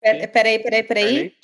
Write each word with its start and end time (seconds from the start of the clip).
Peraí, 0.00 0.28
peraí, 0.28 0.58
peraí. 0.58 0.82
peraí. 0.84 1.36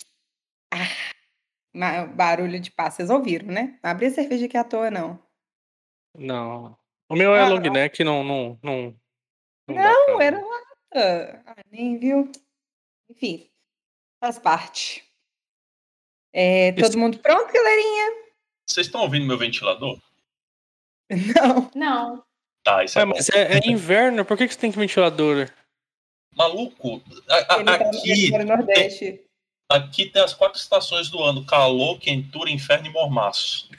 Ah, 0.72 2.06
barulho 2.06 2.58
de 2.58 2.70
passo, 2.70 2.96
vocês 2.96 3.10
ouviram, 3.10 3.48
né? 3.48 3.78
Não 3.82 3.90
abri 3.90 4.06
a 4.06 4.10
cerveja 4.10 4.46
aqui 4.46 4.56
à 4.56 4.64
toa, 4.64 4.90
não. 4.90 5.22
Não. 6.16 6.76
O 7.08 7.14
meu 7.14 7.34
é 7.34 7.42
ah, 7.42 7.48
long 7.48 7.60
neck, 7.60 8.02
não. 8.02 8.24
Não, 8.24 8.58
não, 8.62 8.96
não, 9.68 10.06
não 10.08 10.20
era 10.20 10.40
lata. 10.40 11.42
Ah, 11.46 11.56
nem 11.70 11.98
viu. 11.98 12.30
Enfim, 13.10 13.48
faz 14.20 14.38
parte. 14.38 15.04
É, 16.32 16.72
todo 16.72 16.90
Isso... 16.90 16.98
mundo 16.98 17.18
pronto, 17.18 17.52
galerinha? 17.52 18.26
Vocês 18.68 18.86
estão 18.86 19.02
ouvindo 19.02 19.26
meu 19.26 19.38
ventilador? 19.38 20.00
Não. 21.36 21.70
Não. 21.74 22.24
Tá, 22.64 22.82
isso 22.82 22.98
é, 22.98 23.02
é 23.02 23.04
mas 23.04 23.28
é, 23.28 23.58
é, 23.58 23.70
inverno, 23.70 24.24
por 24.24 24.36
que, 24.36 24.48
que 24.48 24.52
você 24.52 24.58
tem 24.58 24.72
que 24.72 24.78
ventilador? 24.78 25.48
Maluco, 26.36 27.02
a, 27.30 27.38
a, 27.38 27.64
tá 27.64 27.74
aqui. 27.76 28.30
Tem, 28.74 29.20
aqui 29.70 30.04
tem 30.04 30.22
as 30.22 30.34
quatro 30.34 30.60
estações 30.60 31.08
do 31.08 31.22
ano: 31.22 31.46
calor, 31.46 31.98
quentura, 31.98 32.50
inferno 32.50 32.88
e 32.88 32.92
mormaço. 32.92 33.70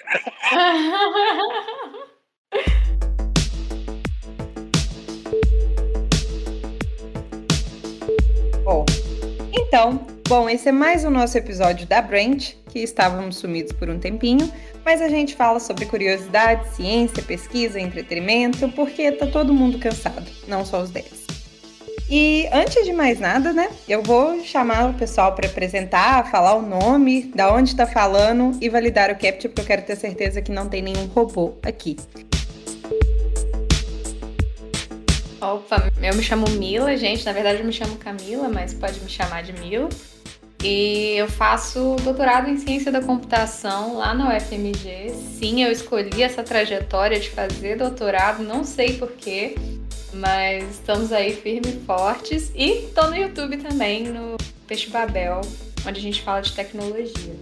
Bom, 8.63 8.83
então, 9.53 10.05
bom, 10.27 10.49
esse 10.49 10.67
é 10.67 10.73
mais 10.73 11.05
o 11.05 11.09
nosso 11.09 11.37
episódio 11.37 11.87
da 11.87 12.01
Brand, 12.01 12.49
que 12.69 12.79
estávamos 12.79 13.37
sumidos 13.37 13.71
por 13.71 13.89
um 13.89 13.97
tempinho, 13.97 14.51
mas 14.83 15.01
a 15.01 15.07
gente 15.07 15.37
fala 15.37 15.61
sobre 15.61 15.85
curiosidade, 15.85 16.75
ciência, 16.75 17.23
pesquisa, 17.23 17.79
entretenimento, 17.79 18.67
porque 18.73 19.09
tá 19.13 19.25
todo 19.27 19.53
mundo 19.53 19.79
cansado, 19.79 20.29
não 20.49 20.65
só 20.65 20.81
os 20.81 20.89
10. 20.89 21.26
E 22.09 22.47
antes 22.53 22.85
de 22.85 22.93
mais 22.93 23.19
nada, 23.19 23.51
né, 23.51 23.69
eu 23.87 24.01
vou 24.01 24.41
chamar 24.41 24.89
o 24.89 24.93
pessoal 24.93 25.35
para 25.35 25.47
apresentar, 25.47 26.31
falar 26.31 26.55
o 26.55 26.61
nome, 26.61 27.23
da 27.35 27.53
onde 27.53 27.71
está 27.71 27.85
falando 27.85 28.57
e 28.61 28.69
validar 28.69 29.11
o 29.11 29.15
capture, 29.15 29.49
porque 29.49 29.61
eu 29.61 29.65
quero 29.65 29.81
ter 29.81 29.97
certeza 29.97 30.41
que 30.41 30.49
não 30.49 30.69
tem 30.69 30.81
nenhum 30.81 31.05
robô 31.07 31.57
aqui. 31.61 31.97
Opa, 35.41 35.91
eu 36.01 36.15
me 36.15 36.23
chamo 36.23 36.49
Mila, 36.51 36.95
gente. 36.95 37.25
Na 37.25 37.33
verdade, 37.33 37.59
eu 37.59 37.65
me 37.65 37.73
chamo 37.73 37.97
Camila, 37.97 38.47
mas 38.47 38.73
pode 38.73 38.99
me 39.01 39.09
chamar 39.09 39.43
de 39.43 39.51
Mila. 39.53 39.89
E 40.63 41.13
eu 41.15 41.27
faço 41.27 41.97
doutorado 42.03 42.49
em 42.49 42.57
ciência 42.57 42.91
da 42.91 43.01
computação 43.01 43.97
lá 43.97 44.13
na 44.13 44.35
UFMG. 44.35 45.13
Sim, 45.37 45.63
eu 45.63 45.71
escolhi 45.71 46.23
essa 46.23 46.41
trajetória 46.41 47.19
de 47.19 47.29
fazer 47.29 47.77
doutorado, 47.77 48.43
não 48.43 48.63
sei 48.63 48.93
porquê, 48.93 49.55
mas 50.13 50.75
estamos 50.75 51.11
aí 51.11 51.35
firmes 51.35 51.75
e 51.75 51.79
fortes. 51.85 52.51
E 52.55 52.87
tô 52.93 53.07
no 53.07 53.15
YouTube 53.15 53.57
também, 53.57 54.07
no 54.07 54.37
Peixe 54.67 54.89
Babel, 54.89 55.41
onde 55.85 55.99
a 55.99 56.01
gente 56.01 56.21
fala 56.21 56.41
de 56.41 56.53
tecnologia. 56.53 57.35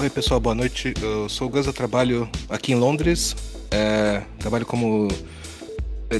Oi 0.00 0.10
pessoal, 0.10 0.38
boa 0.38 0.54
noite. 0.54 0.94
Eu 1.02 1.28
sou 1.28 1.48
o 1.48 1.50
Gus, 1.50 1.66
eu 1.66 1.72
trabalho 1.72 2.30
aqui 2.48 2.72
em 2.72 2.76
Londres. 2.76 3.34
É, 3.70 4.22
trabalho 4.38 4.64
como 4.64 5.08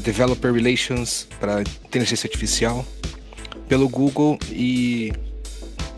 Developer 0.02 0.52
Relations 0.52 1.26
para 1.38 1.62
inteligência 1.62 2.26
artificial 2.26 2.84
pelo 3.68 3.88
Google 3.88 4.38
e 4.50 5.12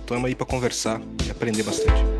estamos 0.00 0.24
aí 0.26 0.34
para 0.34 0.46
conversar 0.46 1.00
e 1.26 1.30
aprender 1.30 1.62
bastante. 1.62 2.19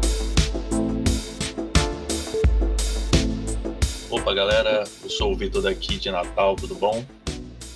Opa 4.10 4.34
galera, 4.34 4.82
eu 5.04 5.08
sou 5.08 5.32
o 5.32 5.36
Vitor 5.36 5.62
daqui 5.62 5.96
de 5.96 6.10
Natal, 6.10 6.56
tudo 6.56 6.74
bom? 6.74 7.04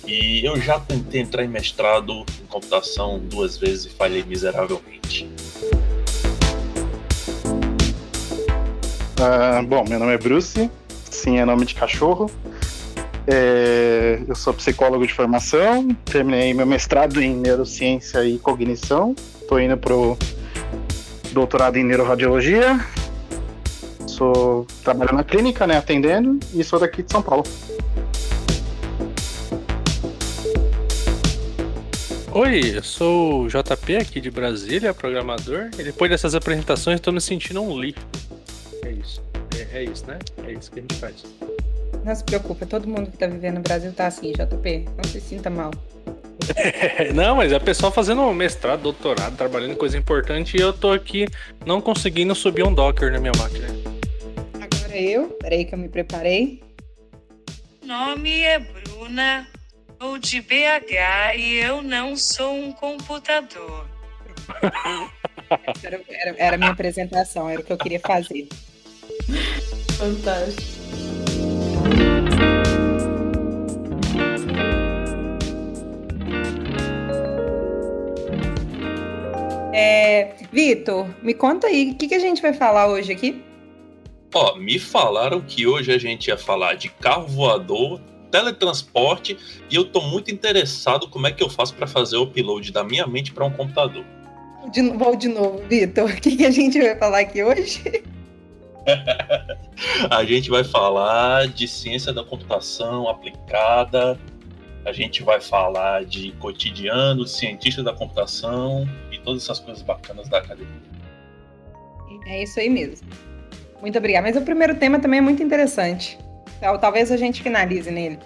E 0.05 0.45
eu 0.45 0.59
já 0.59 0.77
tentei 0.77 1.21
entrar 1.21 1.45
em 1.45 1.47
mestrado 1.47 2.25
em 2.41 2.45
computação 2.47 3.19
duas 3.19 3.55
vezes 3.55 3.85
e 3.85 3.89
falhei 3.91 4.21
miseravelmente. 4.21 5.29
Uh, 9.17 9.65
bom, 9.65 9.85
meu 9.87 9.97
nome 9.97 10.13
é 10.13 10.17
Bruce, 10.17 10.69
sim 11.09 11.39
é 11.39 11.45
nome 11.45 11.65
de 11.65 11.73
cachorro. 11.73 12.29
É, 13.25 14.21
eu 14.27 14.35
sou 14.35 14.53
psicólogo 14.53 15.07
de 15.07 15.13
formação, 15.13 15.87
terminei 16.03 16.53
meu 16.53 16.65
mestrado 16.65 17.21
em 17.21 17.33
neurociência 17.33 18.25
e 18.25 18.37
cognição. 18.37 19.15
Estou 19.41 19.57
indo 19.57 19.77
pro 19.77 20.17
doutorado 21.31 21.77
em 21.77 21.83
neuroradiologia. 21.85 22.77
Sou 24.15 24.65
trabalho 24.81 25.13
na 25.13 25.25
clínica, 25.25 25.67
né, 25.67 25.75
atendendo 25.75 26.39
e 26.53 26.63
sou 26.63 26.79
daqui 26.79 27.03
de 27.03 27.11
São 27.11 27.21
Paulo. 27.21 27.43
Oi, 32.31 32.77
eu 32.77 32.83
sou 32.83 33.41
o 33.41 33.47
JP 33.49 33.97
aqui 33.97 34.21
de 34.21 34.31
Brasília, 34.31 34.93
programador. 34.93 35.69
E 35.77 35.83
depois 35.83 36.09
dessas 36.09 36.33
apresentações 36.33 36.95
estou 36.95 37.11
me 37.11 37.19
sentindo 37.19 37.61
um 37.61 37.77
lixo. 37.77 38.07
É 38.85 38.91
isso. 38.91 39.21
É, 39.53 39.79
é, 39.79 39.83
isso, 39.83 40.05
né? 40.07 40.17
É 40.47 40.53
isso 40.53 40.71
que 40.71 40.79
a 40.79 40.81
gente 40.81 40.95
faz. 40.95 41.25
Não 42.05 42.15
se 42.15 42.23
preocupe, 42.23 42.65
todo 42.65 42.87
mundo 42.87 43.11
que 43.11 43.17
tá 43.17 43.27
vivendo 43.27 43.55
no 43.55 43.61
Brasil 43.61 43.91
tá 43.91 44.07
assim, 44.07 44.31
JP. 44.31 44.85
Não 44.95 45.03
se 45.11 45.19
sinta 45.19 45.49
mal. 45.49 45.71
não, 47.13 47.35
mas 47.35 47.51
é 47.51 47.59
pessoal 47.59 47.91
fazendo 47.91 48.33
mestrado, 48.33 48.81
doutorado, 48.81 49.35
trabalhando 49.35 49.73
em 49.73 49.77
coisa 49.77 49.97
importante 49.97 50.55
e 50.55 50.61
eu 50.61 50.71
tô 50.71 50.93
aqui 50.93 51.27
não 51.65 51.81
conseguindo 51.81 52.33
subir 52.33 52.63
um 52.63 52.73
Docker 52.73 53.11
na 53.11 53.19
minha 53.19 53.33
máquina. 53.37 53.94
Eu, 54.97 55.27
peraí 55.41 55.65
que 55.65 55.73
eu 55.73 55.77
me 55.77 55.89
preparei. 55.89 56.63
Nome 57.83 58.31
é 58.39 58.59
Bruna, 58.59 59.45
sou 59.99 60.17
de 60.17 60.39
BH 60.39 61.35
e 61.37 61.55
eu 61.55 61.81
não 61.81 62.15
sou 62.15 62.55
um 62.55 62.71
computador. 62.71 63.89
era, 65.83 66.01
era, 66.07 66.35
era 66.37 66.55
a 66.55 66.57
minha 66.57 66.71
apresentação, 66.71 67.49
era 67.49 67.59
o 67.59 67.63
que 67.63 67.73
eu 67.73 67.77
queria 67.77 67.99
fazer. 67.99 68.47
Fantástico. 69.97 70.75
É, 79.73 80.35
Vitor, 80.53 81.05
me 81.21 81.33
conta 81.33 81.67
aí, 81.67 81.91
o 81.91 81.95
que, 81.95 82.07
que 82.07 82.15
a 82.15 82.19
gente 82.19 82.41
vai 82.41 82.53
falar 82.53 82.87
hoje 82.87 83.11
aqui? 83.11 83.43
Ó, 84.37 84.53
me 84.57 84.77
falaram 84.77 85.39
que 85.39 85.65
hoje 85.65 85.93
a 85.93 85.97
gente 85.97 86.27
ia 86.27 86.37
falar 86.37 86.73
de 86.73 86.89
carro 86.89 87.25
voador, 87.25 88.01
teletransporte, 88.29 89.37
e 89.71 89.75
eu 89.75 89.85
tô 89.85 90.01
muito 90.01 90.29
interessado 90.29 91.07
como 91.07 91.25
é 91.25 91.31
que 91.31 91.41
eu 91.41 91.49
faço 91.49 91.73
para 91.73 91.87
fazer 91.87 92.17
o 92.17 92.23
upload 92.23 92.69
da 92.73 92.83
minha 92.83 93.07
mente 93.07 93.31
para 93.31 93.45
um 93.45 93.49
computador. 93.49 94.03
De, 94.73 94.81
vou 94.89 95.15
de 95.15 95.29
novo, 95.29 95.63
Vitor. 95.69 96.11
O 96.11 96.21
que, 96.21 96.35
que 96.35 96.45
a 96.45 96.51
gente 96.51 96.77
vai 96.77 96.97
falar 96.97 97.19
aqui 97.19 97.41
hoje? 97.41 98.03
a 100.11 100.25
gente 100.25 100.49
vai 100.49 100.65
falar 100.65 101.47
de 101.47 101.65
ciência 101.65 102.11
da 102.11 102.21
computação 102.21 103.07
aplicada, 103.07 104.19
a 104.83 104.91
gente 104.91 105.23
vai 105.23 105.39
falar 105.39 106.03
de 106.03 106.33
cotidiano, 106.33 107.25
cientista 107.25 107.81
da 107.81 107.93
computação 107.93 108.85
e 109.13 109.17
todas 109.17 109.43
essas 109.43 109.61
coisas 109.61 109.81
bacanas 109.81 110.27
da 110.27 110.39
academia. 110.39 110.83
É 112.27 112.43
isso 112.43 112.59
aí 112.59 112.69
mesmo. 112.69 113.07
Muito 113.81 113.97
obrigada. 113.97 114.27
Mas 114.27 114.37
o 114.37 114.41
primeiro 114.41 114.75
tema 114.75 114.99
também 114.99 115.19
é 115.19 115.21
muito 115.21 115.43
interessante. 115.43 116.17
Então, 116.57 116.77
talvez 116.77 117.11
a 117.11 117.17
gente 117.17 117.43
finalize 117.43 117.91
nele. 117.91 118.19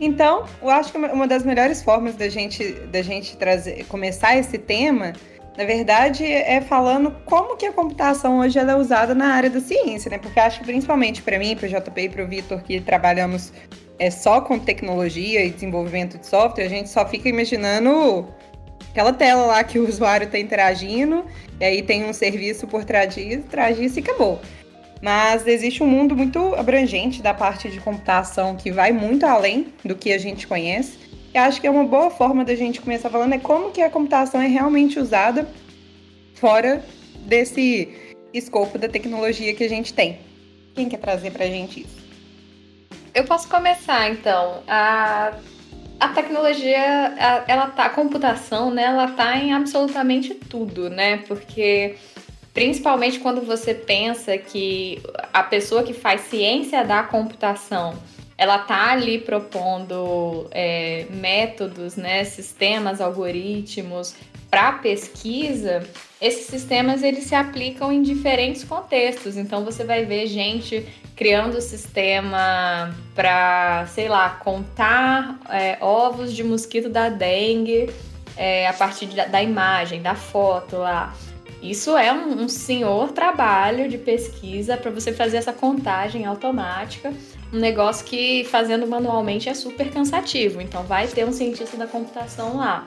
Então, 0.00 0.44
eu 0.60 0.68
acho 0.68 0.92
que 0.92 0.98
uma 0.98 1.26
das 1.26 1.42
melhores 1.42 1.82
formas 1.82 2.14
da 2.14 2.28
gente, 2.28 2.72
da 2.92 3.00
gente 3.00 3.36
trazer, 3.36 3.84
começar 3.86 4.36
esse 4.36 4.58
tema 4.58 5.14
na 5.56 5.64
verdade, 5.64 6.22
é 6.22 6.60
falando 6.60 7.10
como 7.24 7.56
que 7.56 7.64
a 7.64 7.72
computação 7.72 8.40
hoje 8.40 8.58
é 8.58 8.76
usada 8.76 9.14
na 9.14 9.28
área 9.28 9.48
da 9.48 9.58
ciência, 9.58 10.10
né? 10.10 10.18
Porque 10.18 10.38
acho 10.38 10.60
que 10.60 10.66
principalmente 10.66 11.22
para 11.22 11.38
mim, 11.38 11.56
para 11.56 11.66
o 11.66 11.68
JP 11.68 12.00
e 12.02 12.08
para 12.10 12.22
o 12.22 12.28
Vitor, 12.28 12.62
que 12.62 12.78
trabalhamos 12.78 13.54
é, 13.98 14.10
só 14.10 14.42
com 14.42 14.58
tecnologia 14.58 15.42
e 15.42 15.50
desenvolvimento 15.50 16.18
de 16.18 16.26
software, 16.26 16.66
a 16.66 16.68
gente 16.68 16.90
só 16.90 17.08
fica 17.08 17.30
imaginando 17.30 18.28
aquela 18.90 19.14
tela 19.14 19.46
lá 19.46 19.64
que 19.64 19.78
o 19.78 19.88
usuário 19.88 20.26
está 20.26 20.38
interagindo, 20.38 21.24
e 21.58 21.64
aí 21.64 21.82
tem 21.82 22.04
um 22.04 22.12
serviço 22.12 22.66
por 22.66 22.84
trás 22.84 23.14
disso, 23.14 23.44
trás 23.48 23.78
disso 23.78 23.98
e 23.98 24.02
acabou. 24.02 24.38
Mas 25.02 25.46
existe 25.46 25.82
um 25.82 25.86
mundo 25.86 26.16
muito 26.16 26.54
abrangente 26.54 27.22
da 27.22 27.34
parte 27.34 27.70
de 27.70 27.80
computação 27.80 28.56
que 28.56 28.72
vai 28.72 28.92
muito 28.92 29.24
além 29.24 29.72
do 29.84 29.94
que 29.94 30.12
a 30.12 30.18
gente 30.18 30.46
conhece 30.46 31.06
eu 31.36 31.42
acho 31.42 31.60
que 31.60 31.66
é 31.66 31.70
uma 31.70 31.84
boa 31.84 32.08
forma 32.08 32.46
da 32.46 32.54
gente 32.54 32.80
começar 32.80 33.10
falando 33.10 33.34
é 33.34 33.38
como 33.38 33.70
que 33.70 33.82
a 33.82 33.90
computação 33.90 34.40
é 34.40 34.46
realmente 34.46 34.98
usada 34.98 35.46
fora 36.34 36.82
desse 37.26 38.16
escopo 38.32 38.78
da 38.78 38.88
tecnologia 38.88 39.54
que 39.54 39.62
a 39.62 39.68
gente 39.68 39.92
tem. 39.92 40.18
Quem 40.74 40.88
quer 40.88 40.96
trazer 40.96 41.32
para 41.32 41.44
a 41.44 41.48
gente 41.48 41.82
isso? 41.82 42.06
Eu 43.14 43.24
posso 43.24 43.50
começar 43.50 44.08
então. 44.08 44.62
A, 44.66 45.34
a 46.00 46.08
tecnologia, 46.08 47.14
a, 47.18 47.44
ela 47.46 47.66
tá, 47.66 47.84
a 47.84 47.90
computação, 47.90 48.70
né? 48.70 48.84
Ela 48.84 49.08
tá 49.08 49.36
em 49.36 49.52
absolutamente 49.52 50.32
tudo, 50.34 50.88
né? 50.88 51.18
Porque 51.28 51.96
principalmente 52.56 53.18
quando 53.18 53.42
você 53.42 53.74
pensa 53.74 54.38
que 54.38 55.02
a 55.30 55.42
pessoa 55.42 55.82
que 55.82 55.92
faz 55.92 56.22
ciência 56.22 56.82
da 56.82 57.02
computação 57.02 57.94
ela 58.38 58.58
tá 58.58 58.92
ali 58.92 59.18
propondo 59.18 60.48
é, 60.50 61.04
métodos, 61.10 61.96
né, 61.96 62.24
sistemas, 62.24 63.02
algoritmos 63.02 64.14
para 64.50 64.72
pesquisa, 64.72 65.86
esses 66.18 66.46
sistemas 66.46 67.02
eles 67.02 67.24
se 67.24 67.34
aplicam 67.34 67.92
em 67.92 68.00
diferentes 68.00 68.64
contextos. 68.64 69.36
Então 69.36 69.62
você 69.62 69.84
vai 69.84 70.06
ver 70.06 70.26
gente 70.26 70.82
criando 71.14 71.60
sistema 71.60 72.94
para, 73.14 73.86
sei 73.88 74.08
lá, 74.08 74.30
contar 74.30 75.38
é, 75.50 75.76
ovos 75.82 76.32
de 76.32 76.42
mosquito 76.42 76.88
da 76.88 77.10
dengue 77.10 77.90
é, 78.34 78.66
a 78.66 78.72
partir 78.72 79.06
de, 79.06 79.16
da 79.26 79.42
imagem, 79.42 80.00
da 80.00 80.14
foto 80.14 80.76
lá. 80.78 81.14
Isso 81.62 81.96
é 81.96 82.12
um, 82.12 82.42
um 82.42 82.48
senhor 82.48 83.12
trabalho 83.12 83.88
de 83.88 83.98
pesquisa 83.98 84.76
para 84.76 84.90
você 84.90 85.12
fazer 85.12 85.38
essa 85.38 85.52
contagem 85.52 86.24
automática, 86.24 87.12
um 87.52 87.58
negócio 87.58 88.04
que 88.04 88.44
fazendo 88.44 88.86
manualmente 88.86 89.48
é 89.48 89.54
super 89.54 89.90
cansativo. 89.90 90.60
Então 90.60 90.82
vai 90.84 91.06
ter 91.06 91.24
um 91.24 91.32
cientista 91.32 91.76
da 91.76 91.86
computação 91.86 92.58
lá. 92.58 92.86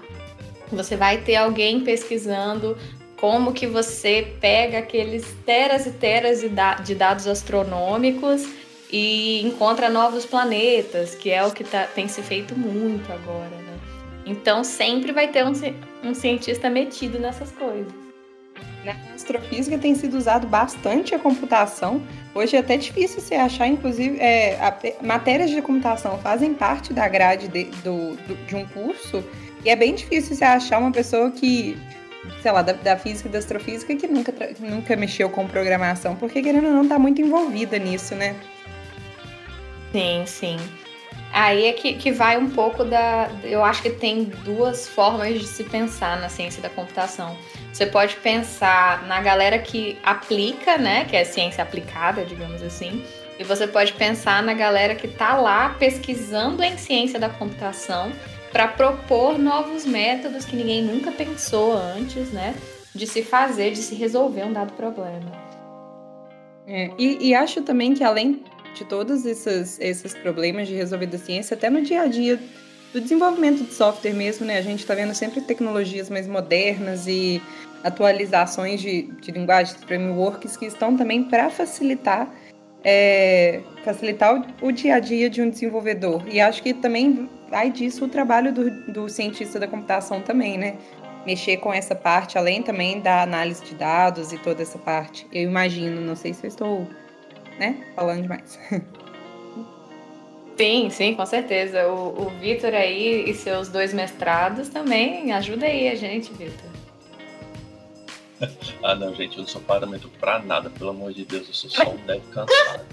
Você 0.71 0.95
vai 0.95 1.17
ter 1.17 1.35
alguém 1.35 1.81
pesquisando 1.81 2.77
como 3.19 3.51
que 3.51 3.67
você 3.67 4.33
pega 4.39 4.79
aqueles 4.79 5.25
teras 5.45 5.85
e 5.85 5.91
teras 5.91 6.41
de 6.85 6.95
dados 6.95 7.27
astronômicos 7.27 8.47
e 8.91 9.41
encontra 9.45 9.89
novos 9.89 10.25
planetas, 10.25 11.15
que 11.15 11.29
é 11.29 11.45
o 11.45 11.51
que 11.51 11.63
tá, 11.63 11.83
tem 11.83 12.07
se 12.07 12.21
feito 12.21 12.57
muito 12.57 13.11
agora, 13.11 13.49
né? 13.49 13.79
Então 14.25 14.63
sempre 14.63 15.11
vai 15.11 15.27
ter 15.27 15.43
um, 15.43 15.51
um 16.03 16.13
cientista 16.13 16.69
metido 16.69 17.19
nessas 17.19 17.51
coisas. 17.51 18.08
Na 18.83 18.95
astrofísica 19.13 19.77
tem 19.77 19.93
sido 19.93 20.17
usado 20.17 20.47
bastante 20.47 21.13
a 21.13 21.19
computação. 21.19 22.01
Hoje 22.33 22.55
é 22.55 22.59
até 22.59 22.77
difícil 22.77 23.19
você 23.19 23.35
achar, 23.35 23.67
inclusive, 23.67 24.17
é, 24.19 24.57
a, 24.59 24.75
matérias 25.03 25.49
de 25.49 25.61
computação 25.61 26.17
fazem 26.19 26.53
parte 26.53 26.93
da 26.93 27.07
grade 27.07 27.47
de, 27.47 27.65
do, 27.65 28.15
do, 28.15 28.45
de 28.45 28.55
um 28.55 28.65
curso, 28.67 29.23
e 29.65 29.69
é 29.69 29.75
bem 29.75 29.93
difícil 29.93 30.35
você 30.35 30.45
achar 30.45 30.79
uma 30.79 30.91
pessoa 30.91 31.29
que 31.31 31.77
sei 32.41 32.51
lá, 32.51 32.61
da, 32.61 32.73
da 32.73 32.97
física 32.97 33.27
e 33.27 33.31
da 33.31 33.39
astrofísica 33.39 33.95
que 33.95 34.07
nunca, 34.07 34.31
que 34.31 34.61
nunca 34.61 34.95
mexeu 34.95 35.29
com 35.29 35.47
programação, 35.47 36.15
porque 36.15 36.41
querendo 36.41 36.67
ou 36.67 36.73
não 36.73 36.87
tá 36.87 36.99
muito 36.99 37.21
envolvida 37.21 37.77
nisso, 37.77 38.15
né? 38.15 38.35
Sim, 39.91 40.23
sim. 40.25 40.57
Aí 41.31 41.65
é 41.65 41.73
que, 41.73 41.93
que 41.93 42.11
vai 42.11 42.37
um 42.37 42.49
pouco 42.49 42.83
da. 42.83 43.29
Eu 43.43 43.63
acho 43.63 43.81
que 43.81 43.89
tem 43.89 44.25
duas 44.43 44.87
formas 44.87 45.39
de 45.39 45.45
se 45.45 45.63
pensar 45.63 46.19
na 46.19 46.27
ciência 46.29 46.61
da 46.61 46.69
computação. 46.69 47.37
Você 47.79 47.85
pode 47.85 48.17
pensar 48.17 49.07
na 49.07 49.21
galera 49.21 49.57
que 49.57 49.97
aplica, 50.03 50.77
né? 50.77 51.05
Que 51.05 51.15
é 51.15 51.23
ciência 51.23 51.63
aplicada, 51.63 52.25
digamos 52.25 52.61
assim. 52.61 53.01
E 53.39 53.43
você 53.45 53.65
pode 53.65 53.93
pensar 53.93 54.43
na 54.43 54.53
galera 54.53 54.95
que 54.95 55.07
está 55.07 55.37
lá 55.37 55.69
pesquisando 55.79 56.61
em 56.61 56.77
ciência 56.77 57.17
da 57.17 57.29
computação 57.29 58.11
para 58.51 58.67
propor 58.67 59.39
novos 59.39 59.85
métodos 59.85 60.43
que 60.43 60.57
ninguém 60.57 60.83
nunca 60.83 61.09
pensou 61.09 61.71
antes, 61.71 62.33
né? 62.33 62.53
De 62.93 63.07
se 63.07 63.23
fazer, 63.23 63.71
de 63.71 63.77
se 63.77 63.95
resolver 63.95 64.43
um 64.43 64.51
dado 64.51 64.73
problema. 64.73 65.31
É, 66.67 66.91
e, 66.97 67.29
e, 67.29 67.33
acho 67.33 67.61
também 67.61 67.93
que 67.93 68.03
além 68.03 68.43
de 68.75 68.83
todos 68.83 69.25
esses, 69.25 69.79
esses 69.79 70.13
problemas 70.13 70.67
de 70.67 70.75
resolver 70.75 71.05
da 71.05 71.17
ciência, 71.17 71.55
até 71.55 71.69
no 71.69 71.81
dia 71.81 72.01
a 72.01 72.07
dia 72.07 72.37
do 72.91 72.99
desenvolvimento 72.99 73.63
de 73.63 73.73
software 73.73 74.13
mesmo, 74.13 74.45
né? 74.45 74.57
A 74.57 74.61
gente 74.61 74.79
está 74.79 74.95
vendo 74.95 75.13
sempre 75.13 75.41
tecnologias 75.41 76.09
mais 76.09 76.27
modernas 76.27 77.07
e 77.07 77.41
atualizações 77.83 78.81
de, 78.81 79.03
de 79.21 79.31
linguagens, 79.31 79.81
frameworks 79.83 80.57
que 80.57 80.65
estão 80.65 80.95
também 80.95 81.23
para 81.23 81.49
facilitar 81.49 82.31
é, 82.83 83.61
facilitar 83.83 84.33
o, 84.61 84.67
o, 84.67 84.71
dia 84.71 84.95
a 84.95 84.99
dia 84.99 85.29
de 85.29 85.41
um 85.41 85.49
desenvolvedor. 85.49 86.23
E 86.29 86.39
acho 86.39 86.63
que 86.63 86.73
também 86.73 87.29
vai 87.49 87.71
disso 87.71 88.05
o 88.05 88.07
trabalho 88.07 88.53
do, 88.53 88.69
do 88.91 89.09
cientista 89.09 89.59
da 89.59 89.67
computação 89.67 90.21
também, 90.21 90.57
né? 90.57 90.75
Mexer 91.25 91.57
com 91.57 91.73
essa 91.73 91.93
parte, 91.93 92.37
além 92.37 92.63
também 92.63 93.01
da 93.01 93.21
análise 93.23 93.63
de 93.65 93.75
dados 93.75 94.31
e 94.31 94.37
toda 94.37 94.61
essa 94.61 94.77
parte. 94.77 95.27
Eu 95.31 95.43
imagino, 95.43 95.99
não 95.99 96.15
sei 96.15 96.33
se 96.33 96.45
eu 96.45 96.47
estou 96.47 96.87
né, 97.59 97.75
falando 97.95 98.21
demais. 98.21 98.57
Sim, 100.57 100.89
sim, 100.89 101.15
com 101.15 101.25
certeza. 101.25 101.87
O, 101.87 102.23
o 102.23 102.29
Vitor 102.31 102.73
aí 102.73 103.29
e 103.29 103.33
seus 103.33 103.69
dois 103.69 103.93
mestrados 103.93 104.67
também 104.67 105.31
ajuda 105.31 105.65
aí 105.65 105.87
a 105.87 105.95
gente, 105.95 106.33
Vitor. 106.33 106.68
ah, 108.83 108.95
não, 108.95 109.13
gente, 109.13 109.37
eu 109.37 109.41
não 109.41 109.47
sou 109.47 109.61
parâmetro 109.61 110.09
pra 110.19 110.39
nada, 110.39 110.69
pelo 110.69 110.91
amor 110.91 111.13
de 111.13 111.25
Deus, 111.25 111.47
eu 111.47 111.53
sou 111.53 111.69
só 111.69 111.91
um 111.91 111.97
dev 112.05 112.21
cansado. 112.31 112.85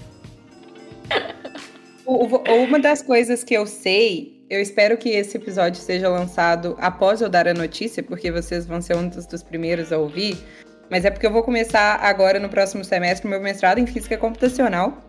Uma 2.06 2.78
das 2.78 3.02
coisas 3.02 3.43
que 3.43 3.54
eu 3.54 3.66
sei, 3.66 4.40
eu 4.48 4.60
espero 4.60 4.96
que 4.96 5.08
esse 5.08 5.37
episódio 5.37 5.81
seja 5.81 6.08
lançado 6.08 6.76
após 6.81 7.20
eu 7.20 7.28
dar 7.28 7.48
a 7.48 7.54
notícia, 7.54 8.00
porque 8.00 8.31
vocês 8.31 8.64
vão 8.64 8.81
ser 8.81 8.96
um 8.96 9.08
dos, 9.08 9.26
dos 9.26 9.43
primeiros 9.43 9.93
a 9.93 9.98
ouvir. 9.98 10.38
Mas 10.88 11.04
é 11.04 11.10
porque 11.10 11.26
eu 11.26 11.32
vou 11.32 11.43
começar 11.43 11.96
agora 11.96 12.38
no 12.38 12.48
próximo 12.48 12.84
semestre 12.84 13.28
meu 13.28 13.40
mestrado 13.40 13.78
em 13.78 13.87
física 13.88 14.16
computacional. 14.16 15.02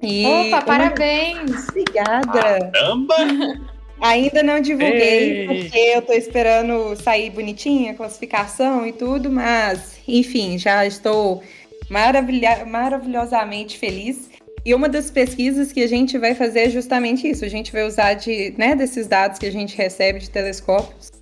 E 0.00 0.24
Opa, 0.26 0.56
uma... 0.56 0.62
parabéns! 0.62 1.68
Obrigada! 1.68 2.70
Caramba! 2.72 3.16
Ainda 4.02 4.42
não 4.42 4.58
divulguei, 4.58 5.42
Ei. 5.42 5.46
porque 5.46 5.78
eu 5.78 6.02
tô 6.02 6.12
esperando 6.12 6.96
sair 6.96 7.30
bonitinha 7.30 7.92
a 7.92 7.94
classificação 7.94 8.84
e 8.84 8.92
tudo, 8.92 9.30
mas, 9.30 9.96
enfim, 10.08 10.58
já 10.58 10.84
estou 10.84 11.40
maravilha 11.88 12.64
maravilhosamente 12.66 13.78
feliz. 13.78 14.28
E 14.66 14.74
uma 14.74 14.88
das 14.88 15.08
pesquisas 15.08 15.70
que 15.70 15.80
a 15.80 15.86
gente 15.86 16.18
vai 16.18 16.34
fazer 16.34 16.62
é 16.62 16.68
justamente 16.68 17.28
isso. 17.30 17.44
A 17.44 17.48
gente 17.48 17.70
vai 17.70 17.86
usar 17.86 18.14
de, 18.14 18.52
né, 18.58 18.74
desses 18.74 19.06
dados 19.06 19.38
que 19.38 19.46
a 19.46 19.52
gente 19.52 19.76
recebe 19.76 20.18
de 20.18 20.28
telescópios. 20.28 21.12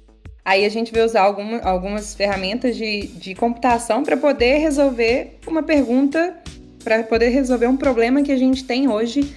Aí 0.42 0.64
a 0.64 0.68
gente 0.70 0.90
vai 0.90 1.02
usar 1.02 1.20
alguma, 1.20 1.58
algumas 1.60 2.14
ferramentas 2.14 2.76
de, 2.76 3.08
de 3.08 3.34
computação 3.34 4.02
para 4.02 4.16
poder 4.16 4.56
resolver 4.56 5.38
uma 5.46 5.62
pergunta, 5.62 6.34
para 6.82 7.02
poder 7.02 7.28
resolver 7.28 7.66
um 7.66 7.76
problema 7.76 8.22
que 8.22 8.32
a 8.32 8.38
gente 8.38 8.64
tem 8.64 8.88
hoje 8.88 9.36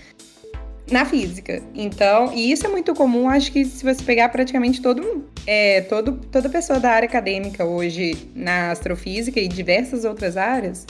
na 0.91 1.06
física. 1.06 1.62
Então, 1.74 2.33
e 2.33 2.51
isso 2.51 2.65
é 2.65 2.69
muito 2.69 2.94
comum, 2.94 3.30
acho 3.30 3.51
que 3.51 3.65
se 3.65 3.83
você 3.83 4.03
pegar 4.03 4.30
praticamente 4.30 4.81
todo, 4.81 5.25
é, 5.47 5.81
todo, 5.81 6.13
toda 6.31 6.50
pessoa 6.50 6.80
da 6.80 6.91
área 6.91 7.07
acadêmica 7.07 7.65
hoje 7.65 8.30
na 8.35 8.71
astrofísica 8.71 9.39
e 9.39 9.47
diversas 9.47 10.06
outras 10.06 10.38
áreas, 10.38 10.85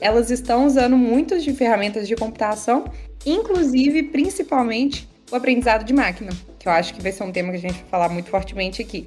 elas 0.00 0.30
estão 0.30 0.66
usando 0.66 0.96
muitas 0.96 1.42
de 1.42 1.52
ferramentas 1.52 2.06
de 2.06 2.14
computação, 2.16 2.90
inclusive, 3.24 4.04
principalmente, 4.04 5.08
o 5.30 5.36
aprendizado 5.36 5.84
de 5.84 5.92
máquina, 5.92 6.30
que 6.58 6.68
eu 6.68 6.72
acho 6.72 6.94
que 6.94 7.02
vai 7.02 7.12
ser 7.12 7.24
um 7.24 7.32
tema 7.32 7.50
que 7.50 7.56
a 7.56 7.60
gente 7.60 7.74
vai 7.74 7.88
falar 7.90 8.08
muito 8.08 8.30
fortemente 8.30 8.82
aqui. 8.82 9.04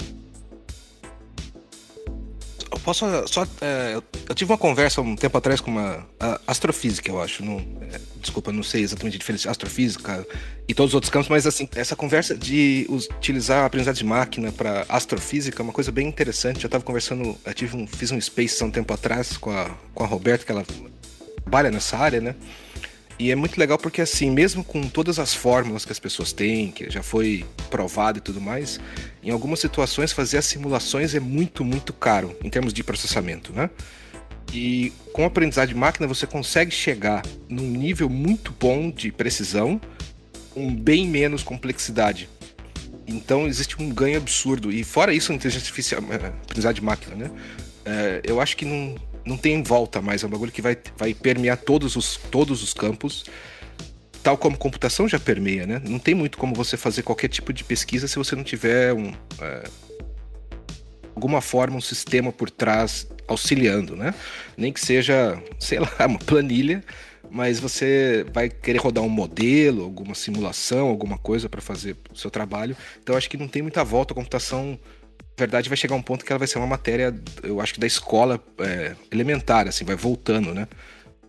Posso 2.84 3.06
só. 3.28 3.46
É, 3.62 3.96
eu 4.28 4.36
tive 4.36 4.52
uma 4.52 4.58
conversa 4.58 5.02
um 5.02 5.16
tempo 5.16 5.38
atrás 5.38 5.62
com 5.62 5.72
uma 5.72 6.06
astrofísica, 6.48 7.12
eu 7.12 7.22
acho. 7.22 7.44
Não, 7.44 7.60
é, 7.92 8.00
desculpa, 8.22 8.52
não 8.52 8.64
sei 8.64 8.82
exatamente 8.82 9.16
a 9.16 9.20
diferença 9.20 9.50
astrofísica 9.50 10.26
e 10.68 10.74
todos 10.74 10.92
os 10.92 10.96
outros 10.96 11.10
campos, 11.10 11.30
mas 11.30 11.46
assim, 11.48 11.68
essa 11.76 11.96
conversa 11.96 12.36
de 12.36 12.86
utilizar 12.90 13.64
a 13.64 13.66
aprendizagem 13.66 14.04
de 14.04 14.06
máquina 14.06 14.52
para 14.52 14.86
astrofísica 14.88 15.62
é 15.62 15.64
uma 15.64 15.74
coisa 15.74 15.92
bem 15.92 16.08
interessante. 16.08 16.64
Eu 16.64 16.68
estava 16.68 16.84
conversando, 16.84 17.38
eu 17.46 17.54
tive 17.54 17.76
um, 17.76 17.88
fiz 17.88 18.12
um 18.12 18.20
space 18.22 18.62
há 18.62 18.66
um 18.66 18.72
tempo 18.72 18.94
atrás 18.94 19.38
com 19.38 19.52
a, 19.52 19.70
com 19.94 20.04
a 20.04 20.08
Roberta, 20.08 20.46
que 20.46 20.52
ela 20.52 20.66
trabalha 21.44 21.72
nessa 21.72 21.98
área, 21.98 22.22
né? 22.22 22.36
E 23.20 23.32
é 23.32 23.36
muito 23.36 23.60
legal 23.60 23.78
porque, 23.78 24.02
assim, 24.02 24.32
mesmo 24.32 24.64
com 24.64 24.88
todas 24.88 25.20
as 25.20 25.34
fórmulas 25.34 25.84
que 25.84 25.92
as 25.92 26.00
pessoas 26.00 26.32
têm, 26.32 26.72
que 26.72 26.90
já 26.90 27.04
foi 27.04 27.46
provado 27.70 28.18
e 28.18 28.22
tudo 28.22 28.40
mais, 28.40 28.80
em 29.22 29.30
algumas 29.30 29.60
situações 29.60 30.14
fazer 30.14 30.38
as 30.38 30.46
simulações 30.46 31.14
é 31.14 31.20
muito, 31.20 31.66
muito 31.66 31.92
caro 31.92 32.34
em 32.42 32.50
termos 32.50 32.72
de 32.72 32.82
processamento, 32.82 33.52
né? 33.52 33.70
E 34.54 34.94
com 35.12 35.24
a 35.24 35.28
aprendizagem 35.28 35.76
de 35.76 35.80
máquina 35.80 36.08
você 36.08 36.26
consegue 36.26 36.72
chegar 36.72 37.22
num 37.50 37.70
nível 37.70 38.10
muito 38.10 38.56
bom 38.58 38.90
de 38.90 39.12
precisão, 39.12 39.82
com 40.52 40.74
bem 40.74 41.06
menos 41.06 41.44
complexidade. 41.44 42.30
Então 43.06 43.48
existe 43.48 43.82
um 43.82 43.90
ganho 43.90 44.18
absurdo. 44.18 44.72
E 44.72 44.82
fora 44.84 45.14
isso, 45.14 45.34
a 45.34 45.36
inteligência 45.36 45.66
artificial, 45.66 46.02
eh, 46.10 46.28
aprendizagem 46.44 46.80
de 46.80 46.86
máquina, 46.86 47.16
né? 47.16 47.32
É, 47.86 48.22
eu 48.24 48.40
acho 48.40 48.56
que 48.56 48.66
não, 48.66 48.96
não 49.30 49.38
tem 49.38 49.62
volta 49.62 50.02
mais. 50.02 50.24
É 50.24 50.28
um 50.28 50.30
bagulho 50.30 50.52
que 50.52 50.62
vai, 50.62 50.76
vai 50.98 51.14
permear 51.14 51.58
todos 51.58 51.96
os, 51.96 52.18
todos 52.18 52.64
os 52.64 52.74
campos. 52.74 53.26
Tal 54.24 54.38
como 54.38 54.58
computação 54.58 55.08
já 55.08 55.20
permeia, 55.20 55.66
né? 55.66 55.82
Não 55.86 56.00
tem 56.00 56.16
muito 56.16 56.38
como 56.38 56.54
você 56.54 56.76
fazer 56.76 57.04
qualquer 57.04 57.30
tipo 57.30 57.54
de 57.54 57.64
pesquisa 57.64 58.08
se 58.08 58.18
você 58.18 58.36
não 58.36 58.44
tiver 58.44 58.92
um. 58.94 59.14
É, 59.40 59.64
alguma 61.16 61.42
forma, 61.42 61.78
um 61.78 61.82
sistema 61.82 62.32
por 62.32 62.50
trás 62.50 63.08
auxiliando, 63.28 63.96
né? 63.96 64.14
Nem 64.58 64.74
que 64.74 64.82
seja, 64.82 65.42
sei 65.60 65.80
lá, 65.80 65.92
uma 66.06 66.20
planilha, 66.20 66.84
mas 67.30 67.60
você 67.60 68.26
vai 68.34 68.50
querer 68.50 68.80
rodar 68.80 69.04
um 69.04 69.10
modelo, 69.10 69.84
alguma 69.84 70.16
simulação, 70.16 70.88
alguma 70.88 71.18
coisa 71.18 71.48
para 71.48 71.62
fazer 71.62 71.96
o 72.12 72.18
seu 72.18 72.32
trabalho. 72.32 72.76
Então 73.02 73.16
acho 73.16 73.30
que 73.30 73.38
não 73.38 73.48
tem 73.48 73.62
muita 73.62 73.84
volta. 73.84 74.14
A 74.14 74.16
computação 74.16 74.78
verdade 75.40 75.70
vai 75.70 75.78
chegar 75.78 75.96
um 75.96 76.02
ponto 76.02 76.24
que 76.24 76.32
ela 76.32 76.40
vai 76.40 76.48
ser 76.48 76.58
uma 76.58 76.68
matéria, 76.68 77.14
eu 77.42 77.60
acho 77.60 77.74
que 77.74 77.80
da 77.80 77.88
escola 77.88 78.40
é, 78.60 78.96
elementar, 79.12 79.68
assim, 79.68 79.84
vai 79.84 79.96
voltando, 79.96 80.54
né? 80.54 80.68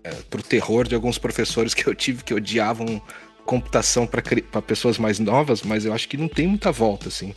É, 0.03 0.11
pro 0.29 0.43
terror 0.43 0.87
de 0.89 0.95
alguns 0.95 1.19
professores 1.19 1.75
que 1.75 1.87
eu 1.87 1.95
tive 1.95 2.25
que 2.25 2.35
odiavam 2.35 3.01
computação 3.45 4.07
para 4.07 4.63
pessoas 4.63 4.99
mais 4.99 5.19
novas, 5.19 5.63
mas 5.63 5.85
eu 5.85 5.93
acho 5.93 6.09
que 6.09 6.17
não 6.17 6.29
tem 6.29 6.47
muita 6.47 6.71
volta, 6.71 7.09
assim. 7.09 7.35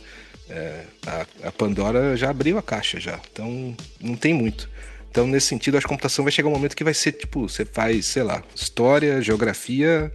É, 0.48 0.84
a, 1.06 1.48
a, 1.48 1.52
Pandora 1.52 2.16
já 2.16 2.30
abriu 2.30 2.58
a 2.58 2.62
caixa 2.62 3.00
já, 3.00 3.18
então 3.32 3.74
não 4.00 4.14
tem 4.14 4.34
muito. 4.34 4.68
Então, 5.10 5.26
nesse 5.26 5.46
sentido, 5.46 5.76
acho 5.76 5.86
que 5.86 5.92
a 5.92 5.94
computação 5.94 6.24
vai 6.24 6.32
chegar 6.32 6.48
um 6.48 6.52
momento 6.52 6.76
que 6.76 6.84
vai 6.84 6.94
ser 6.94 7.12
tipo, 7.12 7.48
você 7.48 7.64
faz, 7.64 8.06
sei 8.06 8.22
lá, 8.22 8.42
história, 8.54 9.22
geografia, 9.22 10.12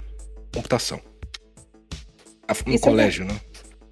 computação. 0.54 1.02
No 2.66 2.74
Isso 2.74 2.84
colégio, 2.84 3.26
né? 3.26 3.40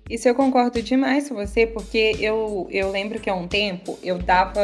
Isso 0.10 0.28
eu 0.28 0.34
concordo 0.34 0.82
demais 0.82 1.28
com 1.28 1.36
você, 1.36 1.68
porque 1.68 2.16
eu, 2.20 2.68
eu 2.72 2.90
lembro 2.90 3.20
que 3.20 3.30
há 3.30 3.36
um 3.36 3.48
tempo 3.48 4.00
eu 4.02 4.18
dava, 4.18 4.62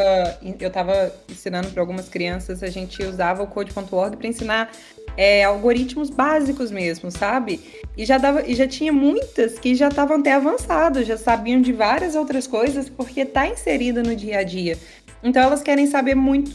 eu 0.60 0.70
estava 0.70 1.14
ensinando 1.30 1.70
para 1.70 1.82
algumas 1.82 2.08
crianças, 2.08 2.64
a 2.64 2.70
gente 2.70 3.04
usava 3.04 3.44
o 3.44 3.48
code.org 3.48 4.16
para 4.16 4.28
ensinar 4.28 4.72
é, 5.18 5.44
algoritmos 5.44 6.10
básicos 6.10 6.72
mesmo, 6.72 7.12
sabe? 7.12 7.60
E 7.98 8.06
já, 8.06 8.18
dava, 8.18 8.48
e 8.48 8.56
já 8.56 8.68
tinha 8.68 8.94
muitas 8.94 9.60
que 9.60 9.76
já 9.76 9.90
estavam 9.90 10.18
até 10.18 10.32
avançadas, 10.32 11.06
já 11.06 11.18
sabiam 11.18 11.62
de 11.62 11.74
várias 11.74 12.16
outras 12.16 12.48
coisas, 12.48 12.88
porque 12.88 13.22
está 13.22 13.46
inserida 13.46 14.02
no 14.02 14.16
dia 14.16 14.40
a 14.40 14.44
dia. 14.44 14.78
Então 15.22 15.42
elas 15.42 15.62
querem 15.62 15.88
saber 15.88 16.16
muito, 16.16 16.52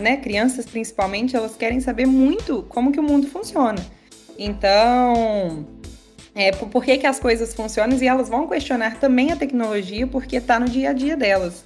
né? 0.00 0.16
Crianças 0.16 0.66
principalmente, 0.66 1.36
elas 1.36 1.56
querem 1.56 1.80
saber 1.80 2.06
muito 2.06 2.64
como 2.68 2.90
que 2.90 2.98
o 2.98 3.02
mundo 3.02 3.28
funciona. 3.28 3.84
Então, 4.38 5.66
é, 6.36 6.52
por 6.52 6.84
que, 6.84 6.98
que 6.98 7.06
as 7.06 7.18
coisas 7.18 7.54
funcionam 7.54 7.96
e 7.96 8.06
elas 8.06 8.28
vão 8.28 8.46
questionar 8.46 9.00
também 9.00 9.32
a 9.32 9.36
tecnologia 9.36 10.06
porque 10.06 10.36
está 10.36 10.60
no 10.60 10.66
dia 10.66 10.90
a 10.90 10.92
dia 10.92 11.16
delas. 11.16 11.64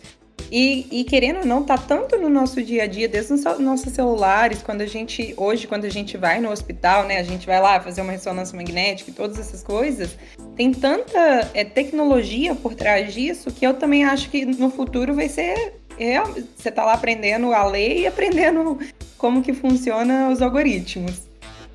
E, 0.50 0.86
e, 0.90 1.04
querendo 1.04 1.40
ou 1.40 1.46
não, 1.46 1.62
tá 1.62 1.76
tanto 1.76 2.16
no 2.16 2.28
nosso 2.28 2.62
dia 2.62 2.84
a 2.84 2.86
dia, 2.86 3.08
desde 3.08 3.32
os 3.32 3.42
nossos 3.58 3.92
celulares, 3.92 4.62
quando 4.62 4.80
a 4.80 4.86
gente, 4.86 5.32
hoje, 5.36 5.66
quando 5.66 5.84
a 5.84 5.88
gente 5.88 6.16
vai 6.16 6.40
no 6.40 6.50
hospital, 6.50 7.04
né, 7.04 7.18
a 7.18 7.22
gente 7.22 7.46
vai 7.46 7.60
lá 7.60 7.80
fazer 7.80 8.00
uma 8.00 8.12
ressonância 8.12 8.56
magnética 8.56 9.10
e 9.10 9.14
todas 9.14 9.38
essas 9.38 9.62
coisas, 9.62 10.16
tem 10.56 10.72
tanta 10.72 11.50
é, 11.54 11.64
tecnologia 11.64 12.54
por 12.54 12.74
trás 12.74 13.14
disso 13.14 13.50
que 13.52 13.64
eu 13.64 13.74
também 13.74 14.04
acho 14.04 14.30
que 14.30 14.44
no 14.44 14.70
futuro 14.70 15.14
vai 15.14 15.28
ser. 15.28 15.74
É, 15.98 16.18
você 16.56 16.70
tá 16.70 16.84
lá 16.84 16.94
aprendendo 16.94 17.52
a 17.52 17.64
ler 17.64 17.98
e 17.98 18.06
aprendendo 18.06 18.78
como 19.18 19.42
que 19.42 19.52
funciona 19.52 20.30
os 20.30 20.40
algoritmos. 20.40 21.29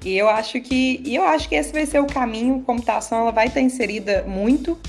E 0.05 0.15
eu 0.15 0.29
acho 0.29 0.61
que, 0.61 1.01
e 1.03 1.15
eu 1.15 1.23
acho 1.23 1.49
que 1.49 1.55
esse 1.55 1.73
vai 1.73 1.83
ser 1.87 1.99
o 1.99 2.05
caminho. 2.05 2.61
Computação 2.61 3.21
ela 3.21 3.31
vai 3.31 3.47
estar 3.47 3.59
inserida 3.59 4.23
muito, 4.27 4.79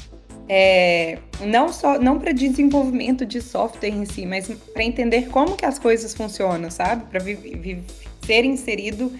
é, 0.47 1.19
não 1.41 1.73
só 1.73 1.99
não 1.99 2.19
para 2.19 2.33
desenvolvimento 2.33 3.25
de 3.25 3.41
software 3.41 3.89
em 3.89 4.05
si, 4.05 4.27
mas 4.27 4.47
para 4.75 4.85
entender 4.85 5.29
como 5.29 5.57
que 5.57 5.65
as 5.65 5.79
coisas 5.79 6.15
funcionam, 6.15 6.71
sabe? 6.71 7.05
Para 7.07 7.21
ser 8.27 8.45
inserido 8.45 9.11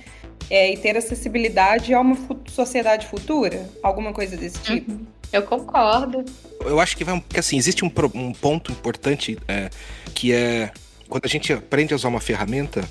é, 0.51 0.71
e 0.71 0.77
ter 0.77 0.99
acessibilidade 0.99 1.95
a 1.95 2.01
uma 2.01 2.17
sociedade 2.47 3.07
futura, 3.07 3.67
alguma 3.83 4.13
coisa 4.13 4.37
desse 4.37 4.59
tipo. 4.61 4.93
Uhum. 4.93 5.07
Eu 5.33 5.43
concordo. 5.45 6.27
Eu 6.61 6.79
acho 6.79 6.95
que 6.95 7.05
vai, 7.05 7.25
que 7.27 7.41
assim 7.41 7.57
existe 7.57 7.87
um, 7.87 7.91
um 8.15 8.33
ponto 8.33 8.71
importante 8.71 9.39
é, 9.49 9.71
que 10.15 10.33
é 10.33 10.71
quando 11.09 11.25
a 11.25 11.29
gente 11.29 11.55
aprende 11.55 11.95
a 11.95 11.97
usar 11.97 12.09
uma 12.09 12.21
ferramenta. 12.21 12.85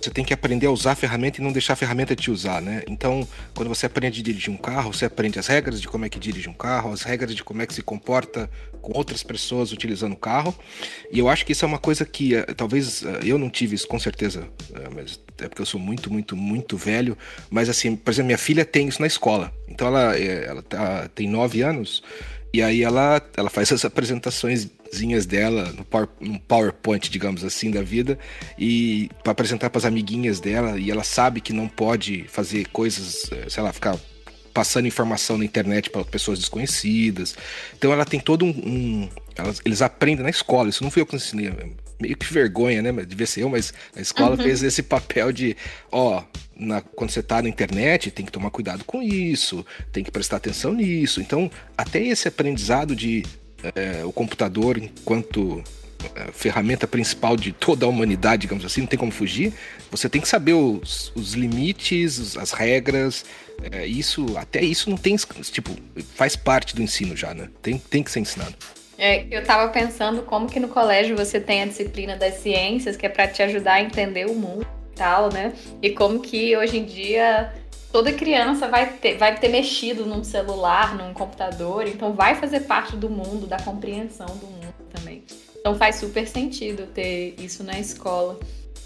Você 0.00 0.10
tem 0.10 0.24
que 0.24 0.32
aprender 0.32 0.66
a 0.66 0.70
usar 0.70 0.92
a 0.92 0.94
ferramenta 0.94 1.40
e 1.40 1.44
não 1.44 1.52
deixar 1.52 1.72
a 1.72 1.76
ferramenta 1.76 2.14
te 2.14 2.30
usar, 2.30 2.62
né? 2.62 2.82
Então, 2.88 3.26
quando 3.54 3.68
você 3.68 3.86
aprende 3.86 4.20
a 4.20 4.22
dirigir 4.22 4.52
um 4.52 4.56
carro, 4.56 4.92
você 4.92 5.04
aprende 5.04 5.38
as 5.38 5.46
regras 5.46 5.80
de 5.80 5.88
como 5.88 6.04
é 6.04 6.08
que 6.08 6.18
dirige 6.18 6.48
um 6.48 6.54
carro, 6.54 6.92
as 6.92 7.02
regras 7.02 7.34
de 7.34 7.42
como 7.42 7.62
é 7.62 7.66
que 7.66 7.74
se 7.74 7.82
comporta 7.82 8.48
com 8.80 8.96
outras 8.96 9.22
pessoas 9.22 9.72
utilizando 9.72 10.12
o 10.12 10.16
carro. 10.16 10.54
E 11.10 11.18
eu 11.18 11.28
acho 11.28 11.44
que 11.44 11.52
isso 11.52 11.64
é 11.64 11.68
uma 11.68 11.78
coisa 11.78 12.04
que 12.04 12.36
uh, 12.36 12.54
talvez 12.54 13.02
uh, 13.02 13.18
eu 13.24 13.38
não 13.38 13.50
tive 13.50 13.74
isso 13.74 13.88
com 13.88 13.98
certeza, 13.98 14.48
uh, 14.70 14.94
mas 14.94 15.20
é 15.38 15.48
porque 15.48 15.62
eu 15.62 15.66
sou 15.66 15.80
muito, 15.80 16.12
muito, 16.12 16.36
muito 16.36 16.76
velho. 16.76 17.16
Mas 17.50 17.68
assim, 17.68 17.96
por 17.96 18.10
exemplo, 18.10 18.26
minha 18.26 18.38
filha 18.38 18.64
tem 18.64 18.88
isso 18.88 19.00
na 19.00 19.06
escola. 19.06 19.52
Então 19.68 19.88
ela, 19.88 20.16
ela 20.16 20.62
tá, 20.62 21.08
tem 21.14 21.28
nove 21.28 21.62
anos. 21.62 22.02
E 22.52 22.62
aí 22.62 22.82
ela, 22.82 23.20
ela 23.36 23.50
faz 23.50 23.70
as 23.72 23.84
apresentações 23.84 24.68
dela 25.26 25.72
no, 25.72 25.84
power, 25.84 26.08
no 26.20 26.38
PowerPoint, 26.40 27.10
digamos 27.10 27.44
assim, 27.44 27.70
da 27.70 27.82
vida, 27.82 28.18
e 28.58 29.10
para 29.22 29.32
apresentar 29.32 29.70
para 29.70 29.78
as 29.78 29.84
amiguinhas 29.84 30.40
dela, 30.40 30.78
e 30.78 30.90
ela 30.90 31.04
sabe 31.04 31.40
que 31.40 31.52
não 31.52 31.68
pode 31.68 32.24
fazer 32.28 32.68
coisas, 32.68 33.30
eh, 33.32 33.46
sei 33.48 33.62
lá, 33.62 33.72
ficar 33.72 33.98
passando 34.58 34.88
informação 34.88 35.38
na 35.38 35.44
internet 35.44 35.88
para 35.88 36.04
pessoas 36.04 36.38
desconhecidas. 36.40 37.36
Então 37.76 37.92
ela 37.92 38.04
tem 38.04 38.18
todo 38.18 38.44
um. 38.44 38.48
um 38.48 39.08
elas, 39.36 39.60
eles 39.64 39.82
aprendem 39.82 40.24
na 40.24 40.30
escola, 40.30 40.68
isso 40.68 40.82
não 40.82 40.90
fui 40.90 41.00
eu 41.00 41.06
que 41.06 41.14
ensinei. 41.14 41.52
Meio 42.00 42.16
que 42.16 42.32
vergonha, 42.32 42.82
né? 42.82 42.92
Devia 43.04 43.26
ser 43.26 43.42
eu, 43.42 43.48
mas 43.48 43.72
a 43.94 44.00
escola 44.00 44.36
uhum. 44.36 44.42
fez 44.42 44.62
esse 44.62 44.82
papel 44.82 45.32
de, 45.32 45.56
ó, 45.92 46.22
na, 46.56 46.80
quando 46.80 47.10
você 47.10 47.20
está 47.20 47.40
na 47.40 47.48
internet, 47.48 48.10
tem 48.10 48.26
que 48.26 48.32
tomar 48.32 48.50
cuidado 48.50 48.84
com 48.84 49.00
isso, 49.00 49.64
tem 49.92 50.02
que 50.02 50.10
prestar 50.10 50.36
atenção 50.36 50.72
nisso. 50.72 51.20
Então, 51.20 51.50
até 51.76 52.02
esse 52.02 52.26
aprendizado 52.26 52.96
de 52.96 53.24
é, 53.74 54.04
o 54.04 54.12
computador 54.12 54.78
enquanto 54.78 55.62
é, 56.14 56.30
ferramenta 56.32 56.86
principal 56.86 57.36
de 57.36 57.52
toda 57.52 57.84
a 57.84 57.88
humanidade, 57.88 58.42
digamos 58.42 58.64
assim, 58.64 58.82
não 58.82 58.88
tem 58.88 58.98
como 58.98 59.10
fugir. 59.10 59.52
Você 59.90 60.08
tem 60.08 60.20
que 60.20 60.28
saber 60.28 60.52
os, 60.52 61.12
os 61.14 61.34
limites, 61.34 62.36
as 62.36 62.52
regras. 62.52 63.24
É, 63.70 63.86
isso, 63.86 64.38
até 64.38 64.62
isso 64.62 64.88
não 64.88 64.96
tem, 64.96 65.16
tipo, 65.16 65.72
faz 66.14 66.36
parte 66.36 66.76
do 66.76 66.82
ensino 66.82 67.16
já, 67.16 67.34
né? 67.34 67.48
Tem, 67.60 67.78
tem 67.78 68.02
que 68.02 68.10
ser 68.10 68.20
ensinado. 68.20 68.54
É, 68.96 69.26
eu 69.30 69.40
estava 69.40 69.70
pensando 69.70 70.22
como 70.22 70.48
que 70.48 70.58
no 70.58 70.68
colégio 70.68 71.16
você 71.16 71.40
tem 71.40 71.62
a 71.62 71.66
disciplina 71.66 72.16
das 72.16 72.34
ciências, 72.34 72.96
que 72.96 73.06
é 73.06 73.08
para 73.08 73.28
te 73.28 73.42
ajudar 73.42 73.74
a 73.74 73.80
entender 73.80 74.26
o 74.26 74.34
mundo 74.34 74.66
e 74.92 74.96
tal, 74.96 75.32
né? 75.32 75.52
E 75.82 75.90
como 75.90 76.20
que 76.20 76.56
hoje 76.56 76.78
em 76.78 76.84
dia 76.84 77.52
toda 77.92 78.12
criança 78.12 78.68
vai 78.68 78.92
ter, 78.92 79.16
vai 79.16 79.38
ter 79.38 79.48
mexido 79.48 80.04
num 80.04 80.22
celular, 80.22 80.96
num 80.96 81.12
computador, 81.14 81.86
então 81.86 82.12
vai 82.12 82.34
fazer 82.34 82.60
parte 82.60 82.96
do 82.96 83.08
mundo, 83.08 83.46
da 83.46 83.58
compreensão 83.58 84.26
do 84.26 84.46
mundo 84.46 84.74
também. 84.90 85.24
Então 85.58 85.74
faz 85.74 85.96
super 85.96 86.26
sentido 86.26 86.86
ter 86.86 87.34
isso 87.38 87.62
na 87.64 87.78
escola. 87.78 88.38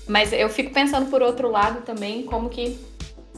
Mas 0.07 0.33
eu 0.33 0.49
fico 0.49 0.73
pensando 0.73 1.11
por 1.11 1.23
outro 1.23 1.51
lado 1.51 1.83
também 1.83 2.25
como 2.25 2.49
que 2.49 2.79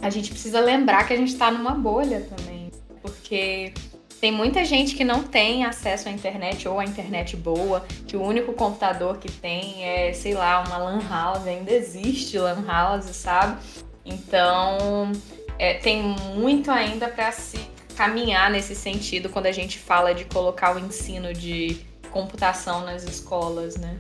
a 0.01 0.11
gente 0.11 0.31
precisa 0.31 0.61
lembrar 0.61 1.07
que 1.07 1.13
a 1.13 1.17
gente 1.17 1.33
está 1.33 1.51
numa 1.51 1.73
bolha 1.73 2.27
também, 2.37 2.71
porque 3.03 3.73
tem 4.21 4.33
muita 4.33 4.65
gente 4.65 4.95
que 4.95 5.05
não 5.05 5.23
tem 5.23 5.65
acesso 5.65 6.09
à 6.09 6.13
internet 6.13 6.67
ou 6.67 6.81
à 6.81 6.85
internet 6.85 7.37
boa, 7.37 7.85
que 8.07 8.17
o 8.17 8.23
único 8.23 8.53
computador 8.55 9.19
que 9.19 9.31
tem 9.31 9.85
é, 9.85 10.13
sei 10.13 10.35
lá, 10.35 10.65
uma 10.67 10.79
lan 10.79 11.01
house, 11.09 11.47
ainda 11.47 11.73
existe 11.73 12.39
lan 12.39 12.65
house, 12.67 13.05
sabe? 13.07 13.61
Então, 14.05 15.13
é, 15.59 15.75
tem 15.75 16.03
muito 16.03 16.71
ainda 16.71 17.09
para 17.09 17.31
se 17.33 17.59
caminhar 17.97 18.51
nesse 18.51 18.75
sentido 18.75 19.29
quando 19.29 19.47
a 19.47 19.53
gente 19.53 19.79
fala 19.79 20.15
de 20.15 20.25
colocar 20.25 20.75
o 20.75 20.79
ensino 20.79 21.33
de 21.33 21.77
computação 22.11 22.85
nas 22.85 23.05
escolas, 23.05 23.77
né? 23.77 23.99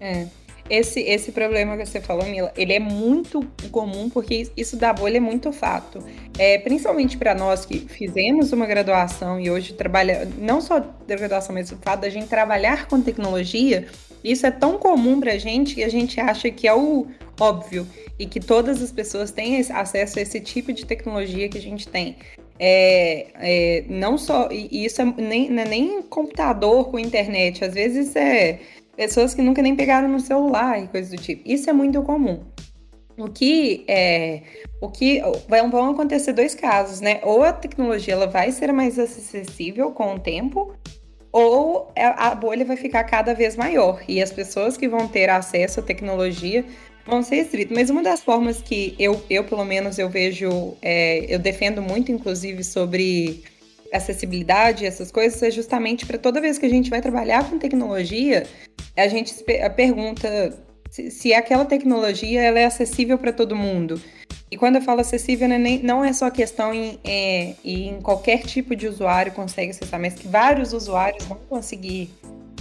É. 0.00 0.26
Esse, 0.68 1.00
esse 1.00 1.30
problema 1.30 1.76
que 1.76 1.84
você 1.84 2.00
falou, 2.00 2.24
Mila, 2.24 2.50
ele 2.56 2.72
é 2.72 2.78
muito 2.78 3.46
comum 3.70 4.08
porque 4.08 4.50
isso 4.56 4.78
da 4.78 4.94
bolha 4.94 5.18
é 5.18 5.20
muito 5.20 5.52
fato. 5.52 6.02
É, 6.38 6.58
principalmente 6.58 7.18
para 7.18 7.34
nós 7.34 7.66
que 7.66 7.80
fizemos 7.80 8.50
uma 8.50 8.64
graduação 8.64 9.38
e 9.38 9.50
hoje 9.50 9.74
trabalha, 9.74 10.26
não 10.38 10.62
só 10.62 10.80
da 10.80 11.16
graduação, 11.16 11.54
mas 11.54 11.70
o 11.70 11.76
fato 11.76 12.00
da 12.00 12.08
gente 12.08 12.28
trabalhar 12.28 12.86
com 12.86 13.00
tecnologia, 13.02 13.88
isso 14.24 14.46
é 14.46 14.50
tão 14.50 14.78
comum 14.78 15.20
para 15.20 15.32
a 15.32 15.38
gente 15.38 15.74
que 15.74 15.84
a 15.84 15.88
gente 15.88 16.18
acha 16.18 16.50
que 16.50 16.66
é 16.66 16.74
o 16.74 17.06
óbvio 17.38 17.86
e 18.18 18.26
que 18.26 18.40
todas 18.40 18.82
as 18.82 18.90
pessoas 18.90 19.30
têm 19.30 19.60
acesso 19.60 20.18
a 20.18 20.22
esse 20.22 20.40
tipo 20.40 20.72
de 20.72 20.86
tecnologia 20.86 21.48
que 21.48 21.58
a 21.58 21.60
gente 21.60 21.86
tem. 21.86 22.16
É, 22.58 23.26
é, 23.34 23.84
não 23.88 24.16
só 24.16 24.48
e 24.50 24.84
isso 24.84 25.02
é 25.02 25.04
nem, 25.04 25.58
é 25.58 25.64
nem 25.64 26.02
computador 26.02 26.90
com 26.90 26.98
internet, 26.98 27.64
às 27.64 27.74
vezes 27.74 28.14
é 28.16 28.60
pessoas 28.96 29.34
que 29.34 29.42
nunca 29.42 29.60
nem 29.60 29.74
pegaram 29.76 30.08
no 30.08 30.20
celular 30.20 30.82
e 30.82 30.88
coisas 30.88 31.10
do 31.10 31.20
tipo. 31.20 31.42
Isso 31.44 31.68
é 31.68 31.72
muito 31.72 32.02
comum. 32.02 32.44
O 33.16 33.28
que 33.28 33.84
é, 33.86 34.42
o 34.80 34.88
que 34.88 35.20
vão 35.48 35.90
acontecer 35.90 36.32
dois 36.32 36.54
casos, 36.54 37.00
né? 37.00 37.20
Ou 37.22 37.44
a 37.44 37.52
tecnologia 37.52 38.14
ela 38.14 38.26
vai 38.26 38.50
ser 38.50 38.72
mais 38.72 38.98
acessível 38.98 39.92
com 39.92 40.14
o 40.14 40.18
tempo, 40.18 40.74
ou 41.34 41.92
a 41.96 42.32
bolha 42.32 42.64
vai 42.64 42.76
ficar 42.76 43.02
cada 43.02 43.34
vez 43.34 43.56
maior 43.56 44.00
e 44.06 44.22
as 44.22 44.30
pessoas 44.30 44.76
que 44.76 44.86
vão 44.86 45.08
ter 45.08 45.28
acesso 45.28 45.80
à 45.80 45.82
tecnologia 45.82 46.64
vão 47.04 47.24
ser 47.24 47.34
restritos. 47.34 47.76
Mas 47.76 47.90
uma 47.90 48.04
das 48.04 48.22
formas 48.22 48.62
que 48.62 48.94
eu, 49.00 49.20
eu 49.28 49.42
pelo 49.42 49.64
menos, 49.64 49.98
eu 49.98 50.08
vejo, 50.08 50.76
é, 50.80 51.26
eu 51.28 51.40
defendo 51.40 51.82
muito, 51.82 52.12
inclusive, 52.12 52.62
sobre 52.62 53.42
acessibilidade, 53.92 54.86
essas 54.86 55.10
coisas, 55.10 55.42
é 55.42 55.50
justamente 55.50 56.06
para 56.06 56.18
toda 56.18 56.40
vez 56.40 56.56
que 56.56 56.66
a 56.66 56.70
gente 56.70 56.88
vai 56.88 57.02
trabalhar 57.02 57.50
com 57.50 57.58
tecnologia, 57.58 58.44
a 58.96 59.08
gente 59.08 59.34
pergunta 59.74 60.56
se, 60.88 61.10
se 61.10 61.34
aquela 61.34 61.64
tecnologia 61.64 62.42
ela 62.42 62.60
é 62.60 62.64
acessível 62.64 63.18
para 63.18 63.32
todo 63.32 63.56
mundo. 63.56 64.00
E 64.54 64.56
quando 64.56 64.76
eu 64.76 64.82
falo 64.82 65.00
acessível, 65.00 65.48
não 65.48 65.56
é, 65.56 65.58
nem, 65.58 65.82
não 65.82 66.04
é 66.04 66.12
só 66.12 66.30
questão 66.30 66.72
em, 66.72 66.96
é, 67.02 67.54
em 67.64 68.00
qualquer 68.00 68.44
tipo 68.44 68.76
de 68.76 68.86
usuário 68.86 69.32
consegue 69.32 69.72
acessar, 69.72 69.98
mas 69.98 70.14
que 70.14 70.28
vários 70.28 70.72
usuários 70.72 71.24
vão 71.24 71.36
conseguir 71.48 72.08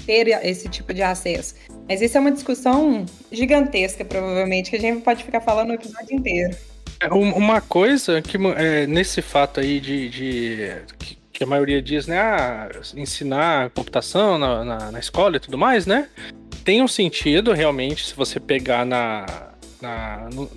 ter 0.04 0.28
esse 0.44 0.68
tipo 0.68 0.92
de 0.92 1.04
acesso. 1.04 1.54
Mas 1.88 2.02
isso 2.02 2.18
é 2.18 2.20
uma 2.20 2.32
discussão 2.32 3.06
gigantesca, 3.32 4.04
provavelmente, 4.04 4.72
que 4.72 4.76
a 4.76 4.80
gente 4.80 5.04
pode 5.04 5.24
ficar 5.24 5.40
falando 5.42 5.70
o 5.70 5.74
episódio 5.76 6.16
inteiro. 6.16 6.58
É, 7.00 7.14
um- 7.14 7.32
Uma 7.36 7.62
coisa 7.62 8.24
que 8.24 8.38
é, 8.58 8.88
nesse 8.88 9.22
fato 9.22 9.60
aí 9.60 9.80
de, 9.80 10.10
de- 10.10 10.72
que, 11.32 11.44
a 11.44 11.46
maioria 11.46 11.80
diz, 11.80 12.08
né, 12.08 12.18
ah, 12.20 12.70
ensinar 12.96 13.70
computação 13.70 14.40
na, 14.40 14.66
na, 14.66 14.92
na 14.94 15.00
escola 15.00 15.38
e 15.38 15.40
tudo 15.40 15.60
mais, 15.60 15.86
né? 15.86 16.08
Tem 16.66 16.82
um 16.82 16.88
sentido 16.88 17.54
realmente 17.54 18.04
se 18.08 18.16
você 18.16 18.40
pegar 18.40 18.84
na, 18.84 19.28
na 19.80 20.28
no- 20.34 20.50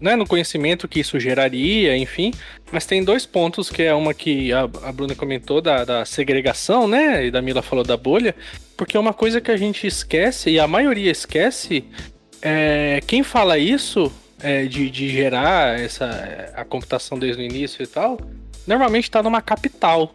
né, 0.00 0.16
no 0.16 0.26
conhecimento 0.26 0.86
que 0.88 1.00
isso 1.00 1.18
geraria, 1.20 1.96
enfim. 1.96 2.32
Mas 2.72 2.86
tem 2.86 3.02
dois 3.04 3.24
pontos 3.26 3.70
que 3.70 3.82
é 3.82 3.94
uma 3.94 4.12
que 4.14 4.52
a, 4.52 4.62
a 4.82 4.92
Bruna 4.92 5.14
comentou 5.14 5.60
da, 5.60 5.84
da 5.84 6.04
segregação, 6.04 6.86
né? 6.88 7.26
E 7.26 7.30
da 7.30 7.40
Mila 7.40 7.62
falou 7.62 7.84
da 7.84 7.96
bolha, 7.96 8.34
porque 8.76 8.96
é 8.96 9.00
uma 9.00 9.14
coisa 9.14 9.40
que 9.40 9.50
a 9.50 9.56
gente 9.56 9.86
esquece 9.86 10.50
e 10.50 10.58
a 10.58 10.66
maioria 10.66 11.10
esquece. 11.10 11.84
É, 12.42 13.00
quem 13.06 13.22
fala 13.22 13.56
isso 13.58 14.12
é, 14.40 14.64
de, 14.64 14.90
de 14.90 15.08
gerar 15.08 15.80
essa 15.80 16.52
a 16.54 16.64
computação 16.64 17.18
desde 17.18 17.40
o 17.40 17.44
início 17.44 17.82
e 17.82 17.86
tal, 17.86 18.20
normalmente 18.66 19.04
está 19.04 19.22
numa 19.22 19.40
capital. 19.40 20.14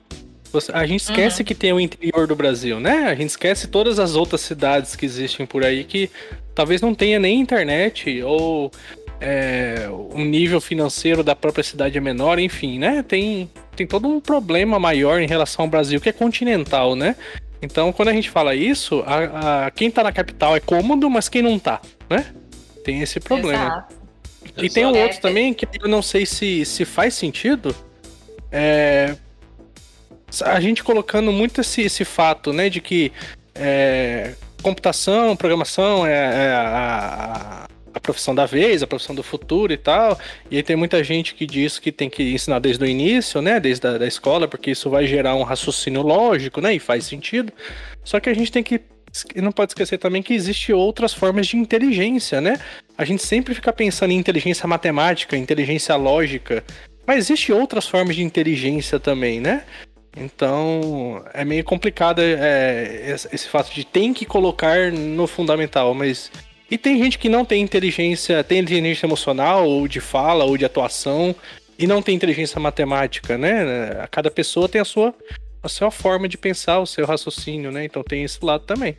Você- 0.51 0.71
A 0.71 0.85
gente 0.85 1.01
esquece 1.01 1.43
que 1.43 1.53
tem 1.55 1.71
o 1.73 1.79
interior 1.79 2.27
do 2.27 2.35
Brasil, 2.35 2.79
né? 2.79 3.05
A 3.07 3.15
gente 3.15 3.29
esquece 3.29 3.67
todas 3.67 3.99
as 3.99 4.15
outras 4.15 4.41
cidades 4.41 4.95
que 4.95 5.05
existem 5.05 5.45
por 5.45 5.63
aí 5.63 5.83
que 5.83 6.09
talvez 6.55 6.81
não 6.81 6.93
tenha 6.95 7.19
nem 7.19 7.39
internet 7.39 8.21
ou 8.23 8.71
é, 9.19 9.87
o 9.89 10.19
nível 10.19 10.61
financeiro 10.61 11.23
da 11.23 11.35
própria 11.35 11.63
cidade 11.63 11.97
é 11.97 12.01
menor, 12.01 12.39
enfim, 12.39 12.79
né? 12.79 13.03
Tem, 13.03 13.49
tem 13.75 13.85
todo 13.85 14.07
um 14.07 14.19
problema 14.19 14.79
maior 14.79 15.21
em 15.21 15.27
relação 15.27 15.65
ao 15.65 15.69
Brasil 15.69 15.99
que 15.99 16.09
é 16.09 16.13
continental, 16.13 16.95
né? 16.95 17.15
Então, 17.61 17.91
quando 17.91 18.09
a 18.09 18.13
gente 18.13 18.29
fala 18.29 18.55
isso, 18.55 19.03
a, 19.05 19.65
a- 19.65 19.71
quem 19.71 19.91
tá 19.91 20.01
na 20.03 20.11
capital 20.11 20.55
é 20.55 20.59
cômodo, 20.59 21.09
mas 21.09 21.27
quem 21.27 21.41
não 21.41 21.59
tá, 21.59 21.81
né? 22.09 22.25
Tem 22.83 23.01
esse 23.01 23.19
problema. 23.19 23.65
Exato. 23.65 23.99
E 24.57 24.69
tem 24.69 24.85
um 24.85 24.97
outro 24.97 25.19
também 25.19 25.53
que 25.53 25.67
eu 25.81 25.87
não 25.89 26.01
sei 26.01 26.25
se, 26.25 26.65
se 26.65 26.85
faz 26.85 27.13
sentido. 27.13 27.75
É. 28.51 29.15
A 30.43 30.59
gente 30.59 30.83
colocando 30.83 31.31
muito 31.31 31.61
esse, 31.61 31.81
esse 31.81 32.05
fato, 32.05 32.53
né, 32.53 32.69
de 32.69 32.79
que 32.79 33.11
é, 33.55 34.33
computação, 34.61 35.35
programação 35.35 36.05
é, 36.05 36.11
é 36.13 36.51
a, 36.53 37.67
a- 37.99 38.01
profissão 38.01 38.33
da 38.33 38.45
vez, 38.45 38.81
a 38.81 38.87
profissão 38.87 39.13
do 39.15 39.21
futuro 39.23 39.71
e 39.71 39.77
tal. 39.77 40.17
E 40.49 40.57
aí 40.57 40.63
tem 40.63 40.75
muita 40.75 41.03
gente 41.03 41.35
que 41.35 41.45
diz 41.45 41.77
que 41.77 41.91
tem 41.91 42.09
que 42.09 42.23
ensinar 42.33 42.59
desde 42.59 42.83
o 42.83 42.87
início, 42.87 43.41
né, 43.41 43.59
desde 43.59 43.85
a 43.87 43.97
da 43.97 44.07
escola, 44.07 44.47
porque 44.47 44.71
isso 44.71 44.89
vai 44.89 45.05
gerar 45.05 45.35
um 45.35 45.43
raciocínio 45.43 46.01
lógico, 46.01 46.61
né, 46.61 46.73
e 46.73 46.79
faz 46.79 47.05
sentido. 47.05 47.51
Só 48.03 48.19
que 48.19 48.29
a 48.29 48.33
gente 48.33 48.51
tem 48.51 48.63
que 48.63 48.81
não 49.35 49.51
pode 49.51 49.71
esquecer 49.71 49.97
também 49.97 50.21
que 50.21 50.33
existe 50.35 50.71
outras 50.71 51.13
formas 51.13 51.47
de 51.47 51.57
inteligência, 51.57 52.39
né? 52.39 52.59
A 52.95 53.03
gente 53.03 53.23
sempre 53.23 53.55
fica 53.55 53.73
pensando 53.73 54.11
em 54.11 54.17
inteligência 54.17 54.67
matemática, 54.67 55.35
inteligência 55.35 55.95
lógica, 55.95 56.63
mas 57.07 57.17
existe 57.17 57.51
outras 57.51 57.87
formas 57.87 58.15
de 58.15 58.23
inteligência 58.23 58.99
também, 58.99 59.39
né? 59.39 59.63
Então 60.15 61.23
é 61.33 61.43
meio 61.45 61.63
complicado 61.63 62.19
é, 62.21 63.15
esse 63.31 63.47
fato 63.47 63.73
de 63.73 63.83
tem 63.83 64.13
que 64.13 64.25
colocar 64.25 64.91
no 64.91 65.25
fundamental, 65.25 65.93
mas 65.93 66.31
e 66.69 66.77
tem 66.77 66.97
gente 66.97 67.17
que 67.17 67.29
não 67.29 67.43
tem 67.43 67.61
inteligência, 67.61 68.43
tem 68.43 68.59
inteligência 68.59 69.05
emocional 69.05 69.67
ou 69.67 69.87
de 69.87 69.99
fala 69.99 70.45
ou 70.45 70.57
de 70.57 70.65
atuação 70.65 71.35
e 71.77 71.87
não 71.87 72.01
tem 72.01 72.15
inteligência 72.15 72.59
matemática, 72.59 73.37
né? 73.37 74.07
Cada 74.11 74.29
pessoa 74.29 74.69
tem 74.69 74.81
a 74.81 74.85
sua 74.85 75.13
a 75.61 75.67
sua 75.67 75.91
forma 75.91 76.27
de 76.27 76.37
pensar, 76.37 76.79
o 76.79 76.85
seu 76.85 77.05
raciocínio, 77.05 77.71
né? 77.71 77.83
Então 77.83 78.03
tem 78.03 78.23
esse 78.23 78.43
lado 78.43 78.63
também. 78.63 78.97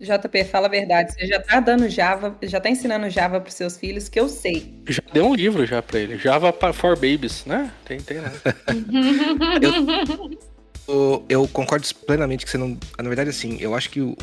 JP, 0.00 0.44
fala 0.44 0.66
a 0.66 0.70
verdade. 0.70 1.12
Você 1.12 1.26
já 1.26 1.40
tá 1.40 1.58
dando 1.58 1.88
Java, 1.88 2.36
já 2.42 2.60
tá 2.60 2.68
ensinando 2.68 3.08
Java 3.08 3.40
pros 3.40 3.54
seus 3.54 3.78
filhos, 3.78 4.08
que 4.08 4.20
eu 4.20 4.28
sei. 4.28 4.82
Já 4.88 5.02
deu 5.12 5.26
um 5.26 5.34
livro 5.34 5.64
já 5.64 5.80
pra 5.80 5.98
ele, 5.98 6.18
Java 6.18 6.52
for 6.72 6.96
Babies, 6.96 7.46
né? 7.46 7.70
Tem, 7.84 8.00
tem 8.00 8.20
lá. 8.20 8.32
Eu, 10.88 11.24
eu 11.28 11.48
concordo 11.48 11.84
plenamente 12.06 12.44
que 12.44 12.50
você 12.50 12.56
não. 12.56 12.78
Na 12.96 13.08
verdade, 13.08 13.30
assim, 13.30 13.58
eu 13.60 13.74
acho 13.74 13.90
que 13.90 14.00
o 14.00 14.16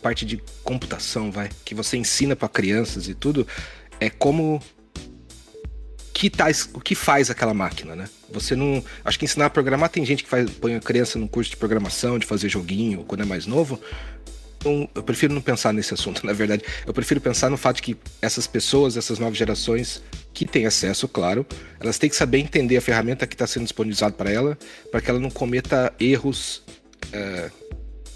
parte 0.00 0.24
de 0.24 0.42
computação, 0.64 1.30
vai, 1.30 1.48
que 1.64 1.74
você 1.74 1.96
ensina 1.96 2.34
pra 2.34 2.48
crianças 2.48 3.08
e 3.08 3.14
tudo, 3.14 3.46
é 3.98 4.10
como 4.10 4.60
que 6.12 6.28
tá, 6.28 6.46
o 6.74 6.80
que 6.80 6.94
faz 6.94 7.30
aquela 7.30 7.54
máquina, 7.54 7.96
né? 7.96 8.08
Você 8.30 8.54
não. 8.54 8.84
Acho 9.04 9.18
que 9.18 9.24
ensinar 9.24 9.46
a 9.46 9.50
programar 9.50 9.88
tem 9.88 10.04
gente 10.04 10.22
que 10.22 10.28
faz, 10.28 10.50
põe 10.50 10.74
a 10.74 10.80
criança 10.80 11.18
num 11.18 11.26
curso 11.26 11.50
de 11.50 11.56
programação, 11.56 12.18
de 12.18 12.26
fazer 12.26 12.48
joguinho 12.48 13.04
quando 13.04 13.22
é 13.22 13.24
mais 13.24 13.46
novo. 13.46 13.80
Então, 14.58 14.86
eu 14.94 15.02
prefiro 15.02 15.32
não 15.32 15.40
pensar 15.40 15.72
nesse 15.72 15.94
assunto, 15.94 16.24
na 16.26 16.34
verdade. 16.34 16.62
Eu 16.86 16.92
prefiro 16.92 17.20
pensar 17.20 17.48
no 17.48 17.56
fato 17.56 17.76
de 17.76 17.82
que 17.82 17.96
essas 18.20 18.46
pessoas, 18.46 18.98
essas 18.98 19.18
novas 19.18 19.38
gerações, 19.38 20.02
que 20.34 20.44
têm 20.44 20.66
acesso, 20.66 21.08
claro, 21.08 21.46
elas 21.80 21.98
têm 21.98 22.10
que 22.10 22.16
saber 22.16 22.38
entender 22.38 22.76
a 22.76 22.80
ferramenta 22.82 23.26
que 23.26 23.34
está 23.34 23.46
sendo 23.46 23.64
disponibilizada 23.64 24.12
para 24.12 24.30
ela, 24.30 24.58
para 24.90 25.00
que 25.00 25.08
ela 25.08 25.18
não 25.18 25.30
cometa 25.30 25.90
erros 25.98 26.62
é, 27.12 27.50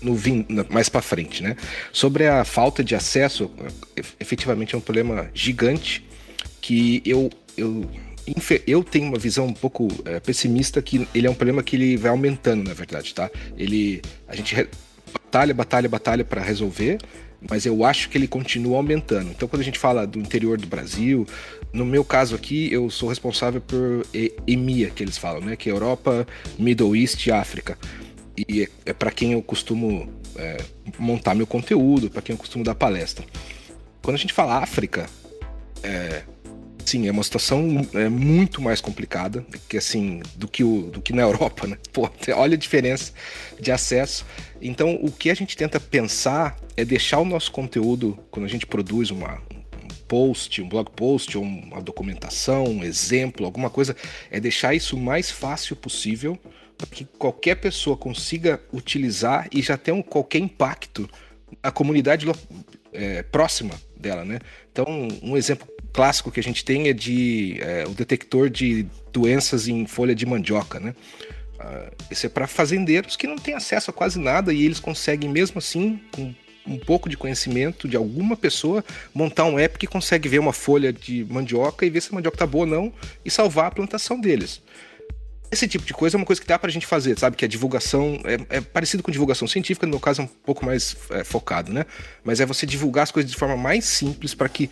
no 0.05 0.14
vim, 0.14 0.47
mais 0.69 0.88
para 0.88 1.01
frente, 1.01 1.43
né? 1.43 1.57
Sobre 1.93 2.27
a 2.27 2.45
falta 2.45 2.85
de 2.85 2.95
acesso, 2.95 3.51
é, 3.97 4.03
efetivamente 4.21 4.75
é 4.75 4.79
um 4.79 4.81
problema 4.81 5.31
gigante 5.35 6.05
que 6.61 7.03
eu 7.05 7.31
eu 7.57 7.88
eu 8.67 8.83
tenho 8.83 9.09
uma 9.09 9.19
visão 9.19 9.47
um 9.47 9.53
pouco 9.53 9.88
é, 10.07 10.19
pessimista 10.19 10.81
que 10.81 11.07
ele 11.14 11.27
é 11.27 11.31
um 11.31 11.35
problema 11.35 11.62
que 11.62 11.77
ele 11.77 11.97
vai 11.97 12.11
aumentando, 12.11 12.64
na 12.64 12.75
verdade, 12.75 13.14
tá? 13.14 13.31
Ele 13.57 14.01
a 14.27 14.35
gente 14.35 14.55
batalha, 15.12 15.55
batalha, 15.55 15.88
batalha 15.88 16.25
para 16.25 16.43
resolver, 16.43 16.99
mas 17.49 17.67
eu 17.67 17.85
acho 17.85 18.09
que 18.09 18.17
ele 18.17 18.27
continua 18.27 18.79
aumentando. 18.79 19.31
Então, 19.31 19.47
quando 19.47 19.61
a 19.61 19.64
gente 19.64 19.79
fala 19.79 20.07
do 20.07 20.19
interior 20.19 20.57
do 20.57 20.67
Brasil, 20.67 21.27
no 21.73 21.85
meu 21.85 22.05
caso 22.05 22.35
aqui, 22.35 22.73
eu 22.73 22.88
sou 22.88 23.09
responsável 23.09 23.61
por 23.61 24.07
EMEA, 24.47 24.90
que 24.90 25.03
eles 25.03 25.19
falam, 25.19 25.43
né? 25.43 25.57
Que 25.57 25.69
é 25.69 25.73
Europa, 25.73 26.27
Middle 26.59 26.97
East 26.97 27.27
e 27.27 27.33
África. 27.33 27.77
E 28.37 28.62
é, 28.62 28.68
é 28.87 28.92
para 28.92 29.11
quem 29.11 29.33
eu 29.33 29.42
costumo 29.42 30.09
é, 30.37 30.59
montar 30.99 31.35
meu 31.35 31.47
conteúdo, 31.47 32.11
para 32.11 32.23
quem 32.23 32.35
eu 32.35 32.38
costumo 32.38 32.64
dar 32.64 32.75
palestra. 32.75 33.25
Quando 34.03 34.16
a 34.16 34.18
gente 34.18 34.33
fala 34.33 34.59
África, 34.59 35.09
é, 35.83 36.23
sim, 36.85 37.09
é 37.09 37.11
uma 37.11 37.23
situação 37.23 37.87
é, 37.94 38.09
muito 38.09 38.61
mais 38.61 38.81
complicada 38.81 39.44
que 39.68 39.77
assim 39.77 40.20
do 40.37 40.49
que, 40.49 40.62
o, 40.62 40.90
do 40.90 41.01
que 41.01 41.12
na 41.12 41.23
Europa, 41.23 41.66
né? 41.66 41.79
Pô, 41.92 42.11
olha 42.35 42.55
a 42.55 42.59
diferença 42.59 43.12
de 43.59 43.70
acesso. 43.70 44.27
Então, 44.61 44.99
o 45.01 45.11
que 45.11 45.31
a 45.31 45.35
gente 45.35 45.57
tenta 45.57 45.79
pensar 45.79 46.57
é 46.77 46.85
deixar 46.85 47.20
o 47.20 47.25
nosso 47.25 47.53
conteúdo, 47.53 48.18
quando 48.31 48.47
a 48.47 48.49
gente 48.49 48.66
produz 48.66 49.11
uma, 49.11 49.35
um 49.35 49.88
post, 50.09 50.61
um 50.61 50.68
blog 50.68 50.90
post, 50.90 51.37
ou 51.37 51.44
uma 51.44 51.81
documentação, 51.81 52.64
um 52.64 52.85
exemplo, 52.85 53.47
alguma 53.47 53.70
coisa, 53.70 53.94
é 54.31 54.40
deixar 54.40 54.75
isso 54.75 54.97
o 54.97 55.01
mais 55.01 55.31
fácil 55.31 55.77
possível 55.77 56.38
que 56.90 57.05
qualquer 57.05 57.57
pessoa 57.57 57.97
consiga 57.97 58.61
utilizar 58.73 59.49
e 59.53 59.62
já 59.62 59.77
ter 59.77 59.92
um, 59.92 60.03
qualquer 60.03 60.38
impacto 60.38 61.09
na 61.62 61.70
comunidade 61.70 62.27
é, 62.92 63.23
próxima 63.23 63.75
dela, 63.97 64.25
né? 64.25 64.38
Então, 64.73 64.87
um 65.23 65.37
exemplo 65.37 65.66
clássico 65.92 66.31
que 66.31 66.40
a 66.40 66.42
gente 66.42 66.64
tem 66.64 66.88
é 66.88 66.92
de 66.92 67.59
é, 67.61 67.85
o 67.87 67.90
detector 67.90 68.51
de 68.51 68.87
doenças 69.12 69.68
em 69.68 69.87
folha 69.87 70.14
de 70.14 70.27
mandioca, 70.27 70.81
né? 70.81 70.94
Ah, 71.59 71.90
esse 72.11 72.27
é 72.27 72.29
para 72.29 72.47
fazendeiros 72.47 73.16
que 73.16 73.27
não 73.27 73.37
têm 73.37 73.55
acesso 73.55 73.90
a 73.90 73.94
quase 73.94 74.18
nada 74.18 74.53
e 74.53 74.64
eles 74.64 74.81
conseguem 74.81 75.31
mesmo 75.31 75.59
assim 75.59 76.01
com 76.12 76.35
um 76.66 76.79
pouco 76.79 77.09
de 77.09 77.16
conhecimento 77.16 77.87
de 77.87 77.97
alguma 77.97 78.37
pessoa 78.37 78.85
montar 79.14 79.44
um 79.44 79.59
app 79.59 79.79
que 79.79 79.87
consegue 79.87 80.29
ver 80.29 80.38
uma 80.38 80.53
folha 80.53 80.92
de 80.92 81.25
mandioca 81.25 81.85
e 81.85 81.90
ver 81.90 82.01
se 82.01 82.11
a 82.11 82.14
mandioca 82.14 82.38
tá 82.38 82.47
boa 82.47 82.64
ou 82.64 82.70
não 82.70 82.92
e 83.25 83.31
salvar 83.31 83.66
a 83.66 83.70
plantação 83.70 84.20
deles. 84.20 84.62
Esse 85.55 85.69
tipo 85.69 85.87
de 85.87 85.95
coisa 85.95 86.17
é 86.17 86.19
uma 86.19 86.27
coisa 86.27 86.43
que 86.43 86.49
dá 86.49 86.59
pra 86.59 86.69
gente 86.69 86.85
fazer, 86.85 87.17
sabe? 87.17 87.37
Que 87.37 87.45
a 87.45 87.49
divulgação 87.49 88.21
é, 88.25 88.57
é 88.57 88.61
parecido 88.61 89.05
com 89.05 89.12
divulgação 89.12 89.47
científica, 89.47 89.87
no 89.87 89.90
meu 89.90 90.01
caso 90.01 90.23
é 90.23 90.25
um 90.25 90.27
pouco 90.27 90.67
mais 90.67 90.97
é, 91.11 91.23
focado, 91.23 91.73
né? 91.73 91.87
Mas 92.25 92.40
é 92.40 92.47
você 92.47 92.67
divulgar 92.67 93.05
as 93.05 93.12
coisas 93.12 93.31
de 93.31 93.37
forma 93.37 93.57
mais 93.57 93.85
simples 93.85 94.35
para 94.35 94.49
que, 94.49 94.69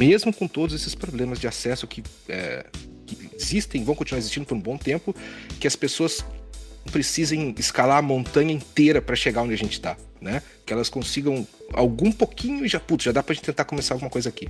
mesmo 0.00 0.32
com 0.32 0.48
todos 0.48 0.74
esses 0.74 0.94
problemas 0.94 1.38
de 1.38 1.46
acesso 1.46 1.86
que, 1.86 2.02
é, 2.26 2.64
que 3.04 3.28
existem, 3.34 3.84
vão 3.84 3.94
continuar 3.94 4.18
existindo 4.18 4.46
por 4.46 4.54
um 4.54 4.60
bom 4.60 4.78
tempo, 4.78 5.14
que 5.60 5.66
as 5.66 5.76
pessoas 5.76 6.24
precisem 6.90 7.54
escalar 7.58 7.98
a 7.98 8.02
montanha 8.02 8.50
inteira 8.50 9.02
para 9.02 9.14
chegar 9.14 9.42
onde 9.42 9.52
a 9.52 9.58
gente 9.58 9.78
tá, 9.78 9.94
né? 10.22 10.42
Que 10.64 10.72
elas 10.72 10.88
consigam 10.88 11.46
algum 11.74 12.10
pouquinho 12.10 12.64
e 12.64 12.68
já, 12.68 12.80
putz, 12.80 13.04
já 13.04 13.12
dá 13.12 13.22
pra 13.22 13.34
gente 13.34 13.44
tentar 13.44 13.66
começar 13.66 13.92
alguma 13.92 14.08
coisa 14.08 14.30
aqui. 14.30 14.48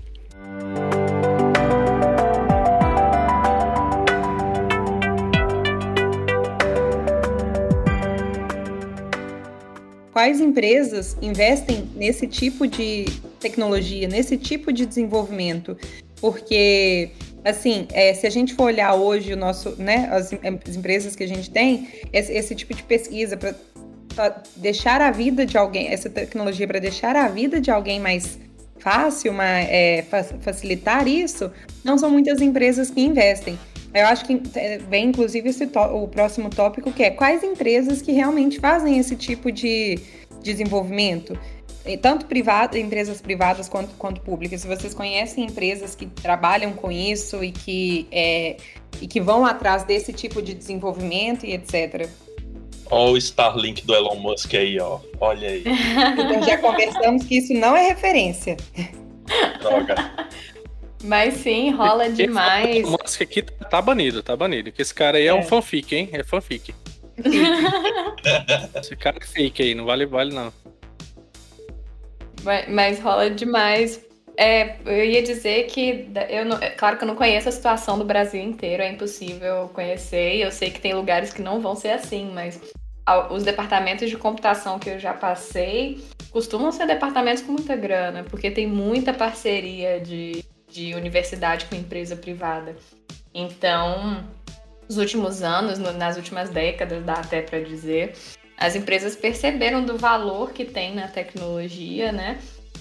Quais 10.18 10.40
empresas 10.40 11.16
investem 11.22 11.88
nesse 11.94 12.26
tipo 12.26 12.66
de 12.66 13.04
tecnologia, 13.38 14.08
nesse 14.08 14.36
tipo 14.36 14.72
de 14.72 14.84
desenvolvimento? 14.84 15.78
Porque, 16.20 17.10
assim, 17.44 17.86
é, 17.92 18.12
se 18.12 18.26
a 18.26 18.30
gente 18.30 18.52
for 18.52 18.64
olhar 18.64 18.96
hoje 18.96 19.32
o 19.32 19.36
nosso, 19.36 19.80
né, 19.80 20.08
as, 20.10 20.32
as 20.66 20.74
empresas 20.74 21.14
que 21.14 21.22
a 21.22 21.26
gente 21.28 21.48
tem, 21.48 21.86
esse, 22.12 22.32
esse 22.32 22.52
tipo 22.56 22.74
de 22.74 22.82
pesquisa 22.82 23.36
para 23.36 24.42
deixar 24.56 25.00
a 25.00 25.12
vida 25.12 25.46
de 25.46 25.56
alguém, 25.56 25.86
essa 25.86 26.10
tecnologia 26.10 26.66
para 26.66 26.80
deixar 26.80 27.14
a 27.14 27.28
vida 27.28 27.60
de 27.60 27.70
alguém 27.70 28.00
mais 28.00 28.40
fácil 28.80 29.32
mas, 29.32 29.68
é, 29.70 30.04
facilitar 30.40 31.06
isso, 31.06 31.48
não 31.84 31.96
são 31.96 32.10
muitas 32.10 32.40
empresas 32.40 32.90
que 32.90 33.00
investem. 33.00 33.56
Eu 33.94 34.06
acho 34.06 34.24
que 34.24 34.40
é, 34.54 34.78
vem 34.78 35.06
inclusive 35.06 35.48
esse 35.48 35.64
o 35.64 36.08
próximo 36.08 36.50
tópico 36.50 36.92
que 36.92 37.02
é 37.02 37.10
quais 37.10 37.42
empresas 37.42 38.02
que 38.02 38.12
realmente 38.12 38.60
fazem 38.60 38.98
esse 38.98 39.16
tipo 39.16 39.50
de 39.50 39.98
desenvolvimento 40.42 41.38
tanto 41.96 42.26
privado, 42.26 42.76
empresas 42.76 43.20
privadas 43.20 43.68
quanto, 43.68 43.94
quanto 43.96 44.20
públicas. 44.20 44.60
Se 44.60 44.66
vocês 44.66 44.92
conhecem 44.92 45.44
empresas 45.44 45.94
que 45.94 46.06
trabalham 46.06 46.72
com 46.72 46.90
isso 46.92 47.42
e 47.42 47.50
que, 47.50 48.06
é, 48.10 48.56
e 49.00 49.06
que 49.06 49.20
vão 49.20 49.46
atrás 49.46 49.84
desse 49.84 50.12
tipo 50.12 50.42
de 50.42 50.54
desenvolvimento 50.54 51.46
e 51.46 51.52
etc. 51.52 52.08
Olha 52.90 53.12
o 53.12 53.16
Starlink 53.16 53.86
do 53.86 53.94
Elon 53.94 54.16
Musk 54.16 54.54
aí, 54.54 54.78
ó. 54.80 54.98
Olha 55.20 55.48
aí. 55.48 55.64
Então 56.18 56.42
já 56.42 56.58
conversamos 56.58 57.24
que 57.24 57.38
isso 57.38 57.54
não 57.54 57.76
é 57.76 57.88
referência. 57.88 58.56
Droga. 59.60 60.28
Mas 61.04 61.34
sim, 61.34 61.70
rola 61.70 62.10
demais. 62.10 62.86
O 62.86 62.90
Musk 62.90 63.22
aqui 63.22 63.42
tá 63.42 63.80
banido, 63.80 64.22
tá 64.22 64.36
banido. 64.36 64.72
Que 64.72 64.82
esse 64.82 64.92
cara 64.92 65.18
aí 65.18 65.24
é, 65.24 65.28
é 65.28 65.34
um 65.34 65.42
fanfic, 65.42 65.94
hein? 65.94 66.08
É 66.12 66.24
fanfic. 66.24 66.74
esse 68.80 68.96
cara 68.96 69.18
é 69.20 69.24
fake 69.24 69.62
aí, 69.62 69.74
não 69.74 69.84
vale, 69.84 70.06
vale 70.06 70.34
não. 70.34 70.52
Mas 72.68 73.00
rola 73.00 73.30
demais. 73.30 74.04
É, 74.36 74.76
eu 74.86 75.04
ia 75.04 75.22
dizer 75.22 75.66
que 75.66 76.08
eu 76.30 76.44
não, 76.44 76.58
é 76.58 76.70
claro 76.70 76.96
que 76.96 77.02
eu 77.02 77.08
não 77.08 77.16
conheço 77.16 77.48
a 77.48 77.52
situação 77.52 77.98
do 77.98 78.04
Brasil 78.04 78.40
inteiro, 78.40 78.84
é 78.84 78.90
impossível 78.90 79.68
conhecer. 79.74 80.36
Eu 80.36 80.52
sei 80.52 80.70
que 80.70 80.80
tem 80.80 80.94
lugares 80.94 81.32
que 81.32 81.42
não 81.42 81.60
vão 81.60 81.74
ser 81.74 81.90
assim, 81.90 82.30
mas 82.32 82.60
os 83.30 83.42
departamentos 83.42 84.08
de 84.08 84.16
computação 84.16 84.78
que 84.78 84.90
eu 84.90 84.98
já 84.98 85.12
passei 85.12 86.04
costumam 86.30 86.70
ser 86.70 86.86
departamentos 86.86 87.42
com 87.42 87.52
muita 87.52 87.74
grana, 87.74 88.22
porque 88.22 88.50
tem 88.50 88.66
muita 88.66 89.12
parceria 89.12 89.98
de, 89.98 90.44
de 90.70 90.94
universidade 90.94 91.66
com 91.66 91.74
empresa 91.74 92.16
privada. 92.16 92.76
Então, 93.34 94.24
nos 94.88 94.96
últimos 94.98 95.42
anos, 95.42 95.78
nas 95.78 96.16
últimas 96.16 96.50
décadas, 96.50 97.04
dá 97.04 97.14
até 97.14 97.42
para 97.42 97.60
dizer, 97.60 98.14
as 98.56 98.74
empresas 98.74 99.14
perceberam 99.14 99.84
do 99.84 99.96
valor 99.96 100.52
que 100.52 100.64
tem 100.64 100.94
na 100.94 101.08
tecnologia, 101.08 102.10
né? 102.10 102.38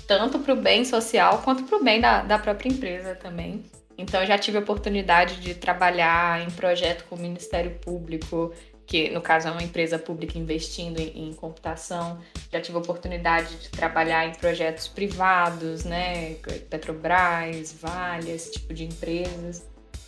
Tanto 0.08 0.40
para 0.40 0.54
o 0.54 0.56
bem 0.56 0.86
social 0.86 1.42
quanto 1.44 1.64
para 1.64 1.78
o 1.78 1.84
bem 1.84 2.00
da, 2.00 2.24
da 2.24 2.40
própria 2.40 2.70
empresa 2.70 3.14
também. 3.14 3.64
Então, 3.98 4.22
eu 4.22 4.28
já 4.28 4.38
tive 4.38 4.58
a 4.58 4.62
oportunidade 4.62 5.42
de 5.42 5.56
trabalhar 5.56 6.42
em 6.42 6.52
projeto 6.52 7.04
com 7.10 7.16
o 7.16 7.20
Ministério 7.20 7.72
Público, 7.82 8.54
que 8.88 9.10
no 9.10 9.22
caso 9.22 9.50
é 9.50 9.52
uma 9.52 9.62
empresa 9.62 10.00
pública 10.00 10.40
investindo 10.40 10.98
em, 11.00 11.30
em, 11.30 11.34
computação. 11.34 12.20
Já 12.50 12.62
tive 12.62 12.78
a 12.78 12.80
oportunidade 12.80 13.54
de 13.58 13.70
trabalhar 13.70 14.26
em 14.26 14.34
projetos 14.34 14.88
privados, 14.88 15.84
né? 15.84 16.36
Petrobras, 16.70 17.74
Vale, 17.74 18.32
esse 18.32 18.54
tipo 18.54 18.74
de 18.74 18.86
empresas. 18.86 19.66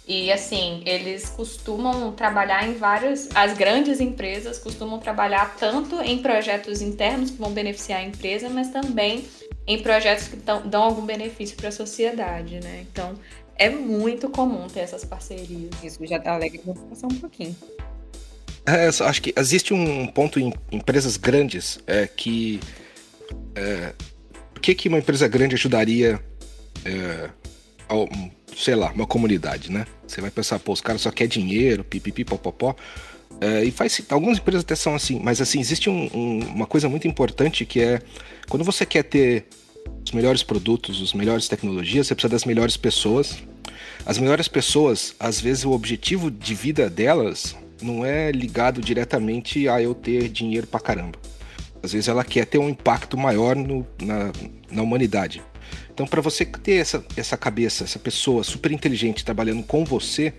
E 0.08 0.32
assim, 0.32 0.82
eles 0.86 1.30
costumam 1.30 2.14
trabalhar 2.14 2.68
em 2.68 2.74
várias. 2.74 3.30
As 3.36 3.56
grandes 3.56 4.00
empresas 4.00 4.58
costumam 4.58 4.98
trabalhar 4.98 5.56
tanto 5.58 6.02
em 6.02 6.20
projetos 6.20 6.82
internos 6.82 7.32
que 7.32 7.38
vão 7.38 7.52
beneficiar 7.52 8.00
a 8.00 8.04
empresa, 8.04 8.50
mas 8.50 8.70
também 8.70 9.28
em 9.68 9.84
projetos 9.84 10.30
que 10.30 10.38
tão, 10.38 10.66
dão 10.68 10.84
algum 10.84 11.06
benefício 11.06 11.58
para 11.58 11.68
a 11.68 11.72
sociedade, 11.72 12.62
né? 12.62 12.88
Então 12.90 13.14
é 13.56 13.70
muito 13.70 14.30
comum 14.30 14.68
ter 14.68 14.80
essas 14.80 15.04
parcerias. 15.04 15.70
Isso 15.84 16.04
já 16.08 16.18
vou 16.64 16.76
passar 16.76 17.08
um 17.08 17.20
pouquinho. 17.20 17.56
É, 18.70 18.88
acho 18.88 19.22
que 19.22 19.34
existe 19.36 19.74
um 19.74 20.06
ponto 20.06 20.40
em 20.40 20.54
empresas 20.72 21.18
grandes 21.18 21.80
é, 21.88 22.08
que. 22.08 22.60
É, 23.56 23.94
por 24.54 24.62
que, 24.62 24.76
que 24.76 24.90
uma 24.90 25.00
empresa 25.00 25.28
grande 25.28 25.56
ajudaria 25.56 26.20
é, 26.86 27.30
ao, 27.88 28.08
sei 28.56 28.76
lá, 28.76 28.92
uma 28.92 29.08
comunidade, 29.08 29.72
né? 29.72 29.86
Você 30.06 30.22
vai 30.22 30.30
pensar, 30.30 30.60
pô, 30.60 30.74
os 30.74 30.82
caras 30.82 31.02
só 31.02 31.12
querem 31.12 31.30
dinheiro, 31.30 31.84
pipipi, 31.84 32.24
popopó. 32.24 32.76
É, 33.42 33.64
e 33.64 33.72
faz 33.72 34.02
algumas 34.10 34.38
empresas 34.38 34.64
até 34.64 34.76
são 34.76 34.94
assim, 34.94 35.18
mas 35.24 35.40
assim, 35.40 35.62
existe 35.62 35.90
um, 35.90 36.10
um, 36.14 36.40
uma 36.40 36.66
coisa 36.66 36.90
muito 36.90 37.08
importante 37.08 37.66
que 37.66 37.80
é 37.80 38.02
quando 38.50 38.66
você 38.66 38.86
quer 38.86 39.04
ter 39.04 39.46
os 40.06 40.12
melhores 40.12 40.44
produtos, 40.44 41.02
as 41.02 41.14
melhores 41.14 41.48
tecnologias, 41.48 42.08
você 42.08 42.16
precisa 42.16 42.32
das 42.32 42.44
melhores 42.44 42.76
pessoas. 42.76 43.38
As 44.06 44.18
melhores 44.18 44.48
pessoas, 44.48 45.16
às 45.20 45.40
vezes, 45.40 45.66
o 45.66 45.72
objetivo 45.72 46.30
de 46.30 46.54
vida 46.54 46.90
delas 46.90 47.56
não 47.82 48.06
é 48.06 48.32
ligado 48.32 48.82
diretamente 48.82 49.68
a 49.68 49.82
eu 49.82 49.94
ter 49.94 50.30
dinheiro 50.30 50.68
pra 50.68 50.80
caramba. 50.80 51.18
Às 51.82 51.94
vezes 51.94 52.08
ela 52.08 52.24
quer 52.24 52.46
ter 52.46 52.58
um 52.58 52.70
impacto 52.70 53.18
maior 53.18 53.56
no, 53.56 53.88
na, 54.02 54.32
na 54.70 54.82
humanidade. 54.82 55.42
Então, 55.92 56.06
para 56.08 56.22
você 56.22 56.46
ter 56.46 56.76
essa, 56.76 57.04
essa 57.16 57.38
cabeça, 57.38 57.84
essa 57.84 58.00
pessoa 58.00 58.44
super 58.44 58.72
inteligente 58.72 59.24
trabalhando 59.24 59.64
com 59.64 59.84
você, 59.84 60.34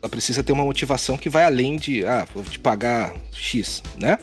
ela 0.00 0.08
precisa 0.08 0.42
ter 0.42 0.52
uma 0.52 0.64
motivação 0.64 1.16
que 1.16 1.28
vai 1.28 1.44
além 1.44 1.76
de, 1.76 2.04
ah, 2.04 2.26
vou 2.32 2.44
te 2.44 2.58
pagar 2.58 3.14
X, 3.32 3.82
né? 3.98 4.18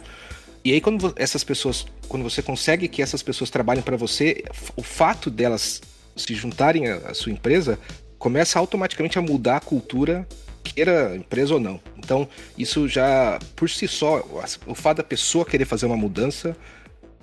E 0.63 0.71
aí, 0.71 0.79
quando 0.79 1.13
essas 1.17 1.43
pessoas, 1.43 1.85
quando 2.07 2.23
você 2.23 2.41
consegue 2.41 2.87
que 2.87 3.01
essas 3.01 3.21
pessoas 3.21 3.49
trabalhem 3.49 3.83
para 3.83 3.97
você, 3.97 4.43
o 4.77 4.83
fato 4.83 5.29
delas 5.29 5.81
se 6.15 6.33
juntarem 6.33 6.87
à 6.87 7.13
sua 7.13 7.31
empresa 7.31 7.77
começa 8.17 8.57
automaticamente 8.57 9.19
a 9.19 9.21
mudar 9.21 9.57
a 9.57 9.59
cultura, 9.59 10.25
queira 10.63 11.15
empresa 11.15 11.53
ou 11.53 11.59
não. 11.59 11.79
Então, 11.97 12.27
isso 12.57 12.87
já, 12.87 13.39
por 13.55 13.69
si 13.69 13.87
só, 13.87 14.23
o 14.65 14.75
fato 14.75 14.97
da 14.97 15.03
pessoa 15.03 15.45
querer 15.45 15.65
fazer 15.65 15.85
uma 15.85 15.97
mudança 15.97 16.55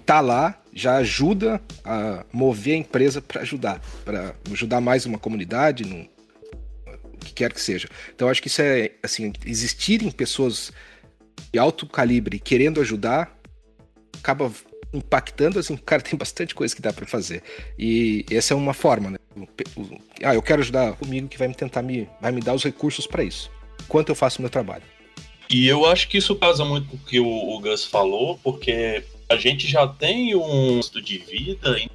tá 0.04 0.20
lá 0.20 0.60
já 0.72 0.96
ajuda 0.96 1.60
a 1.84 2.24
mover 2.32 2.74
a 2.74 2.78
empresa 2.78 3.20
para 3.20 3.42
ajudar, 3.42 3.80
para 4.04 4.34
ajudar 4.50 4.80
mais 4.80 5.06
uma 5.06 5.18
comunidade, 5.18 5.84
num, 5.84 6.08
o 7.12 7.18
que 7.18 7.32
quer 7.32 7.52
que 7.52 7.60
seja. 7.60 7.88
Então 8.14 8.28
acho 8.28 8.40
que 8.42 8.48
isso 8.48 8.62
é 8.62 8.92
assim, 9.02 9.32
existirem 9.44 10.10
pessoas 10.10 10.72
de 11.52 11.58
alto 11.58 11.86
calibre 11.86 12.38
querendo 12.38 12.80
ajudar 12.80 13.36
acaba 14.20 14.52
impactando 14.92 15.58
assim, 15.58 15.76
cara, 15.84 16.02
tem 16.02 16.18
bastante 16.18 16.54
coisa 16.54 16.74
que 16.74 16.82
dá 16.82 16.92
para 16.92 17.06
fazer. 17.06 17.42
E 17.78 18.24
essa 18.30 18.54
é 18.54 18.56
uma 18.56 18.74
forma, 18.74 19.10
né? 19.10 19.18
Ah, 20.22 20.34
eu 20.34 20.42
quero 20.42 20.60
ajudar 20.60 20.94
comigo 20.94 21.28
que 21.28 21.38
vai 21.38 21.48
me 21.48 21.54
tentar 21.54 21.82
me 21.82 22.08
vai 22.20 22.32
me 22.32 22.40
dar 22.40 22.54
os 22.54 22.64
recursos 22.64 23.06
para 23.06 23.22
isso. 23.22 23.50
Enquanto 23.82 24.08
eu 24.08 24.14
faço 24.14 24.38
o 24.38 24.42
meu 24.42 24.50
trabalho. 24.50 24.82
E 25.48 25.66
eu 25.66 25.84
acho 25.84 26.08
que 26.08 26.18
isso 26.18 26.36
casa 26.36 26.64
muito 26.64 26.88
com 26.88 26.96
o 26.96 27.00
que 27.00 27.18
o, 27.18 27.58
Gus 27.60 27.84
falou, 27.84 28.38
porque 28.38 29.04
a 29.28 29.36
gente 29.36 29.66
já 29.66 29.86
tem 29.86 30.34
um 30.36 30.78
estudo 30.78 31.02
de 31.02 31.18
vida 31.18 31.76
em 31.78 31.90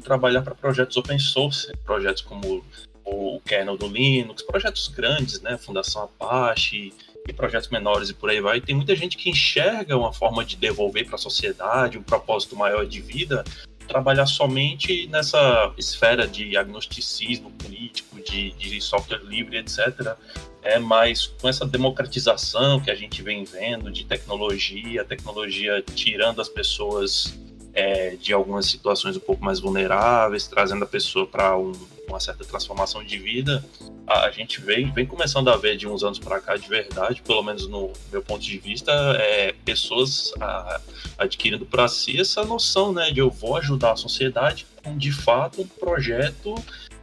trabalhar 0.00 0.42
para 0.42 0.54
projetos 0.54 0.96
open 0.96 1.18
source, 1.18 1.72
projetos 1.84 2.22
como 2.22 2.64
o 3.04 3.40
kernel 3.40 3.76
do 3.76 3.88
Linux, 3.88 4.42
projetos 4.42 4.86
grandes, 4.86 5.40
né, 5.40 5.58
Fundação 5.58 6.04
Apache 6.04 6.92
e 7.30 7.32
projetos 7.32 7.68
menores 7.68 8.10
e 8.10 8.14
por 8.14 8.30
aí 8.30 8.40
vai. 8.40 8.60
Tem 8.60 8.74
muita 8.74 8.94
gente 8.94 9.16
que 9.16 9.30
enxerga 9.30 9.96
uma 9.96 10.12
forma 10.12 10.44
de 10.44 10.56
devolver 10.56 11.06
para 11.06 11.14
a 11.14 11.18
sociedade 11.18 11.98
um 11.98 12.02
propósito 12.02 12.56
maior 12.56 12.86
de 12.86 13.00
vida, 13.00 13.44
trabalhar 13.88 14.26
somente 14.26 15.06
nessa 15.08 15.72
esfera 15.76 16.26
de 16.26 16.56
agnosticismo 16.56 17.50
político, 17.52 18.20
de, 18.22 18.52
de 18.52 18.80
software 18.80 19.22
livre, 19.24 19.58
etc 19.58 20.16
é 20.62 20.78
mais 20.78 21.26
com 21.26 21.48
essa 21.48 21.66
democratização 21.66 22.80
que 22.80 22.90
a 22.90 22.94
gente 22.94 23.22
vem 23.22 23.44
vendo 23.44 23.90
de 23.90 24.04
tecnologia, 24.04 25.04
tecnologia 25.04 25.82
tirando 25.82 26.40
as 26.40 26.48
pessoas 26.48 27.34
é, 27.72 28.16
de 28.16 28.32
algumas 28.32 28.66
situações 28.66 29.16
um 29.16 29.20
pouco 29.20 29.42
mais 29.44 29.60
vulneráveis, 29.60 30.46
trazendo 30.46 30.84
a 30.84 30.86
pessoa 30.86 31.26
para 31.26 31.56
um, 31.56 31.72
uma 32.10 32.20
certa 32.20 32.44
transformação 32.44 33.02
de 33.04 33.18
vida, 33.18 33.64
a, 34.06 34.30
gente 34.30 34.60
vem, 34.60 34.90
vem 34.92 35.06
começando 35.06 35.48
a 35.48 35.56
ver 35.56 35.76
de 35.76 35.86
uns 35.86 36.02
anos 36.02 36.18
para 36.18 36.40
cá 36.40 36.56
de 36.56 36.68
verdade, 36.68 37.22
pelo 37.22 37.42
menos 37.42 37.66
no 37.66 37.92
meu 38.10 38.22
ponto 38.22 38.42
de 38.42 38.58
vista, 38.58 38.92
é, 38.92 39.54
pessoas 39.64 40.32
a, 40.40 40.80
adquirindo 41.18 41.64
para 41.64 41.86
si 41.88 42.20
essa 42.20 42.44
noção 42.44 42.92
né, 42.92 43.10
de 43.10 43.20
eu 43.20 43.30
vou 43.30 43.56
ajudar 43.56 43.92
a 43.92 43.96
sociedade 43.96 44.66
com 44.82 44.96
de 44.96 45.12
fato 45.12 45.62
um 45.62 45.66
projeto 45.66 46.54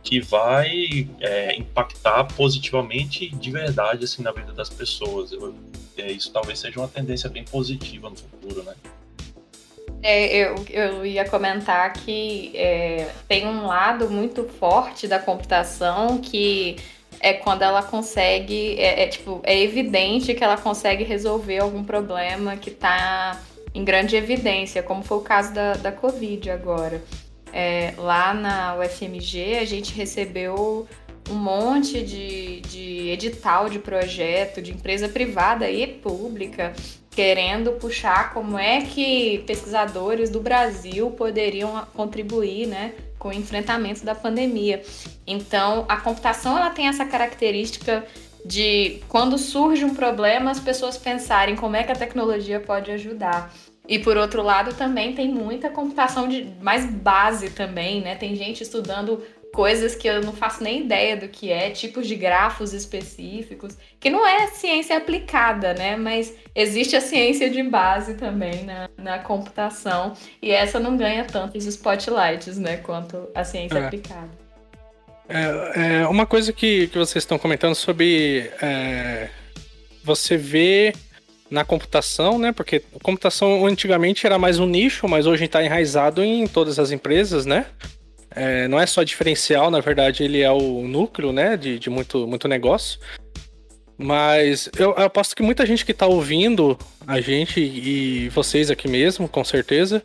que 0.04 0.20
vai 0.20 1.08
é, 1.20 1.56
impactar 1.58 2.24
positivamente 2.26 3.30
de 3.30 3.52
verdade 3.52 4.06
assim 4.06 4.22
na 4.22 4.32
vida 4.32 4.54
das 4.54 4.70
pessoas. 4.70 5.32
Eu, 5.32 5.56
é, 5.98 6.12
isso 6.12 6.32
talvez 6.32 6.60
seja 6.60 6.80
uma 6.80 6.88
tendência 6.88 7.30
bem 7.30 7.44
positiva 7.44 8.10
no 8.10 8.16
futuro, 8.16 8.64
né? 8.64 8.74
É, 10.04 10.36
eu, 10.36 10.56
eu 10.70 11.06
ia 11.06 11.28
comentar 11.28 11.92
que 11.94 12.52
é, 12.56 13.10
tem 13.28 13.48
um 13.48 13.66
lado 13.66 14.10
muito 14.10 14.44
forte 14.44 15.08
da 15.08 15.20
computação 15.20 16.20
que 16.20 16.78
é 17.20 17.34
quando 17.34 17.64
ela 17.64 17.82
consegue, 17.82 18.80
é, 18.80 19.04
é, 19.04 19.08
tipo, 19.08 19.42
é 19.44 19.60
evidente 19.60 20.34
que 20.34 20.44
ela 20.44 20.58
consegue 20.58 21.04
resolver 21.04 21.60
algum 21.60 21.84
problema 21.84 22.56
que 22.58 22.70
está 22.70 23.42
em 23.74 23.84
grande 23.84 24.16
evidência, 24.16 24.84
como 24.84 25.04
foi 25.04 25.18
o 25.18 25.22
caso 25.22 25.54
da, 25.54 25.74
da 25.74 25.92
Covid 25.92 26.50
agora. 26.50 27.02
É, 27.52 27.94
lá 27.98 28.34
na 28.34 28.76
UFMG, 28.78 29.58
a 29.58 29.66
gente 29.66 29.94
recebeu 29.94 30.88
um 31.30 31.36
monte 31.36 32.02
de, 32.02 32.62
de 32.62 33.10
edital 33.10 33.70
de 33.70 33.80
projeto 33.80 34.62
de 34.62 34.72
empresa 34.72 35.10
privada 35.10 35.70
e 35.70 35.86
pública 35.88 36.74
querendo 37.18 37.72
puxar 37.72 38.32
como 38.32 38.60
é 38.60 38.82
que 38.82 39.40
pesquisadores 39.48 40.30
do 40.30 40.40
Brasil 40.40 41.10
poderiam 41.10 41.84
contribuir, 41.96 42.68
né, 42.68 42.94
com 43.18 43.30
o 43.30 43.34
enfrentamento 43.34 44.06
da 44.06 44.14
pandemia. 44.14 44.84
Então, 45.26 45.84
a 45.90 45.98
computação 45.98 46.56
ela 46.56 46.70
tem 46.70 46.88
essa 46.88 47.04
característica 47.08 48.06
de 48.46 49.02
quando 49.10 49.36
surge 49.40 49.84
um 49.84 49.96
problema, 49.96 50.52
as 50.52 50.60
pessoas 50.60 50.96
pensarem 50.96 51.56
como 51.56 51.76
é 51.76 51.84
que 51.84 51.92
a 51.92 51.96
tecnologia 51.96 52.60
pode 52.60 52.92
ajudar. 52.92 53.52
E 53.88 53.98
por 53.98 54.16
outro 54.16 54.44
lado, 54.44 54.76
também 54.76 55.16
tem 55.16 55.28
muita 55.28 55.72
computação 55.72 56.28
de 56.28 56.54
mais 56.62 56.86
base 56.86 57.50
também, 57.50 58.00
né? 58.00 58.14
Tem 58.14 58.36
gente 58.36 58.62
estudando 58.62 59.24
coisas 59.54 59.96
que 59.96 60.08
eu 60.08 60.22
não 60.22 60.34
faço 60.34 60.64
nem 60.64 60.82
ideia 60.82 61.18
do 61.18 61.28
que 61.28 61.52
é, 61.52 61.70
tipos 61.70 62.08
de 62.08 62.16
grafos 62.16 62.74
específicos, 62.74 63.76
que 64.00 64.10
não 64.10 64.26
é 64.26 64.48
ciência 64.48 64.96
aplicada, 64.98 65.74
né? 65.74 65.96
Mas 65.96 66.34
existe 66.54 66.96
a 66.96 67.02
ciência 67.02 67.50
de 67.50 67.64
base 67.64 68.16
também 68.16 68.64
na, 68.64 68.90
na 68.98 69.20
computação, 69.20 70.14
e 70.42 70.52
essa 70.52 70.80
não 70.80 70.96
ganha 70.96 71.26
tantos 71.26 71.66
spotlights, 71.66 72.58
né? 72.58 72.78
Quanto 72.78 73.30
a 73.34 73.44
ciência 73.44 73.78
É. 73.78 73.86
aplicada. 73.86 74.48
É, 75.30 76.02
é, 76.02 76.08
uma 76.08 76.26
coisa 76.26 76.54
que, 76.54 76.88
que 76.88 76.98
vocês 76.98 77.24
estão 77.24 77.38
comentando 77.38 77.76
sobre 77.76 78.50
é, 78.62 79.30
você 80.04 80.38
vê 80.38 80.94
na 81.50 81.66
computação, 81.66 82.40
né? 82.40 82.52
Porque 82.52 82.82
a 82.96 83.00
computação 83.04 83.66
antigamente 83.66 84.26
era 84.26 84.38
mais 84.38 84.60
um 84.60 84.66
nicho, 84.66 85.08
mas 85.08 85.26
hoje 85.26 85.46
está 85.46 85.64
enraizado 85.64 86.24
em 86.24 86.48
todas 86.48 86.80
as 86.80 86.92
empresas, 86.92 87.46
né? 87.46 87.66
É, 88.32 88.68
não 88.68 88.80
é 88.80 88.86
só 88.86 89.04
diferencial, 89.04 89.72
na 89.72 89.80
verdade, 89.80 90.24
ele 90.24 90.42
é 90.42 90.52
o 90.52 90.88
núcleo, 90.88 91.32
né? 91.32 91.58
De, 91.58 91.80
de 91.80 91.90
muito, 91.90 92.28
muito 92.28 92.48
negócio. 92.48 93.00
Mas 93.98 94.70
eu, 94.78 94.94
eu 94.96 95.06
aposto 95.06 95.36
que 95.36 95.42
muita 95.42 95.66
gente 95.66 95.84
que 95.84 95.92
está 95.92 96.06
ouvindo 96.06 96.78
a 97.06 97.20
gente 97.20 97.60
e 97.60 98.30
vocês 98.30 98.70
aqui 98.70 98.88
mesmo, 98.88 99.28
com 99.28 99.44
certeza, 99.44 100.04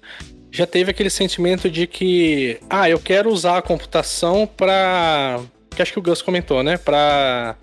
já 0.50 0.66
teve 0.66 0.90
aquele 0.90 1.10
sentimento 1.10 1.70
de 1.70 1.86
que, 1.86 2.58
ah, 2.70 2.88
eu 2.88 2.98
quero 2.98 3.30
usar 3.30 3.58
a 3.58 3.62
computação 3.62 4.46
para, 4.46 5.40
que 5.74 5.82
acho 5.82 5.92
que 5.92 5.98
o 5.98 6.02
Gus 6.02 6.22
comentou, 6.22 6.62
né, 6.62 6.78
para 6.78 7.56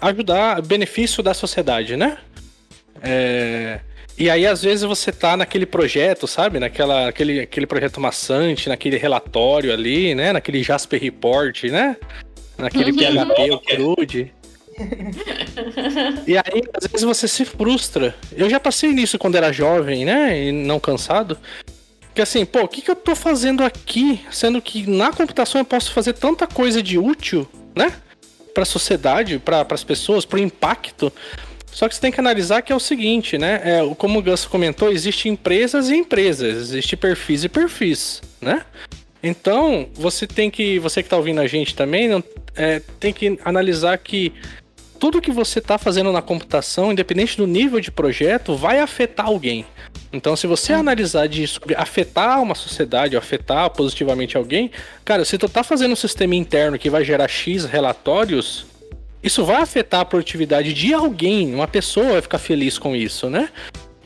ajudar 0.00 0.62
benefício 0.62 1.22
da 1.22 1.34
sociedade, 1.34 1.96
né? 1.96 2.18
É, 3.02 3.80
e 4.16 4.30
aí 4.30 4.46
às 4.46 4.62
vezes 4.62 4.84
você 4.84 5.10
tá 5.10 5.36
naquele 5.36 5.66
projeto, 5.66 6.26
sabe, 6.26 6.58
naquela 6.58 7.08
aquele, 7.08 7.40
aquele 7.40 7.66
projeto 7.66 8.00
maçante, 8.00 8.68
naquele 8.68 8.96
relatório 8.96 9.72
ali, 9.72 10.14
né, 10.14 10.32
naquele 10.32 10.62
Jasper 10.62 11.00
Report, 11.00 11.64
né? 11.64 11.96
Naquele 12.56 12.92
PHP, 12.92 13.50
o 13.50 13.58
CRUD. 13.60 14.32
E 16.26 16.36
aí, 16.36 16.62
às 16.74 16.86
vezes 16.88 17.04
você 17.04 17.28
se 17.28 17.44
frustra. 17.44 18.14
Eu 18.32 18.50
já 18.50 18.58
passei 18.58 18.92
nisso 18.92 19.18
quando 19.18 19.36
era 19.36 19.52
jovem, 19.52 20.04
né? 20.04 20.46
E 20.46 20.52
não 20.52 20.80
cansado. 20.80 21.38
Que 22.14 22.22
assim, 22.22 22.44
pô, 22.44 22.62
o 22.62 22.68
que, 22.68 22.80
que 22.82 22.90
eu 22.90 22.96
tô 22.96 23.14
fazendo 23.14 23.62
aqui? 23.62 24.20
Sendo 24.30 24.60
que 24.62 24.88
na 24.88 25.12
computação 25.12 25.60
eu 25.60 25.64
posso 25.64 25.92
fazer 25.92 26.12
tanta 26.14 26.46
coisa 26.46 26.82
de 26.82 26.98
útil, 26.98 27.48
né? 27.74 27.92
Pra 28.52 28.64
sociedade, 28.64 29.38
para 29.38 29.66
as 29.68 29.84
pessoas, 29.84 30.24
pro 30.24 30.38
impacto. 30.38 31.12
Só 31.74 31.88
que 31.88 31.94
você 31.96 32.00
tem 32.00 32.12
que 32.12 32.20
analisar 32.20 32.62
que 32.62 32.72
é 32.72 32.76
o 32.76 32.80
seguinte, 32.80 33.36
né? 33.36 33.60
É, 33.64 33.94
como 33.96 34.20
o 34.20 34.22
Gus 34.22 34.46
comentou, 34.46 34.92
existem 34.92 35.32
empresas 35.32 35.90
e 35.90 35.96
empresas, 35.96 36.56
existe 36.70 36.96
perfis 36.96 37.42
e 37.42 37.48
perfis, 37.48 38.22
né? 38.40 38.62
Então, 39.20 39.88
você 39.92 40.24
tem 40.24 40.50
que. 40.50 40.78
Você 40.78 41.02
que 41.02 41.08
tá 41.08 41.16
ouvindo 41.16 41.40
a 41.40 41.48
gente 41.48 41.74
também, 41.74 42.08
não, 42.08 42.22
é, 42.54 42.80
tem 43.00 43.12
que 43.12 43.40
analisar 43.44 43.98
que 43.98 44.32
tudo 45.00 45.20
que 45.20 45.32
você 45.32 45.58
está 45.58 45.76
fazendo 45.76 46.12
na 46.12 46.22
computação, 46.22 46.92
independente 46.92 47.36
do 47.36 47.46
nível 47.46 47.80
de 47.80 47.90
projeto, 47.90 48.54
vai 48.54 48.78
afetar 48.78 49.26
alguém. 49.26 49.66
Então, 50.12 50.36
se 50.36 50.46
você 50.46 50.72
analisar 50.72 51.26
de 51.26 51.44
sobre 51.48 51.74
afetar 51.74 52.40
uma 52.40 52.54
sociedade, 52.54 53.16
ou 53.16 53.18
afetar 53.18 53.68
positivamente 53.70 54.36
alguém, 54.36 54.70
cara, 55.04 55.24
se 55.24 55.36
tu 55.36 55.48
tá 55.48 55.64
fazendo 55.64 55.92
um 55.92 55.96
sistema 55.96 56.36
interno 56.36 56.78
que 56.78 56.88
vai 56.88 57.04
gerar 57.04 57.26
X 57.26 57.64
relatórios, 57.64 58.64
isso 59.24 59.42
vai 59.42 59.62
afetar 59.62 60.00
a 60.00 60.04
produtividade 60.04 60.74
de 60.74 60.92
alguém, 60.92 61.54
uma 61.54 61.66
pessoa 61.66 62.12
vai 62.12 62.20
ficar 62.20 62.38
feliz 62.38 62.78
com 62.78 62.94
isso, 62.94 63.30
né? 63.30 63.48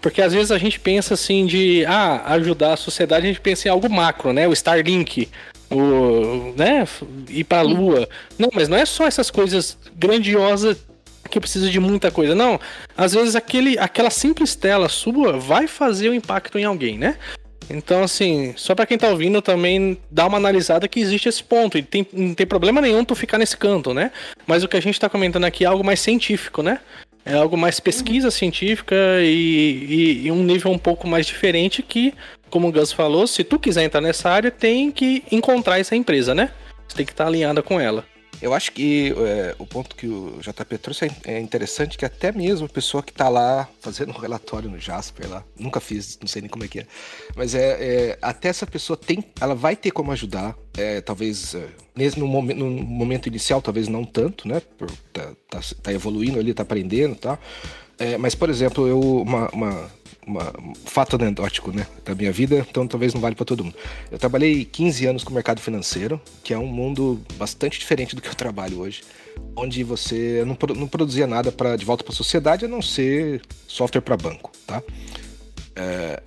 Porque 0.00 0.22
às 0.22 0.33
vezes 0.33 0.52
a 0.52 0.59
gente 0.59 0.78
pensa 0.78 1.14
assim 1.14 1.44
de 1.44 1.85
ah, 1.87 2.22
ajudar 2.35 2.74
a 2.74 2.76
sociedade, 2.76 3.26
a 3.26 3.28
gente 3.28 3.40
pensa 3.40 3.66
em 3.66 3.70
algo 3.70 3.90
macro, 3.90 4.33
né? 4.33 4.46
O 4.46 4.52
Starlink, 4.52 5.28
o, 5.68 6.54
né, 6.57 6.87
ir 7.28 7.42
pra 7.42 7.62
lua. 7.62 8.09
Não, 8.38 8.48
mas 8.54 8.68
não 8.68 8.76
é 8.76 8.87
só 8.87 9.09
essas 9.09 9.28
coisas 9.28 9.76
grandiosas 9.96 10.76
que 11.28 11.40
precisa 11.40 11.68
de 11.68 11.81
muita 11.81 12.12
coisa. 12.12 12.33
Não, 12.35 12.61
às 12.96 13.12
vezes 13.12 13.35
aquele, 13.35 13.76
aquela 13.76 14.11
simples 14.11 14.54
tela 14.54 14.88
sua 14.88 15.37
vai 15.37 15.66
fazer 15.66 16.09
o 16.11 16.14
impacto 16.14 16.59
em 16.61 16.64
alguém, 16.64 16.96
né? 16.96 17.16
Então, 17.70 18.02
assim, 18.02 18.54
só 18.57 18.74
pra 18.74 18.87
quem 18.87 18.96
tá 18.96 19.09
ouvindo 19.09 19.42
também 19.42 19.98
dá 20.11 20.26
uma 20.26 20.38
analisada 20.38 20.88
que 20.88 21.00
existe 21.00 21.28
esse 21.28 21.42
ponto. 21.42 21.76
E 21.76 21.83
tem, 21.83 22.07
não 22.12 22.35
tem 22.35 22.46
problema 22.46 22.81
nenhum 22.81 23.04
tu 23.04 23.14
ficar 23.14 23.38
nesse 23.38 23.57
canto, 23.57 23.92
né? 23.92 24.11
Mas 24.46 24.64
o 24.64 24.68
que 24.68 24.76
a 24.76 24.81
gente 24.81 24.98
tá 24.98 25.09
comentando 25.09 25.44
aqui 25.44 25.64
é 25.64 25.66
algo 25.66 25.85
mais 25.85 26.00
científico, 26.00 26.62
né? 26.62 26.81
É 27.24 27.35
algo 27.35 27.59
mais 27.59 27.78
pesquisa 27.78 28.31
científica 28.31 28.94
e, 29.20 29.26
e- 30.22 30.26
e 30.26 30.33
um 30.33 30.42
nível 30.42 30.70
um 30.70 30.78
pouco 30.78 31.07
mais 31.07 31.26
diferente 31.26 31.83
que, 31.83 32.14
como 32.48 32.68
o 32.68 32.72
Gus 32.72 32.90
falou, 32.90 33.26
se 33.26 33.44
tu 33.44 33.59
quiser 33.59 33.83
entrar 33.85 34.00
nessa 34.00 34.31
área, 34.31 34.50
tem 34.50 34.90
que 34.90 35.22
encontrar 35.31 35.78
essa 35.78 35.94
empresa, 35.94 36.35
né? 36.35 36.50
Você 36.88 36.96
tem 36.96 37.04
que 37.07 37.12
estar 37.12 37.26
alinhada 37.26 37.62
com 37.62 37.78
ela. 37.78 38.07
Eu 38.40 38.55
acho 38.55 38.70
que 38.72 39.12
é, 39.16 39.55
o 39.59 39.66
ponto 39.66 39.96
que 39.96 40.07
o 40.07 40.38
JP 40.40 40.79
trouxe 40.79 41.07
é- 41.07 41.33
é 41.35 41.40
interessante 41.40 41.98
que 41.98 42.05
até 42.05 42.31
mesmo 42.31 42.66
a 42.66 42.68
pessoa 42.68 43.03
que 43.03 43.12
tá 43.12 43.29
lá 43.29 43.68
fazendo 43.81 44.11
um 44.16 44.18
relatório 44.18 44.70
no 44.70 44.79
Jasper 44.79 45.29
lá, 45.29 45.44
nunca 45.59 45.81
fiz, 45.81 46.18
não 46.20 46.29
sei 46.29 46.42
nem 46.42 46.48
como 46.48 46.64
é 46.64 46.68
que 46.68 46.81
é, 46.81 46.87
mas 47.37 47.55
é, 47.55 48.11
é, 48.11 48.18
até 48.22 48.48
essa 48.48 48.66
pessoa 48.66 48.96
tem, 48.96 49.24
ela 49.40 49.55
vai 49.55 49.74
ter 49.74 49.90
como 49.90 50.12
ajudar, 50.12 50.57
é, 50.77 51.01
talvez 51.01 51.55
é, 51.55 51.66
mesmo 51.96 52.20
no, 52.22 52.29
momen- 52.29 52.57
no 52.57 52.70
momento 52.70 53.27
inicial, 53.29 53.61
talvez 53.61 53.88
não 53.88 54.05
tanto, 54.05 54.46
né, 54.46 54.61
por 54.79 54.88
tá, 55.12 55.33
tá, 55.51 55.61
tá 55.83 55.92
evoluindo 55.92 56.38
ali, 56.38 56.55
tá 56.55 56.62
aprendendo 56.62 57.16
tal, 57.16 57.38
É, 58.01 58.16
mas 58.16 58.33
por 58.37 58.48
exemplo, 58.48 58.87
eu 58.87 59.01
uma, 59.01 59.48
uma, 59.51 59.90
uma- 60.28 60.52
um 60.60 60.74
fato 60.74 61.16
anedótico, 61.16 61.72
né, 61.72 61.86
da 62.04 62.14
minha 62.14 62.30
vida, 62.30 62.66
então 62.68 62.86
talvez 62.86 63.14
não 63.14 63.20
vale 63.20 63.34
para 63.34 63.44
todo 63.44 63.64
mundo. 63.64 63.76
Eu 64.10 64.18
trabalhei 64.18 64.64
15 64.64 65.06
anos 65.06 65.24
com 65.24 65.30
o 65.30 65.34
mercado 65.34 65.60
financeiro, 65.60 66.20
que 66.44 66.52
é 66.52 66.58
um 66.58 66.66
mundo 66.66 67.20
bastante 67.36 67.78
diferente 67.78 68.14
do 68.14 68.22
que 68.22 68.28
eu 68.28 68.34
trabalho 68.34 68.78
hoje, 68.80 69.02
onde 69.56 69.82
você 69.82 70.44
não, 70.46 70.56
não 70.76 70.86
produzia 70.86 71.26
nada 71.26 71.50
para 71.50 71.76
de 71.76 71.84
volta 71.84 72.04
para 72.04 72.12
a 72.12 72.16
sociedade 72.16 72.64
a 72.64 72.68
não 72.68 72.82
ser 72.82 73.40
software 73.66 74.02
para 74.02 74.16
banco, 74.16 74.52
tá? 74.66 74.82
É, 75.74 76.22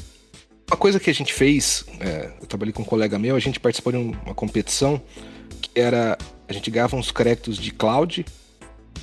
uma 0.70 0.78
coisa 0.78 1.00
que 1.00 1.10
a 1.10 1.14
gente 1.14 1.34
fez, 1.34 1.86
é, 2.00 2.32
eu 2.42 2.48
trabalhei 2.48 2.74
com 2.74 2.82
um 2.82 2.86
colega 2.86 3.20
meu, 3.20 3.36
a 3.36 3.40
gente 3.40 3.60
participou 3.60 3.92
de 3.92 3.98
um- 4.00 4.14
uma 4.26 4.34
competição 4.34 5.02
que 5.62 5.70
era 5.80 6.18
a 6.48 6.54
gente 6.54 6.70
ganhava 6.70 6.96
uns 6.98 7.12
créditos 7.12 7.58
de 7.58 7.72
cloud, 7.72 8.26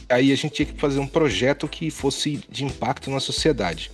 aí 0.09 0.33
a 0.33 0.37
gente 0.37 0.53
tinha 0.53 0.67
que 0.67 0.79
fazer 0.79 0.99
um 0.99 1.07
projeto 1.07 1.67
que 1.69 1.91
fosse 1.91 2.41
de 2.51 2.65
impacto 2.65 3.11
na 3.11 3.21
sociedade. 3.21 3.91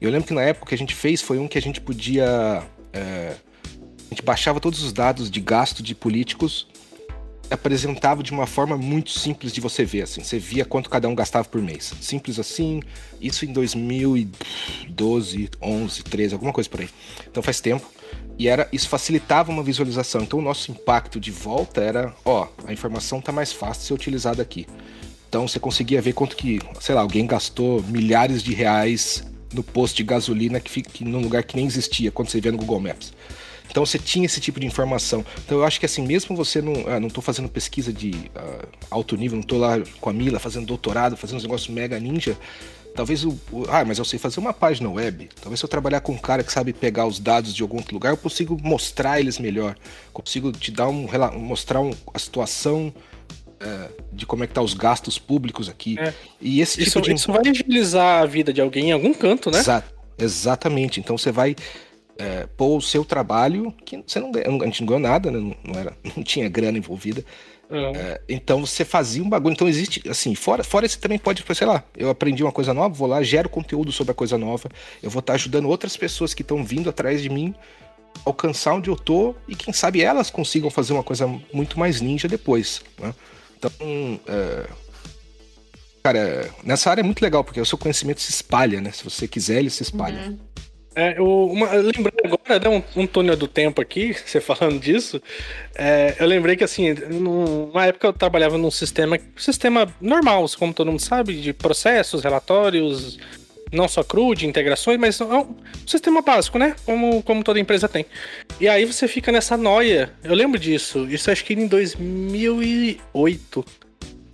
Eu 0.00 0.10
lembro 0.10 0.26
que 0.26 0.34
na 0.34 0.42
época 0.42 0.66
que 0.66 0.74
a 0.74 0.78
gente 0.78 0.94
fez 0.94 1.20
foi 1.20 1.38
um 1.38 1.48
que 1.48 1.58
a 1.58 1.62
gente 1.62 1.80
podia. 1.80 2.62
é, 2.92 3.36
a 4.10 4.14
gente 4.14 4.22
baixava 4.22 4.60
todos 4.60 4.82
os 4.82 4.92
dados 4.92 5.30
de 5.30 5.40
gasto 5.40 5.82
de 5.82 5.94
políticos 5.94 6.66
apresentava 7.52 8.22
de 8.22 8.32
uma 8.32 8.46
forma 8.46 8.76
muito 8.76 9.10
simples 9.10 9.52
de 9.52 9.60
você 9.60 9.84
ver. 9.84 10.02
Assim, 10.02 10.22
você 10.22 10.38
via 10.38 10.64
quanto 10.64 10.88
cada 10.88 11.08
um 11.08 11.14
gastava 11.14 11.46
por 11.46 11.60
mês. 11.60 11.92
Simples 12.00 12.38
assim. 12.38 12.80
Isso 13.20 13.44
em 13.44 13.52
2012, 13.52 15.50
11, 15.60 16.02
13, 16.02 16.34
alguma 16.34 16.52
coisa 16.52 16.70
por 16.70 16.80
aí. 16.80 16.88
Então 17.30 17.42
faz 17.42 17.60
tempo. 17.60 17.86
E 18.38 18.48
era, 18.48 18.68
isso 18.72 18.88
facilitava 18.88 19.50
uma 19.50 19.62
visualização. 19.62 20.22
Então 20.22 20.38
o 20.38 20.42
nosso 20.42 20.70
impacto 20.70 21.20
de 21.20 21.30
volta 21.30 21.80
era, 21.80 22.14
ó, 22.24 22.48
a 22.66 22.72
informação 22.72 23.20
tá 23.20 23.30
mais 23.30 23.52
fácil 23.52 23.82
de 23.82 23.86
ser 23.88 23.94
utilizada 23.94 24.42
aqui. 24.42 24.66
Então 25.28 25.46
você 25.46 25.58
conseguia 25.58 26.00
ver 26.02 26.12
quanto 26.12 26.36
que, 26.36 26.58
sei 26.80 26.94
lá, 26.94 27.00
alguém 27.00 27.26
gastou 27.26 27.82
milhares 27.82 28.42
de 28.42 28.54
reais 28.54 29.24
no 29.52 29.62
posto 29.62 29.96
de 29.96 30.02
gasolina 30.04 30.60
que 30.60 30.70
fica 30.70 30.90
num 31.04 31.20
lugar 31.20 31.42
que 31.42 31.56
nem 31.56 31.66
existia 31.66 32.10
quando 32.10 32.28
você 32.28 32.40
vê 32.40 32.50
no 32.50 32.58
Google 32.58 32.80
Maps. 32.80 33.12
Então 33.70 33.86
você 33.86 33.98
tinha 33.98 34.26
esse 34.26 34.40
tipo 34.40 34.60
de 34.60 34.66
informação. 34.66 35.24
Então 35.46 35.58
eu 35.58 35.64
acho 35.64 35.80
que 35.80 35.86
assim, 35.86 36.06
mesmo 36.06 36.36
você 36.36 36.60
não. 36.60 36.74
Ah, 36.86 37.00
não 37.00 37.08
tô 37.08 37.22
fazendo 37.22 37.48
pesquisa 37.48 37.92
de 37.92 38.12
ah, 38.36 38.66
alto 38.90 39.16
nível, 39.16 39.36
não 39.36 39.42
tô 39.42 39.56
lá 39.56 39.78
com 40.00 40.10
a 40.10 40.12
Mila 40.12 40.38
fazendo 40.38 40.66
doutorado, 40.66 41.16
fazendo 41.16 41.38
uns 41.38 41.42
negócios 41.44 41.68
mega 41.74 41.98
ninja. 41.98 42.36
Talvez 42.94 43.24
o, 43.24 43.38
Ah, 43.70 43.82
mas 43.86 43.98
eu 43.98 44.04
sei 44.04 44.18
fazer 44.18 44.38
uma 44.40 44.52
página 44.52 44.90
web. 44.90 45.30
Talvez 45.40 45.58
se 45.58 45.64
eu 45.64 45.68
trabalhar 45.70 46.00
com 46.02 46.12
um 46.12 46.18
cara 46.18 46.44
que 46.44 46.52
sabe 46.52 46.74
pegar 46.74 47.06
os 47.06 47.18
dados 47.18 47.54
de 47.54 47.62
algum 47.62 47.78
outro 47.78 47.94
lugar, 47.94 48.10
eu 48.10 48.18
consigo 48.18 48.58
mostrar 48.62 49.18
eles 49.18 49.38
melhor. 49.38 49.74
Consigo 50.12 50.52
te 50.52 50.70
dar 50.70 50.88
um. 50.90 51.08
mostrar 51.38 51.80
um- 51.80 51.94
a 52.12 52.18
situação 52.18 52.92
de 54.12 54.26
como 54.26 54.44
é 54.44 54.46
que 54.46 54.54
tá 54.54 54.62
os 54.62 54.74
gastos 54.74 55.18
públicos 55.18 55.68
aqui. 55.68 55.98
É. 55.98 56.12
E 56.40 56.60
esse 56.60 56.80
Isso, 56.82 57.00
tipo 57.00 57.06
de. 57.06 57.14
isso 57.14 57.32
vai 57.32 57.42
agilizar 57.46 58.22
a 58.22 58.26
vida 58.26 58.52
de 58.52 58.60
alguém 58.60 58.90
em 58.90 58.92
algum 58.92 59.14
canto, 59.14 59.50
né? 59.50 59.58
Exa- 59.58 59.84
exatamente. 60.18 61.00
Então 61.00 61.16
você 61.16 61.30
vai 61.32 61.56
é, 62.18 62.46
pôr 62.56 62.76
o 62.76 62.82
seu 62.82 63.04
trabalho, 63.04 63.72
que 63.84 64.02
você 64.06 64.20
não 64.20 64.30
ganha, 64.30 64.46
a 64.48 64.64
gente 64.66 64.80
não 64.80 64.86
ganhou 64.86 65.00
nada, 65.00 65.30
né? 65.30 65.38
não, 65.38 65.56
não 65.64 65.80
era, 65.80 65.96
não 66.16 66.22
tinha 66.22 66.48
grana 66.48 66.78
envolvida. 66.78 67.24
É. 67.70 67.78
É, 67.96 68.20
então 68.28 68.64
você 68.64 68.84
fazia 68.84 69.22
um 69.22 69.28
bagulho. 69.28 69.54
Então 69.54 69.68
existe, 69.68 70.06
assim, 70.08 70.34
fora, 70.34 70.62
fora 70.62 70.84
esse 70.84 70.98
também 70.98 71.18
pode, 71.18 71.42
sei 71.54 71.66
lá, 71.66 71.82
eu 71.96 72.10
aprendi 72.10 72.42
uma 72.42 72.52
coisa 72.52 72.74
nova, 72.74 72.94
vou 72.94 73.08
lá, 73.08 73.22
gero 73.22 73.48
conteúdo 73.48 73.90
sobre 73.90 74.10
a 74.10 74.14
coisa 74.14 74.36
nova, 74.36 74.68
eu 75.02 75.08
vou 75.08 75.20
estar 75.20 75.34
ajudando 75.34 75.68
outras 75.68 75.96
pessoas 75.96 76.34
que 76.34 76.42
estão 76.42 76.62
vindo 76.62 76.90
atrás 76.90 77.22
de 77.22 77.30
mim 77.30 77.54
alcançar 78.26 78.74
onde 78.74 78.90
eu 78.90 78.96
tô 78.96 79.34
e 79.48 79.54
quem 79.56 79.72
sabe 79.72 80.02
elas 80.02 80.30
consigam 80.30 80.70
fazer 80.70 80.92
uma 80.92 81.02
coisa 81.02 81.26
muito 81.52 81.78
mais 81.78 82.00
ninja 82.00 82.28
depois. 82.28 82.82
Né? 83.00 83.14
Então, 83.62 84.20
é... 84.26 84.66
cara, 86.02 86.50
nessa 86.64 86.90
área 86.90 87.02
é 87.02 87.04
muito 87.04 87.22
legal 87.22 87.44
porque 87.44 87.60
o 87.60 87.66
seu 87.66 87.78
conhecimento 87.78 88.20
se 88.20 88.30
espalha, 88.30 88.80
né? 88.80 88.90
Se 88.90 89.04
você 89.04 89.28
quiser, 89.28 89.58
ele 89.58 89.70
se 89.70 89.82
espalha. 89.82 90.30
Uhum. 90.30 90.38
É, 90.94 91.18
eu, 91.18 91.26
uma, 91.46 91.70
lembrando 91.72 92.20
agora, 92.24 92.58
né, 92.58 92.68
um, 92.68 93.00
um 93.00 93.06
túnel 93.06 93.34
do 93.34 93.48
tempo 93.48 93.80
aqui, 93.80 94.12
você 94.26 94.40
falando 94.40 94.78
disso, 94.78 95.22
é, 95.74 96.16
eu 96.20 96.26
lembrei 96.26 96.54
que 96.54 96.64
assim, 96.64 96.92
numa 96.92 97.86
época 97.86 98.08
eu 98.08 98.12
trabalhava 98.12 98.58
num 98.58 98.70
sistema, 98.70 99.18
sistema 99.36 99.92
normal, 100.00 100.44
como 100.58 100.74
todo 100.74 100.90
mundo 100.90 101.00
sabe, 101.00 101.40
de 101.40 101.54
processos, 101.54 102.22
relatórios, 102.22 103.18
não 103.72 103.88
só 103.88 104.04
cru, 104.04 104.34
de 104.34 104.46
integrações, 104.46 104.98
mas 104.98 105.20
é 105.20 105.24
um 105.24 105.56
sistema 105.86 106.20
básico, 106.20 106.58
né? 106.58 106.76
Como, 106.84 107.22
como 107.22 107.42
toda 107.42 107.58
empresa 107.58 107.88
tem. 107.88 108.04
E 108.60 108.68
aí 108.68 108.84
você 108.84 109.08
fica 109.08 109.32
nessa 109.32 109.56
noia. 109.56 110.12
Eu 110.22 110.34
lembro 110.34 110.60
disso. 110.60 111.08
Isso 111.08 111.30
acho 111.30 111.44
que 111.44 111.54
em 111.54 111.66
2008. 111.66 113.64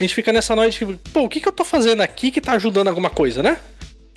A 0.01 0.03
gente 0.03 0.15
fica 0.15 0.33
nessa 0.33 0.55
noia 0.55 0.71
de 0.71 0.79
tipo, 0.79 0.99
pô, 1.13 1.23
o 1.23 1.29
que, 1.29 1.41
que 1.41 1.49
eu 1.49 1.53
tô 1.53 1.65
fazendo 1.65 2.03
aqui 2.03 2.31
que 2.31 2.41
tá 2.41 2.53
ajudando 2.53 2.89
alguma 2.89 3.11
coisa, 3.11 3.43
né? 3.43 3.59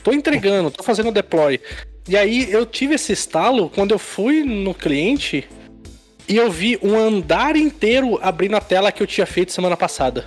Tô 0.03 0.11
entregando, 0.11 0.71
tô 0.71 0.83
fazendo 0.83 1.11
deploy. 1.11 1.59
E 2.07 2.17
aí 2.17 2.51
eu 2.51 2.65
tive 2.65 2.95
esse 2.95 3.13
estalo 3.13 3.69
quando 3.69 3.91
eu 3.91 3.99
fui 3.99 4.43
no 4.43 4.73
cliente 4.73 5.47
e 6.27 6.35
eu 6.35 6.51
vi 6.51 6.79
um 6.81 6.97
andar 6.97 7.55
inteiro 7.55 8.19
abrindo 8.21 8.55
a 8.55 8.61
tela 8.61 8.91
que 8.91 9.03
eu 9.03 9.07
tinha 9.07 9.25
feito 9.25 9.51
semana 9.51 9.77
passada. 9.77 10.25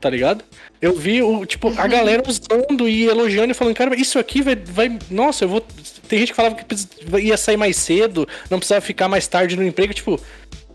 Tá 0.00 0.10
ligado? 0.10 0.44
Eu 0.82 0.96
vi 0.96 1.22
o, 1.22 1.46
tipo, 1.46 1.68
a 1.78 1.86
galera 1.86 2.24
usando 2.26 2.88
e 2.88 3.04
elogiando 3.04 3.52
e 3.52 3.54
falando, 3.54 3.76
cara, 3.76 3.94
isso 3.94 4.18
aqui 4.18 4.42
vai, 4.42 4.56
vai. 4.56 4.98
Nossa, 5.08 5.44
eu 5.44 5.48
vou. 5.48 5.60
Tem 6.08 6.18
gente 6.18 6.30
que 6.30 6.36
falava 6.36 6.56
que 6.56 7.20
ia 7.20 7.36
sair 7.36 7.56
mais 7.56 7.76
cedo, 7.76 8.28
não 8.50 8.58
precisava 8.58 8.80
ficar 8.80 9.08
mais 9.08 9.28
tarde 9.28 9.56
no 9.56 9.62
emprego, 9.62 9.94
tipo. 9.94 10.20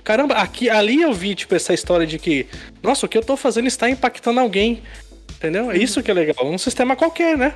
Caramba, 0.05 0.35
aqui, 0.35 0.69
ali 0.69 1.01
eu 1.01 1.13
vi, 1.13 1.35
tipo, 1.35 1.53
essa 1.53 1.73
história 1.73 2.07
de 2.07 2.17
que, 2.17 2.47
nossa, 2.81 3.05
o 3.05 3.09
que 3.09 3.17
eu 3.17 3.21
tô 3.21 3.35
fazendo 3.35 3.67
está 3.67 3.89
impactando 3.89 4.39
alguém. 4.39 4.81
Entendeu? 5.35 5.69
É 5.69 5.77
isso 5.77 6.01
que 6.01 6.09
é 6.09 6.13
legal. 6.13 6.49
Um 6.49 6.57
sistema 6.57 6.95
qualquer, 6.95 7.37
né? 7.37 7.53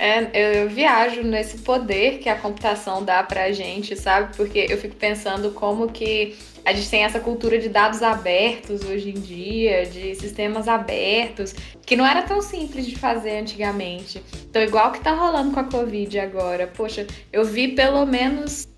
É, 0.00 0.20
eu, 0.32 0.62
eu, 0.62 0.68
viajo 0.68 1.24
nesse 1.24 1.58
poder 1.58 2.18
que 2.18 2.28
a 2.28 2.36
computação 2.36 3.04
dá 3.04 3.20
pra 3.24 3.50
gente, 3.50 3.96
sabe? 3.96 4.36
Porque 4.36 4.66
eu 4.70 4.78
fico 4.78 4.94
pensando 4.94 5.50
como 5.50 5.90
que 5.90 6.36
a 6.64 6.72
gente 6.72 6.88
tem 6.88 7.02
essa 7.02 7.18
cultura 7.18 7.58
de 7.58 7.68
dados 7.68 8.00
abertos 8.00 8.84
hoje 8.84 9.10
em 9.10 9.20
dia, 9.20 9.86
de 9.86 10.14
sistemas 10.14 10.68
abertos, 10.68 11.52
que 11.84 11.96
não 11.96 12.06
era 12.06 12.22
tão 12.22 12.40
simples 12.40 12.86
de 12.86 12.94
fazer 12.94 13.38
antigamente. 13.38 14.22
Então, 14.48 14.62
igual 14.62 14.92
que 14.92 15.00
tá 15.00 15.12
rolando 15.12 15.52
com 15.52 15.58
a 15.58 15.64
Covid 15.64 16.20
agora. 16.20 16.68
Poxa, 16.68 17.04
eu 17.32 17.44
vi 17.44 17.68
pelo 17.68 18.06
menos 18.06 18.68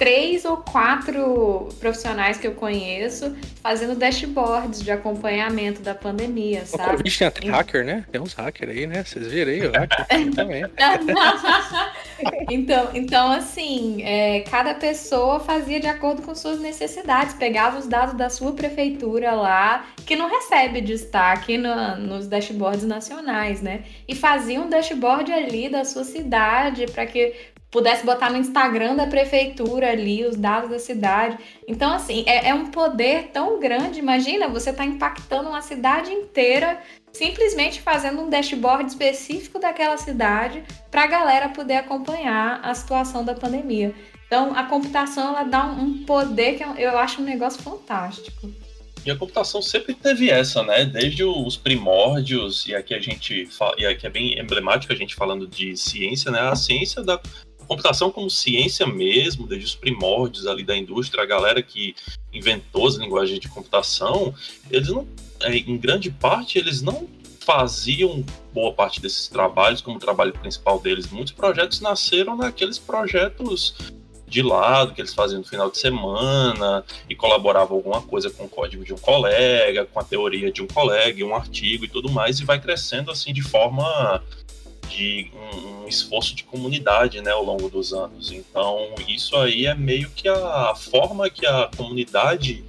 três 0.00 0.46
ou 0.46 0.56
quatro 0.56 1.68
profissionais 1.78 2.38
que 2.38 2.46
eu 2.46 2.54
conheço 2.54 3.36
fazendo 3.62 3.94
dashboards 3.94 4.82
de 4.82 4.90
acompanhamento 4.90 5.82
da 5.82 5.94
pandemia, 5.94 6.64
sabe? 6.64 6.84
O 6.84 6.96
Covid 6.96 7.18
tem 7.18 7.26
até 7.28 7.46
hacker, 7.46 7.84
né? 7.84 8.06
Tem 8.10 8.18
uns 8.18 8.32
hackers 8.32 8.70
aí, 8.70 8.86
né? 8.86 9.04
Vocês 9.04 9.26
viram 9.26 9.52
aí 9.52 9.60
o 9.60 9.70
hacker 9.70 10.06
também. 10.34 10.64
então, 12.48 12.88
então, 12.94 13.30
assim, 13.30 14.02
é, 14.02 14.40
cada 14.50 14.72
pessoa 14.72 15.38
fazia 15.38 15.78
de 15.78 15.86
acordo 15.86 16.22
com 16.22 16.34
suas 16.34 16.58
necessidades, 16.58 17.34
pegava 17.34 17.78
os 17.78 17.86
dados 17.86 18.14
da 18.14 18.30
sua 18.30 18.52
prefeitura 18.52 19.32
lá, 19.32 19.84
que 20.06 20.16
não 20.16 20.30
recebe 20.30 20.80
destaque 20.80 21.58
no, 21.58 21.96
nos 21.96 22.26
dashboards 22.26 22.84
nacionais, 22.84 23.60
né? 23.60 23.82
E 24.08 24.14
fazia 24.14 24.62
um 24.62 24.70
dashboard 24.70 25.30
ali 25.30 25.68
da 25.68 25.84
sua 25.84 26.04
cidade 26.04 26.86
para 26.86 27.04
que 27.04 27.34
pudesse 27.70 28.04
botar 28.04 28.30
no 28.30 28.36
Instagram 28.36 28.96
da 28.96 29.06
prefeitura 29.06 29.90
ali 29.90 30.24
os 30.24 30.36
dados 30.36 30.70
da 30.70 30.78
cidade. 30.78 31.38
Então, 31.66 31.92
assim, 31.92 32.24
é, 32.26 32.48
é 32.48 32.54
um 32.54 32.66
poder 32.66 33.28
tão 33.32 33.60
grande. 33.60 34.00
Imagina, 34.00 34.48
você 34.48 34.70
está 34.70 34.84
impactando 34.84 35.48
uma 35.48 35.62
cidade 35.62 36.10
inteira 36.10 36.80
simplesmente 37.12 37.80
fazendo 37.80 38.22
um 38.22 38.30
dashboard 38.30 38.88
específico 38.88 39.58
daquela 39.58 39.96
cidade 39.96 40.62
para 40.90 41.04
a 41.04 41.06
galera 41.06 41.48
poder 41.48 41.74
acompanhar 41.74 42.60
a 42.62 42.74
situação 42.74 43.24
da 43.24 43.34
pandemia. 43.34 43.94
Então, 44.26 44.54
a 44.56 44.64
computação 44.64 45.28
ela 45.28 45.42
dá 45.42 45.64
um 45.64 46.04
poder 46.04 46.56
que 46.56 46.62
eu 46.62 46.96
acho 46.98 47.20
um 47.20 47.24
negócio 47.24 47.60
fantástico. 47.62 48.48
E 49.04 49.10
a 49.10 49.16
computação 49.16 49.62
sempre 49.62 49.94
teve 49.94 50.30
essa, 50.30 50.62
né? 50.62 50.84
Desde 50.84 51.24
os 51.24 51.56
primórdios, 51.56 52.66
e 52.66 52.74
aqui 52.74 52.94
a 52.94 53.00
gente 53.00 53.46
fala, 53.46 53.74
e 53.78 53.86
aqui 53.86 54.06
é 54.06 54.10
bem 54.10 54.38
emblemático 54.38 54.92
a 54.92 54.96
gente 54.96 55.14
falando 55.14 55.46
de 55.48 55.76
ciência, 55.76 56.30
né? 56.30 56.38
A 56.40 56.54
ciência 56.54 57.02
da 57.02 57.18
computação 57.70 58.10
como 58.10 58.28
ciência 58.28 58.84
mesmo, 58.84 59.46
desde 59.46 59.64
os 59.64 59.74
primórdios 59.76 60.44
ali 60.44 60.64
da 60.64 60.76
indústria, 60.76 61.22
a 61.22 61.26
galera 61.26 61.62
que 61.62 61.94
inventou 62.32 62.88
as 62.88 62.96
linguagens 62.96 63.38
de 63.38 63.48
computação, 63.48 64.34
eles 64.68 64.88
não, 64.88 65.06
é, 65.38 65.56
em 65.56 65.76
grande 65.76 66.10
parte, 66.10 66.58
eles 66.58 66.82
não 66.82 67.08
faziam 67.38 68.24
boa 68.52 68.72
parte 68.72 69.00
desses 69.00 69.28
trabalhos 69.28 69.80
como 69.80 70.00
trabalho 70.00 70.32
principal 70.32 70.80
deles. 70.80 71.08
Muitos 71.12 71.32
projetos 71.32 71.80
nasceram 71.80 72.36
naqueles 72.36 72.76
projetos 72.76 73.76
de 74.26 74.42
lado 74.42 74.92
que 74.92 75.00
eles 75.00 75.14
faziam 75.14 75.38
no 75.38 75.46
final 75.46 75.70
de 75.70 75.78
semana 75.78 76.84
e 77.08 77.14
colaboravam 77.14 77.76
alguma 77.76 78.02
coisa 78.02 78.30
com 78.30 78.46
o 78.46 78.48
código 78.48 78.84
de 78.84 78.92
um 78.92 78.98
colega, 78.98 79.86
com 79.86 80.00
a 80.00 80.04
teoria 80.04 80.50
de 80.50 80.60
um 80.60 80.66
colega, 80.66 81.24
um 81.24 81.36
artigo 81.36 81.84
e 81.84 81.88
tudo 81.88 82.10
mais, 82.10 82.40
e 82.40 82.44
vai 82.44 82.60
crescendo 82.60 83.12
assim 83.12 83.32
de 83.32 83.42
forma 83.42 84.20
de 84.90 85.30
um, 85.34 85.84
um, 85.84 85.88
esforço 85.88 86.34
de 86.34 86.44
comunidade 86.44 87.20
né, 87.20 87.30
ao 87.30 87.44
longo 87.44 87.68
dos 87.68 87.92
anos. 87.92 88.32
Então, 88.32 88.94
isso 89.08 89.36
aí 89.36 89.66
é 89.66 89.74
meio 89.74 90.10
que 90.10 90.28
a 90.28 90.74
forma 90.74 91.30
que 91.30 91.46
a 91.46 91.70
comunidade 91.76 92.64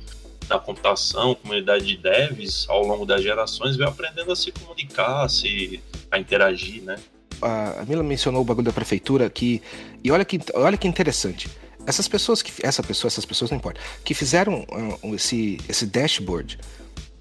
da 0.48 0.60
computação, 0.60 1.34
comunidade 1.36 1.86
de 1.86 1.98
devs, 1.98 2.66
ao 2.70 2.86
longo 2.86 3.06
das 3.06 3.24
gerações, 3.24 3.76
veio 3.76 3.90
aprendendo 3.90 4.32
a 4.32 4.36
se 4.36 4.52
comunicar, 4.52 5.24
a, 5.24 5.30
se, 5.30 5.82
a 6.10 6.20
interagir, 6.20 6.84
né? 6.84 6.98
A 7.42 7.84
Mila 7.88 8.04
mencionou 8.04 8.42
o 8.42 8.46
bagulho 8.46 8.66
da 8.66 8.74
prefeitura 8.74 9.26
aqui, 9.26 9.62
e 10.04 10.12
olha 10.12 10.24
que, 10.24 10.40
olha 10.54 10.78
que 10.78 10.88
interessante. 10.88 11.50
Essas 11.86 12.08
pessoas 12.08 12.42
que. 12.42 12.52
Essa 12.66 12.84
pessoa, 12.84 13.08
essas 13.08 13.26
pessoas 13.26 13.50
não 13.50 13.58
importa. 13.58 13.80
Que 14.04 14.14
fizeram 14.14 14.66
uh, 15.04 15.16
esse, 15.16 15.58
esse 15.68 15.86
dashboard. 15.86 16.60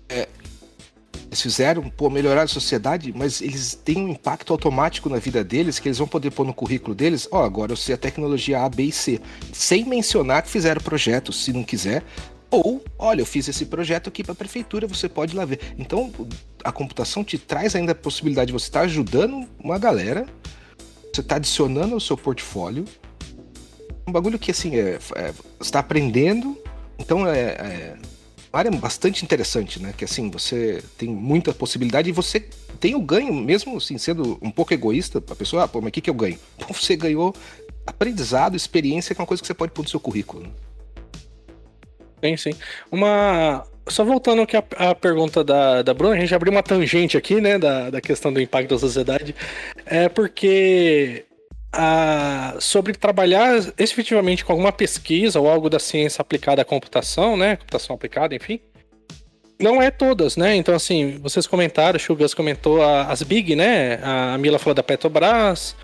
É, 0.09 0.29
fizeram, 1.33 1.89
pô, 1.89 2.11
melhorar 2.11 2.43
a 2.43 2.47
sociedade, 2.47 3.13
mas 3.15 3.41
eles 3.41 3.75
têm 3.75 3.99
um 3.99 4.09
impacto 4.09 4.53
automático 4.53 5.09
na 5.09 5.19
vida 5.19 5.45
deles 5.45 5.79
que 5.79 5.89
eles 5.89 5.99
vão 5.99 6.09
poder 6.09 6.31
pôr 6.31 6.45
no 6.45 6.53
currículo 6.53 6.95
deles. 6.95 7.29
Ó, 7.31 7.41
oh, 7.41 7.45
agora 7.45 7.73
eu 7.73 7.77
sei 7.77 7.95
a 7.95 7.99
tecnologia 7.99 8.63
A, 8.63 8.69
B 8.69 8.85
e 8.85 8.93
C. 8.93 9.21
Sem 9.53 9.85
mencionar 9.85 10.43
que 10.43 10.49
fizeram 10.49 10.81
projetos, 10.81 11.45
se 11.45 11.53
não 11.53 11.63
quiser. 11.63 12.03
Ou, 12.51 12.83
olha, 12.99 13.21
eu 13.21 13.27
fiz 13.27 13.47
esse 13.47 13.65
projeto 13.65 14.09
aqui 14.09 14.25
para 14.25 14.33
a 14.33 14.37
prefeitura, 14.37 14.87
você 14.87 15.09
pode 15.09 15.35
ir 15.35 15.37
lá 15.37 15.45
ver. 15.45 15.61
Então, 15.79 16.13
a 16.65 16.73
computação 16.73 17.23
te 17.23 17.39
traz 17.39 17.77
ainda 17.77 17.93
a 17.93 17.95
possibilidade 17.95 18.49
de 18.49 18.53
você 18.53 18.67
estar 18.67 18.81
tá 18.81 18.87
ajudando 18.87 19.47
uma 19.63 19.79
galera, 19.79 20.27
você 21.13 21.21
está 21.21 21.37
adicionando 21.37 21.95
ao 21.95 22.01
seu 22.01 22.17
portfólio. 22.17 22.85
Um 24.07 24.11
bagulho 24.11 24.39
que, 24.39 24.51
assim, 24.51 24.75
é, 24.75 24.99
é, 25.15 25.33
você 25.33 25.33
está 25.61 25.79
aprendendo, 25.79 26.59
então 26.99 27.25
é, 27.25 27.41
é 27.41 27.97
área 28.53 28.71
bastante 28.71 29.25
interessante, 29.25 29.81
né? 29.81 29.95
Que 29.97 30.05
assim, 30.05 30.31
você 30.31 30.83
tem 30.99 31.09
muita 31.09 31.53
possibilidade 31.53 32.09
e 32.09 32.13
você 32.13 32.41
tem 32.81 32.95
o 32.95 33.01
ganho, 33.01 33.33
mesmo 33.33 33.77
assim, 33.77 33.99
sendo 33.99 34.39
um 34.43 34.51
pouco 34.51 34.75
egoísta, 34.75 35.23
a 35.31 35.37
pessoa, 35.37 35.65
ah, 35.65 35.69
pô, 35.69 35.81
mas 35.81 35.89
o 35.89 35.93
que, 35.93 36.01
que 36.01 36.11
eu 36.11 36.15
ganho? 36.15 36.39
Pô, 36.59 36.73
você 36.75 36.97
ganhou 36.97 37.35
aprendizado, 37.87 38.57
experiência, 38.57 39.15
que 39.15 39.21
é 39.21 39.23
uma 39.23 39.27
coisa 39.27 39.43
que 39.43 39.47
você 39.47 39.55
pode 39.55 39.73
pôr 39.73 39.83
no 39.83 39.89
seu 39.89 40.01
currículo. 40.01 40.43
Né? 40.45 40.51
Sim, 42.23 42.37
sim. 42.37 42.51
Uma. 42.91 43.65
Só 43.89 44.05
voltando 44.05 44.43
aqui 44.43 44.57
à, 44.57 44.95
pergunta 44.95 45.43
da, 45.43 45.83
da 45.83 45.93
Bruna, 45.93 46.15
a 46.15 46.21
gente 46.21 46.35
abriu 46.35 46.53
uma 46.53 46.63
tangente 46.63 47.17
aqui, 47.17 47.41
né, 47.41 47.59
da, 47.59 47.91
da 47.91 48.01
questão 48.01 48.33
do 48.33 48.41
impacto 48.41 48.71
da 48.71 48.79
sociedade. 48.79 49.35
É 49.85 50.09
porque 50.09 51.25
a, 51.73 52.57
sobre 52.59 52.95
trabalhar 52.95 53.61
efetivamente 53.79 54.45
com 54.45 54.53
alguma 54.53 54.73
pesquisa 54.73 55.39
ou 55.39 55.49
algo 55.49 55.71
da 55.71 55.79
ciência 55.79 56.21
aplicada 56.21 56.63
à 56.63 56.65
computação, 56.65 57.37
né? 57.37 57.57
Computação 57.57 57.95
aplicada, 57.95 58.35
enfim. 58.35 58.61
Não 59.59 59.81
é 59.81 59.91
todas, 59.91 60.37
né? 60.37 60.57
Então, 60.57 60.75
assim, 60.75 61.19
vocês 61.23 61.47
comentaram, 61.47 61.99
o 62.09 62.17
Gus 62.17 62.33
comentou 62.33 62.83
a, 62.83 63.05
as 63.05 63.23
Big, 63.23 63.55
né? 63.55 64.01
A 64.03 64.39
Mila 64.39 64.59
falou 64.59 64.75
da 64.75 64.83
Petrobras. 64.83 65.77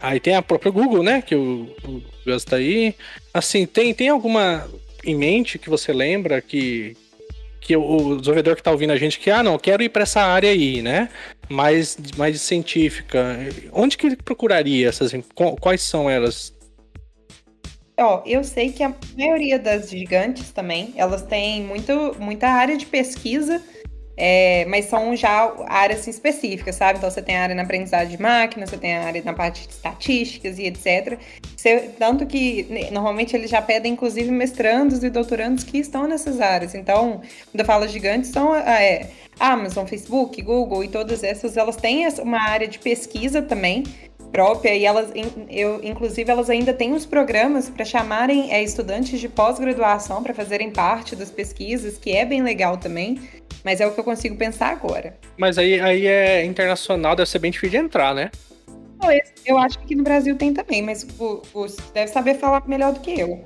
Aí 0.00 0.20
tem 0.20 0.34
a 0.34 0.42
própria 0.42 0.70
Google, 0.70 1.02
né? 1.02 1.22
Que 1.22 1.34
o, 1.34 1.74
o 1.84 2.02
Gus 2.26 2.44
tá 2.44 2.56
aí. 2.56 2.94
Assim, 3.32 3.66
tem, 3.66 3.94
tem 3.94 4.10
alguma 4.10 4.68
em 5.04 5.16
mente 5.16 5.58
que 5.58 5.68
você 5.68 5.92
lembra 5.92 6.40
que, 6.40 6.96
que 7.60 7.76
o, 7.76 8.16
desenvolvedor 8.16 8.54
que 8.54 8.60
está 8.60 8.70
ouvindo 8.70 8.92
a 8.92 8.96
gente 8.96 9.18
que, 9.18 9.30
ah, 9.30 9.42
não, 9.42 9.58
quero 9.58 9.82
ir 9.82 9.88
para 9.88 10.02
essa 10.02 10.20
área 10.20 10.50
aí, 10.50 10.82
né? 10.82 11.08
Mais, 11.52 11.96
mais 12.16 12.40
científica. 12.40 13.38
Onde 13.72 13.96
que 13.96 14.06
ele 14.06 14.16
procuraria 14.16 14.88
essas? 14.88 15.12
Quais 15.60 15.82
são 15.82 16.08
elas? 16.08 16.54
Ó, 17.98 18.22
eu 18.24 18.42
sei 18.42 18.72
que 18.72 18.82
a 18.82 18.94
maioria 19.16 19.58
das 19.58 19.90
gigantes 19.90 20.50
também, 20.50 20.92
elas 20.96 21.22
têm 21.22 21.62
muito, 21.62 22.16
muita 22.18 22.48
área 22.48 22.76
de 22.76 22.86
pesquisa 22.86 23.62
É, 24.16 24.66
mas 24.66 24.86
são 24.86 25.16
já 25.16 25.52
áreas 25.66 26.06
específicas, 26.06 26.74
sabe? 26.76 26.98
Então 26.98 27.10
você 27.10 27.22
tem 27.22 27.36
a 27.36 27.42
área 27.42 27.54
na 27.54 27.62
aprendizagem 27.62 28.16
de 28.16 28.22
máquina, 28.22 28.66
você 28.66 28.76
tem 28.76 28.94
a 28.94 29.04
área 29.04 29.22
na 29.24 29.32
parte 29.32 29.66
de 29.66 29.72
estatísticas 29.72 30.58
e 30.58 30.64
etc. 30.66 31.18
Você, 31.56 31.90
tanto 31.98 32.26
que 32.26 32.64
né, 32.64 32.90
normalmente 32.90 33.34
eles 33.34 33.50
já 33.50 33.62
pedem, 33.62 33.92
inclusive, 33.92 34.30
mestrandos 34.30 35.02
e 35.02 35.08
doutorandos 35.08 35.64
que 35.64 35.78
estão 35.78 36.06
nessas 36.06 36.40
áreas. 36.40 36.74
Então, 36.74 37.22
quando 37.50 37.60
eu 37.60 37.64
falo 37.64 37.88
gigantes, 37.88 38.30
são 38.30 38.54
é, 38.54 39.08
Amazon, 39.40 39.86
Facebook, 39.86 40.40
Google 40.42 40.84
e 40.84 40.88
todas 40.88 41.24
essas, 41.24 41.56
elas 41.56 41.76
têm 41.76 42.06
uma 42.20 42.40
área 42.40 42.68
de 42.68 42.78
pesquisa 42.78 43.40
também 43.40 43.84
própria 44.32 44.74
e 44.74 44.84
elas, 44.84 45.12
eu, 45.50 45.80
inclusive, 45.84 46.30
elas 46.30 46.48
ainda 46.48 46.72
têm 46.72 46.92
uns 46.92 47.04
programas 47.04 47.68
para 47.68 47.84
chamarem 47.84 48.52
é, 48.52 48.62
estudantes 48.62 49.20
de 49.20 49.28
pós-graduação 49.28 50.22
para 50.22 50.32
fazerem 50.32 50.70
parte 50.70 51.14
das 51.14 51.30
pesquisas, 51.30 51.98
que 51.98 52.10
é 52.12 52.24
bem 52.24 52.42
legal 52.42 52.78
também. 52.78 53.20
Mas 53.62 53.80
é 53.80 53.86
o 53.86 53.92
que 53.92 54.00
eu 54.00 54.04
consigo 54.04 54.34
pensar 54.36 54.72
agora. 54.72 55.16
Mas 55.36 55.58
aí, 55.58 55.78
aí 55.78 56.06
é 56.06 56.44
internacional, 56.44 57.14
deve 57.14 57.28
ser 57.28 57.38
bem 57.38 57.50
difícil 57.50 57.78
de 57.78 57.86
entrar, 57.86 58.14
né? 58.14 58.30
Eu 59.44 59.58
acho 59.58 59.78
que 59.78 59.84
aqui 59.84 59.94
no 59.94 60.04
Brasil 60.04 60.36
tem 60.36 60.54
também, 60.54 60.80
mas 60.80 61.06
o, 61.18 61.42
o 61.52 61.66
deve 61.92 62.08
saber 62.08 62.34
falar 62.34 62.62
melhor 62.66 62.92
do 62.92 63.00
que 63.00 63.20
eu. 63.20 63.44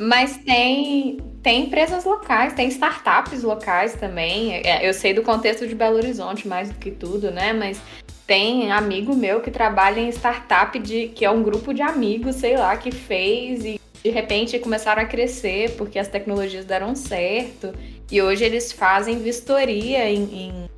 Mas 0.00 0.36
tem, 0.38 1.18
tem 1.40 1.66
empresas 1.66 2.04
locais, 2.04 2.52
tem 2.52 2.68
startups 2.68 3.44
locais 3.44 3.94
também. 3.94 4.56
É, 4.56 4.88
eu 4.88 4.92
sei 4.92 5.14
do 5.14 5.22
contexto 5.22 5.66
de 5.68 5.74
Belo 5.74 5.96
Horizonte 5.96 6.48
mais 6.48 6.68
do 6.68 6.74
que 6.74 6.90
tudo, 6.90 7.30
né? 7.30 7.52
Mas 7.52 7.80
tem 8.28 8.70
amigo 8.70 9.16
meu 9.16 9.40
que 9.40 9.50
trabalha 9.50 10.00
em 10.00 10.10
startup 10.10 10.78
de 10.78 11.08
que 11.08 11.24
é 11.24 11.30
um 11.30 11.42
grupo 11.42 11.72
de 11.72 11.80
amigos, 11.80 12.36
sei 12.36 12.58
lá, 12.58 12.76
que 12.76 12.92
fez 12.92 13.64
e 13.64 13.80
de 14.04 14.10
repente 14.10 14.58
começaram 14.58 15.00
a 15.00 15.06
crescer 15.06 15.70
porque 15.76 15.98
as 15.98 16.08
tecnologias 16.08 16.66
deram 16.66 16.94
certo. 16.94 17.72
E 18.10 18.20
hoje 18.20 18.44
eles 18.44 18.70
fazem 18.70 19.18
vistoria 19.18 20.10
em, 20.10 20.24
em 20.24 20.70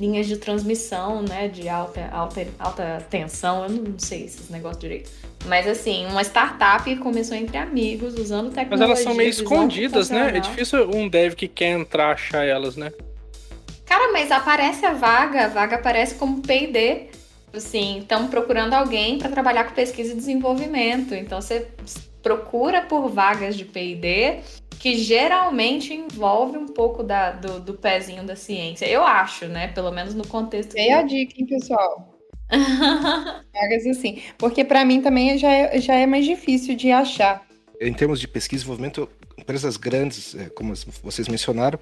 linhas 0.00 0.26
de 0.26 0.38
transmissão, 0.38 1.22
né, 1.22 1.46
de 1.46 1.68
alta, 1.68 2.08
alta, 2.10 2.46
alta 2.58 3.06
tensão, 3.08 3.62
eu 3.62 3.70
não 3.70 3.98
sei 3.98 4.24
esses 4.24 4.50
negócios 4.50 4.80
direito. 4.80 5.08
Mas 5.46 5.68
assim, 5.68 6.04
uma 6.06 6.22
startup 6.22 6.94
começou 6.96 7.36
entre 7.36 7.58
amigos, 7.58 8.14
usando 8.14 8.50
tecnologia. 8.50 8.88
Mas 8.88 8.98
elas 8.98 8.98
são 9.00 9.14
meio 9.14 9.30
escondidas, 9.30 10.10
né? 10.10 10.32
É 10.34 10.40
difícil 10.40 10.90
um 10.90 11.08
dev 11.08 11.34
que 11.34 11.46
quer 11.46 11.78
entrar 11.78 12.10
achar 12.10 12.44
elas, 12.44 12.76
né? 12.76 12.92
Cara, 13.88 14.12
mas 14.12 14.30
aparece 14.30 14.84
a 14.84 14.92
vaga, 14.92 15.46
a 15.46 15.48
vaga 15.48 15.76
aparece 15.76 16.14
como 16.16 16.42
P&D. 16.42 17.06
Assim, 17.52 18.00
estão 18.00 18.28
procurando 18.28 18.74
alguém 18.74 19.18
para 19.18 19.30
trabalhar 19.30 19.64
com 19.64 19.74
pesquisa 19.74 20.12
e 20.12 20.16
desenvolvimento. 20.16 21.14
Então 21.14 21.40
você 21.40 21.66
procura 22.22 22.82
por 22.82 23.08
vagas 23.08 23.56
de 23.56 23.64
P&D 23.64 24.40
que 24.78 24.96
geralmente 24.96 25.92
envolve 25.92 26.56
um 26.56 26.66
pouco 26.66 27.02
da, 27.02 27.32
do, 27.32 27.58
do 27.58 27.74
pezinho 27.74 28.22
da 28.24 28.36
ciência. 28.36 28.86
Eu 28.86 29.02
acho, 29.04 29.46
né? 29.46 29.68
Pelo 29.68 29.90
menos 29.90 30.14
no 30.14 30.26
contexto. 30.26 30.76
É 30.76 30.92
a 30.92 31.02
dica, 31.02 31.34
hein, 31.36 31.46
pessoal? 31.46 32.14
Vagas 32.48 33.86
assim. 33.86 34.22
Porque 34.36 34.64
para 34.64 34.84
mim 34.84 35.00
também 35.00 35.36
já 35.36 35.50
é, 35.50 35.80
já 35.80 35.94
é 35.94 36.06
mais 36.06 36.24
difícil 36.24 36.76
de 36.76 36.92
achar. 36.92 37.44
Em 37.80 37.92
termos 37.92 38.20
de 38.20 38.28
pesquisa 38.28 38.62
e 38.62 38.64
desenvolvimento, 38.64 39.08
empresas 39.36 39.76
grandes, 39.76 40.34
é, 40.34 40.48
como 40.50 40.74
vocês 41.02 41.28
mencionaram, 41.28 41.78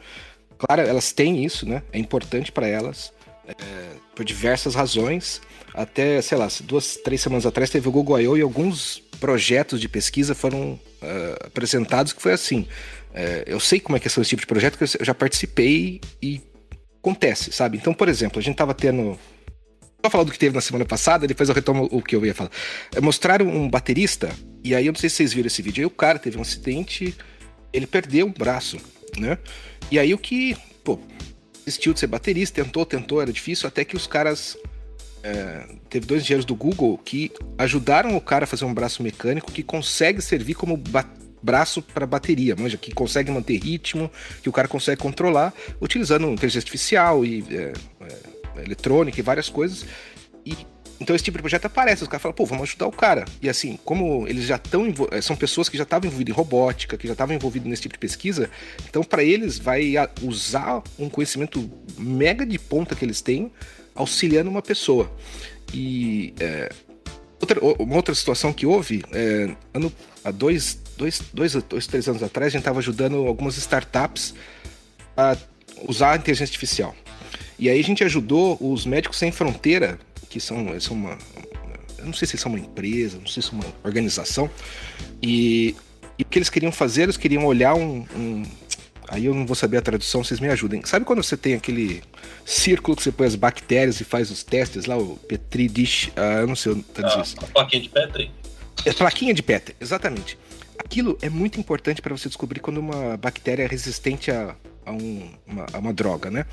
claro, 0.59 0.83
elas 0.83 1.13
têm 1.13 1.45
isso, 1.45 1.69
né? 1.69 1.83
É 1.93 1.99
importante 1.99 2.53
para 2.53 2.67
elas, 2.67 3.13
é, 3.47 3.55
por 4.15 4.25
diversas 4.25 4.75
razões. 4.75 5.41
Até, 5.75 6.23
sei 6.23 6.39
lá, 6.39 6.49
duas, 6.65 6.97
três 6.97 7.21
semanas 7.21 7.45
atrás 7.45 7.69
teve 7.69 7.87
o 7.87 7.93
Google 7.93 8.21
I.O. 8.21 8.37
e 8.37 8.41
alguns 8.41 9.03
projetos 9.21 9.81
de 9.81 9.89
pesquisa 9.89 10.35
foram 10.35 10.73
uh, 10.73 11.47
apresentados 11.47 12.13
que 12.13 12.23
foi 12.23 12.33
assim. 12.33 12.61
Uh, 13.11 13.45
eu 13.47 13.61
sei 13.61 13.79
como 13.81 13.97
é 13.97 14.01
que 14.01 14.09
são 14.09 14.23
esse 14.23 14.31
tipo 14.31 14.41
de 14.41 14.47
projeto, 14.47 14.79
porque 14.79 14.97
eu 14.99 15.05
já 15.05 15.15
participei 15.15 16.01
e 16.23 16.41
acontece, 17.07 17.53
sabe? 17.53 17.79
Então, 17.79 17.95
por 17.95 18.09
exemplo, 18.09 18.39
a 18.39 18.43
gente 18.43 18.57
tava 18.57 18.75
tendo. 18.75 19.19
Vou 20.03 20.11
falar 20.11 20.25
do 20.25 20.33
que 20.33 20.39
teve 20.39 20.55
na 20.55 20.61
semana 20.61 20.85
passada, 20.85 21.27
depois 21.27 21.49
eu 21.49 21.55
retomo 21.55 21.89
o 21.91 22.03
que 22.03 22.15
eu 22.15 22.25
ia 22.25 22.35
falar. 22.35 22.51
É, 22.95 23.01
mostraram 23.01 23.47
um 23.49 23.69
baterista, 23.69 24.31
e 24.63 24.75
aí 24.75 24.87
eu 24.87 24.93
não 24.93 25.01
sei 25.01 25.09
se 25.09 25.17
vocês 25.17 25.33
viram 25.33 25.47
esse 25.47 25.63
vídeo. 25.63 25.83
Aí 25.83 25.87
o 25.87 25.91
cara 25.91 26.19
teve 26.19 26.39
um 26.39 26.43
acidente, 26.43 27.17
ele 27.73 27.87
perdeu 27.87 28.27
o 28.27 28.31
braço, 28.31 28.79
né? 29.19 29.39
E 29.91 29.99
aí 29.99 30.12
o 30.12 30.19
que, 30.19 30.57
pô, 30.85 30.99
desistiu 31.64 31.93
de 31.93 32.01
ser 32.01 32.07
baterista, 32.07 32.62
tentou, 32.62 32.87
tentou, 32.87 33.21
era 33.21 33.33
difícil, 33.33 33.67
até 33.69 33.85
que 33.85 33.97
os 33.97 34.07
caras 34.07 34.57
é, 35.23 35.67
teve 35.91 36.07
dois 36.07 36.23
engenheiros 36.23 36.45
do 36.45 36.55
Google 36.55 36.97
que 36.99 37.33
ajudaram 37.59 38.17
o 38.17 38.21
cara 38.21 38.45
a 38.45 38.47
fazer 38.47 38.64
um 38.64 38.73
braço 38.73 39.03
mecânico 39.03 39.51
que 39.51 39.62
consegue 39.62 40.23
servir 40.23 40.55
como 40.55 40.81
braço 41.43 41.83
para 41.83 42.07
bateria, 42.07 42.55
manja, 42.57 42.77
que 42.77 42.93
consegue 42.93 43.31
manter 43.31 43.59
ritmo, 43.59 44.11
que 44.43 44.49
o 44.49 44.53
cara 44.53 44.69
consegue 44.69 45.01
controlar, 45.01 45.53
utilizando 45.81 46.29
inteligência 46.29 46.59
artificial 46.59 47.25
e 47.25 47.45
é, 47.51 47.73
é, 48.01 48.64
eletrônica 48.64 49.19
e 49.19 49.23
várias 49.23 49.49
coisas. 49.49 49.85
E 50.45 50.57
então 51.01 51.14
esse 51.14 51.24
tipo 51.24 51.36
de 51.38 51.42
projeto 51.42 51.66
aparece, 51.66 52.03
os 52.03 52.09
caras 52.09 52.22
falam, 52.22 52.34
pô, 52.34 52.44
vamos 52.47 52.68
ajudar 52.68 52.86
o 52.86 52.92
cara. 52.92 53.24
E 53.42 53.49
assim, 53.49 53.78
como 53.84 54.26
eles 54.26 54.44
já 54.44 54.57
estão 54.57 54.92
é, 55.11 55.20
são 55.20 55.36
pessoas 55.36 55.68
que 55.68 55.76
já 55.76 55.82
estavam 55.82 56.09
envolvidas 56.09 56.32
em 56.32 56.36
robótica, 56.36 56.97
que 56.97 57.07
já 57.07 57.12
estavam 57.12 57.34
envolvidas 57.34 57.68
nesse 57.68 57.82
tipo 57.82 57.94
de 57.94 57.99
pesquisa, 57.99 58.51
então 58.88 59.03
para 59.03 59.22
eles 59.22 59.59
vai 59.59 59.94
usar 60.22 60.82
um 60.99 61.09
conhecimento 61.09 61.70
mega 61.99 62.47
de 62.47 62.59
ponta 62.59 62.94
que 62.94 63.05
eles 63.05 63.20
têm 63.20 63.53
auxiliando 63.94 64.51
uma 64.51 64.62
pessoa. 64.62 65.11
E 65.72 66.34
é, 66.40 66.72
outra, 67.40 67.61
uma 67.78 67.97
outra 67.97 68.14
situação 68.14 68.53
que 68.53 68.66
houve, 68.66 69.05
é, 69.12 69.55
ano, 69.74 69.92
há 70.24 70.30
dois, 70.30 70.80
dois, 70.97 71.22
dois, 71.32 71.55
dois, 71.55 71.86
três 71.86 72.09
anos 72.09 72.22
atrás, 72.22 72.49
a 72.49 72.51
gente 72.51 72.61
estava 72.61 72.78
ajudando 72.78 73.26
algumas 73.26 73.57
startups 73.57 74.34
a 75.16 75.36
usar 75.86 76.12
a 76.12 76.16
inteligência 76.16 76.44
artificial. 76.44 76.94
E 77.59 77.70
aí 77.70 77.80
a 77.80 77.84
gente 77.84 78.05
ajudou 78.05 78.59
os 78.61 78.84
Médicos 78.84 79.18
Sem 79.18 79.32
Fronteira, 79.32 79.99
que 80.37 80.41
são, 80.41 80.78
são 80.78 80.95
uma. 80.95 81.16
Eu 81.99 82.05
não 82.05 82.12
sei 82.12 82.28
se 82.28 82.37
são 82.37 82.53
uma 82.53 82.61
empresa, 82.61 83.18
não 83.18 83.26
sei 83.26 83.43
se 83.43 83.49
é 83.49 83.53
uma 83.53 83.64
organização. 83.82 84.51
E, 85.22 85.74
e 86.18 86.22
o 86.22 86.26
que 86.26 86.39
eles 86.39 86.51
queriam 86.51 86.70
fazer, 86.70 87.05
eles 87.05 87.16
queriam 87.16 87.47
olhar 87.47 87.74
um, 87.74 88.07
um 88.14 88.43
Aí 89.09 89.24
eu 89.24 89.34
não 89.34 89.47
vou 89.47 89.55
saber 89.55 89.76
a 89.76 89.82
tradução, 89.82 90.22
vocês 90.22 90.41
me 90.41 90.49
ajudem. 90.49 90.84
Sabe 90.84 91.05
quando 91.05 91.22
você 91.22 91.37
tem 91.37 91.55
aquele 91.55 92.03
círculo 92.45 92.97
que 92.97 93.03
você 93.05 93.12
põe 93.12 93.26
as 93.26 93.37
bactérias 93.37 94.01
e 94.01 94.05
faz 94.05 94.30
os 94.32 94.43
testes 94.43 94.84
lá, 94.87 94.97
o 94.97 95.16
Petri 95.16 95.68
dish, 95.68 96.11
ah, 96.16 96.41
eu 96.41 96.47
não 96.49 96.57
sei 96.57 96.74
traduzir 96.93 97.22
isso. 97.22 97.37
A 97.41 97.47
plaquinha 97.47 97.82
de 97.82 97.89
Petri? 97.89 98.30
É 98.84 98.93
plaquinha 98.93 99.32
de 99.32 99.43
Petri, 99.43 99.76
exatamente. 99.80 100.37
Aquilo 100.76 101.16
é 101.22 101.30
muito 101.30 101.59
importante 101.59 102.03
para 102.03 102.16
você 102.16 102.28
descobrir 102.28 102.59
quando 102.59 102.78
uma 102.78 103.16
bactéria 103.16 103.62
é 103.62 103.66
resistente 103.66 104.30
a, 104.32 104.57
a, 104.84 104.91
um, 104.91 105.30
uma, 105.47 105.66
a 105.72 105.78
uma 105.78 105.93
droga, 105.93 106.28
né? 106.28 106.45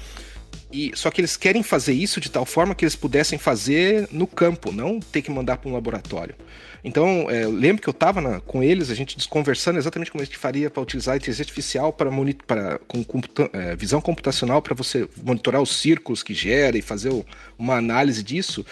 E, 0.73 0.91
só 0.95 1.11
que 1.11 1.21
eles 1.21 1.37
querem 1.37 1.61
fazer 1.61 1.93
isso 1.93 2.19
de 2.19 2.31
tal 2.31 2.47
forma 2.47 2.73
que 2.73 2.83
eles 2.83 2.95
pudessem 2.95 3.37
fazer 3.37 4.09
no 4.11 4.25
campo, 4.25 4.71
não 4.71 4.99
ter 4.99 5.21
que 5.21 5.29
mandar 5.29 5.57
para 5.57 5.69
um 5.69 5.73
laboratório. 5.73 6.33
Então, 6.83 7.29
é, 7.29 7.45
lembro 7.45 7.79
que 7.79 7.87
eu 7.87 7.91
estava 7.91 8.41
com 8.41 8.63
eles, 8.63 8.89
a 8.89 8.95
gente 8.95 9.15
conversando 9.29 9.77
exatamente 9.77 10.11
como 10.11 10.23
a 10.23 10.25
gente 10.25 10.35
faria 10.35 10.71
para 10.71 10.81
utilizar 10.81 11.13
a 11.13 11.17
inteligência 11.17 11.43
artificial 11.43 11.93
para, 11.93 12.09
com 12.87 13.03
computa 13.03 13.49
é, 13.53 13.75
visão 13.75 14.01
computacional 14.01 14.63
para 14.63 14.73
você 14.73 15.07
monitorar 15.23 15.61
os 15.61 15.77
círculos 15.77 16.23
que 16.23 16.33
gera 16.33 16.75
e 16.75 16.81
fazer 16.81 17.09
o, 17.09 17.23
uma 17.57 17.75
análise 17.75 18.23
disso. 18.23 18.65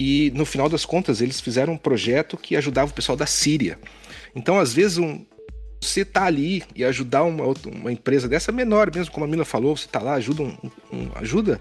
E 0.00 0.32
no 0.34 0.46
final 0.46 0.70
das 0.70 0.86
contas, 0.86 1.20
eles 1.20 1.38
fizeram 1.38 1.74
um 1.74 1.78
projeto 1.78 2.38
que 2.38 2.56
ajudava 2.56 2.90
o 2.90 2.94
pessoal 2.94 3.14
da 3.14 3.26
Síria. 3.26 3.78
Então, 4.34 4.58
às 4.58 4.72
vezes, 4.72 4.96
um, 4.96 5.22
você 5.82 6.04
tá 6.04 6.24
ali 6.24 6.62
e 6.74 6.84
ajudar 6.84 7.24
uma, 7.24 7.44
uma 7.66 7.92
empresa 7.92 8.28
dessa 8.28 8.52
menor 8.52 8.90
mesmo, 8.94 9.12
como 9.12 9.26
a 9.26 9.28
Mila 9.28 9.44
falou, 9.44 9.76
você 9.76 9.88
tá 9.88 10.00
lá, 10.00 10.14
ajuda 10.14 10.42
um, 10.42 10.56
um 10.92 11.10
ajuda 11.16 11.60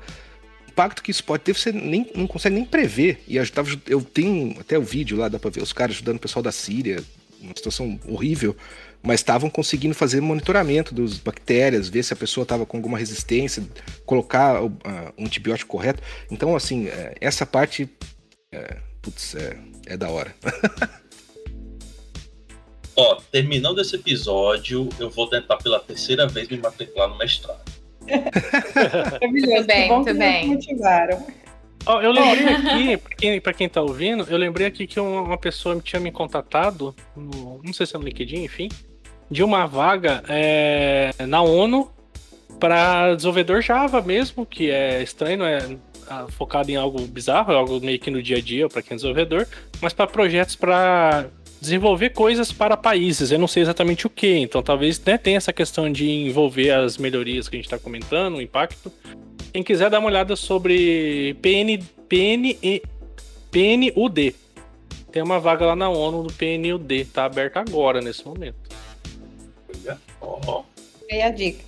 impacto 0.72 1.04
que 1.04 1.12
isso 1.12 1.24
pode 1.24 1.44
ter, 1.44 1.54
você 1.54 1.72
nem, 1.72 2.10
não 2.16 2.26
consegue 2.26 2.56
nem 2.56 2.66
prever. 2.66 3.22
E 3.28 3.36
eu, 3.36 3.44
eu 3.88 4.02
tenho 4.02 4.60
até 4.60 4.78
o 4.78 4.82
vídeo 4.82 5.18
lá, 5.18 5.28
dá 5.28 5.38
pra 5.38 5.50
ver 5.50 5.62
os 5.62 5.74
caras 5.74 5.96
ajudando 5.96 6.16
o 6.16 6.20
pessoal 6.20 6.42
da 6.42 6.52
Síria, 6.52 7.04
uma 7.42 7.54
situação 7.56 8.00
horrível, 8.08 8.56
mas 9.04 9.20
estavam 9.20 9.50
conseguindo 9.50 9.94
fazer 9.94 10.22
monitoramento 10.22 10.94
das 10.94 11.18
bactérias, 11.18 11.90
ver 11.90 12.04
se 12.04 12.14
a 12.14 12.16
pessoa 12.16 12.44
estava 12.44 12.66
com 12.66 12.78
alguma 12.78 12.98
resistência, 12.98 13.64
colocar 14.06 14.62
o, 14.62 14.68
uh, 14.68 15.14
um 15.18 15.26
antibiótico 15.26 15.72
correto. 15.72 16.02
Então, 16.30 16.56
assim, 16.56 16.88
é, 16.88 17.16
essa 17.20 17.46
parte, 17.46 17.90
é, 18.52 18.78
putz, 19.02 19.36
é, 19.36 19.58
é 19.88 19.98
da 19.98 20.10
hora. 20.10 20.34
Ó, 23.02 23.18
terminando 23.32 23.82
esse 23.82 23.96
episódio, 23.96 24.88
eu 25.00 25.10
vou 25.10 25.28
tentar 25.28 25.58
pela 25.58 25.80
terceira 25.80 26.28
vez 26.28 26.48
me 26.48 26.58
matricular 26.58 27.10
no 27.10 27.18
mestrado. 27.18 27.60
Muito 29.28 29.66
bem, 29.66 29.90
muito 29.90 30.14
bem. 30.14 30.48
Motivaram. 30.48 31.26
Oh, 31.86 32.00
eu 32.00 32.12
lembrei 32.12 32.48
aqui, 32.48 32.98
pra 32.98 33.16
quem, 33.16 33.42
pra 33.42 33.54
quem 33.54 33.70
tá 33.70 33.82
ouvindo, 33.82 34.26
eu 34.30 34.38
lembrei 34.38 34.68
aqui 34.68 34.86
que 34.86 35.00
uma, 35.00 35.38
pessoa 35.38 35.80
tinha 35.80 36.00
me 36.00 36.12
contatado, 36.12 36.96
no, 37.16 37.60
não 37.64 37.74
sei 37.74 37.88
se 37.88 37.96
é 37.96 38.00
no 38.00 38.06
LinkedIn, 38.06 38.44
enfim, 38.44 38.70
de 39.32 39.44
uma 39.44 39.66
vaga 39.66 40.24
é, 40.30 41.12
na 41.28 41.42
ONU 41.42 41.92
para 42.60 43.16
desenvolvedor 43.16 43.62
Java 43.64 44.00
mesmo, 44.02 44.46
que 44.46 44.70
é 44.70 45.02
estranho, 45.02 45.44
é 45.44 45.78
focado 46.30 46.70
em 46.70 46.76
algo 46.76 47.02
bizarro, 47.08 47.52
é 47.52 47.56
algo 47.56 47.80
meio 47.80 48.00
que 48.00 48.12
no 48.12 48.22
dia 48.22 48.38
a 48.38 48.42
dia 48.42 48.70
para 48.70 48.84
quem 48.84 48.94
é 48.94 48.96
desenvolvedor, 48.98 49.48
mas 49.82 49.92
para 49.92 50.06
projetos 50.06 50.56
para 50.56 51.30
desenvolver 51.62 52.10
coisas 52.10 52.52
para 52.52 52.76
países. 52.76 53.32
Eu 53.32 53.38
não 53.38 53.48
sei 53.48 53.62
exatamente 53.62 54.08
o 54.08 54.10
que, 54.10 54.40
então 54.40 54.64
talvez 54.64 55.00
né, 55.00 55.18
tenha 55.18 55.38
essa 55.38 55.54
questão 55.54 55.92
de 55.92 56.10
envolver 56.10 56.72
as 56.72 56.98
melhorias 56.98 57.48
que 57.48 57.56
a 57.56 57.60
gente 57.60 57.66
está 57.66 57.78
comentando, 57.78 58.38
o 58.38 58.42
impacto. 58.42 58.92
Quem 59.54 59.62
quiser 59.62 59.90
dar 59.90 60.00
uma 60.00 60.08
olhada 60.08 60.36
sobre 60.36 61.36
PN, 61.42 61.78
PN, 62.10 62.82
PNUD. 63.52 64.36
Tem 65.12 65.22
uma 65.22 65.40
vaga 65.40 65.66
lá 65.66 65.76
na 65.76 65.90
ONU 65.90 66.24
do 66.24 66.34
PNUD, 66.34 67.06
tá 67.06 67.26
aberta 67.26 67.60
agora, 67.60 68.02
nesse 68.02 68.26
momento. 68.26 68.58
Olha, 69.86 69.98
ó. 70.22 70.64
Aí 71.12 71.22
a 71.22 71.30
dica. 71.30 71.64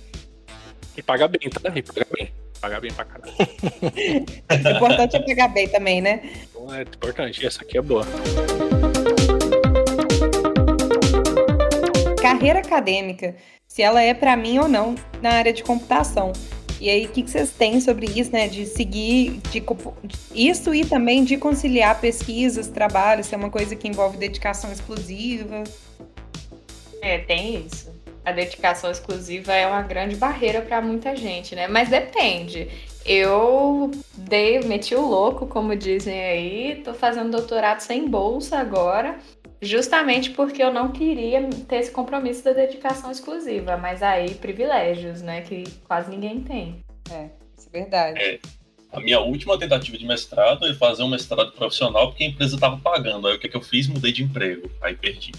E 0.96 1.02
paga 1.02 1.28
bem, 1.28 1.50
tá? 1.50 1.72
E 1.74 1.82
paga 1.82 2.06
bem. 2.10 2.32
Paga 2.60 2.80
bem 2.80 2.92
pra 2.92 3.04
caralho. 3.04 3.32
O 4.64 4.76
importante 4.76 5.16
é 5.16 5.20
pegar 5.20 5.48
bem 5.48 5.68
também, 5.68 6.00
né? 6.00 6.22
Então 6.50 6.74
é 6.74 6.82
importante. 6.82 7.44
Essa 7.46 7.62
aqui 7.62 7.76
é 7.76 7.82
boa. 7.82 8.06
Carreira 12.44 12.58
acadêmica, 12.58 13.36
se 13.66 13.80
ela 13.80 14.02
é 14.02 14.12
para 14.12 14.36
mim 14.36 14.58
ou 14.58 14.68
não 14.68 14.94
na 15.22 15.30
área 15.30 15.50
de 15.50 15.64
computação. 15.64 16.30
E 16.78 16.90
aí, 16.90 17.06
o 17.06 17.08
que, 17.08 17.22
vocês 17.22 17.50
têm 17.52 17.80
sobre 17.80 18.04
isso, 18.04 18.30
né? 18.30 18.48
De 18.48 18.66
seguir 18.66 19.40
de, 19.50 19.64
isso 20.34 20.74
e 20.74 20.84
também 20.84 21.24
de 21.24 21.38
conciliar 21.38 21.98
pesquisas, 21.98 22.68
trabalho, 22.68 23.24
se 23.24 23.34
é 23.34 23.38
uma 23.38 23.48
coisa 23.48 23.74
que 23.74 23.88
envolve 23.88 24.18
dedicação 24.18 24.70
exclusiva. 24.70 25.64
É, 27.00 27.16
tem 27.16 27.64
isso. 27.64 27.90
A 28.22 28.30
dedicação 28.30 28.90
exclusiva 28.90 29.54
é 29.54 29.66
uma 29.66 29.80
grande 29.80 30.14
barreira 30.14 30.60
para 30.60 30.82
muita 30.82 31.16
gente, 31.16 31.54
né? 31.54 31.66
Mas 31.66 31.88
depende. 31.88 32.68
Eu 33.06 33.90
dei, 34.18 34.60
meti 34.60 34.94
o 34.94 35.00
louco, 35.00 35.46
como 35.46 35.74
dizem 35.74 36.22
aí, 36.22 36.82
tô 36.84 36.92
fazendo 36.92 37.30
doutorado 37.30 37.80
sem 37.80 38.06
bolsa 38.06 38.58
agora, 38.58 39.18
justamente 39.60 40.30
porque 40.30 40.62
eu 40.62 40.72
não 40.72 40.92
queria 40.92 41.48
ter 41.68 41.76
esse 41.76 41.90
compromisso 41.90 42.44
da 42.44 42.52
dedicação 42.52 43.10
exclusiva, 43.10 43.76
mas 43.76 44.02
aí 44.02 44.34
privilégios, 44.34 45.22
né, 45.22 45.40
que 45.42 45.64
quase 45.84 46.10
ninguém 46.10 46.40
tem. 46.40 46.84
É, 47.10 47.28
isso 47.56 47.68
é 47.72 47.78
verdade. 47.78 48.40
A 48.92 49.00
minha 49.00 49.18
última 49.18 49.58
tentativa 49.58 49.98
de 49.98 50.06
mestrado 50.06 50.60
foi 50.60 50.74
fazer 50.74 51.02
um 51.02 51.08
mestrado 51.08 51.50
profissional 51.52 52.08
porque 52.08 52.22
a 52.22 52.28
empresa 52.28 52.54
estava 52.54 52.76
pagando. 52.76 53.26
Aí 53.26 53.34
o 53.34 53.38
que, 53.38 53.48
que 53.48 53.56
eu 53.56 53.62
fiz? 53.62 53.88
Mudei 53.88 54.12
de 54.12 54.22
emprego. 54.22 54.70
Aí 54.80 54.94
perdi. 54.94 55.32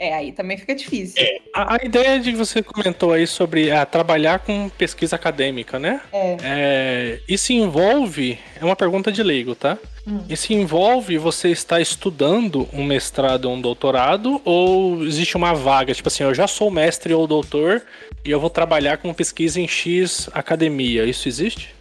É, 0.00 0.14
aí 0.14 0.32
também 0.32 0.56
fica 0.56 0.74
difícil. 0.74 1.22
A, 1.54 1.74
a 1.74 1.84
ideia 1.84 2.18
de 2.18 2.32
que 2.32 2.38
você 2.38 2.62
comentou 2.62 3.12
aí 3.12 3.26
sobre 3.26 3.70
ah, 3.70 3.84
trabalhar 3.84 4.38
com 4.38 4.70
pesquisa 4.70 5.14
acadêmica, 5.14 5.78
né? 5.78 6.00
É. 6.10 6.36
É, 6.42 7.20
isso 7.28 7.52
envolve. 7.52 8.38
É 8.58 8.64
uma 8.64 8.74
pergunta 8.74 9.12
de 9.12 9.22
leigo, 9.22 9.54
tá? 9.54 9.76
Hum. 10.08 10.22
Isso 10.26 10.54
envolve 10.54 11.18
você 11.18 11.50
estar 11.50 11.82
estudando 11.82 12.66
um 12.72 12.82
mestrado 12.82 13.44
ou 13.44 13.54
um 13.54 13.60
doutorado? 13.60 14.40
Ou 14.42 15.04
existe 15.04 15.36
uma 15.36 15.52
vaga? 15.52 15.92
Tipo 15.92 16.08
assim, 16.08 16.24
eu 16.24 16.32
já 16.32 16.46
sou 16.46 16.70
mestre 16.70 17.12
ou 17.12 17.26
doutor 17.26 17.82
e 18.24 18.30
eu 18.30 18.40
vou 18.40 18.48
trabalhar 18.48 18.96
com 18.96 19.12
pesquisa 19.12 19.60
em 19.60 19.68
X 19.68 20.30
academia. 20.32 21.04
Isso 21.04 21.28
existe? 21.28 21.74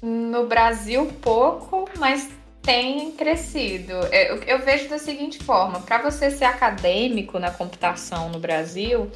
No 0.00 0.46
Brasil, 0.46 1.06
pouco, 1.20 1.90
mas 1.98 2.28
tem 2.64 3.12
crescido. 3.12 3.92
Eu, 3.92 4.42
eu 4.42 4.58
vejo 4.64 4.88
da 4.88 4.98
seguinte 4.98 5.38
forma: 5.38 5.80
para 5.80 5.98
você 5.98 6.30
ser 6.30 6.44
acadêmico 6.44 7.38
na 7.38 7.50
computação 7.50 8.30
no 8.30 8.38
Brasil, 8.38 9.10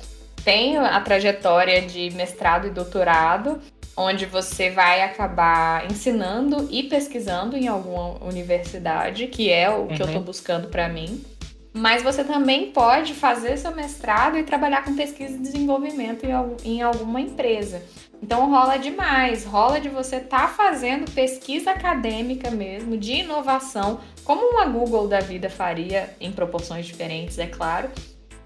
tem 0.44 0.76
a 0.76 1.00
trajetória 1.00 1.82
de 1.82 2.10
mestrado 2.10 2.66
e 2.66 2.70
doutorado, 2.70 3.60
onde 3.96 4.26
você 4.26 4.70
vai 4.70 5.02
acabar 5.02 5.90
ensinando 5.90 6.68
e 6.70 6.84
pesquisando 6.84 7.56
em 7.56 7.66
alguma 7.66 8.22
universidade, 8.24 9.26
que 9.26 9.50
é 9.50 9.68
o 9.68 9.86
que 9.86 10.00
eu 10.00 10.06
estou 10.06 10.22
buscando 10.22 10.68
para 10.68 10.88
mim. 10.88 11.24
Mas 11.72 12.02
você 12.02 12.24
também 12.24 12.72
pode 12.72 13.14
fazer 13.14 13.56
seu 13.56 13.74
mestrado 13.74 14.36
e 14.36 14.42
trabalhar 14.42 14.84
com 14.84 14.96
pesquisa 14.96 15.36
e 15.36 15.38
desenvolvimento 15.38 16.24
em, 16.24 16.32
em 16.64 16.82
alguma 16.82 17.20
empresa. 17.20 17.82
Então 18.22 18.50
rola 18.50 18.76
demais, 18.76 19.44
rola 19.44 19.80
de 19.80 19.88
você 19.88 20.16
estar 20.16 20.48
fazendo 20.54 21.10
pesquisa 21.12 21.70
acadêmica 21.70 22.50
mesmo, 22.50 22.96
de 22.96 23.12
inovação, 23.12 24.00
como 24.24 24.50
uma 24.50 24.66
Google 24.66 25.06
da 25.06 25.20
vida 25.20 25.48
faria, 25.48 26.10
em 26.20 26.32
proporções 26.32 26.84
diferentes, 26.84 27.38
é 27.38 27.46
claro. 27.46 27.88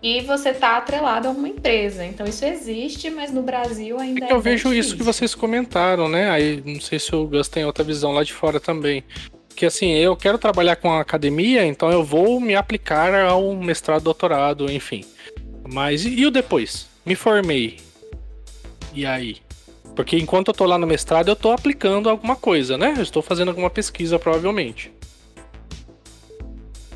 E 0.03 0.21
você 0.23 0.53
tá 0.53 0.77
atrelado 0.77 1.29
a 1.29 1.31
uma 1.31 1.49
empresa. 1.49 2.05
Então 2.05 2.27
isso 2.27 2.45
existe, 2.45 3.09
mas 3.09 3.33
no 3.33 3.43
Brasil 3.43 3.99
É 3.99 4.03
ainda 4.03 4.27
que 4.27 4.33
eu 4.33 4.43
bem 4.43 4.53
vejo 4.55 4.75
isso 4.75 4.91
que 4.91 4.99
difícil. 4.99 5.05
vocês 5.05 5.35
comentaram, 5.35 6.09
né? 6.09 6.29
Aí 6.29 6.63
não 6.67 6.81
sei 6.81 6.99
se 6.99 7.15
o 7.15 7.25
Gus 7.27 7.49
tem 7.49 7.65
outra 7.65 7.85
visão 7.85 8.13
lá 8.13 8.25
de 8.25 8.33
fora 8.33 8.59
também. 8.59 9.05
Que 9.55 9.65
assim, 9.67 9.93
eu 9.93 10.17
quero 10.17 10.39
trabalhar 10.39 10.77
com 10.77 10.91
a 10.91 11.01
academia, 11.01 11.65
então 11.65 11.91
eu 11.91 12.03
vou 12.03 12.41
me 12.41 12.55
aplicar 12.57 13.15
ao 13.15 13.55
mestrado, 13.55 14.03
doutorado, 14.03 14.71
enfim. 14.71 15.05
Mas 15.73 16.05
e 16.05 16.27
o 16.27 16.31
depois? 16.31 16.89
Me 17.07 17.15
formei. 17.15 17.79
E 18.93 19.07
aí? 19.07 19.37
Porque 19.95 20.17
enquanto 20.17 20.49
eu 20.49 20.55
tô 20.55 20.65
lá 20.65 20.79
no 20.79 20.87
mestrado, 20.87 21.29
eu 21.29 21.37
tô 21.37 21.53
aplicando 21.53 22.09
alguma 22.09 22.37
coisa, 22.37 22.79
né? 22.79 22.95
Eu 22.97 23.03
estou 23.03 23.23
fazendo 23.23 23.49
alguma 23.49 23.71
pesquisa, 23.71 24.19
provavelmente. 24.19 24.93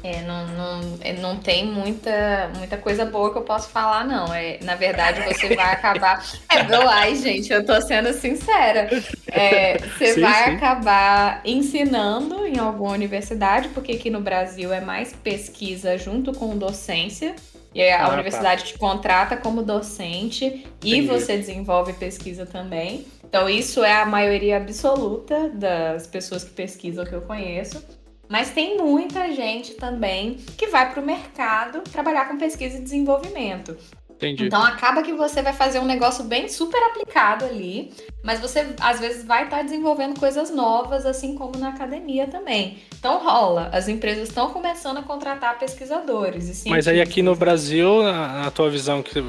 É, 0.07 0.22
não, 0.22 0.47
não, 0.47 0.99
é, 1.01 1.12
não 1.14 1.36
tem 1.36 1.66
muita, 1.66 2.49
muita 2.57 2.76
coisa 2.76 3.05
boa 3.05 3.32
que 3.32 3.38
eu 3.38 3.42
posso 3.42 3.68
falar, 3.70 4.07
não. 4.07 4.32
É, 4.32 4.59
na 4.62 4.76
verdade, 4.76 5.20
você 5.22 5.57
vai 5.57 5.72
acabar. 5.72 6.24
É, 6.49 6.62
meu, 6.62 6.88
ai, 6.88 7.16
gente, 7.16 7.53
eu 7.53 7.66
tô 7.66 7.78
sendo 7.82 8.12
sincera. 8.12 8.88
É, 9.26 9.78
você 9.78 10.14
Sim, 10.14 10.20
vai 10.20 10.44
sim. 10.44 10.51
acabar 10.53 11.40
ensinando 11.44 12.47
em 12.47 12.57
alguma 12.59 12.92
universidade, 12.92 13.68
porque 13.70 13.92
aqui 13.92 14.09
no 14.09 14.20
Brasil 14.20 14.72
é 14.72 14.80
mais 14.80 15.12
pesquisa 15.12 15.99
junto 15.99 16.32
com 16.32 16.57
docência. 16.57 17.34
E 17.75 17.83
aí 17.83 17.91
a 17.91 18.05
Ah, 18.05 18.07
tá. 18.09 18.14
universidade 18.14 18.64
te 18.64 18.79
contrata 18.79 19.37
como 19.37 19.62
docente 19.62 20.45
e 20.83 20.95
Entendi. 20.97 21.07
você 21.07 21.37
desenvolve 21.37 21.93
pesquisa 21.95 22.47
também. 22.47 23.07
Então, 23.25 23.49
isso 23.49 23.85
é 23.85 23.93
a 23.93 24.07
maioria 24.07 24.57
absoluta 24.57 25.49
das 25.51 26.07
pessoas 26.07 26.45
que 26.45 26.51
pesquisam 26.51 27.05
que 27.05 27.12
eu 27.12 27.23
conheço. 27.23 27.85
Mas 28.29 28.51
tem 28.51 28.77
muita 28.79 29.31
gente 29.33 29.75
também 29.75 30.35
que 30.57 30.67
vai 30.69 30.91
para 30.93 31.01
o 31.03 31.05
mercado 31.07 31.81
trabalhar 31.83 32.29
com 32.29 32.39
pesquisa 32.39 32.79
e 32.79 32.81
desenvolvimento. 32.83 33.77
Entendi. 34.17 34.47
Então 34.47 34.62
acaba 34.62 35.03
que 35.03 35.12
você 35.12 35.43
vai 35.43 35.53
fazer 35.53 35.79
um 35.79 35.85
negócio 35.85 36.25
bem 36.25 36.49
super 36.49 36.83
aplicado 36.85 37.45
ali, 37.45 37.93
mas 38.23 38.41
você 38.41 38.75
às 38.81 38.99
vezes 38.99 39.25
vai 39.25 39.45
estar 39.45 39.62
desenvolvendo 39.62 40.19
coisas 40.19 40.51
novas, 40.51 41.05
assim 41.05 41.35
como 41.35 41.59
na 41.59 41.69
academia 41.69 42.27
também. 42.27 42.79
Então 42.99 43.23
rola, 43.23 43.69
as 43.73 43.89
empresas 43.89 44.29
estão 44.29 44.51
começando 44.51 44.97
a 44.97 45.03
contratar 45.03 45.59
pesquisadores. 45.59 46.64
E 46.64 46.71
Mas 46.71 46.89
aí 46.89 47.01
aqui 47.01 47.23
no. 47.23 47.37
Brasil, 47.37 48.03
na, 48.03 48.45
na 48.45 48.51
tua 48.51 48.71
visão, 48.71 49.03
que 49.03 49.23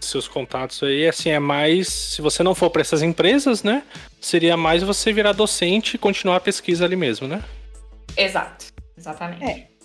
seus 0.00 0.26
contatos 0.26 0.82
aí, 0.82 1.06
assim, 1.06 1.28
é 1.28 1.38
mais. 1.38 1.88
Se 1.88 2.22
você 2.22 2.42
não 2.42 2.54
for 2.54 2.70
para 2.70 2.80
essas 2.80 3.02
empresas, 3.02 3.62
né? 3.62 3.82
Seria 4.20 4.56
mais 4.56 4.82
você 4.82 5.12
virar 5.12 5.32
docente 5.32 5.96
e 5.96 5.98
continuar 5.98 6.36
a 6.36 6.40
pesquisa 6.40 6.84
ali 6.86 6.96
mesmo, 6.96 7.28
né? 7.28 7.44
Exato, 8.16 8.66
exatamente. 8.96 9.44
É. 9.44 9.75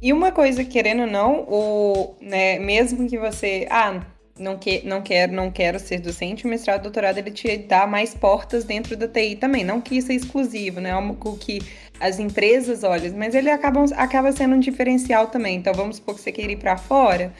E 0.00 0.12
uma 0.12 0.30
coisa, 0.30 0.64
querendo 0.64 1.02
ou 1.02 1.06
não, 1.06 1.40
o, 1.48 2.14
né, 2.20 2.58
mesmo 2.58 3.08
que 3.08 3.18
você, 3.18 3.66
ah, 3.68 4.00
não, 4.38 4.56
que, 4.56 4.86
não, 4.86 5.02
quero, 5.02 5.32
não 5.32 5.50
quero 5.50 5.80
ser 5.80 5.98
docente, 5.98 6.44
o 6.44 6.48
mestrado, 6.48 6.82
doutorado, 6.82 7.18
ele 7.18 7.32
te 7.32 7.56
dá 7.56 7.86
mais 7.86 8.14
portas 8.14 8.62
dentro 8.62 8.96
da 8.96 9.08
TI 9.08 9.34
também. 9.34 9.64
Não 9.64 9.80
que 9.80 9.96
isso 9.96 10.12
é 10.12 10.14
exclusivo, 10.14 10.80
né? 10.80 10.90
É 10.90 10.92
algo 10.92 11.36
que 11.36 11.60
as 11.98 12.20
empresas 12.20 12.84
olham, 12.84 13.12
mas 13.16 13.34
ele 13.34 13.50
acaba, 13.50 13.84
acaba 13.96 14.30
sendo 14.30 14.54
um 14.54 14.60
diferencial 14.60 15.26
também. 15.26 15.56
Então, 15.56 15.74
vamos 15.74 15.96
supor 15.96 16.14
que 16.14 16.20
você 16.20 16.30
queira 16.30 16.52
ir 16.52 16.58
para 16.58 16.76
fora. 16.76 17.32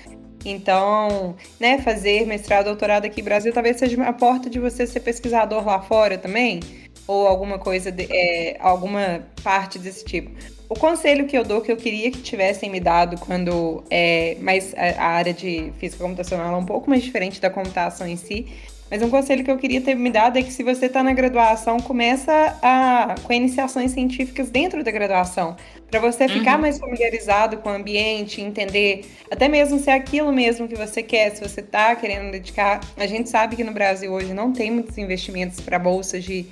Então, 0.45 1.37
né, 1.61 1.79
fazer 1.79 2.27
mestrado, 2.27 2.67
doutorado 2.67 3.05
aqui 3.05 3.21
no 3.21 3.25
Brasil 3.25 3.53
talvez 3.53 3.77
seja 3.77 3.97
uma 3.97 4.13
porta 4.13 4.49
de 4.49 4.59
você 4.59 4.87
ser 4.87 5.01
pesquisador 5.01 5.65
lá 5.67 5.81
fora 5.81 6.17
também, 6.17 6.61
ou 7.07 7.27
alguma 7.27 7.59
coisa, 7.59 7.91
de, 7.91 8.07
é, 8.11 8.57
alguma 8.61 9.25
parte 9.43 9.79
desse 9.79 10.05
tipo. 10.05 10.31
O 10.69 10.75
conselho 10.75 11.27
que 11.27 11.37
eu 11.37 11.45
dou, 11.45 11.61
que 11.63 11.73
eu 11.73 11.77
queria 11.77 12.11
que 12.11 12.21
tivessem 12.21 12.69
me 12.71 12.79
dado 12.81 13.17
quando. 13.19 13.83
É, 13.91 14.37
mas 14.41 14.75
a, 14.77 15.03
a 15.03 15.07
área 15.07 15.33
de 15.33 15.73
física 15.79 16.03
computacional 16.05 16.55
é 16.55 16.57
um 16.59 16.67
pouco 16.67 16.91
mais 16.91 17.03
diferente 17.03 17.41
da 17.41 17.49
computação 17.49 18.07
em 18.07 18.17
si. 18.17 18.47
Mas 18.91 19.03
um 19.03 19.11
conselho 19.11 19.45
que 19.45 19.51
eu 19.51 19.59
queria 19.59 19.83
ter 19.83 19.95
me 19.95 20.11
dado 20.11 20.39
é 20.39 20.43
que 20.43 20.51
se 20.53 20.63
você 20.63 20.87
está 20.87 21.03
na 21.03 21.13
graduação, 21.13 21.79
começa 21.79 22.33
a, 22.63 23.15
com 23.23 23.33
iniciações 23.35 23.91
científicas 23.93 24.51
dentro 24.51 24.83
da 24.83 24.91
graduação. 24.91 25.57
Para 25.91 26.01
você 26.01 26.27
ficar 26.29 26.55
Uhum. 26.55 26.63
mais 26.63 26.79
familiarizado 26.79 27.59
com 27.59 27.69
o 27.69 27.73
ambiente, 27.73 28.41
entender 28.41 29.05
até 29.31 29.47
mesmo 29.49 29.79
se 29.79 29.91
é 29.91 29.95
aquilo 29.95 30.33
mesmo 30.33 30.67
que 30.69 30.75
você 30.75 31.03
quer, 31.03 31.31
se 31.35 31.47
você 31.47 31.61
está 31.61 31.95
querendo 31.97 32.31
dedicar. 32.31 32.81
A 32.97 33.07
gente 33.07 33.29
sabe 33.29 33.57
que 33.57 33.65
no 33.65 33.73
Brasil 33.73 34.11
hoje 34.13 34.33
não 34.33 34.53
tem 34.53 34.71
muitos 34.71 34.97
investimentos 34.99 35.61
para 35.61 35.79
bolsas 35.79 36.25
de 36.25 36.47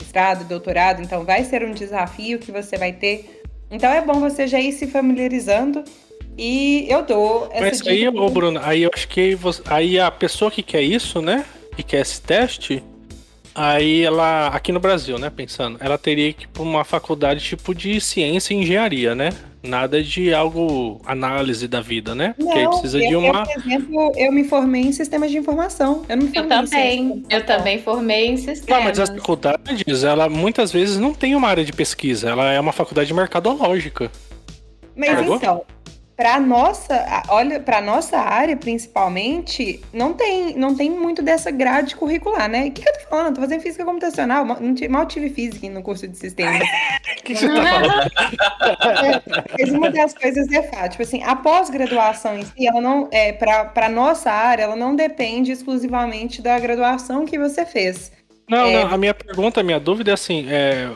mestrado, 0.00 0.44
doutorado, 0.46 1.02
então 1.02 1.24
vai 1.24 1.44
ser 1.44 1.62
um 1.62 1.72
desafio 1.72 2.38
que 2.38 2.50
você 2.50 2.76
vai 2.76 2.92
ter. 2.92 3.41
Então 3.72 3.90
é 3.90 4.02
bom 4.02 4.20
você 4.20 4.46
já 4.46 4.60
ir 4.60 4.70
se 4.72 4.86
familiarizando. 4.86 5.82
E 6.36 6.86
eu 6.88 7.02
dou 7.02 7.48
essa 7.50 7.60
Mas 7.66 7.86
aí, 7.86 8.06
ô 8.06 8.28
Bruno, 8.30 8.60
aí 8.62 8.82
eu 8.82 8.90
acho 8.94 9.08
que 9.08 9.34
você- 9.34 9.62
aí 9.66 9.98
a 9.98 10.10
pessoa 10.10 10.50
que 10.50 10.62
quer 10.62 10.82
isso, 10.82 11.20
né? 11.20 11.44
Que 11.76 11.82
quer 11.82 12.00
esse 12.02 12.20
teste, 12.20 12.82
aí 13.54 14.02
ela, 14.02 14.48
aqui 14.48 14.72
no 14.72 14.80
Brasil, 14.80 15.18
né? 15.18 15.30
Pensando, 15.34 15.78
ela 15.80 15.98
teria 15.98 16.32
que 16.32 16.44
ir 16.44 16.48
pra 16.48 16.62
uma 16.62 16.84
faculdade 16.84 17.42
tipo 17.44 17.74
de 17.74 18.00
ciência 18.00 18.54
e 18.54 18.58
engenharia, 18.58 19.14
né? 19.14 19.30
Nada 19.62 20.02
de 20.02 20.34
algo 20.34 21.00
análise 21.06 21.68
da 21.68 21.80
vida, 21.80 22.14
né? 22.14 22.34
Porque 22.36 22.58
aí 22.58 22.64
Não, 22.64 22.70
precisa 22.70 22.98
eu, 22.98 23.06
de 23.06 23.12
eu, 23.14 23.20
uma. 23.20 23.44
por 23.46 23.58
exemplo, 23.58 24.12
eu 24.16 24.32
me 24.32 24.44
formei 24.44 24.82
em 24.82 24.92
sistemas 24.92 25.30
de 25.30 25.38
informação. 25.38 26.04
Eu 26.08 26.16
não 26.16 26.24
me 26.24 26.30
Eu 26.30 26.34
formei 26.42 26.48
da 26.48 26.64
também. 26.64 27.24
Eu 27.30 27.46
também 27.46 27.78
formei 27.80 28.26
em 28.26 28.30
Não, 28.32 28.38
sistemas. 28.38 28.84
mas 28.84 28.98
as 28.98 29.10
faculdades, 29.10 30.02
ela 30.02 30.28
muitas 30.28 30.72
vezes 30.72 30.98
não 30.98 31.14
tem 31.14 31.36
uma 31.36 31.48
área 31.48 31.64
de 31.64 31.72
pesquisa, 31.72 32.28
ela 32.30 32.50
é 32.52 32.58
uma 32.58 32.72
faculdade 32.72 33.14
mercadológica. 33.14 34.10
Mas 34.96 35.16
Pegou? 35.16 35.36
então, 35.36 35.62
para 36.16 36.38
nossa, 36.38 36.94
a- 36.94 37.22
olha, 37.30 37.58
para 37.58 37.80
nossa 37.80 38.18
área 38.18 38.56
principalmente, 38.56 39.80
não 39.92 40.12
tem, 40.12 40.54
não 40.56 40.74
tem 40.74 40.90
muito 40.90 41.22
dessa 41.22 41.50
grade 41.50 41.96
curricular, 41.96 42.48
né? 42.48 42.66
O 42.66 42.70
que, 42.70 42.82
que 42.82 42.88
eu 42.88 42.92
tô 42.92 43.00
falando? 43.08 43.26
Eu 43.28 43.34
tô 43.34 43.40
fazendo 43.40 43.60
física 43.60 43.84
computacional, 43.84 44.44
mal, 44.44 44.58
mal 44.90 45.06
tive 45.06 45.30
física 45.30 45.68
no 45.68 45.82
curso 45.82 46.06
de 46.06 46.16
sistemas. 46.16 46.62
O 47.22 47.24
que, 47.24 47.34
que 47.34 47.40
você 47.40 47.48
tá 47.48 47.62
falando? 47.62 49.22
Mas 49.58 49.70
uma 49.70 49.90
das 49.90 50.12
coisas 50.14 50.50
é 50.52 50.62
fato, 50.62 50.92
tipo 50.92 51.02
assim, 51.02 51.22
a 51.22 51.36
pós-graduação 51.36 52.36
em 52.38 52.44
si, 52.44 52.66
ela 52.66 52.80
não 52.80 53.08
é 53.12 53.32
para 53.32 53.64
para 53.66 53.88
nossa 53.88 54.30
área, 54.30 54.64
ela 54.64 54.76
não 54.76 54.94
depende 54.96 55.52
exclusivamente 55.52 56.42
da 56.42 56.58
graduação 56.58 57.24
que 57.24 57.38
você 57.38 57.64
fez. 57.64 58.10
Não, 58.48 58.66
É. 58.66 58.84
não, 58.84 58.92
a 58.94 58.98
minha 58.98 59.14
pergunta, 59.14 59.60
a 59.60 59.62
minha 59.62 59.78
dúvida 59.78 60.10
é 60.10 60.14
assim, 60.14 60.46
é, 60.50 60.90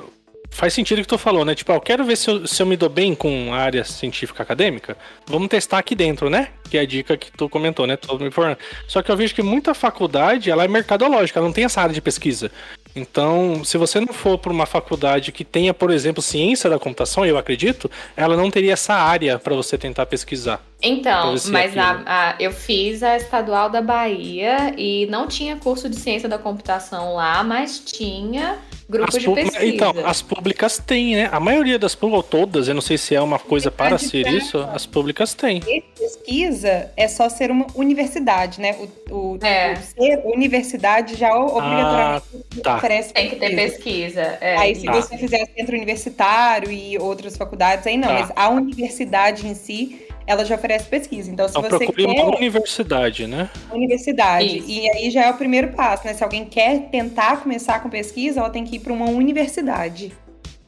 faz 0.50 0.72
sentido 0.72 0.98
o 0.98 1.02
que 1.02 1.08
tu 1.08 1.18
falou, 1.18 1.44
né? 1.44 1.54
Tipo, 1.54 1.72
ah, 1.72 1.76
eu 1.76 1.80
quero 1.80 2.04
ver 2.04 2.16
se 2.16 2.30
eu, 2.30 2.46
se 2.46 2.62
eu 2.62 2.66
me 2.66 2.76
dou 2.76 2.88
bem 2.88 3.14
com 3.14 3.52
a 3.52 3.56
área 3.58 3.84
científica 3.84 4.42
acadêmica, 4.42 4.96
vamos 5.26 5.48
testar 5.48 5.78
aqui 5.78 5.94
dentro, 5.94 6.30
né? 6.30 6.48
Que 6.70 6.78
é 6.78 6.80
a 6.80 6.86
dica 6.86 7.16
que 7.16 7.30
tu 7.30 7.48
comentou, 7.48 7.86
né? 7.86 7.96
Tô 7.96 8.16
me 8.18 8.26
informando. 8.28 8.58
Só 8.88 9.02
que 9.02 9.10
eu 9.10 9.16
vejo 9.16 9.34
que 9.34 9.42
muita 9.42 9.74
faculdade, 9.74 10.50
ela 10.50 10.64
é 10.64 10.68
mercadológica, 10.68 11.38
ela 11.38 11.46
não 11.46 11.52
tem 11.52 11.64
essa 11.64 11.80
área 11.80 11.94
de 11.94 12.00
pesquisa. 12.00 12.50
Então, 12.94 13.62
se 13.62 13.76
você 13.76 14.00
não 14.00 14.08
for 14.14 14.38
para 14.38 14.50
uma 14.50 14.64
faculdade 14.64 15.30
que 15.30 15.44
tenha, 15.44 15.74
por 15.74 15.90
exemplo, 15.90 16.22
ciência 16.22 16.70
da 16.70 16.78
computação, 16.78 17.26
eu 17.26 17.36
acredito, 17.36 17.90
ela 18.16 18.34
não 18.38 18.50
teria 18.50 18.72
essa 18.72 18.94
área 18.94 19.38
para 19.38 19.54
você 19.54 19.76
tentar 19.76 20.06
pesquisar. 20.06 20.62
Então, 20.80 21.32
mas 21.52 21.74
a- 22.06 22.36
eu 22.40 22.50
fiz 22.52 23.02
a 23.02 23.14
estadual 23.16 23.68
da 23.68 23.82
Bahia 23.82 24.74
e 24.78 25.06
não 25.10 25.26
tinha 25.28 25.56
curso 25.56 25.90
de 25.90 25.96
ciência 25.96 26.26
da 26.28 26.38
computação 26.38 27.14
lá, 27.14 27.44
mas 27.44 27.78
tinha 27.78 28.56
grupo 28.88 29.08
As 29.16 29.22
de 29.22 29.28
pesquisa. 29.30 29.66
Então, 29.66 29.92
as 30.04 30.22
públicas 30.22 30.78
têm, 30.78 31.16
né? 31.16 31.28
A 31.32 31.40
maioria 31.40 31.78
das 31.78 31.94
públicas, 31.94 32.24
ou 32.24 32.30
todas, 32.30 32.68
eu 32.68 32.74
não 32.74 32.80
sei 32.80 32.96
se 32.96 33.14
é 33.14 33.20
uma 33.20 33.38
coisa 33.38 33.70
para 33.70 33.98
ser 33.98 34.26
isso, 34.28 34.58
as 34.72 34.86
públicas 34.86 35.34
têm. 35.34 35.60
E 35.66 35.80
pesquisa 35.98 36.90
é 36.96 37.08
só 37.08 37.28
ser 37.28 37.50
uma 37.50 37.66
universidade, 37.74 38.60
né? 38.60 38.76
O, 39.10 39.14
o, 39.14 39.38
É. 39.42 39.74
o 39.74 39.76
ser 39.82 40.20
universidade 40.24 41.14
já 41.16 41.34
obrigatoriamente 41.36 42.24
tá. 42.62 42.76
oferece 42.76 43.12
Tem 43.12 43.30
que 43.30 43.36
ter 43.36 43.54
pesquisa. 43.54 43.76
pesquisa. 43.76 44.38
é, 44.40 44.56
Aí, 44.56 44.74
se 44.74 44.86
Tá. 44.86 44.92
você 44.92 45.18
fizer 45.18 45.46
centro 45.56 45.74
universitário 45.76 46.70
e 46.70 46.96
outras 46.98 47.36
faculdades, 47.36 47.86
aí 47.86 47.96
não. 47.96 48.08
Tá. 48.08 48.14
Mas 48.20 48.32
a 48.36 48.48
universidade 48.48 49.46
em 49.46 49.54
si, 49.54 50.05
ela 50.26 50.44
já 50.44 50.54
oferece 50.56 50.86
pesquisa. 50.88 51.30
Então, 51.30 51.48
se 51.48 51.56
Então 51.58 51.70
você 51.70 51.86
quer 51.86 52.04
uma 52.06 52.36
universidade, 52.36 53.26
né? 53.26 53.48
universidade, 53.72 54.58
Isso. 54.58 54.68
e 54.70 54.90
aí 54.90 55.10
já 55.10 55.24
é 55.26 55.30
o 55.30 55.34
primeiro 55.34 55.68
passo, 55.68 56.06
né? 56.06 56.14
Se 56.14 56.22
alguém 56.24 56.44
quer 56.44 56.88
tentar 56.90 57.38
começar 57.42 57.80
com 57.82 57.88
pesquisa, 57.88 58.40
ela 58.40 58.50
tem 58.50 58.64
que 58.64 58.76
ir 58.76 58.80
para 58.80 58.92
uma 58.92 59.08
universidade. 59.08 60.12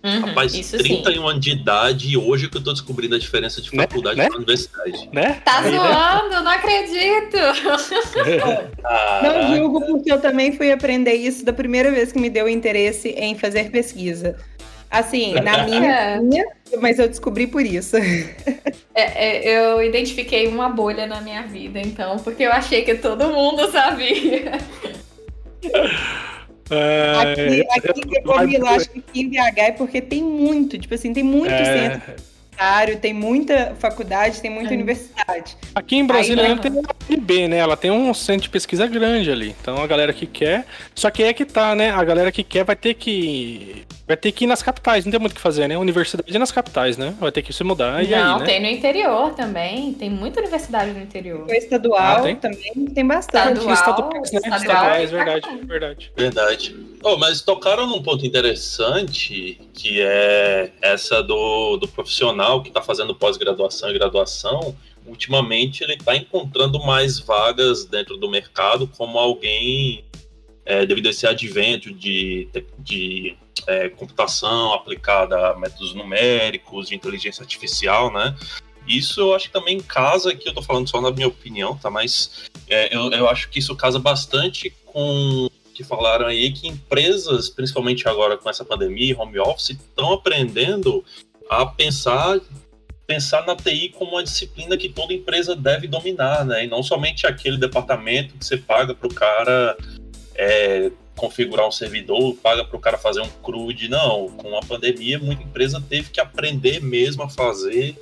Uhum, 0.04 0.20
Rapaz, 0.20 0.54
isso 0.54 0.76
sim. 0.78 1.02
31 1.02 1.26
anos 1.26 1.40
de 1.44 1.50
idade 1.50 2.09
e 2.09 2.16
hoje 2.16 2.48
que 2.48 2.56
eu 2.56 2.62
tô 2.62 2.72
descobrindo 2.72 3.16
a 3.16 3.18
diferença 3.18 3.61
de 3.61 3.74
Né? 3.74 3.82
faculdade 3.82 4.16
Né? 4.16 4.28
pra 4.28 4.36
universidade. 4.36 5.09
Né? 5.12 5.42
Tá 5.44 5.59
Aí, 5.59 5.72
né? 5.72 5.76
zoando, 5.76 6.44
não 6.44 6.50
acredito. 6.52 7.36
Não 9.22 9.56
julgo 9.56 9.84
porque 9.84 10.12
eu 10.12 10.20
também 10.20 10.52
fui 10.52 10.70
aprender 10.70 11.14
isso 11.14 11.44
da 11.44 11.52
primeira 11.52 11.90
vez 11.90 12.12
que 12.12 12.18
me 12.20 12.30
deu 12.30 12.48
interesse 12.48 13.09
em 13.11 13.34
fazer 13.34 13.70
pesquisa. 13.70 14.36
Assim, 14.91 15.34
na 15.41 15.64
minha, 15.64 15.93
É. 15.93 16.20
minha, 16.20 16.47
mas 16.80 16.99
eu 16.99 17.09
descobri 17.09 17.47
por 17.47 17.62
isso. 17.64 17.97
É, 17.97 18.03
é, 18.95 19.49
eu 19.59 19.82
identifiquei 19.82 20.47
uma 20.47 20.68
bolha 20.68 21.07
na 21.07 21.20
minha 21.20 21.43
vida, 21.43 21.80
então, 21.80 22.18
porque 22.18 22.43
eu 22.45 22.53
achei 22.53 22.82
que 22.82 22.95
todo 22.95 23.28
mundo 23.28 23.70
sabia. 23.70 24.53
É, 26.70 27.14
Aqui, 27.16 27.66
aqui 27.70 28.57
eu 28.57 28.66
acho 28.66 28.91
que 28.91 28.99
aqui 28.99 29.20
em 29.22 29.28
BH 29.30 29.57
é 29.57 29.72
porque 29.72 30.03
tem 30.03 30.22
muito, 30.22 30.76
tipo 30.78 30.93
assim, 30.95 31.14
tem 31.14 31.24
muito 31.24 31.51
É. 31.51 31.64
centro 31.64 32.14
universitário, 32.59 32.98
tem 32.98 33.12
muita 33.14 33.74
faculdade, 33.78 34.40
tem 34.40 34.50
muita 34.50 34.72
É. 34.72 34.76
universidade. 34.76 35.56
Aqui 35.74 35.96
em 35.96 36.04
Brasília 36.06 36.44
Aí, 36.44 36.59
tem 36.59 36.72
a 36.72 37.12
UNB, 37.12 37.48
né? 37.48 37.59
Ela 37.59 37.76
tem 37.76 37.90
um 37.90 38.12
centro 38.12 38.42
de 38.42 38.50
pesquisa 38.50 38.86
grande 38.86 39.30
ali. 39.30 39.54
Então 39.61 39.80
a 39.82 39.86
galera 39.86 40.12
que 40.12 40.26
quer. 40.26 40.66
Só 40.94 41.11
que 41.11 41.22
aí 41.22 41.30
é 41.30 41.32
que 41.32 41.44
tá, 41.44 41.74
né? 41.74 41.90
A 41.90 42.02
galera 42.04 42.32
que 42.32 42.42
quer 42.42 42.64
vai 42.64 42.76
ter 42.76 42.94
que. 42.94 43.84
Vai 44.06 44.16
ter 44.16 44.32
que 44.32 44.44
ir 44.44 44.46
nas 44.46 44.62
capitais, 44.62 45.04
não 45.04 45.12
tem 45.12 45.20
muito 45.20 45.32
o 45.32 45.34
que 45.34 45.40
fazer, 45.40 45.68
né? 45.68 45.76
Universidade 45.76 46.34
é 46.34 46.38
nas 46.38 46.50
capitais, 46.50 46.96
né? 46.96 47.14
Vai 47.20 47.30
ter 47.30 47.42
que 47.42 47.52
se 47.52 47.62
mudar 47.62 48.02
e 48.02 48.09
não, 48.09 48.34
aí, 48.36 48.40
né? 48.40 48.46
tem 48.46 48.61
no 48.61 48.66
interior 48.66 49.34
também. 49.34 49.92
Tem 49.92 50.09
muita 50.09 50.40
universidade 50.40 50.92
no 50.92 51.00
interior. 51.02 51.46
O 51.46 51.52
estadual 51.52 51.98
Ah, 52.00 52.20
tem? 52.22 52.36
também 52.36 52.86
tem 52.94 53.06
bastante. 53.06 53.59
Estadual, 53.59 53.74
Estaduais, 53.74 54.32
né? 54.32 54.38
estadual, 54.38 54.61
Estaduais, 54.61 55.12
é 55.12 55.16
verdade, 55.16 55.61
verdade. 55.66 56.12
Verdade. 56.16 56.76
Oh, 57.04 57.16
mas 57.18 57.42
tocaram 57.42 57.86
num 57.86 58.02
ponto 58.02 58.24
interessante, 58.26 59.61
que 59.79 60.03
é 60.03 60.72
essa 60.83 61.22
do, 61.22 61.76
do 61.76 61.87
profissional 61.87 62.61
que 62.61 62.68
está 62.68 62.83
fazendo 62.83 63.14
pós-graduação 63.14 63.89
e 63.91 63.95
graduação. 63.95 64.76
Ultimamente, 65.07 65.85
ele 65.85 65.95
está 65.95 66.16
encontrando 66.16 66.81
mais 66.81 67.20
vagas 67.20 67.85
dentro 67.85 68.16
do 68.16 68.29
mercado 68.29 68.89
como 68.89 69.18
alguém, 69.18 70.05
é, 70.66 70.85
devido 70.85 71.07
a 71.07 71.11
esse 71.11 71.29
advento 71.29 71.95
de, 71.95 72.49
de 72.76 73.37
é, 73.68 73.89
computação 73.89 74.74
aplicada 74.74 75.51
a 75.51 75.57
métodos 75.57 75.95
numéricos, 75.95 76.89
de 76.89 76.97
inteligência 76.97 77.43
artificial, 77.43 78.12
né? 78.12 78.37
Isso 78.85 79.20
eu 79.20 79.35
acho 79.35 79.47
que 79.47 79.53
também 79.53 79.79
casa, 79.81 80.31
aqui 80.31 80.49
eu 80.49 80.55
tô 80.55 80.62
falando 80.62 80.89
só 80.89 81.01
na 81.01 81.12
minha 81.12 81.29
opinião, 81.29 81.76
tá? 81.76 81.89
Mas 81.89 82.49
é, 82.68 82.95
eu, 82.95 83.12
eu 83.12 83.29
acho 83.29 83.49
que 83.49 83.61
isso 83.61 83.76
casa 83.76 84.01
bastante 84.01 84.74
com 84.87 85.49
que 85.79 85.85
falaram 85.85 86.26
aí 86.26 86.51
que 86.51 86.66
empresas, 86.66 87.49
principalmente 87.49 88.09
agora 88.09 88.37
com 88.37 88.51
essa 88.51 88.64
pandemia 88.64 89.12
e 89.12 89.14
home 89.14 89.39
office, 89.39 89.70
estão 89.70 90.12
aprendendo 90.12 91.05
a 91.49 91.64
pensar 91.64 92.41
pensar 93.07 93.47
na 93.47 93.55
TI 93.55 93.91
como 93.91 94.11
uma 94.11 94.24
disciplina 94.24 94.76
que 94.76 94.89
toda 94.89 95.14
empresa 95.14 95.55
deve 95.55 95.87
dominar, 95.87 96.45
né? 96.45 96.64
E 96.64 96.66
não 96.66 96.83
somente 96.83 97.29
aquele 97.29 97.57
departamento 97.57 98.35
que 98.37 98.45
você 98.45 98.57
paga 98.57 98.93
para 98.93 99.07
o 99.07 99.14
cara 99.14 99.79
é, 100.35 100.91
configurar 101.16 101.66
um 101.66 101.70
servidor, 101.70 102.35
paga 102.43 102.64
para 102.64 102.76
o 102.76 102.81
cara 102.81 102.99
fazer 102.99 103.22
um 103.22 103.29
CRUD, 103.29 103.89
não. 103.89 104.29
Com 104.31 104.59
a 104.59 104.61
pandemia, 104.61 105.18
muita 105.20 105.45
empresa 105.45 105.81
teve 105.89 106.11
que 106.11 106.20
aprender 106.20 106.83
mesmo 106.83 107.22
a 107.22 107.31
fazer 107.31 107.97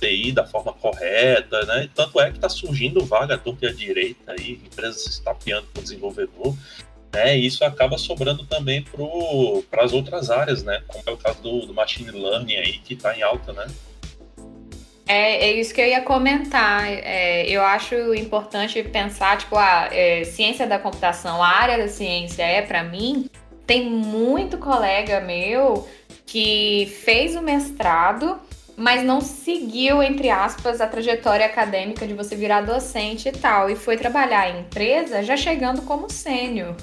TI 0.00 0.30
da 0.30 0.46
forma 0.46 0.72
correta, 0.72 1.66
né? 1.66 1.90
Tanto 1.92 2.20
é 2.20 2.30
que 2.30 2.38
está 2.38 2.48
surgindo 2.48 3.04
vaga 3.04 3.34
à 3.34 3.38
torta 3.38 3.66
e 3.66 3.68
à 3.68 3.72
direita 3.72 4.32
aí, 4.32 4.52
empresas 4.64 5.02
se 5.02 5.10
estapeando 5.10 5.66
com 5.74 5.80
o 5.80 5.82
desenvolvedor, 5.82 6.54
né? 7.16 7.38
E 7.38 7.46
isso 7.46 7.64
acaba 7.64 7.96
sobrando 7.96 8.44
também 8.44 8.84
para 9.70 9.82
as 9.82 9.92
outras 9.94 10.30
áreas, 10.30 10.62
né? 10.62 10.82
Como 10.86 11.02
é 11.06 11.10
o 11.10 11.16
caso 11.16 11.40
do, 11.40 11.66
do 11.66 11.72
machine 11.72 12.10
learning 12.10 12.56
aí, 12.56 12.72
que 12.78 12.92
está 12.92 13.16
em 13.16 13.22
alta, 13.22 13.54
né? 13.54 13.66
É, 15.08 15.48
é 15.48 15.52
isso 15.52 15.72
que 15.72 15.80
eu 15.80 15.86
ia 15.86 16.02
comentar. 16.02 16.84
É, 16.86 17.48
eu 17.48 17.62
acho 17.62 18.14
importante 18.14 18.82
pensar, 18.82 19.38
tipo, 19.38 19.56
a 19.56 19.88
ciência 20.24 20.66
da 20.66 20.78
computação, 20.78 21.42
a 21.42 21.48
área 21.48 21.78
da 21.78 21.88
ciência 21.88 22.42
é 22.42 22.60
para 22.60 22.82
mim. 22.82 23.30
Tem 23.66 23.88
muito 23.88 24.58
colega 24.58 25.20
meu 25.20 25.88
que 26.26 26.92
fez 27.04 27.34
o 27.34 27.40
mestrado, 27.40 28.38
mas 28.76 29.02
não 29.02 29.20
seguiu, 29.20 30.02
entre 30.02 30.28
aspas, 30.28 30.80
a 30.80 30.86
trajetória 30.86 31.46
acadêmica 31.46 32.06
de 32.06 32.12
você 32.12 32.36
virar 32.36 32.60
docente 32.60 33.28
e 33.28 33.32
tal, 33.32 33.70
e 33.70 33.76
foi 33.76 33.96
trabalhar 33.96 34.50
em 34.50 34.60
empresa 34.60 35.22
já 35.22 35.36
chegando 35.36 35.82
como 35.82 36.10
sênior. 36.10 36.76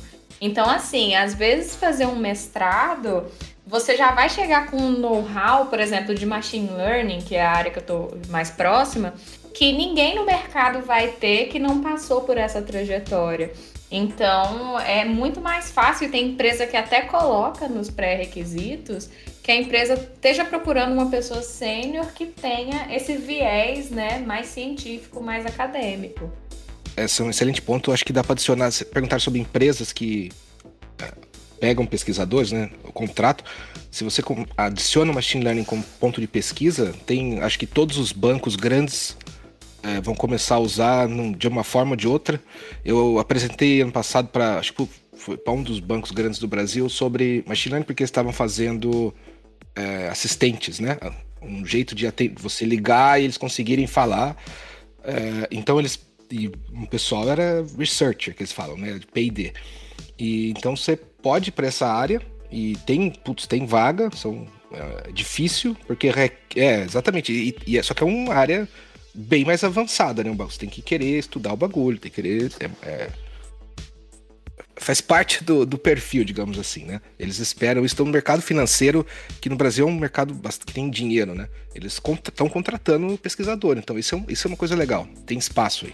Então, 0.45 0.69
assim, 0.69 1.15
às 1.15 1.33
vezes 1.33 1.73
fazer 1.73 2.05
um 2.05 2.17
mestrado 2.17 3.31
você 3.65 3.95
já 3.95 4.11
vai 4.11 4.29
chegar 4.29 4.69
com 4.69 4.75
um 4.75 4.91
know-how, 4.91 5.67
por 5.67 5.79
exemplo, 5.79 6.13
de 6.13 6.25
machine 6.25 6.69
learning, 6.69 7.21
que 7.21 7.33
é 7.33 7.45
a 7.45 7.51
área 7.51 7.71
que 7.71 7.79
eu 7.79 7.81
estou 7.81 8.17
mais 8.27 8.51
próxima, 8.51 9.13
que 9.53 9.71
ninguém 9.71 10.15
no 10.15 10.25
mercado 10.25 10.81
vai 10.81 11.07
ter 11.07 11.47
que 11.47 11.59
não 11.59 11.81
passou 11.81 12.21
por 12.21 12.37
essa 12.37 12.61
trajetória. 12.61 13.53
Então, 13.89 14.77
é 14.79 15.05
muito 15.05 15.39
mais 15.39 15.71
fácil. 15.71 16.11
Tem 16.11 16.31
empresa 16.31 16.67
que 16.67 16.75
até 16.75 17.03
coloca 17.03 17.69
nos 17.69 17.89
pré-requisitos 17.89 19.09
que 19.41 19.51
a 19.51 19.55
empresa 19.55 19.93
esteja 19.93 20.43
procurando 20.43 20.93
uma 20.93 21.09
pessoa 21.09 21.41
sênior 21.41 22.07
que 22.13 22.25
tenha 22.25 22.93
esse 22.93 23.15
viés 23.15 23.89
né, 23.89 24.19
mais 24.19 24.47
científico, 24.47 25.21
mais 25.21 25.45
acadêmico. 25.45 26.29
Esse 26.95 27.21
é 27.21 27.25
um 27.25 27.29
excelente 27.29 27.61
ponto. 27.61 27.91
Acho 27.91 28.05
que 28.05 28.13
dá 28.13 28.23
para 28.23 28.33
adicionar, 28.33 28.71
perguntar 28.91 29.19
sobre 29.19 29.39
empresas 29.39 29.91
que 29.91 30.31
pegam 31.63 31.85
pesquisadores, 31.85 32.51
né, 32.51 32.69
o 32.83 32.91
contrato, 32.91 33.41
se 33.89 34.03
você 34.03 34.21
adiciona 34.57 35.13
o 35.13 35.15
machine 35.15 35.45
learning 35.45 35.63
como 35.63 35.81
ponto 35.97 36.19
de 36.19 36.27
pesquisa, 36.27 36.93
tem, 37.05 37.39
acho 37.39 37.57
que 37.57 37.65
todos 37.65 37.97
os 37.97 38.11
bancos 38.11 38.57
grandes 38.57 39.15
é, 39.81 40.01
vão 40.01 40.13
começar 40.13 40.55
a 40.55 40.59
usar 40.59 41.07
num, 41.07 41.31
de 41.31 41.47
uma 41.47 41.63
forma 41.63 41.91
ou 41.91 41.95
de 41.95 42.05
outra. 42.05 42.41
Eu 42.83 43.17
apresentei 43.17 43.81
ano 43.81 43.93
passado 43.93 44.27
para, 44.27 44.59
acho 44.59 44.73
que 44.73 44.89
foi 45.15 45.37
para 45.37 45.53
um 45.53 45.63
dos 45.63 45.79
bancos 45.79 46.11
grandes 46.11 46.37
do 46.37 46.49
Brasil 46.49 46.89
sobre 46.89 47.45
machine 47.47 47.71
learning 47.75 47.85
porque 47.85 48.03
estavam 48.03 48.33
fazendo 48.33 49.15
é, 49.73 50.09
assistentes, 50.09 50.81
né, 50.81 50.97
um 51.41 51.65
jeito 51.65 51.95
de 51.95 52.11
você 52.41 52.65
ligar 52.65 53.21
e 53.21 53.23
eles 53.23 53.37
conseguirem 53.37 53.87
falar. 53.87 54.35
É, 55.01 55.47
então 55.49 55.79
eles. 55.79 55.97
E 56.33 56.47
o 56.47 56.87
pessoal 56.87 57.29
era 57.29 57.63
researcher, 57.77 58.33
que 58.35 58.41
eles 58.41 58.51
falam, 58.51 58.75
né? 58.75 58.97
De 58.97 59.05
PD. 59.05 59.53
E 60.17 60.49
então 60.49 60.75
você 60.75 60.95
pode 60.95 61.49
ir 61.49 61.51
para 61.51 61.67
essa 61.67 61.87
área 61.87 62.21
e 62.51 62.75
tem, 62.85 63.11
putz, 63.11 63.45
tem 63.47 63.65
vaga, 63.65 64.09
são 64.15 64.47
é, 64.71 65.11
difícil, 65.11 65.77
porque 65.85 66.07
é 66.55 66.81
exatamente, 66.81 67.31
e, 67.31 67.55
e 67.67 67.77
é, 67.77 67.83
só 67.83 67.93
que 67.93 68.03
é 68.03 68.05
uma 68.05 68.33
área 68.33 68.67
bem 69.13 69.45
mais 69.45 69.63
avançada, 69.63 70.23
né? 70.23 70.31
Você 70.31 70.59
tem 70.59 70.69
que 70.69 70.81
querer 70.81 71.19
estudar 71.19 71.53
o 71.53 71.57
bagulho, 71.57 71.99
tem 71.99 72.11
que 72.11 72.21
querer. 72.21 72.51
é- 72.59 72.87
é, 72.87 73.09
faz 74.75 75.01
parte 75.01 75.43
do, 75.43 75.65
do 75.65 75.77
perfil, 75.77 76.23
digamos 76.23 76.57
assim, 76.57 76.85
né? 76.85 77.01
Eles 77.19 77.39
esperam, 77.39 77.85
estão 77.85 78.05
no 78.05 78.11
mercado 78.11 78.41
financeiro, 78.41 79.05
que 79.39 79.49
no 79.49 79.55
Brasil 79.55 79.87
é 79.87 79.91
um 79.91 79.95
mercado 79.95 80.33
que 80.65 80.73
tem 80.73 80.89
dinheiro, 80.89 81.35
né? 81.35 81.47
Eles 81.75 81.93
estão 81.93 82.49
contratando 82.49 83.17
pesquisador, 83.17 83.77
então 83.77 83.97
isso 83.97 84.15
é, 84.15 84.17
um- 84.17 84.25
isso 84.27 84.47
é 84.47 84.49
uma 84.49 84.57
coisa 84.57 84.75
legal, 84.75 85.07
tem 85.25 85.37
espaço 85.37 85.85
aí. 85.85 85.93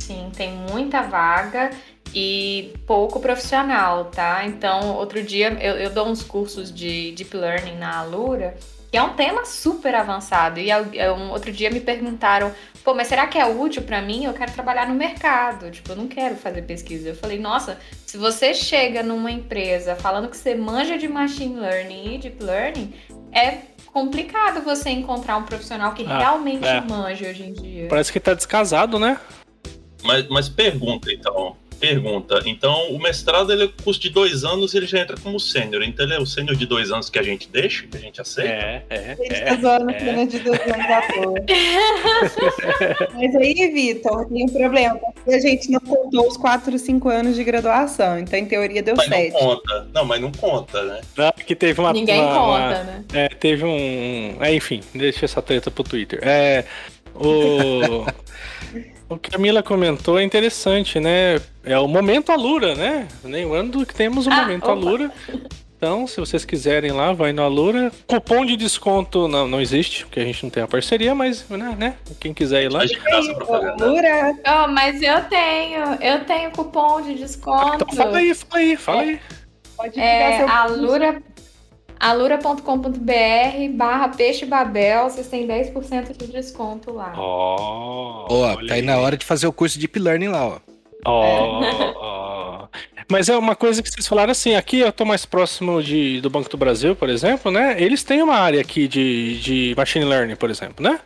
Sim, 0.00 0.30
tem 0.36 0.52
muita 0.70 1.02
vaga 1.02 1.70
e 2.14 2.74
pouco 2.86 3.20
profissional, 3.20 4.06
tá? 4.06 4.44
Então, 4.44 4.94
outro 4.96 5.22
dia 5.22 5.56
eu, 5.60 5.74
eu 5.76 5.90
dou 5.90 6.08
uns 6.08 6.22
cursos 6.22 6.72
de 6.72 7.12
Deep 7.12 7.36
Learning 7.36 7.76
na 7.76 7.98
Alura, 7.98 8.56
que 8.94 8.98
é 8.98 9.02
um 9.02 9.14
tema 9.14 9.44
super 9.44 9.92
avançado. 9.92 10.60
E 10.60 10.70
é 10.70 11.12
um, 11.12 11.32
outro 11.32 11.50
dia 11.50 11.68
me 11.68 11.80
perguntaram, 11.80 12.54
pô, 12.84 12.94
mas 12.94 13.08
será 13.08 13.26
que 13.26 13.36
é 13.36 13.44
útil 13.44 13.82
pra 13.82 14.00
mim? 14.00 14.24
Eu 14.24 14.32
quero 14.32 14.52
trabalhar 14.52 14.86
no 14.86 14.94
mercado, 14.94 15.68
tipo, 15.68 15.90
eu 15.90 15.96
não 15.96 16.06
quero 16.06 16.36
fazer 16.36 16.62
pesquisa. 16.62 17.08
Eu 17.08 17.16
falei, 17.16 17.36
nossa, 17.36 17.76
se 18.06 18.16
você 18.16 18.54
chega 18.54 19.02
numa 19.02 19.32
empresa 19.32 19.96
falando 19.96 20.28
que 20.28 20.36
você 20.36 20.54
manja 20.54 20.96
de 20.96 21.08
Machine 21.08 21.56
Learning 21.56 22.14
e 22.14 22.18
Deep 22.18 22.40
Learning, 22.40 22.94
é 23.32 23.62
complicado 23.86 24.62
você 24.62 24.90
encontrar 24.90 25.38
um 25.38 25.42
profissional 25.42 25.92
que 25.92 26.06
Ah, 26.06 26.18
realmente 26.18 26.64
é. 26.64 26.80
manja 26.80 27.26
hoje 27.26 27.42
em 27.42 27.52
dia. 27.52 27.88
Parece 27.88 28.12
que 28.12 28.20
tá 28.20 28.32
descasado, 28.32 29.00
né? 29.00 29.18
Mas, 30.04 30.28
mas 30.28 30.48
pergunta, 30.48 31.12
então. 31.12 31.56
Pergunta. 31.80 32.42
Então, 32.46 32.90
o 32.90 32.98
mestrado 32.98 33.52
ele 33.52 33.64
é 33.64 33.68
curso 33.82 34.00
de 34.00 34.10
dois 34.10 34.44
anos 34.44 34.72
e 34.72 34.76
ele 34.78 34.86
já 34.86 35.00
entra 35.00 35.16
como 35.22 35.38
sênior. 35.38 35.82
Então, 35.82 36.04
ele 36.06 36.14
é 36.14 36.18
o 36.20 36.26
sênior 36.26 36.56
de 36.56 36.66
dois 36.66 36.90
anos 36.90 37.10
que 37.10 37.18
a 37.18 37.22
gente 37.22 37.48
deixa, 37.48 37.86
que 37.86 37.96
a 37.96 38.00
gente 38.00 38.20
aceita? 38.20 38.50
É, 38.52 38.82
é, 38.90 39.12
A 39.12 39.14
gente 39.24 39.44
tá 39.44 39.56
zoando 39.60 39.90
é. 39.90 39.98
cena 39.98 40.26
de 40.26 40.38
dois 40.38 40.60
anos 40.60 40.86
à 40.86 41.02
toa. 41.12 41.34
Mas 43.14 43.36
aí, 43.36 43.70
Vitor, 43.72 44.26
tem 44.28 44.44
um 44.44 44.48
problema. 44.48 44.98
porque 45.14 45.34
A 45.34 45.40
gente 45.40 45.70
não 45.70 45.80
contou 45.80 46.28
os 46.28 46.36
4, 46.36 46.78
5 46.78 47.08
anos 47.08 47.34
de 47.36 47.44
graduação. 47.44 48.18
Então, 48.18 48.38
em 48.38 48.46
teoria, 48.46 48.82
deu 48.82 48.94
Mas 48.96 49.08
não 49.08 49.16
7. 49.18 49.32
conta. 49.32 49.88
Não, 49.92 50.04
mas 50.04 50.20
não 50.20 50.32
conta, 50.32 50.82
né? 50.84 51.00
Não, 51.16 51.32
que 51.32 51.54
teve 51.54 51.80
uma. 51.80 51.92
Ninguém 51.92 52.20
uma- 52.22 52.34
conta, 52.34 52.48
uma- 52.58 52.82
né? 52.84 53.04
É, 53.12 53.28
teve 53.28 53.64
um. 53.64 54.36
É, 54.40 54.54
enfim, 54.54 54.80
deixa 54.94 55.24
essa 55.24 55.40
treta 55.42 55.70
pro 55.70 55.84
Twitter. 55.84 56.20
É. 56.22 56.64
O. 57.14 58.04
O 59.08 59.18
que 59.18 59.34
a 59.34 59.38
Mila 59.38 59.62
comentou 59.62 60.18
é 60.18 60.22
interessante, 60.24 60.98
né? 60.98 61.40
É 61.62 61.78
o 61.78 61.86
momento 61.86 62.32
Alura, 62.32 62.74
né? 62.74 63.06
Lembrando 63.22 63.84
que 63.84 63.94
temos 63.94 64.26
o 64.26 64.30
Ah, 64.30 64.36
momento 64.42 64.64
opa. 64.64 64.72
Alura. 64.72 65.10
Então, 65.76 66.06
se 66.06 66.18
vocês 66.18 66.44
quiserem 66.46 66.92
lá, 66.92 67.12
vai 67.12 67.30
no 67.32 67.42
Alura. 67.42 67.92
Cupom 68.06 68.46
de 68.46 68.56
desconto 68.56 69.28
não, 69.28 69.46
não 69.46 69.60
existe, 69.60 70.06
porque 70.06 70.20
a 70.20 70.24
gente 70.24 70.42
não 70.42 70.48
tem 70.50 70.62
a 70.62 70.66
parceria, 70.66 71.14
mas, 71.14 71.46
né? 71.50 71.74
né? 71.78 71.94
Quem 72.18 72.32
quiser 72.32 72.62
ir 72.64 72.72
lá. 72.72 72.78
Mas 72.78 72.90
de 72.90 72.98
graça 72.98 73.30
Ô, 73.30 73.34
propaganda. 73.34 73.86
Lura, 73.86 74.34
Oh, 74.46 74.68
mas 74.68 75.02
eu 75.02 75.22
tenho, 75.24 75.82
eu 76.00 76.24
tenho 76.24 76.50
cupom 76.52 77.02
de 77.02 77.14
desconto. 77.14 77.74
Então 77.84 77.88
fala 77.94 78.16
aí, 78.16 78.34
fala 78.34 78.58
aí, 78.62 78.76
fala 78.76 79.02
aí. 79.02 79.20
pode 79.76 80.00
É 80.00 80.38
seu 80.38 80.48
alura, 80.48 81.22
alura.com.br 81.98 83.72
barra 83.74 84.08
peixe 84.08 84.44
babel, 84.44 85.10
vocês 85.10 85.28
têm 85.28 85.46
10% 85.46 86.16
de 86.16 86.26
desconto 86.26 86.92
lá. 86.92 87.12
Ó, 87.16 88.26
Ó, 88.28 88.56
olha 88.56 88.68
tá 88.68 88.74
aí 88.74 88.82
na 88.82 88.98
hora 88.98 89.16
de 89.16 89.24
fazer 89.24 89.46
o 89.46 89.52
curso 89.52 89.78
de 89.78 89.86
Deep 89.86 89.98
Learning 89.98 90.28
lá, 90.28 90.46
ó. 90.46 90.58
Ó, 91.06 91.60
ó. 91.96 92.68
Mas 93.10 93.28
é 93.28 93.36
uma 93.36 93.54
coisa 93.54 93.82
que 93.82 93.90
vocês 93.90 94.06
falaram 94.06 94.32
assim, 94.32 94.54
aqui 94.54 94.80
eu 94.80 94.90
tô 94.90 95.04
mais 95.04 95.26
próximo 95.26 95.82
de, 95.82 96.20
do 96.20 96.30
Banco 96.30 96.48
do 96.48 96.56
Brasil, 96.56 96.96
por 96.96 97.08
exemplo, 97.10 97.52
né? 97.52 97.76
Eles 97.78 98.02
têm 98.02 98.22
uma 98.22 98.36
área 98.36 98.60
aqui 98.60 98.88
de, 98.88 99.38
de 99.40 99.74
machine 99.76 100.04
learning, 100.04 100.36
por 100.36 100.50
exemplo, 100.50 100.82
né? 100.82 100.98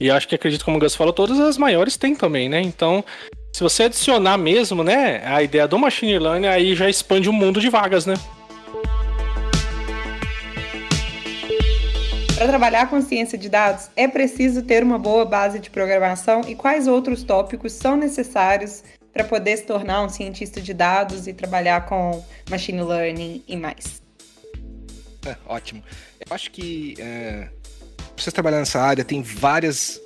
E 0.00 0.10
acho 0.10 0.26
que 0.26 0.34
acredito, 0.34 0.64
como 0.64 0.78
o 0.78 0.80
Gus 0.80 0.96
falou, 0.96 1.12
todas 1.12 1.38
as 1.38 1.58
maiores 1.58 1.96
têm 1.96 2.14
também, 2.14 2.48
né? 2.48 2.60
Então, 2.60 3.04
se 3.52 3.62
você 3.62 3.84
adicionar 3.84 4.38
mesmo, 4.38 4.82
né, 4.82 5.22
a 5.26 5.42
ideia 5.42 5.68
do 5.68 5.78
machine 5.78 6.18
learning, 6.18 6.46
aí 6.46 6.74
já 6.74 6.88
expande 6.88 7.28
o 7.28 7.32
mundo 7.32 7.60
de 7.60 7.68
vagas, 7.68 8.06
né? 8.06 8.14
Para 12.42 12.48
trabalhar 12.48 12.90
com 12.90 13.00
ciência 13.00 13.38
de 13.38 13.48
dados, 13.48 13.88
é 13.94 14.08
preciso 14.08 14.62
ter 14.62 14.82
uma 14.82 14.98
boa 14.98 15.24
base 15.24 15.60
de 15.60 15.70
programação 15.70 16.40
e 16.48 16.56
quais 16.56 16.88
outros 16.88 17.22
tópicos 17.22 17.72
são 17.72 17.96
necessários 17.96 18.82
para 19.12 19.22
poder 19.22 19.58
se 19.58 19.62
tornar 19.62 20.02
um 20.02 20.08
cientista 20.08 20.60
de 20.60 20.74
dados 20.74 21.28
e 21.28 21.32
trabalhar 21.32 21.86
com 21.86 22.20
machine 22.50 22.82
learning 22.82 23.44
e 23.46 23.56
mais. 23.56 24.02
É, 25.24 25.36
ótimo. 25.46 25.84
Eu 26.18 26.34
acho 26.34 26.50
que 26.50 26.96
é, 26.98 27.48
pra 27.96 28.24
você 28.24 28.32
trabalhar 28.32 28.58
nessa 28.58 28.80
área 28.80 29.04
tem 29.04 29.22
várias, 29.22 30.00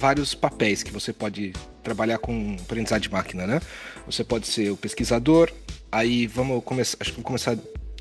vários 0.00 0.34
papéis 0.34 0.82
que 0.82 0.90
você 0.90 1.12
pode 1.12 1.52
trabalhar 1.82 2.16
com 2.16 2.56
aprendizado 2.62 3.02
de 3.02 3.12
máquina, 3.12 3.46
né? 3.46 3.60
Você 4.06 4.24
pode 4.24 4.46
ser 4.46 4.70
o 4.70 4.76
pesquisador, 4.78 5.52
aí 5.92 6.26
vamos 6.26 6.64
começar, 6.64 6.96
acho 6.98 7.10
que 7.10 7.16
vou 7.16 7.24
começar 7.24 7.58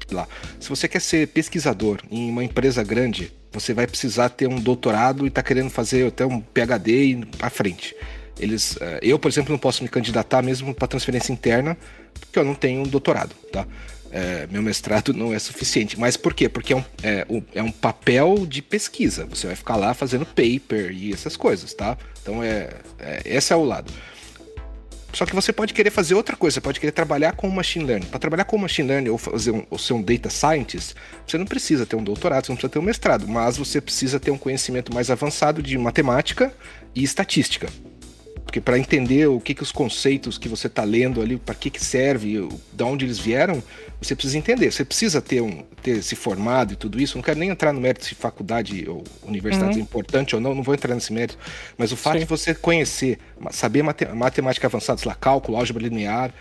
lá. 0.09 0.25
Se 0.57 0.69
você 0.69 0.87
quer 0.87 1.01
ser 1.01 1.27
pesquisador 1.27 1.99
em 2.09 2.29
uma 2.29 2.45
empresa 2.45 2.81
grande, 2.81 3.42
você 3.53 3.73
vai 3.73 3.85
precisar 3.87 4.29
ter 4.29 4.47
um 4.47 4.59
doutorado 4.59 5.25
e 5.25 5.29
tá 5.29 5.41
querendo 5.43 5.69
fazer 5.69 6.07
até 6.07 6.25
um 6.25 6.41
PhD 6.41 7.19
pra 7.37 7.49
frente. 7.49 7.95
Eles, 8.39 8.75
eh, 8.81 8.99
eu, 9.03 9.19
por 9.19 9.29
exemplo, 9.29 9.51
não 9.51 9.59
posso 9.59 9.83
me 9.83 9.89
candidatar 9.89 10.41
mesmo 10.41 10.73
para 10.73 10.87
transferência 10.87 11.31
interna, 11.31 11.77
porque 12.19 12.39
eu 12.39 12.43
não 12.43 12.55
tenho 12.55 12.81
um 12.81 12.83
doutorado, 12.83 13.35
tá? 13.51 13.65
É, 14.11 14.47
meu 14.51 14.61
mestrado 14.61 15.11
não 15.13 15.33
é 15.33 15.39
suficiente. 15.39 15.99
Mas 15.99 16.15
por 16.17 16.33
quê? 16.35 16.47
Porque 16.47 16.73
é 16.73 16.75
um, 16.75 16.83
é, 17.01 17.25
um- 17.29 17.43
é 17.55 17.63
um 17.63 17.71
papel 17.71 18.45
de 18.47 18.61
pesquisa. 18.61 19.25
Você 19.25 19.47
vai 19.47 19.55
ficar 19.55 19.75
lá 19.75 19.93
fazendo 19.95 20.23
paper 20.25 20.91
e 20.91 21.11
essas 21.13 21.35
coisas, 21.35 21.73
tá? 21.73 21.97
Então 22.21 22.43
é, 22.43 22.69
é 22.99 23.21
esse 23.25 23.51
é 23.51 23.55
o 23.55 23.63
lado. 23.63 23.91
Só 25.13 25.27
que 25.27 25.35
você 25.35 25.53
pode 25.53 25.73
querer 25.73 25.91
fazer 25.91 26.15
outra 26.15 26.35
coisa, 26.35 26.55
você 26.55 26.61
pode 26.61 26.79
querer 26.79 26.91
trabalhar 26.91 27.33
com 27.33 27.47
machine 27.49 27.85
learning. 27.85 28.07
Para 28.07 28.19
trabalhar 28.19 28.45
com 28.45 28.57
machine 28.57 28.87
learning 28.87 29.09
ou 29.09 29.17
fazer 29.17 29.51
um, 29.51 29.63
ou 29.69 29.77
ser 29.77 29.93
um 29.93 30.01
data 30.01 30.29
scientist, 30.29 30.95
você 31.25 31.37
não 31.37 31.45
precisa 31.45 31.85
ter 31.85 31.95
um 31.95 32.03
doutorado, 32.03 32.45
você 32.45 32.51
não 32.51 32.57
precisa 32.57 32.73
ter 32.73 32.79
um 32.79 32.83
mestrado, 32.83 33.27
mas 33.27 33.55
você 33.57 33.79
precisa 33.79 34.19
ter 34.19 34.31
um 34.31 34.37
conhecimento 34.37 34.93
mais 34.93 35.11
avançado 35.11 35.61
de 35.61 35.77
matemática 35.77 36.51
e 36.95 37.03
estatística. 37.03 37.69
Porque 38.43 38.59
para 38.59 38.77
entender 38.77 39.27
o 39.27 39.39
que, 39.39 39.53
que 39.53 39.63
os 39.63 39.71
conceitos 39.71 40.37
que 40.37 40.49
você 40.49 40.67
está 40.67 40.83
lendo 40.83 41.21
ali, 41.21 41.37
para 41.37 41.55
que, 41.55 41.69
que 41.69 41.83
serve, 41.83 42.47
de 42.71 42.83
onde 42.83 43.05
eles 43.05 43.19
vieram, 43.19 43.63
você 44.03 44.15
precisa 44.15 44.37
entender. 44.37 44.71
Você 44.71 44.83
precisa 44.85 45.21
ter, 45.21 45.41
um, 45.41 45.63
ter 45.81 46.01
se 46.01 46.15
formado 46.15 46.73
e 46.73 46.75
tudo 46.75 47.01
isso. 47.01 47.17
Não 47.17 47.23
quero 47.23 47.39
nem 47.39 47.49
entrar 47.49 47.71
no 47.73 47.81
mérito 47.81 48.05
se 48.05 48.15
faculdade 48.15 48.87
ou 48.87 49.03
universidade 49.23 49.77
é 49.77 49.81
importante 49.81 50.35
ou 50.35 50.41
não, 50.41 50.53
não 50.53 50.63
vou 50.63 50.73
entrar 50.73 50.93
nesse 50.93 51.13
mérito. 51.13 51.37
Mas 51.77 51.91
o 51.91 51.97
fato 51.97 52.13
Sim. 52.13 52.19
de 52.19 52.25
você 52.25 52.53
conhecer, 52.53 53.19
saber 53.51 53.83
mate- 53.83 54.05
matemática 54.05 54.67
avançada, 54.67 54.99
sei 54.99 55.09
lá, 55.09 55.15
cálculo, 55.15 55.57
álgebra 55.57 55.83
linear, 55.83 56.33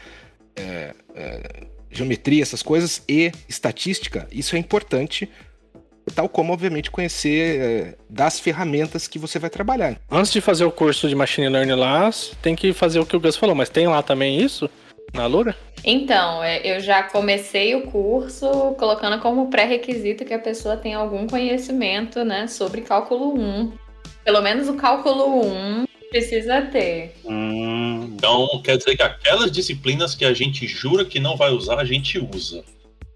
é, 0.56 0.94
é, 1.14 1.66
geometria, 1.90 2.42
essas 2.42 2.62
coisas, 2.62 3.02
e 3.08 3.30
estatística, 3.48 4.26
isso 4.32 4.56
é 4.56 4.58
importante. 4.58 5.28
Tal 6.16 6.28
como, 6.28 6.52
obviamente, 6.52 6.90
conhecer 6.90 7.60
é, 7.60 7.94
das 8.10 8.40
ferramentas 8.40 9.06
que 9.06 9.20
você 9.20 9.38
vai 9.38 9.48
trabalhar. 9.48 9.96
Antes 10.10 10.32
de 10.32 10.40
fazer 10.40 10.64
o 10.64 10.70
curso 10.72 11.08
de 11.08 11.14
machine 11.14 11.48
learning 11.48 11.74
lá, 11.74 12.10
tem 12.42 12.56
que 12.56 12.72
fazer 12.72 12.98
o 12.98 13.06
que 13.06 13.14
o 13.14 13.20
Gus 13.20 13.36
falou, 13.36 13.54
mas 13.54 13.68
tem 13.68 13.86
lá 13.86 14.02
também 14.02 14.40
isso? 14.40 14.68
Na 15.12 15.26
Lura? 15.26 15.54
Então, 15.84 16.42
é, 16.42 16.60
eu 16.64 16.80
já 16.80 17.02
comecei 17.02 17.74
o 17.74 17.82
curso 17.82 18.74
colocando 18.78 19.20
como 19.20 19.50
pré-requisito 19.50 20.24
que 20.24 20.32
a 20.32 20.38
pessoa 20.38 20.76
tenha 20.76 20.96
algum 20.96 21.26
conhecimento, 21.26 22.24
né, 22.24 22.46
sobre 22.46 22.82
cálculo 22.82 23.34
1. 23.34 23.72
Pelo 24.24 24.40
menos 24.40 24.68
o 24.68 24.74
cálculo 24.74 25.42
1 25.44 25.84
precisa 26.08 26.62
ter. 26.62 27.14
Hum, 27.24 28.14
Então, 28.14 28.62
quer 28.62 28.76
dizer 28.76 28.96
que 28.96 29.02
aquelas 29.02 29.50
disciplinas 29.50 30.14
que 30.14 30.24
a 30.24 30.32
gente 30.32 30.66
jura 30.66 31.04
que 31.04 31.18
não 31.18 31.36
vai 31.36 31.50
usar, 31.50 31.78
a 31.78 31.84
gente 31.84 32.18
usa. 32.18 32.62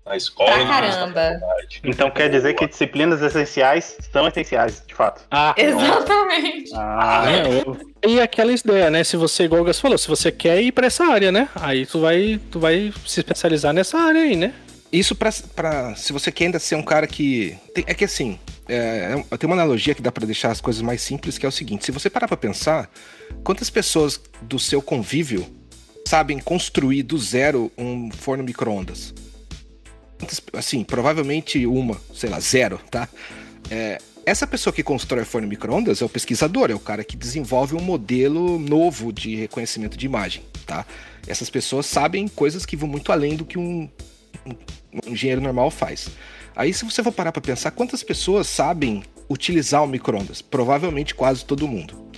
Na 0.07 0.17
escola, 0.17 0.53
Pra 0.53 0.67
caramba. 0.67 1.41
então 1.83 2.09
quer 2.13 2.31
dizer 2.31 2.55
que 2.55 2.67
disciplinas 2.69 3.21
essenciais 3.21 3.97
são 4.13 4.27
essenciais, 4.29 4.83
de 4.87 4.95
fato. 4.95 5.23
Ah, 5.31 5.53
Exatamente. 5.59 6.71
Ah, 6.75 7.25
É, 7.29 7.69
o- 7.69 7.77
e 8.09 8.21
aquela 8.21 8.53
ideia, 8.53 8.89
né? 8.89 9.03
Se 9.03 9.17
você, 9.17 9.45
igual 9.45 9.63
o 9.63 9.65
Gus 9.65 9.81
falou, 9.81 9.99
se 9.99 10.07
você 10.07 10.31
quer 10.31 10.63
ir 10.63 10.71
pra 10.71 10.87
essa 10.87 11.05
área, 11.07 11.33
né? 11.33 11.49
Aí 11.57 11.85
tu 11.87 12.01
vai, 12.01 12.41
tu 12.53 12.61
vai 12.61 12.93
se 13.05 13.19
especializar 13.21 13.73
nessa 13.75 13.99
área 13.99 14.21
aí, 14.23 14.37
né? 14.37 14.55
Isso 14.93 15.17
pra, 15.17 15.31
pra- 15.57 15.97
se 15.97 16.13
você 16.13 16.31
quer 16.31 16.45
ainda 16.45 16.61
ser 16.61 16.77
um 16.77 16.83
cara 16.85 17.09
que. 17.09 17.59
tem- 17.75 17.85
é 17.89 17.93
que 17.93 18.05
assim, 18.05 18.39
é, 18.69 19.25
é- 19.29 19.37
tem 19.37 19.49
uma 19.51 19.57
analogia 19.57 19.93
que 19.93 20.01
dá 20.01 20.13
pra 20.13 20.25
deixar 20.25 20.53
as 20.53 20.61
coisas 20.61 20.81
mais 20.83 21.03
simples, 21.03 21.37
que 21.37 21.45
é 21.45 21.49
o 21.49 21.53
seguinte: 21.53 21.85
se 21.85 21.91
você 21.91 22.09
parar 22.09 22.29
pra 22.29 22.37
pensar, 22.37 22.89
quantas 23.43 23.69
pessoas 23.71 24.21
do 24.41 24.57
seu 24.61 24.81
convívio 24.81 25.45
sabem 26.07 26.39
construir 26.39 27.03
do 27.03 27.19
zero 27.19 27.73
um 27.77 28.09
forno 28.13 28.45
micro-ondas? 28.45 29.13
Assim, 30.53 30.83
provavelmente 30.83 31.67
uma, 31.67 32.01
sei 32.15 32.31
lá, 32.31 32.41
zero, 32.41 32.81
tá? 32.91 33.09
É, 33.71 33.99
essa 34.25 34.47
pessoa 34.47 34.73
que 34.73 34.83
constrói 34.83 35.23
o 35.23 35.27
forno 35.27 35.47
micro-ondas 35.47 36.03
é 36.03 36.05
o 36.05 36.09
pesquisador, 36.09 36.71
é 36.71 36.75
o 36.75 36.81
cara 36.81 37.05
que 37.05 37.17
desenvolve 37.17 37.77
um 37.77 37.81
modelo 37.81 38.59
novo 38.59 39.13
de 39.13 39.37
reconhecimento 39.37 39.97
de 39.97 40.07
imagem, 40.07 40.43
tá? 40.67 40.85
Essas 41.27 41.49
pessoas 41.49 41.87
sabem 41.87 42.27
coisas 42.27 42.67
que 42.67 42.77
vão 42.77 42.89
muito 42.89 43.13
além 43.13 43.37
do 43.37 43.45
que 43.45 43.59
um, 43.59 43.89
um 44.47 45.13
engenheiro 45.13 45.41
normal 45.41 45.71
faz. 45.71 46.09
Aí, 46.57 46.73
se 46.73 46.85
você 46.85 47.03
for 47.03 47.13
parar 47.13 47.31
para 47.31 47.43
pensar, 47.43 47.71
quantas 47.71 48.03
pessoas 48.03 48.47
sabem 48.47 49.03
utilizar 49.29 49.85
o 49.85 49.87
micro-ondas? 49.87 50.41
Provavelmente 50.41 51.15
quase 51.15 51.45
todo 51.45 51.69
mundo. 51.69 52.11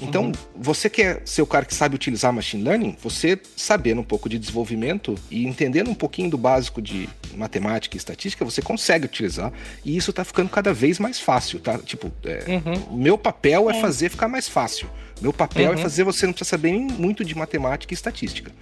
Então, 0.00 0.26
uhum. 0.26 0.32
você 0.56 0.90
quer 0.90 1.22
ser 1.24 1.42
o 1.42 1.46
cara 1.46 1.64
que 1.64 1.74
sabe 1.74 1.94
utilizar 1.94 2.32
machine 2.32 2.62
learning, 2.62 2.96
você 3.00 3.38
sabendo 3.56 4.00
um 4.00 4.04
pouco 4.04 4.28
de 4.28 4.38
desenvolvimento 4.38 5.14
e 5.30 5.46
entendendo 5.46 5.90
um 5.90 5.94
pouquinho 5.94 6.30
do 6.30 6.38
básico 6.38 6.82
de 6.82 7.08
matemática 7.34 7.96
e 7.96 7.98
estatística, 7.98 8.44
você 8.44 8.60
consegue 8.60 9.06
utilizar. 9.06 9.52
E 9.84 9.96
isso 9.96 10.12
tá 10.12 10.24
ficando 10.24 10.48
cada 10.48 10.72
vez 10.72 10.98
mais 10.98 11.20
fácil, 11.20 11.60
tá? 11.60 11.78
Tipo, 11.78 12.12
é, 12.24 12.44
uhum. 12.48 12.96
meu 12.96 13.16
papel 13.16 13.70
é, 13.70 13.76
é, 13.76 13.80
fazer 13.80 14.08
ficar 14.08 14.28
mais 14.28 14.48
fácil. 14.48 14.88
Meu 15.20 15.32
papel 15.32 15.66
é 15.66 15.74
uhum. 15.74 15.78
é 15.78 15.82
fazer 15.82 16.04
você 16.04 16.26
não 16.26 16.32
precisa 16.32 16.50
saber 16.50 16.72
nem 16.72 16.86
muito 16.86 17.24
de 17.24 17.36
matemática 17.36 17.92
e 17.92 17.94
estatística. 17.94 18.52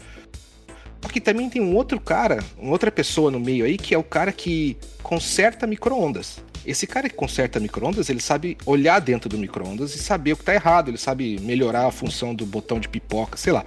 Porque 1.01 1.21
também 1.21 1.51
tem 1.51 1.61
um 1.61 1.75
outro 1.75 1.99
cara, 1.99 2.39
uma 2.57 2.71
outra 2.71 2.91
pessoa 2.91 3.31
no 3.31 3.41
meio 3.41 3.65
aí, 3.65 3.77
que 3.77 3.95
é 3.95 3.99
o 3.99 4.05
cara 4.05 4.31
que 4.31 4.77
conserta 5.03 5.67
micro-ondas. 5.67 6.39
Esse 6.65 6.87
cara 6.87 7.09
que 7.09 7.15
conserta 7.15 7.59
micro-ondas, 7.59 8.09
ele 8.09 8.21
sabe 8.21 8.57
olhar 8.65 9.01
dentro 9.01 9.29
do 9.29 9.37
micro-ondas 9.37 9.95
e 9.95 9.99
saber 9.99 10.33
o 10.33 10.37
que 10.37 10.43
está 10.43 10.55
errado, 10.55 10.89
ele 10.89 10.99
sabe 10.99 11.39
melhorar 11.41 11.87
a 11.87 11.91
função 11.91 12.35
do 12.35 12.47
botão 12.47 12.79
de 12.79 12.89
pipoca, 12.89 13.37
sei 13.37 13.53
lá. 13.53 13.65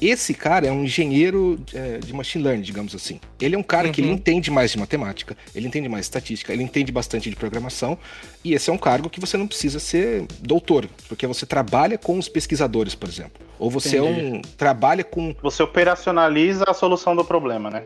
Esse 0.00 0.34
cara 0.34 0.66
é 0.66 0.72
um 0.72 0.84
engenheiro 0.84 1.58
é, 1.72 1.98
de 1.98 2.12
machine 2.12 2.44
learning, 2.44 2.62
digamos 2.62 2.94
assim. 2.94 3.20
Ele 3.40 3.54
é 3.54 3.58
um 3.58 3.62
cara 3.62 3.86
uhum. 3.86 3.92
que 3.92 4.00
ele 4.00 4.08
uhum. 4.08 4.14
entende 4.14 4.50
mais 4.50 4.72
de 4.72 4.78
matemática, 4.78 5.36
ele 5.54 5.66
entende 5.66 5.88
mais 5.88 6.02
de 6.02 6.06
estatística, 6.06 6.52
ele 6.52 6.62
entende 6.62 6.90
bastante 6.90 7.30
de 7.30 7.36
programação, 7.36 7.96
e 8.42 8.54
esse 8.54 8.68
é 8.68 8.72
um 8.72 8.78
cargo 8.78 9.08
que 9.08 9.20
você 9.20 9.36
não 9.36 9.46
precisa 9.46 9.78
ser 9.78 10.26
doutor, 10.40 10.88
porque 11.08 11.26
você 11.26 11.46
trabalha 11.46 11.96
com 11.96 12.18
os 12.18 12.28
pesquisadores, 12.28 12.94
por 12.94 13.08
exemplo. 13.08 13.44
Ou 13.58 13.70
você 13.70 13.98
Entendi. 13.98 14.20
é 14.20 14.36
um. 14.36 14.42
trabalha 14.42 15.04
com. 15.04 15.34
Você 15.42 15.62
operacionaliza 15.62 16.64
a 16.66 16.74
solução 16.74 17.14
do 17.14 17.24
problema, 17.24 17.70
né? 17.70 17.84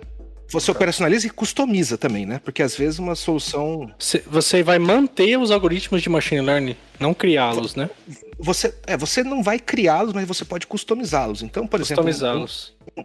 Você 0.51 0.70
operacionaliza 0.70 1.26
e 1.26 1.30
customiza 1.30 1.99
também, 1.99 2.24
né? 2.24 2.40
Porque 2.42 2.62
às 2.62 2.74
vezes 2.74 2.99
uma 2.99 3.14
solução. 3.14 3.90
Você 4.26 4.62
vai 4.62 4.78
manter 4.78 5.38
os 5.38 5.51
algoritmos 5.51 6.03
de 6.03 6.09
machine 6.09 6.40
learning, 6.40 6.76
não 6.99 7.12
criá-los, 7.12 7.74
né? 7.74 7.90
Você, 8.38 8.74
é, 8.86 8.96
você 8.96 9.22
não 9.22 9.42
vai 9.42 9.59
criá-los, 9.59 10.14
mas 10.14 10.26
você 10.26 10.44
pode 10.44 10.66
customizá-los. 10.66 11.42
Então, 11.42 11.66
por 11.66 11.80
exemplo, 11.80 12.05
um, 12.09 12.46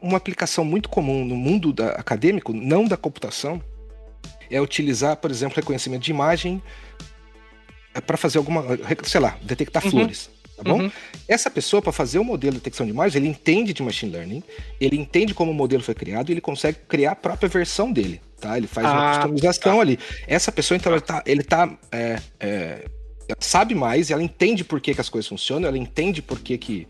uma 0.01 0.17
aplicação 0.17 0.63
muito 0.63 0.87
comum 0.87 1.25
no 1.25 1.35
mundo 1.35 1.73
da, 1.73 1.89
acadêmico, 1.89 2.53
não 2.53 2.85
da 2.85 2.95
computação, 2.95 3.61
é 4.49 4.61
utilizar, 4.61 5.17
por 5.17 5.29
exemplo, 5.29 5.55
reconhecimento 5.57 6.03
de 6.03 6.11
imagem 6.11 6.63
é, 7.93 7.99
para 7.99 8.15
fazer 8.15 8.37
alguma, 8.37 8.63
sei 9.03 9.19
lá, 9.19 9.37
detectar 9.41 9.83
uhum. 9.83 9.91
flores 9.91 10.32
tá 10.56 10.64
bom? 10.64 10.84
Uhum. 10.84 10.91
Essa 11.28 11.49
pessoa, 11.49 11.82
para 11.82 11.91
fazer 11.91 12.20
o 12.20 12.24
modelo 12.24 12.54
de 12.54 12.60
detecção 12.60 12.86
de 12.86 12.91
imagens, 12.91 13.16
ele 13.16 13.28
entende 13.28 13.74
de 13.74 13.82
machine 13.82 14.12
learning, 14.12 14.43
ele 14.80 14.97
entende 14.97 15.34
como 15.34 15.51
o 15.51 15.54
modelo 15.54 15.84
foi 15.84 15.95
criado 15.95 16.30
e 16.30 16.34
ele 16.34 16.41
consegue 16.41 16.80
criar 16.88 17.12
a 17.12 17.16
própria 17.16 17.49
versão 17.49 17.91
dele, 17.91 18.22
tá? 18.39 18.58
Ele 18.58 18.68
faz 18.68 18.88
ah, 18.88 18.91
uma 18.93 19.16
customização 19.16 19.76
tá. 19.76 19.82
ali. 19.82 19.99
Essa 20.28 20.51
pessoa, 20.51 20.78
então, 20.78 20.91
ele 20.91 21.01
tá, 21.01 21.24
ele 21.26 21.43
tá 21.43 21.78
é, 21.91 22.20
é, 22.39 22.86
sabe 23.39 23.76
mais, 23.76 24.12
ela 24.12 24.24
entende 24.24 24.64
por 24.64 24.80
que, 24.82 24.93
que 24.93 25.01
as 25.01 25.10
coisas 25.10 25.28
funcionam, 25.28 25.68
ela 25.68 25.78
entende 25.78 26.22
por 26.22 26.39
que, 26.39 26.58
que 26.58 26.88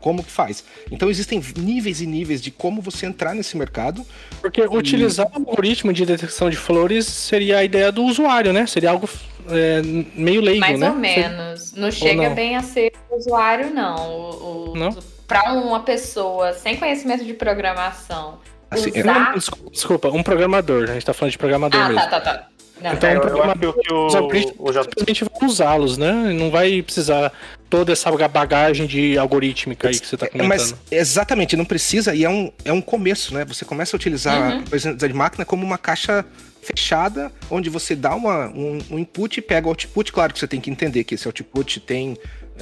como 0.00 0.22
que 0.22 0.30
faz. 0.30 0.64
Então 0.90 1.08
existem 1.10 1.42
níveis 1.56 2.00
e 2.00 2.06
níveis 2.06 2.40
de 2.40 2.50
como 2.50 2.80
você 2.80 3.06
entrar 3.06 3.34
nesse 3.34 3.56
mercado. 3.56 4.04
Porque 4.40 4.60
e... 4.60 4.66
utilizar 4.66 5.26
o 5.26 5.36
algoritmo 5.36 5.92
de 5.92 6.04
detecção 6.04 6.50
de 6.50 6.56
flores 6.56 7.06
seria 7.06 7.58
a 7.58 7.64
ideia 7.64 7.92
do 7.92 8.02
usuário, 8.02 8.52
né? 8.52 8.66
Seria 8.66 8.90
algo 8.90 9.08
é, 9.48 9.82
meio 10.14 10.40
leigo, 10.40 10.60
Mais 10.60 10.78
né? 10.78 10.90
ou 10.90 10.96
menos. 10.96 11.72
Não 11.72 11.90
chega 11.90 12.28
não? 12.28 12.34
bem 12.34 12.56
a 12.56 12.62
ser 12.62 12.92
usuário, 13.10 13.72
não. 13.72 14.10
O, 14.10 14.72
o, 14.72 14.76
não? 14.76 14.96
Para 15.26 15.52
uma 15.52 15.80
pessoa 15.80 16.52
sem 16.52 16.76
conhecimento 16.76 17.24
de 17.24 17.34
programação. 17.34 18.38
Assim, 18.70 18.90
usar... 18.90 19.34
Desculpa, 19.70 20.08
um 20.08 20.22
programador. 20.22 20.84
A 20.84 20.94
gente 20.94 21.04
tá 21.04 21.12
falando 21.12 21.32
de 21.32 21.38
programador 21.38 21.80
ah, 21.80 21.88
mesmo. 21.88 22.00
Tá, 22.00 22.08
tá, 22.08 22.20
tá. 22.20 22.48
Não, 22.80 22.92
então, 22.94 23.08
é, 23.08 23.16
eu, 23.16 23.22
eu 23.22 23.42
acho 23.44 23.58
que 23.58 23.92
o, 23.92 24.64
o, 24.64 24.70
o 24.70 24.72
simplesmente 24.72 25.24
vai 25.24 25.48
usá-los, 25.48 25.98
né? 25.98 26.12
Não 26.12 26.50
vai 26.50 26.82
precisar 26.82 27.32
toda 27.72 27.90
essa 27.90 28.10
bagagem 28.28 28.86
de 28.86 29.16
algorítmica 29.16 29.88
aí 29.88 29.98
que 29.98 30.06
você 30.06 30.14
está 30.14 30.28
comentando. 30.28 30.46
Mas 30.46 30.74
exatamente, 30.90 31.56
não 31.56 31.64
precisa 31.64 32.14
e 32.14 32.22
é 32.22 32.28
um, 32.28 32.52
é 32.66 32.70
um 32.70 32.82
começo, 32.82 33.32
né? 33.32 33.46
Você 33.46 33.64
começa 33.64 33.96
a 33.96 33.98
utilizar 33.98 34.56
uhum. 34.56 34.64
a 35.02 35.06
de 35.08 35.14
máquina 35.14 35.42
como 35.46 35.64
uma 35.64 35.78
caixa 35.78 36.22
fechada, 36.60 37.32
onde 37.50 37.70
você 37.70 37.96
dá 37.96 38.14
uma, 38.14 38.48
um, 38.48 38.78
um 38.90 38.98
input 38.98 39.38
e 39.38 39.42
pega 39.42 39.66
o 39.66 39.70
output. 39.70 40.12
Claro 40.12 40.34
que 40.34 40.38
você 40.38 40.46
tem 40.46 40.60
que 40.60 40.70
entender 40.70 41.02
que 41.04 41.14
esse 41.14 41.26
output 41.26 41.80
tem. 41.80 42.18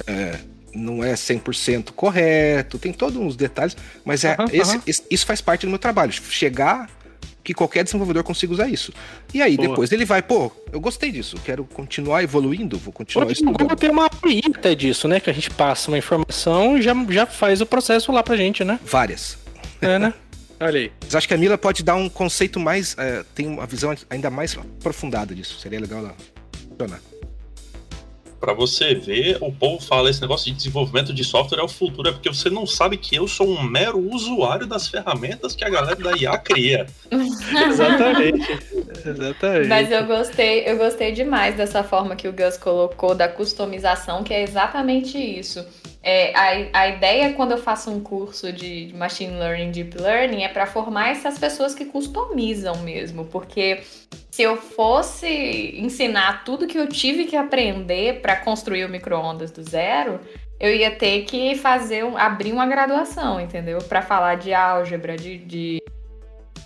É, 0.07 0.39
não 0.73 1.03
é 1.03 1.13
100% 1.15 1.91
correto, 1.91 2.79
tem 2.79 2.93
todos 2.93 3.17
uns 3.17 3.35
detalhes, 3.35 3.75
mas 4.05 4.23
é, 4.23 4.37
uhum, 4.39 4.45
esse, 4.53 4.75
uhum. 4.77 4.81
Esse, 4.87 5.03
isso 5.11 5.25
faz 5.25 5.41
parte 5.41 5.65
do 5.65 5.69
meu 5.69 5.77
trabalho. 5.77 6.13
Chegar 6.13 6.89
que 7.43 7.53
qualquer 7.53 7.83
desenvolvedor 7.83 8.23
consiga 8.23 8.53
usar 8.53 8.67
isso. 8.67 8.93
E 9.33 9.41
aí, 9.41 9.55
Boa. 9.55 9.69
depois 9.69 9.91
ele 9.91 10.05
vai, 10.05 10.21
pô, 10.21 10.51
eu 10.71 10.79
gostei 10.79 11.11
disso, 11.11 11.37
quero 11.43 11.63
continuar 11.65 12.23
evoluindo, 12.23 12.77
vou 12.77 12.93
continuar 12.93 13.25
Porque 13.25 13.33
estudando. 13.33 13.59
Google 13.59 13.75
tem 13.75 13.89
uma 13.89 14.05
API 14.05 14.41
até 14.55 14.75
disso, 14.75 15.07
né? 15.07 15.19
Que 15.19 15.29
a 15.29 15.33
gente 15.33 15.49
passa 15.49 15.89
uma 15.89 15.97
informação 15.97 16.77
e 16.77 16.81
já, 16.81 16.93
já 17.09 17.25
faz 17.25 17.61
o 17.61 17.65
processo 17.65 18.11
lá 18.11 18.23
pra 18.23 18.35
gente, 18.35 18.63
né? 18.63 18.79
Várias. 18.83 19.37
É, 19.81 19.97
né? 19.97 20.13
Olha 20.59 20.79
aí. 20.79 20.91
Mas 21.03 21.15
acho 21.15 21.27
que 21.27 21.33
a 21.33 21.37
Mila 21.37 21.57
pode 21.57 21.83
dar 21.83 21.95
um 21.95 22.07
conceito 22.07 22.59
mais. 22.59 22.95
É, 22.97 23.23
tem 23.33 23.47
uma 23.47 23.65
visão 23.65 23.95
ainda 24.09 24.29
mais 24.29 24.55
aprofundada 24.55 25.33
disso. 25.33 25.59
Seria 25.59 25.79
legal 25.79 25.99
ela 25.99 26.15
funcionar 26.69 27.10
para 28.41 28.53
você 28.53 28.95
ver, 28.95 29.37
o 29.39 29.51
povo 29.51 29.79
fala 29.79 30.09
esse 30.09 30.19
negócio 30.19 30.51
de 30.51 30.57
desenvolvimento 30.57 31.13
de 31.13 31.23
software 31.23 31.59
é 31.59 31.63
o 31.63 31.67
futuro, 31.67 32.09
é 32.09 32.11
porque 32.11 32.27
você 32.27 32.49
não 32.49 32.65
sabe 32.65 32.97
que 32.97 33.15
eu 33.15 33.27
sou 33.27 33.47
um 33.47 33.61
mero 33.61 33.99
usuário 34.11 34.65
das 34.65 34.87
ferramentas 34.87 35.53
que 35.53 35.63
a 35.63 35.69
galera 35.69 35.95
da 35.95 36.17
IA 36.17 36.35
cria. 36.39 36.87
Exatamente. 37.11 38.59
Exatamente. 39.05 39.67
Mas 39.67 39.91
eu 39.91 40.05
gostei, 40.07 40.67
eu 40.67 40.75
gostei 40.75 41.11
demais 41.11 41.55
dessa 41.55 41.83
forma 41.83 42.15
que 42.15 42.27
o 42.27 42.33
Gus 42.33 42.57
colocou 42.57 43.13
da 43.13 43.27
customização, 43.27 44.23
que 44.23 44.33
é 44.33 44.41
exatamente 44.41 45.19
isso. 45.19 45.63
É, 46.03 46.33
a, 46.35 46.81
a 46.81 46.87
ideia 46.87 47.33
quando 47.33 47.51
eu 47.51 47.59
faço 47.59 47.91
um 47.91 48.01
curso 48.01 48.51
de 48.51 48.91
Machine 48.95 49.37
Learning, 49.37 49.71
Deep 49.71 49.97
Learning, 49.97 50.43
é 50.43 50.47
para 50.47 50.65
formar 50.65 51.09
essas 51.09 51.37
pessoas 51.37 51.75
que 51.75 51.85
customizam 51.85 52.77
mesmo, 52.77 53.25
porque 53.25 53.81
se 54.31 54.41
eu 54.41 54.57
fosse 54.57 55.75
ensinar 55.77 56.43
tudo 56.43 56.65
que 56.65 56.77
eu 56.77 56.87
tive 56.87 57.25
que 57.25 57.35
aprender 57.35 58.21
para 58.21 58.35
construir 58.35 58.85
o 58.85 58.89
micro-ondas 58.89 59.51
do 59.51 59.61
zero, 59.61 60.19
eu 60.59 60.73
ia 60.73 60.91
ter 60.91 61.23
que 61.25 61.55
fazer 61.55 62.03
um, 62.03 62.17
abrir 62.17 62.51
uma 62.51 62.65
graduação, 62.65 63.39
entendeu? 63.39 63.79
Para 63.79 64.01
falar 64.01 64.35
de 64.35 64.53
álgebra, 64.53 65.15
de, 65.15 65.37
de 65.37 65.83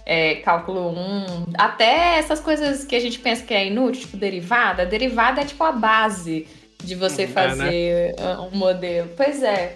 é, 0.05 0.35
cálculo 0.35 0.89
1, 0.89 1.53
até 1.57 2.17
essas 2.17 2.39
coisas 2.39 2.85
que 2.85 2.95
a 2.95 2.99
gente 2.99 3.19
pensa 3.19 3.43
que 3.43 3.53
é 3.53 3.67
inútil, 3.67 4.01
tipo 4.01 4.17
derivada. 4.17 4.85
Derivada 4.85 5.41
é 5.41 5.45
tipo 5.45 5.63
a 5.63 5.71
base 5.71 6.47
de 6.85 6.95
você 6.95 7.27
fazer 7.27 8.15
é, 8.17 8.21
né? 8.21 8.37
um 8.37 8.55
modelo. 8.55 9.09
Pois 9.17 9.41
é. 9.43 9.75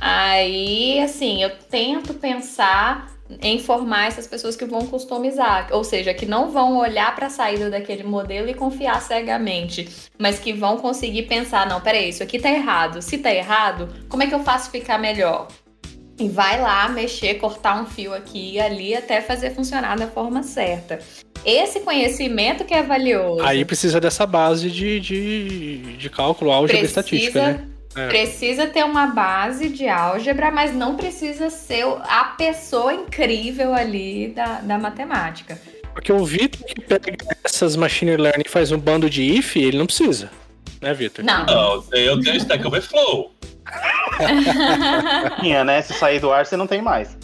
Aí, 0.00 1.00
assim, 1.00 1.42
eu 1.42 1.50
tento 1.70 2.14
pensar 2.14 3.18
em 3.42 3.58
formar 3.58 4.06
essas 4.06 4.26
pessoas 4.26 4.56
que 4.56 4.64
vão 4.64 4.86
customizar, 4.86 5.68
ou 5.70 5.84
seja, 5.84 6.14
que 6.14 6.24
não 6.24 6.50
vão 6.50 6.78
olhar 6.78 7.14
para 7.14 7.26
a 7.26 7.30
saída 7.30 7.68
daquele 7.68 8.02
modelo 8.02 8.48
e 8.48 8.54
confiar 8.54 9.02
cegamente, 9.02 9.88
mas 10.18 10.38
que 10.38 10.52
vão 10.52 10.78
conseguir 10.78 11.24
pensar, 11.24 11.68
não, 11.68 11.80
peraí, 11.80 12.08
isso 12.08 12.22
aqui 12.22 12.38
tá 12.38 12.50
errado. 12.50 13.02
Se 13.02 13.18
tá 13.18 13.32
errado, 13.32 13.88
como 14.08 14.22
é 14.22 14.26
que 14.26 14.34
eu 14.34 14.42
faço 14.42 14.70
ficar 14.70 14.98
melhor? 14.98 15.48
E 16.18 16.28
vai 16.28 16.60
lá 16.60 16.88
mexer, 16.88 17.34
cortar 17.34 17.80
um 17.80 17.86
fio 17.86 18.12
aqui 18.12 18.54
e 18.54 18.60
ali 18.60 18.94
até 18.94 19.20
fazer 19.20 19.54
funcionar 19.54 19.96
da 19.96 20.08
forma 20.08 20.42
certa. 20.42 20.98
Esse 21.44 21.80
conhecimento 21.80 22.64
que 22.64 22.74
é 22.74 22.82
valioso. 22.82 23.42
Aí 23.42 23.64
precisa 23.64 24.00
dessa 24.00 24.26
base 24.26 24.70
de, 24.70 24.98
de, 24.98 25.96
de 25.96 26.10
cálculo, 26.10 26.50
álgebra 26.50 26.78
precisa... 26.78 27.00
estatística, 27.00 27.40
né? 27.40 27.68
É. 27.96 28.08
Precisa 28.08 28.66
ter 28.66 28.84
uma 28.84 29.06
base 29.08 29.68
de 29.68 29.88
álgebra, 29.88 30.50
mas 30.50 30.74
não 30.74 30.96
precisa 30.96 31.50
ser 31.50 31.84
a 31.84 32.24
pessoa 32.36 32.92
incrível 32.92 33.74
ali 33.74 34.28
da, 34.28 34.60
da 34.60 34.78
matemática. 34.78 35.60
Porque 35.92 36.12
o 36.12 36.24
Vitor 36.24 36.64
que 36.64 36.80
pega 36.80 37.16
essas 37.42 37.74
machine 37.74 38.16
learning 38.16 38.44
e 38.46 38.48
faz 38.48 38.70
um 38.70 38.78
bando 38.78 39.10
de 39.10 39.22
if, 39.22 39.56
ele 39.56 39.78
não 39.78 39.86
precisa. 39.86 40.30
Né, 40.80 40.94
Vitor? 40.94 41.24
Não. 41.24 41.44
Não, 41.46 41.84
eu 41.92 42.20
tenho 42.20 42.36
Stack 42.36 42.64
Overflow. 42.64 43.34
Tinha, 45.40 45.64
né? 45.64 45.82
Se 45.82 45.92
sair 45.94 46.20
do 46.20 46.32
ar, 46.32 46.46
você 46.46 46.56
não 46.56 46.66
tem 46.66 46.82
mais. 46.82 47.16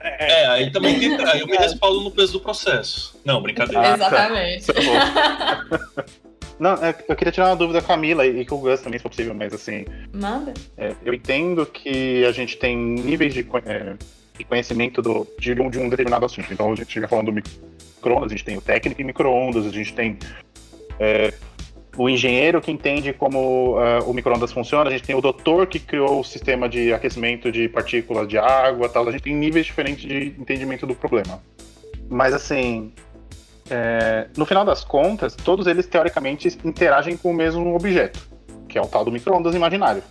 É, 0.00 0.46
aí 0.46 0.70
também 0.70 0.98
tem, 0.98 1.26
aí 1.26 1.40
eu 1.40 1.46
me 1.46 1.56
respaldo 1.56 2.00
no 2.00 2.10
peso 2.10 2.34
do 2.34 2.40
processo. 2.40 3.18
Não, 3.24 3.40
brincadeira. 3.40 3.94
Exatamente. 3.94 4.66
Não, 6.58 6.74
é, 6.74 6.94
eu 7.08 7.16
queria 7.16 7.32
tirar 7.32 7.48
uma 7.48 7.56
dúvida 7.56 7.80
com 7.80 7.86
a 7.86 7.96
Camila 7.96 8.24
e 8.24 8.44
com 8.46 8.54
o 8.54 8.58
Gus 8.58 8.80
também, 8.80 8.98
se 8.98 9.02
for 9.02 9.08
possível, 9.08 9.34
mas 9.34 9.52
assim. 9.52 9.84
Manda. 10.12 10.54
É, 10.76 10.94
eu 11.04 11.12
entendo 11.12 11.66
que 11.66 12.24
a 12.24 12.32
gente 12.32 12.56
tem 12.56 12.76
níveis 12.76 13.34
de, 13.34 13.40
é, 13.66 13.94
de 14.38 14.44
conhecimento 14.44 15.02
do, 15.02 15.26
de, 15.38 15.52
um, 15.60 15.68
de 15.68 15.78
um 15.78 15.88
determinado 15.88 16.24
assunto. 16.24 16.52
Então 16.52 16.72
a 16.72 16.76
gente 16.76 17.00
já 17.00 17.08
falando 17.08 17.26
do 17.26 17.32
micro-ondas, 17.32 18.32
a 18.32 18.36
gente 18.36 18.44
tem 18.44 18.56
o 18.56 18.60
técnico 18.60 19.02
em 19.02 19.04
micro-ondas, 19.04 19.66
a 19.66 19.70
gente 19.70 19.92
tem 19.94 20.16
é, 21.00 21.34
o 21.96 22.08
engenheiro 22.08 22.60
que 22.60 22.70
entende 22.70 23.12
como 23.12 23.78
uh, 23.78 24.08
o 24.08 24.12
microondas 24.12 24.52
funciona, 24.52 24.88
a 24.88 24.92
gente 24.92 25.04
tem 25.04 25.14
o 25.14 25.20
doutor 25.20 25.66
que 25.66 25.78
criou 25.78 26.20
o 26.20 26.24
sistema 26.24 26.68
de 26.68 26.92
aquecimento 26.92 27.52
de 27.52 27.68
partículas 27.68 28.28
de 28.28 28.36
água, 28.36 28.88
tal. 28.88 29.08
A 29.08 29.12
gente 29.12 29.22
tem 29.22 29.34
níveis 29.34 29.66
diferentes 29.66 30.04
de 30.04 30.34
entendimento 30.38 30.86
do 30.86 30.94
problema. 30.94 31.40
Mas 32.08 32.34
assim, 32.34 32.92
é, 33.70 34.28
no 34.36 34.44
final 34.44 34.64
das 34.64 34.84
contas, 34.84 35.34
todos 35.34 35.66
eles 35.66 35.86
teoricamente 35.86 36.48
interagem 36.64 37.16
com 37.16 37.30
o 37.30 37.34
mesmo 37.34 37.74
objeto, 37.74 38.28
que 38.68 38.76
é 38.76 38.82
o 38.82 38.86
tal 38.86 39.04
do 39.04 39.12
microondas 39.12 39.54
imaginário. 39.54 40.02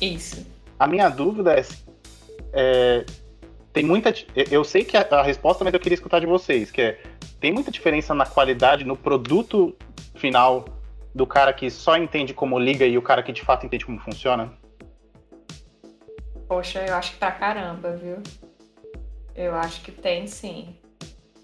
Isso. 0.00 0.46
A 0.78 0.86
minha 0.86 1.08
dúvida 1.08 1.54
é, 1.54 1.64
é 2.52 3.04
tem 3.72 3.84
muita. 3.84 4.12
Eu 4.50 4.64
sei 4.64 4.84
que 4.84 4.96
a, 4.96 5.06
a 5.10 5.22
resposta, 5.22 5.62
mas 5.62 5.74
eu 5.74 5.80
queria 5.80 5.96
escutar 5.96 6.18
de 6.18 6.26
vocês, 6.26 6.70
que 6.70 6.80
é 6.80 6.98
tem 7.38 7.52
muita 7.52 7.70
diferença 7.70 8.14
na 8.14 8.24
qualidade, 8.24 8.84
no 8.84 8.96
produto 8.96 9.76
final 10.14 10.64
do 11.16 11.26
cara 11.26 11.50
que 11.52 11.70
só 11.70 11.96
entende 11.96 12.34
como 12.34 12.58
liga 12.58 12.84
e 12.84 12.98
o 12.98 13.02
cara 13.02 13.22
que 13.22 13.32
de 13.32 13.42
fato 13.42 13.64
entende 13.64 13.86
como 13.86 13.98
funciona? 13.98 14.52
Poxa, 16.46 16.84
eu 16.86 16.94
acho 16.94 17.12
que 17.12 17.18
pra 17.18 17.32
caramba, 17.32 17.96
viu? 17.96 18.18
Eu 19.34 19.54
acho 19.54 19.80
que 19.80 19.90
tem 19.90 20.26
sim. 20.26 20.76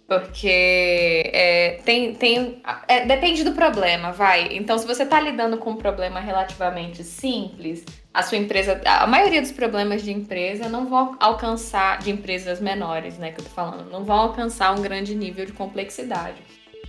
Porque 0.06 1.32
é, 1.32 1.80
tem. 1.86 2.14
tem 2.14 2.62
é, 2.86 3.06
depende 3.06 3.42
do 3.44 3.52
problema, 3.52 4.12
vai. 4.12 4.54
Então, 4.54 4.76
se 4.76 4.86
você 4.86 5.04
está 5.04 5.18
lidando 5.18 5.56
com 5.56 5.70
um 5.70 5.76
problema 5.76 6.20
relativamente 6.20 7.02
simples, 7.02 7.82
a 8.12 8.22
sua 8.22 8.36
empresa. 8.36 8.78
A 8.84 9.06
maioria 9.06 9.40
dos 9.40 9.52
problemas 9.52 10.02
de 10.02 10.12
empresa 10.12 10.68
não 10.68 10.86
vão 10.86 11.16
alcançar. 11.18 11.98
De 12.00 12.10
empresas 12.10 12.60
menores, 12.60 13.16
né? 13.18 13.32
Que 13.32 13.40
eu 13.40 13.44
tô 13.44 13.50
falando, 13.50 13.90
não 13.90 14.04
vão 14.04 14.16
alcançar 14.16 14.78
um 14.78 14.82
grande 14.82 15.14
nível 15.14 15.46
de 15.46 15.52
complexidade. 15.52 16.42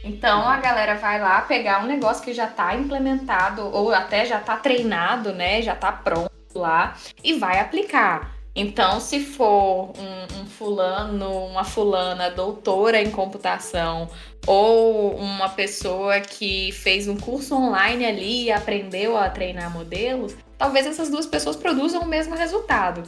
Então 0.03 0.47
a 0.47 0.57
galera 0.57 0.95
vai 0.95 1.19
lá 1.19 1.41
pegar 1.41 1.83
um 1.83 1.87
negócio 1.87 2.23
que 2.23 2.33
já 2.33 2.45
está 2.45 2.75
implementado 2.75 3.61
ou 3.73 3.93
até 3.93 4.25
já 4.25 4.39
está 4.39 4.57
treinado, 4.57 5.33
né? 5.33 5.61
Já 5.61 5.73
está 5.73 5.91
pronto 5.91 6.31
lá 6.53 6.95
e 7.23 7.33
vai 7.39 7.59
aplicar. 7.59 8.33
Então, 8.55 8.99
se 8.99 9.19
for 9.19 9.93
um, 9.97 10.41
um, 10.41 10.45
fulano, 10.45 11.47
uma 11.47 11.63
fulana 11.63 12.29
doutora 12.29 13.01
em 13.01 13.09
computação, 13.09 14.07
ou 14.45 15.15
uma 15.15 15.49
pessoa 15.49 16.19
que 16.19 16.71
fez 16.71 17.07
um 17.07 17.17
curso 17.17 17.55
online 17.55 18.05
ali 18.05 18.43
e 18.43 18.51
aprendeu 18.51 19.17
a 19.17 19.27
treinar 19.27 19.71
modelos, 19.71 20.35
talvez 20.55 20.85
essas 20.85 21.09
duas 21.09 21.25
pessoas 21.25 21.55
produzam 21.55 22.01
o 22.01 22.07
mesmo 22.07 22.35
resultado. 22.35 23.01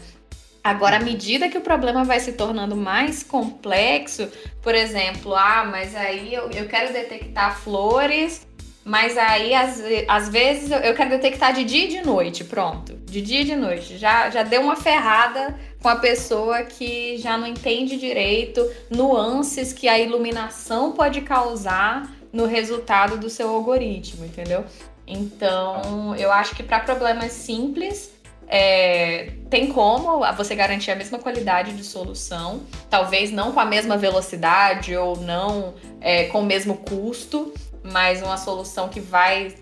Agora, 0.66 0.96
à 0.96 1.00
medida 1.00 1.48
que 1.48 1.60
o 1.60 1.62
problema 1.62 2.04
vai 2.04 2.20
se 2.20 2.34
tornando 2.34 2.76
mais 2.76 3.22
complexo, 3.22 4.28
por 4.64 4.74
exemplo, 4.74 5.36
ah, 5.36 5.64
mas 5.64 5.96
aí 5.96 6.34
eu, 6.34 6.50
eu 6.50 6.68
quero 6.68 6.92
detectar 6.92 7.56
flores, 7.60 8.48
mas 8.84 9.16
aí 9.16 9.54
às, 9.54 9.80
às 10.08 10.28
vezes 10.28 10.72
eu 10.72 10.96
quero 10.96 11.12
detectar 11.12 11.54
de 11.54 11.64
dia 11.64 11.86
e 11.86 11.88
de 11.90 12.02
noite, 12.02 12.44
pronto. 12.44 12.96
De 12.96 13.22
dia 13.22 13.42
e 13.42 13.44
de 13.44 13.56
noite. 13.56 14.00
Já, 14.00 14.32
já 14.32 14.42
deu 14.42 14.62
uma 14.62 14.76
ferrada 14.76 15.56
com 15.84 15.88
a 15.88 15.98
pessoa 15.98 16.64
que 16.64 17.16
já 17.18 17.38
não 17.38 17.46
entende 17.46 17.96
direito 17.96 18.68
nuances 18.90 19.72
que 19.72 19.88
a 19.88 20.00
iluminação 20.00 20.94
pode 20.94 21.22
causar 21.22 22.12
no 22.34 22.48
resultado 22.48 23.20
do 23.20 23.30
seu 23.30 23.50
algoritmo, 23.50 24.26
entendeu? 24.26 24.66
Então, 25.06 26.16
eu 26.16 26.32
acho 26.32 26.56
que 26.56 26.64
para 26.64 26.80
problemas 26.80 27.34
simples, 27.34 28.15
é, 28.48 29.32
tem 29.50 29.68
como 29.68 30.22
você 30.34 30.56
garantir 30.56 30.92
a 30.92 30.96
mesma 30.96 31.18
qualidade 31.20 31.74
de 31.74 31.84
solução, 31.84 32.64
talvez 32.90 33.32
não 33.32 33.52
com 33.52 33.60
a 33.60 33.66
mesma 33.66 33.98
velocidade 33.98 34.96
ou 34.96 35.18
não 35.18 35.74
é, 36.00 36.26
com 36.26 36.42
o 36.42 36.46
mesmo 36.46 36.78
custo, 36.78 37.54
mas 37.84 38.22
uma 38.22 38.38
solução 38.38 38.90
que 38.90 39.00
vai, 39.00 39.56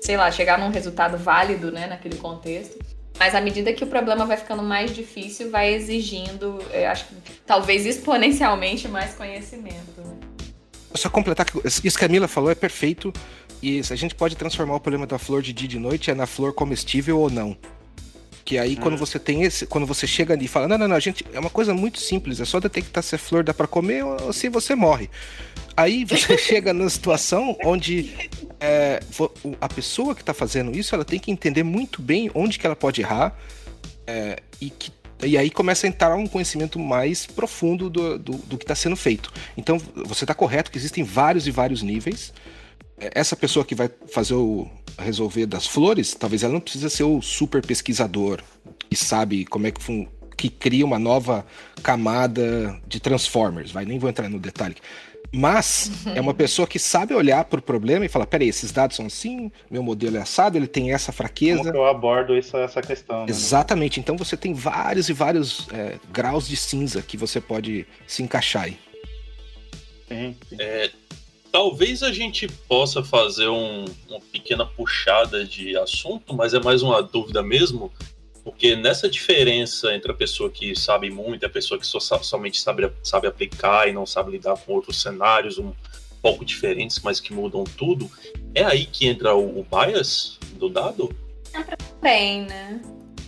sei 0.00 0.16
lá, 0.16 0.30
chegar 0.30 0.58
num 0.58 0.70
resultado 0.70 1.16
válido 1.16 1.70
né, 1.70 1.86
naquele 1.86 2.16
contexto. 2.16 2.78
Mas 3.18 3.34
à 3.34 3.40
medida 3.40 3.72
que 3.72 3.82
o 3.82 3.86
problema 3.86 4.24
vai 4.24 4.36
ficando 4.36 4.62
mais 4.62 4.94
difícil, 4.94 5.50
vai 5.50 5.74
exigindo, 5.74 6.58
acho 6.88 7.06
que 7.06 7.14
talvez 7.44 7.84
exponencialmente 7.84 8.86
mais 8.86 9.14
conhecimento. 9.14 10.00
Né? 10.00 10.16
Só 10.94 11.10
completar 11.10 11.44
que 11.44 11.60
isso 11.66 11.98
que 11.98 12.04
a 12.04 12.08
Mila 12.08 12.28
falou 12.28 12.50
é 12.50 12.54
perfeito. 12.54 13.12
E 13.60 13.80
a 13.80 13.96
gente 13.96 14.14
pode 14.14 14.36
transformar 14.36 14.76
o 14.76 14.80
problema 14.80 15.04
da 15.04 15.18
flor 15.18 15.42
de 15.42 15.52
dia 15.52 15.66
e 15.66 15.68
de 15.68 15.80
noite 15.80 16.12
é 16.12 16.14
na 16.14 16.26
flor 16.26 16.52
comestível 16.52 17.18
ou 17.18 17.28
não. 17.28 17.56
Que 18.48 18.56
aí 18.56 18.76
quando 18.76 18.94
hum. 18.94 18.96
você 18.96 19.18
tem 19.18 19.42
esse, 19.42 19.66
quando 19.66 19.86
você 19.86 20.06
chega 20.06 20.32
ali 20.32 20.46
e 20.46 20.48
fala, 20.48 20.66
não, 20.66 20.78
não, 20.78 20.88
não, 20.88 20.98
gente, 20.98 21.22
é 21.34 21.38
uma 21.38 21.50
coisa 21.50 21.74
muito 21.74 22.00
simples, 22.00 22.40
é 22.40 22.46
só 22.46 22.58
detectar 22.58 23.02
se 23.02 23.14
a 23.14 23.18
flor 23.18 23.44
dá 23.44 23.52
para 23.52 23.66
comer 23.66 24.02
ou 24.02 24.32
se 24.32 24.48
você 24.48 24.74
morre. 24.74 25.10
Aí 25.76 26.02
você 26.06 26.32
chega 26.40 26.72
na 26.72 26.88
situação 26.88 27.54
onde 27.62 28.30
é, 28.58 29.00
a 29.60 29.68
pessoa 29.68 30.14
que 30.14 30.22
está 30.22 30.32
fazendo 30.32 30.74
isso, 30.74 30.94
ela 30.94 31.04
tem 31.04 31.20
que 31.20 31.30
entender 31.30 31.62
muito 31.62 32.00
bem 32.00 32.30
onde 32.34 32.58
que 32.58 32.64
ela 32.64 32.74
pode 32.74 33.02
errar 33.02 33.38
é, 34.06 34.38
e 34.58 34.70
que 34.70 34.96
e 35.22 35.36
aí 35.36 35.50
começa 35.50 35.86
a 35.86 35.88
entrar 35.88 36.16
um 36.16 36.26
conhecimento 36.26 36.78
mais 36.78 37.26
profundo 37.26 37.90
do, 37.90 38.18
do, 38.18 38.32
do 38.32 38.56
que 38.56 38.64
está 38.64 38.74
sendo 38.74 38.96
feito. 38.96 39.30
Então, 39.58 39.76
você 40.06 40.24
está 40.24 40.32
correto 40.32 40.70
que 40.70 40.78
existem 40.78 41.04
vários 41.04 41.46
e 41.46 41.50
vários 41.50 41.82
níveis 41.82 42.32
essa 42.98 43.36
pessoa 43.36 43.64
que 43.64 43.74
vai 43.74 43.88
fazer 44.12 44.34
o 44.34 44.68
resolver 44.98 45.46
das 45.46 45.66
flores, 45.66 46.14
talvez 46.14 46.42
ela 46.42 46.52
não 46.52 46.60
precisa 46.60 46.88
ser 46.88 47.04
o 47.04 47.22
super 47.22 47.64
pesquisador 47.64 48.42
que 48.88 48.96
sabe 48.96 49.44
como 49.44 49.66
é 49.66 49.70
que 49.70 50.08
que 50.36 50.48
cria 50.48 50.86
uma 50.86 51.00
nova 51.00 51.44
camada 51.82 52.80
de 52.86 53.00
Transformers, 53.00 53.72
vai, 53.72 53.84
nem 53.84 53.98
vou 53.98 54.08
entrar 54.08 54.28
no 54.28 54.38
detalhe. 54.38 54.76
Mas 55.32 56.06
é 56.14 56.20
uma 56.20 56.32
pessoa 56.32 56.66
que 56.66 56.78
sabe 56.78 57.12
olhar 57.12 57.44
para 57.44 57.58
o 57.58 57.62
problema 57.62 58.06
e 58.06 58.08
falar: 58.08 58.26
peraí, 58.26 58.48
esses 58.48 58.72
dados 58.72 58.96
são 58.96 59.06
assim, 59.06 59.50
meu 59.70 59.82
modelo 59.82 60.16
é 60.16 60.20
assado, 60.20 60.56
ele 60.56 60.66
tem 60.66 60.92
essa 60.92 61.12
fraqueza. 61.12 61.58
Como 61.58 61.72
que 61.72 61.76
eu 61.76 61.86
abordo 61.86 62.36
isso, 62.36 62.56
essa 62.56 62.80
questão? 62.80 63.20
Né? 63.20 63.26
Exatamente. 63.28 64.00
Então 64.00 64.16
você 64.16 64.36
tem 64.36 64.54
vários 64.54 65.08
e 65.08 65.12
vários 65.12 65.68
é, 65.72 65.96
graus 66.10 66.48
de 66.48 66.56
cinza 66.56 67.02
que 67.02 67.16
você 67.16 67.40
pode 67.40 67.86
se 68.06 68.22
encaixar 68.22 68.64
aí. 68.64 68.78
Sim, 70.08 70.34
sim. 70.48 70.56
É, 70.58 70.90
Talvez 71.58 72.04
a 72.04 72.12
gente 72.12 72.46
possa 72.46 73.02
fazer 73.02 73.48
um, 73.48 73.84
uma 74.08 74.20
pequena 74.30 74.64
puxada 74.64 75.44
de 75.44 75.76
assunto, 75.76 76.32
mas 76.32 76.54
é 76.54 76.60
mais 76.60 76.84
uma 76.84 77.02
dúvida 77.02 77.42
mesmo, 77.42 77.92
porque 78.44 78.76
nessa 78.76 79.10
diferença 79.10 79.92
entre 79.92 80.12
a 80.12 80.14
pessoa 80.14 80.48
que 80.48 80.78
sabe 80.78 81.10
muito 81.10 81.42
e 81.42 81.46
a 81.46 81.50
pessoa 81.50 81.80
que 81.80 81.84
só, 81.84 81.98
somente 81.98 82.60
sabe, 82.60 82.88
sabe 83.02 83.26
aplicar 83.26 83.88
e 83.88 83.92
não 83.92 84.06
sabe 84.06 84.30
lidar 84.30 84.56
com 84.56 84.72
outros 84.72 85.02
cenários 85.02 85.58
um 85.58 85.72
pouco 86.22 86.44
diferentes, 86.44 87.00
mas 87.00 87.18
que 87.18 87.32
mudam 87.32 87.64
tudo, 87.64 88.08
é 88.54 88.62
aí 88.62 88.86
que 88.86 89.08
entra 89.08 89.34
o, 89.34 89.58
o 89.58 89.64
bias 89.68 90.38
do 90.52 90.68
dado? 90.68 91.12
Entra 91.52 91.76
também, 91.76 92.42
né? 92.42 92.80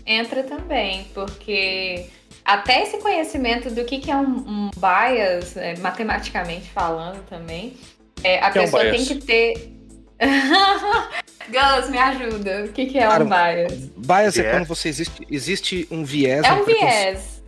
Entra 0.06 0.44
também, 0.44 1.02
porque 1.12 2.08
até 2.44 2.84
esse 2.84 2.98
conhecimento 2.98 3.74
do 3.74 3.84
que, 3.84 3.98
que 3.98 4.08
é 4.08 4.16
um, 4.16 4.68
um 4.68 4.70
bias, 4.76 5.56
é, 5.56 5.76
matematicamente 5.78 6.70
falando 6.70 7.26
também, 7.28 7.74
é, 8.22 8.38
a 8.38 8.50
que 8.50 8.60
pessoa 8.60 8.82
é 8.82 8.88
um 8.88 8.96
tem 8.96 9.04
que 9.04 9.14
ter. 9.16 9.76
Gus, 11.50 11.90
me 11.90 11.98
ajuda. 11.98 12.64
O 12.64 12.68
que, 12.68 12.86
que 12.86 12.98
é 12.98 13.02
Cara, 13.02 13.24
um 13.24 13.28
bias? 13.28 13.90
Bias 13.96 14.38
é 14.38 14.50
quando 14.52 14.66
você 14.66 14.88
existe, 14.88 15.26
existe 15.30 15.88
um 15.90 16.04
viés. 16.04 16.44
É 16.44 16.52
um 16.52 16.64
viés. 16.64 17.42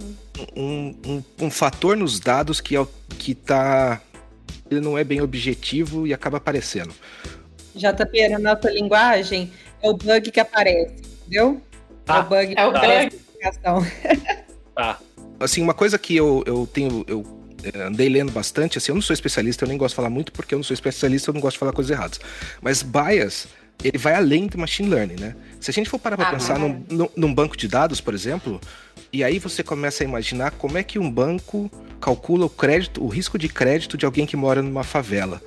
Um, 0.56 0.94
um, 1.06 1.24
um, 1.42 1.50
fator 1.50 1.96
nos 1.96 2.18
dados 2.18 2.60
que, 2.60 2.76
é, 2.76 2.86
que 3.18 3.34
tá. 3.34 4.00
Ele 4.70 4.80
não 4.80 4.96
é 4.96 5.04
bem 5.04 5.20
objetivo 5.20 6.06
e 6.06 6.14
acaba 6.14 6.38
aparecendo. 6.38 6.92
JP, 7.74 8.28
na 8.30 8.38
nossa 8.38 8.70
linguagem, 8.70 9.52
é 9.82 9.88
o 9.88 9.94
bug 9.94 10.30
que 10.30 10.40
aparece, 10.40 10.94
entendeu? 11.20 11.60
é 12.06 12.12
o 12.12 12.22
bug 12.24 12.54
que 12.54 12.60
é 12.60 12.66
o 12.66 12.70
aparece 12.70 13.16
bug. 13.16 13.90
Tá. 14.74 14.98
Assim, 15.38 15.60
uma 15.60 15.74
coisa 15.74 15.98
que 15.98 16.16
eu, 16.16 16.42
eu 16.46 16.66
tenho. 16.66 17.04
Eu 17.06 17.20
é, 17.20 17.41
andei 17.86 18.08
lendo 18.08 18.32
bastante, 18.32 18.78
assim, 18.78 18.90
eu 18.90 18.94
não 18.94 19.02
sou 19.02 19.14
especialista, 19.14 19.64
eu 19.64 19.68
nem 19.68 19.78
gosto 19.78 19.92
de 19.92 19.96
falar 19.96 20.10
muito 20.10 20.32
porque 20.32 20.54
eu 20.54 20.58
não 20.58 20.64
sou 20.64 20.74
especialista, 20.74 21.30
eu 21.30 21.34
não 21.34 21.40
gosto 21.40 21.54
de 21.54 21.60
falar 21.60 21.72
coisas 21.72 21.90
erradas. 21.90 22.20
Mas 22.60 22.82
bias, 22.82 23.48
ele 23.82 23.98
vai 23.98 24.14
além 24.14 24.46
do 24.46 24.58
machine 24.58 24.88
learning, 24.88 25.20
né? 25.20 25.34
Se 25.60 25.70
a 25.70 25.74
gente 25.74 25.88
for 25.88 25.98
parar 25.98 26.16
para 26.16 26.28
ah, 26.28 26.32
pensar 26.32 26.58
num, 26.58 26.84
num, 27.16 27.34
banco 27.34 27.56
de 27.56 27.68
dados, 27.68 28.00
por 28.00 28.14
exemplo, 28.14 28.60
e 29.12 29.22
aí 29.22 29.38
você 29.38 29.62
começa 29.62 30.02
a 30.02 30.06
imaginar 30.06 30.52
como 30.52 30.78
é 30.78 30.82
que 30.82 30.98
um 30.98 31.10
banco 31.10 31.70
calcula 32.00 32.46
o 32.46 32.50
crédito, 32.50 33.02
o 33.02 33.08
risco 33.08 33.38
de 33.38 33.48
crédito 33.48 33.96
de 33.96 34.04
alguém 34.04 34.26
que 34.26 34.36
mora 34.36 34.62
numa 34.62 34.84
favela 34.84 35.40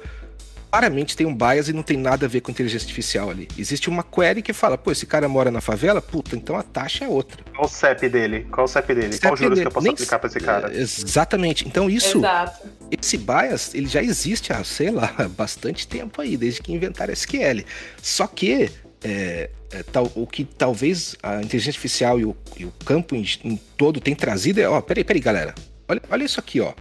claramente 0.76 1.16
tem 1.16 1.26
um 1.26 1.34
bias 1.34 1.70
e 1.70 1.74
não 1.74 1.82
tem 1.82 1.96
nada 1.96 2.26
a 2.26 2.30
ver 2.30 2.42
com 2.42 2.52
inteligência 2.52 2.84
artificial 2.86 3.30
ali. 3.30 3.48
Existe 3.58 3.88
uma 3.90 4.04
query 4.04 4.42
que 4.42 4.52
fala, 4.52 4.78
pô, 4.78 4.92
esse 4.92 5.06
cara 5.06 5.30
mora 5.30 5.50
na 5.50 5.62
favela, 5.62 6.02
puta, 6.02 6.36
então 6.36 6.58
a 6.58 6.64
taxa 6.64 7.06
é 7.06 7.08
outra. 7.08 7.42
Qual 7.56 7.66
o 7.66 7.70
CEP 7.70 8.10
dele? 8.10 8.46
Qual 8.52 8.66
o 8.66 8.68
CEP 8.68 8.94
dele? 8.94 9.14
CEP 9.14 9.22
Qual 9.22 9.38
juros 9.38 9.56
dele? 9.58 9.62
que 9.62 9.68
eu 9.68 9.72
posso 9.72 9.86
Nem... 9.86 9.94
aplicar 9.94 10.20
pra 10.20 10.28
esse 10.28 10.40
cara? 10.40 10.76
É, 10.76 10.82
exatamente. 10.82 11.66
Então 11.66 11.90
isso, 11.90 12.18
Exato. 12.18 12.68
esse 12.92 13.18
bias, 13.18 13.74
ele 13.74 13.88
já 13.88 14.04
existe 14.04 14.52
há, 14.52 14.62
sei 14.66 14.92
lá, 14.92 15.14
bastante 15.38 15.88
tempo 15.88 16.22
aí, 16.22 16.36
desde 16.36 16.62
que 16.62 16.74
inventaram 16.74 17.14
SQL. 17.14 17.64
Só 18.02 18.28
que 18.28 18.70
é, 19.02 19.50
é, 19.72 19.84
tal, 19.84 20.12
o 20.14 20.28
que 20.28 20.44
talvez 20.44 21.16
a 21.24 21.38
inteligência 21.38 21.70
artificial 21.70 22.20
e 22.20 22.26
o, 22.26 22.36
e 22.58 22.66
o 22.66 22.72
campo 22.86 23.16
em, 23.16 23.26
em, 23.46 23.56
todo 23.78 24.02
tem 24.02 24.14
trazido 24.14 24.60
é, 24.60 24.68
ó, 24.68 24.82
peraí, 24.82 25.06
peraí, 25.06 25.22
galera, 25.22 25.56
olha, 25.88 26.02
olha 26.10 26.24
isso 26.26 26.40
aqui, 26.40 26.60
ó. 26.60 26.74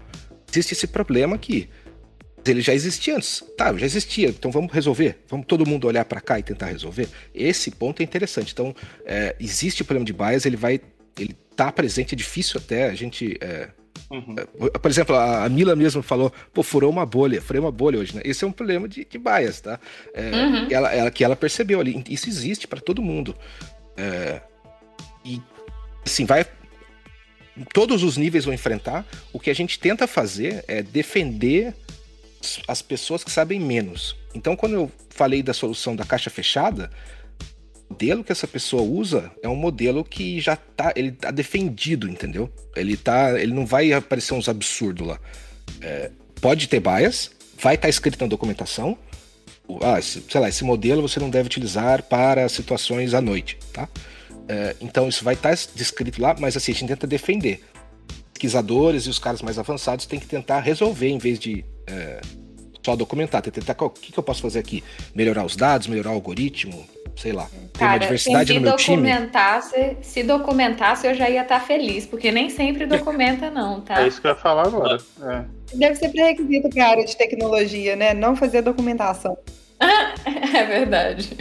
Existe 0.50 0.72
esse 0.72 0.88
problema 0.88 1.36
aqui 1.36 1.68
ele 2.46 2.60
já 2.60 2.74
existia 2.74 3.16
antes. 3.16 3.42
Tá, 3.56 3.74
já 3.76 3.86
existia. 3.86 4.28
Então 4.28 4.50
vamos 4.50 4.72
resolver. 4.72 5.18
Vamos 5.28 5.46
todo 5.46 5.66
mundo 5.66 5.86
olhar 5.86 6.04
para 6.04 6.20
cá 6.20 6.38
e 6.38 6.42
tentar 6.42 6.66
resolver. 6.66 7.08
Esse 7.34 7.70
ponto 7.70 8.00
é 8.00 8.04
interessante. 8.04 8.52
Então 8.52 8.74
é, 9.04 9.34
existe 9.40 9.82
o 9.82 9.84
problema 9.84 10.04
de 10.04 10.12
bias, 10.12 10.44
ele 10.44 10.56
vai, 10.56 10.80
ele 11.18 11.36
tá 11.56 11.70
presente. 11.72 12.14
É 12.14 12.16
difícil 12.16 12.60
até 12.62 12.88
a 12.90 12.94
gente. 12.94 13.36
É, 13.40 13.68
uhum. 14.10 14.34
é, 14.38 14.78
por 14.78 14.90
exemplo, 14.90 15.16
a 15.16 15.48
Mila 15.48 15.74
mesmo 15.74 16.02
falou, 16.02 16.32
pô, 16.52 16.62
furou 16.62 16.90
uma 16.90 17.06
bolha, 17.06 17.40
furei 17.40 17.60
uma 17.60 17.72
bolha 17.72 17.98
hoje, 17.98 18.14
né? 18.14 18.22
Esse 18.24 18.44
é 18.44 18.46
um 18.46 18.52
problema 18.52 18.88
de, 18.88 19.04
de 19.04 19.18
bias, 19.18 19.60
tá? 19.60 19.80
É, 20.12 20.30
uhum. 20.30 20.68
ela, 20.70 20.92
ela, 20.94 21.10
que 21.10 21.24
ela 21.24 21.36
percebeu 21.36 21.80
ali. 21.80 22.02
Isso 22.08 22.28
existe 22.28 22.66
para 22.66 22.80
todo 22.80 23.00
mundo. 23.02 23.34
É, 23.96 24.40
e 25.24 25.40
assim, 26.04 26.24
vai 26.24 26.44
todos 27.72 28.02
os 28.02 28.16
níveis 28.16 28.44
vão 28.44 28.52
enfrentar. 28.52 29.06
O 29.32 29.38
que 29.38 29.50
a 29.50 29.54
gente 29.54 29.78
tenta 29.78 30.06
fazer 30.06 30.64
é 30.66 30.82
defender 30.82 31.74
as 32.66 32.82
pessoas 32.82 33.22
que 33.24 33.30
sabem 33.30 33.60
menos. 33.60 34.16
Então, 34.34 34.56
quando 34.56 34.74
eu 34.74 34.92
falei 35.10 35.42
da 35.42 35.52
solução 35.52 35.94
da 35.94 36.04
caixa 36.04 36.30
fechada, 36.30 36.90
o 37.88 37.92
modelo 37.92 38.24
que 38.24 38.32
essa 38.32 38.46
pessoa 38.46 38.82
usa 38.82 39.30
é 39.42 39.48
um 39.48 39.54
modelo 39.54 40.04
que 40.04 40.40
já 40.40 40.56
tá, 40.56 40.92
ele 40.96 41.12
tá 41.12 41.30
defendido, 41.30 42.08
entendeu? 42.08 42.52
Ele 42.74 42.96
tá, 42.96 43.38
ele 43.40 43.52
não 43.52 43.64
vai 43.64 43.92
aparecer 43.92 44.34
uns 44.34 44.48
absurdos 44.48 45.06
lá. 45.06 45.20
É, 45.80 46.10
pode 46.40 46.68
ter 46.68 46.80
bias, 46.80 47.30
vai 47.60 47.74
estar 47.74 47.86
tá 47.86 47.88
escrito 47.88 48.20
na 48.20 48.26
documentação. 48.26 48.98
Ah, 49.80 50.00
sei 50.02 50.40
lá, 50.40 50.48
esse 50.48 50.64
modelo 50.64 51.00
você 51.00 51.18
não 51.18 51.30
deve 51.30 51.46
utilizar 51.46 52.02
para 52.02 52.48
situações 52.48 53.14
à 53.14 53.20
noite, 53.20 53.58
tá? 53.72 53.88
É, 54.46 54.76
então 54.80 55.08
isso 55.08 55.24
vai 55.24 55.34
estar 55.34 55.56
tá 55.56 55.62
descrito 55.74 56.20
lá, 56.20 56.36
mas 56.38 56.56
assim, 56.56 56.72
a 56.72 56.74
gente 56.74 56.88
tenta 56.88 57.06
defender. 57.06 57.62
Pesquisadores 58.32 59.04
e 59.04 59.08
os 59.08 59.18
caras 59.18 59.40
mais 59.40 59.58
avançados 59.58 60.06
têm 60.06 60.20
que 60.20 60.26
tentar 60.26 60.60
resolver 60.60 61.08
em 61.08 61.18
vez 61.18 61.38
de 61.38 61.64
é, 61.86 62.20
só 62.84 62.94
documentar, 62.94 63.40
tentar 63.40 63.74
o 63.82 63.90
que, 63.90 64.12
que 64.12 64.18
eu 64.18 64.22
posso 64.22 64.42
fazer 64.42 64.58
aqui? 64.58 64.84
Melhorar 65.14 65.44
os 65.44 65.56
dados, 65.56 65.86
melhorar 65.86 66.10
o 66.10 66.14
algoritmo, 66.14 66.86
sei 67.16 67.32
lá. 67.32 67.48
Tem 67.72 67.86
uma 67.86 67.98
diversidade 67.98 68.52
no 68.52 68.60
meu 68.60 68.76
time. 68.76 69.08
Se 70.02 70.22
documentasse, 70.22 71.06
eu 71.06 71.14
já 71.14 71.30
ia 71.30 71.42
estar 71.42 71.60
feliz, 71.60 72.04
porque 72.04 72.30
nem 72.30 72.50
sempre 72.50 72.84
documenta, 72.86 73.50
não, 73.50 73.80
tá? 73.80 74.02
É 74.02 74.08
isso 74.08 74.20
que 74.20 74.26
eu 74.26 74.32
ia 74.32 74.36
falar 74.36 74.66
agora. 74.66 74.98
É. 75.22 75.44
Deve 75.74 75.96
ser 75.96 76.10
pré-requisito 76.10 76.68
para 76.68 76.84
a 76.84 76.90
área 76.90 77.04
de 77.04 77.16
tecnologia, 77.16 77.96
né? 77.96 78.12
Não 78.12 78.36
fazer 78.36 78.60
documentação. 78.60 79.36
é 80.54 80.64
verdade. 80.64 81.36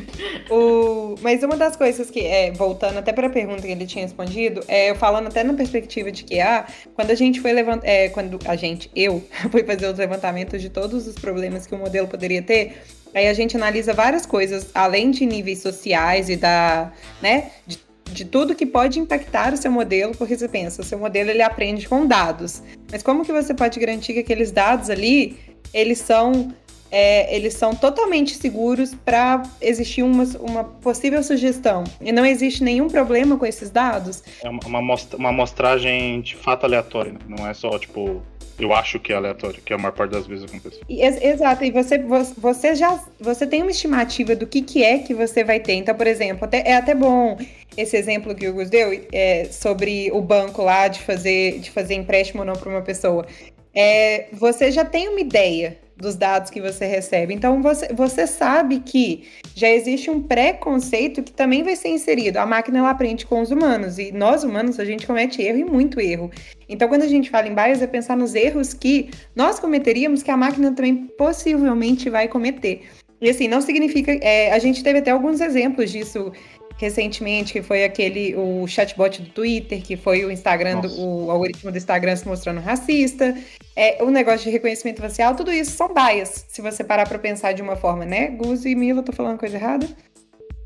O... 0.50 1.16
Mas 1.22 1.44
uma 1.44 1.56
das 1.56 1.76
coisas 1.76 2.10
que, 2.10 2.22
é, 2.22 2.52
voltando 2.52 2.98
até 2.98 3.12
para 3.14 3.28
a 3.28 3.30
pergunta 3.30 3.62
que 3.62 3.72
ele 3.72 3.86
tinha 3.86 4.04
respondido, 4.04 4.64
é, 4.68 4.89
eu 4.89 4.96
falando 4.96 5.28
até 5.28 5.44
na 5.44 5.54
perspectiva 5.54 6.12
de 6.12 6.24
que, 6.24 6.39
ah, 6.39 6.66
quando 6.96 7.12
a 7.12 7.16
gente 7.16 7.39
foi 7.41 7.54
levantar, 7.54 7.88
é, 7.88 8.10
quando 8.10 8.39
a 8.46 8.56
gente, 8.56 8.89
eu, 8.96 9.24
fui 9.52 9.64
fazer 9.64 9.88
os 9.88 9.98
levantamentos 9.98 10.62
de 10.62 10.70
todos 10.70 11.08
os 11.08 11.16
problemas 11.16 11.66
que 11.66 11.74
o 11.74 11.78
modelo 11.78 12.08
poderia 12.08 12.41
ter, 12.41 12.84
aí 13.14 13.28
a 13.28 13.34
gente 13.34 13.56
analisa 13.56 13.94
várias 13.94 14.26
coisas, 14.26 14.70
além 14.74 15.12
de 15.12 15.26
níveis 15.26 15.60
sociais 15.60 16.30
e 16.30 16.36
da, 16.36 16.91
né, 17.22 17.52
de, 17.66 17.80
de 18.12 18.26
tudo 18.26 18.56
que 18.56 18.66
pode 18.66 19.00
impactar 19.00 19.54
o 19.54 19.58
seu 19.58 19.72
modelo, 19.72 20.16
porque 20.16 20.38
você 20.38 20.48
pensa, 20.48 20.82
o 20.82 20.86
seu 20.86 20.98
modelo 20.98 21.30
ele 21.30 21.41
aprende 21.41 21.88
com 21.88 22.06
dados, 22.06 22.62
mas 22.91 23.02
como 23.04 23.24
que 23.24 23.32
você 23.32 23.54
pode 23.54 23.80
garantir 23.80 24.14
que 24.14 24.20
aqueles 24.20 24.52
dados 24.52 24.89
ali, 24.89 25.38
eles 25.74 26.00
são 26.00 26.54
é, 26.94 27.36
eles 27.36 27.56
são 27.56 27.74
totalmente 27.74 28.36
seguros 28.36 28.94
para 28.94 29.41
existir 29.60 30.04
uma, 30.04 30.24
uma 30.39 30.64
possível 30.64 31.24
sugestão. 31.24 31.84
E 32.00 32.12
não 32.12 32.24
existe 32.24 32.64
nenhum 32.64 32.88
problema 32.88 33.36
com 33.36 33.48
esses 33.48 33.72
dados. 33.72 34.24
É 34.44 34.48
uma, 34.48 34.80
mostra, 34.80 35.18
uma 35.18 35.30
amostragem 35.30 36.22
de 36.22 36.36
fato 36.36 36.66
aleatória, 36.66 37.14
né? 37.14 37.20
não 37.28 37.48
é 37.48 37.54
só 37.56 37.80
tipo. 37.80 38.22
Eu 38.60 38.72
acho 38.72 39.00
que 39.00 39.12
é 39.12 39.16
aleatório, 39.16 39.60
que 39.66 39.74
é 39.74 39.76
a 39.76 39.80
maior 39.80 39.94
parte 39.94 40.12
das 40.12 40.28
vezes 40.28 40.46
acontece. 40.46 40.80
Exato, 40.88 41.66
e 41.66 41.72
você, 41.72 41.98
você 42.38 42.76
já 42.76 43.04
você 43.20 43.48
tem 43.48 43.64
uma 43.64 43.72
estimativa 43.72 44.36
do 44.36 44.46
que, 44.46 44.62
que 44.62 44.84
é 44.84 45.00
que 45.00 45.16
você 45.16 45.44
vai 45.44 45.60
ter. 45.60 45.74
Então, 45.74 45.96
por 45.96 46.06
exemplo, 46.06 46.46
até, 46.46 46.62
é 46.64 46.76
até 46.76 46.94
bom 46.94 47.36
esse 47.76 47.98
exemplo 47.98 48.36
que 48.36 48.48
o 48.48 48.54
Gus 48.54 48.70
deu 48.70 49.08
é, 49.12 49.46
sobre 49.46 50.12
o 50.12 50.22
banco 50.22 50.62
lá 50.62 50.88
de 50.88 51.00
fazer, 51.00 51.58
de 51.60 51.72
fazer 51.72 51.96
empréstimo 51.96 52.41
ou 52.41 52.46
não 52.46 52.54
para 52.54 52.70
uma 52.70 52.84
pessoa. 52.84 53.26
É, 53.74 54.28
você 54.32 54.72
já 54.72 54.86
tem 54.86 55.10
uma 55.10 55.20
ideia 55.20 55.80
dos 56.04 56.16
dados 56.16 56.51
que 56.51 56.62
você 56.62 56.86
recebe. 56.86 57.34
Então, 57.34 57.62
você, 57.62 57.88
você 57.93 58.28
sabe 58.28 58.80
que 58.80 59.24
já 59.56 59.70
existe 59.70 60.12
um 60.12 60.22
preconceito 60.22 61.24
que 61.24 61.32
também 61.32 61.64
vai 61.64 61.76
ser 61.76 61.89
inserido. 61.89 62.38
A 62.38 62.45
máquina 62.45 62.80
ela 62.80 62.91
aprende 62.91 63.26
com 63.26 63.41
os 63.41 63.49
humanos 63.49 63.97
e 63.97 64.12
nós 64.12 64.43
humanos 64.43 64.80
a 64.80 64.86
gente 64.86 65.08
comete 65.08 65.41
erro 65.41 65.58
e 65.58 65.66
muito 65.66 65.99
erro. 65.99 66.30
Então, 66.70 66.88
quando 66.88 67.04
a 67.04 67.08
gente 67.08 67.30
fala 67.30 67.47
em 67.47 67.56
bias, 67.56 67.82
é 67.82 67.88
pensar 67.88 68.16
nos 68.16 68.36
erros 68.36 68.74
que 68.74 69.10
nós 69.36 69.60
cometeríamos 69.60 70.22
que 70.22 70.30
a 70.30 70.38
máquina 70.38 70.72
também 70.72 71.08
possivelmente 71.18 72.10
vai 72.10 72.28
cometer. 72.28 72.84
E 73.24 73.30
assim, 73.30 73.47
não 73.47 73.62
significa. 73.62 74.12
É, 74.22 74.51
a 74.51 74.60
gente 74.60 74.84
teve 74.84 74.99
até 74.99 75.12
alguns 75.12 75.39
exemplos 75.39 75.89
disso 75.89 76.34
recentemente, 76.78 77.54
que 77.54 77.62
foi 77.62 77.84
aquele 77.84 78.36
o 78.36 78.66
chatbot 78.68 79.22
do 79.22 79.30
Twitter, 79.30 79.82
que 79.82 79.96
foi 79.96 80.26
o 80.26 80.32
Instagram, 80.32 80.82
do, 80.82 81.00
o 81.00 81.32
algoritmo 81.32 81.72
do 81.72 81.78
Instagram 81.78 82.16
se 82.16 82.28
mostrando 82.28 82.60
racista, 82.60 83.36
é, 83.76 84.04
o 84.04 84.10
negócio 84.10 84.46
de 84.46 84.50
reconhecimento 84.50 85.02
facial, 85.02 85.36
tudo 85.36 85.52
isso 85.52 85.72
são 85.72 85.94
bias, 85.94 86.46
se 86.50 86.62
você 86.62 86.84
parar 86.84 87.08
para 87.08 87.20
pensar 87.20 87.54
de 87.54 87.62
uma 87.62 87.76
forma, 87.76 88.06
né? 88.06 88.28
Gus 88.28 88.66
e 88.66 88.76
Mila, 88.76 89.04
tô 89.04 89.12
falando 89.12 89.38
coisa 89.38 89.58
errada? 89.58 89.88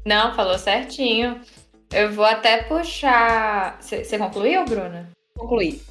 Não, 0.05 0.34
falou 0.34 0.58
certinho. 0.58 1.41
Eu 1.91 2.12
vou 2.12 2.26
até 2.26 2.64
puxar. 2.64 3.78
Você 3.82 4.18
concluiu, 4.18 4.64
Bruna? 4.66 5.10
Concluí. 5.38 5.82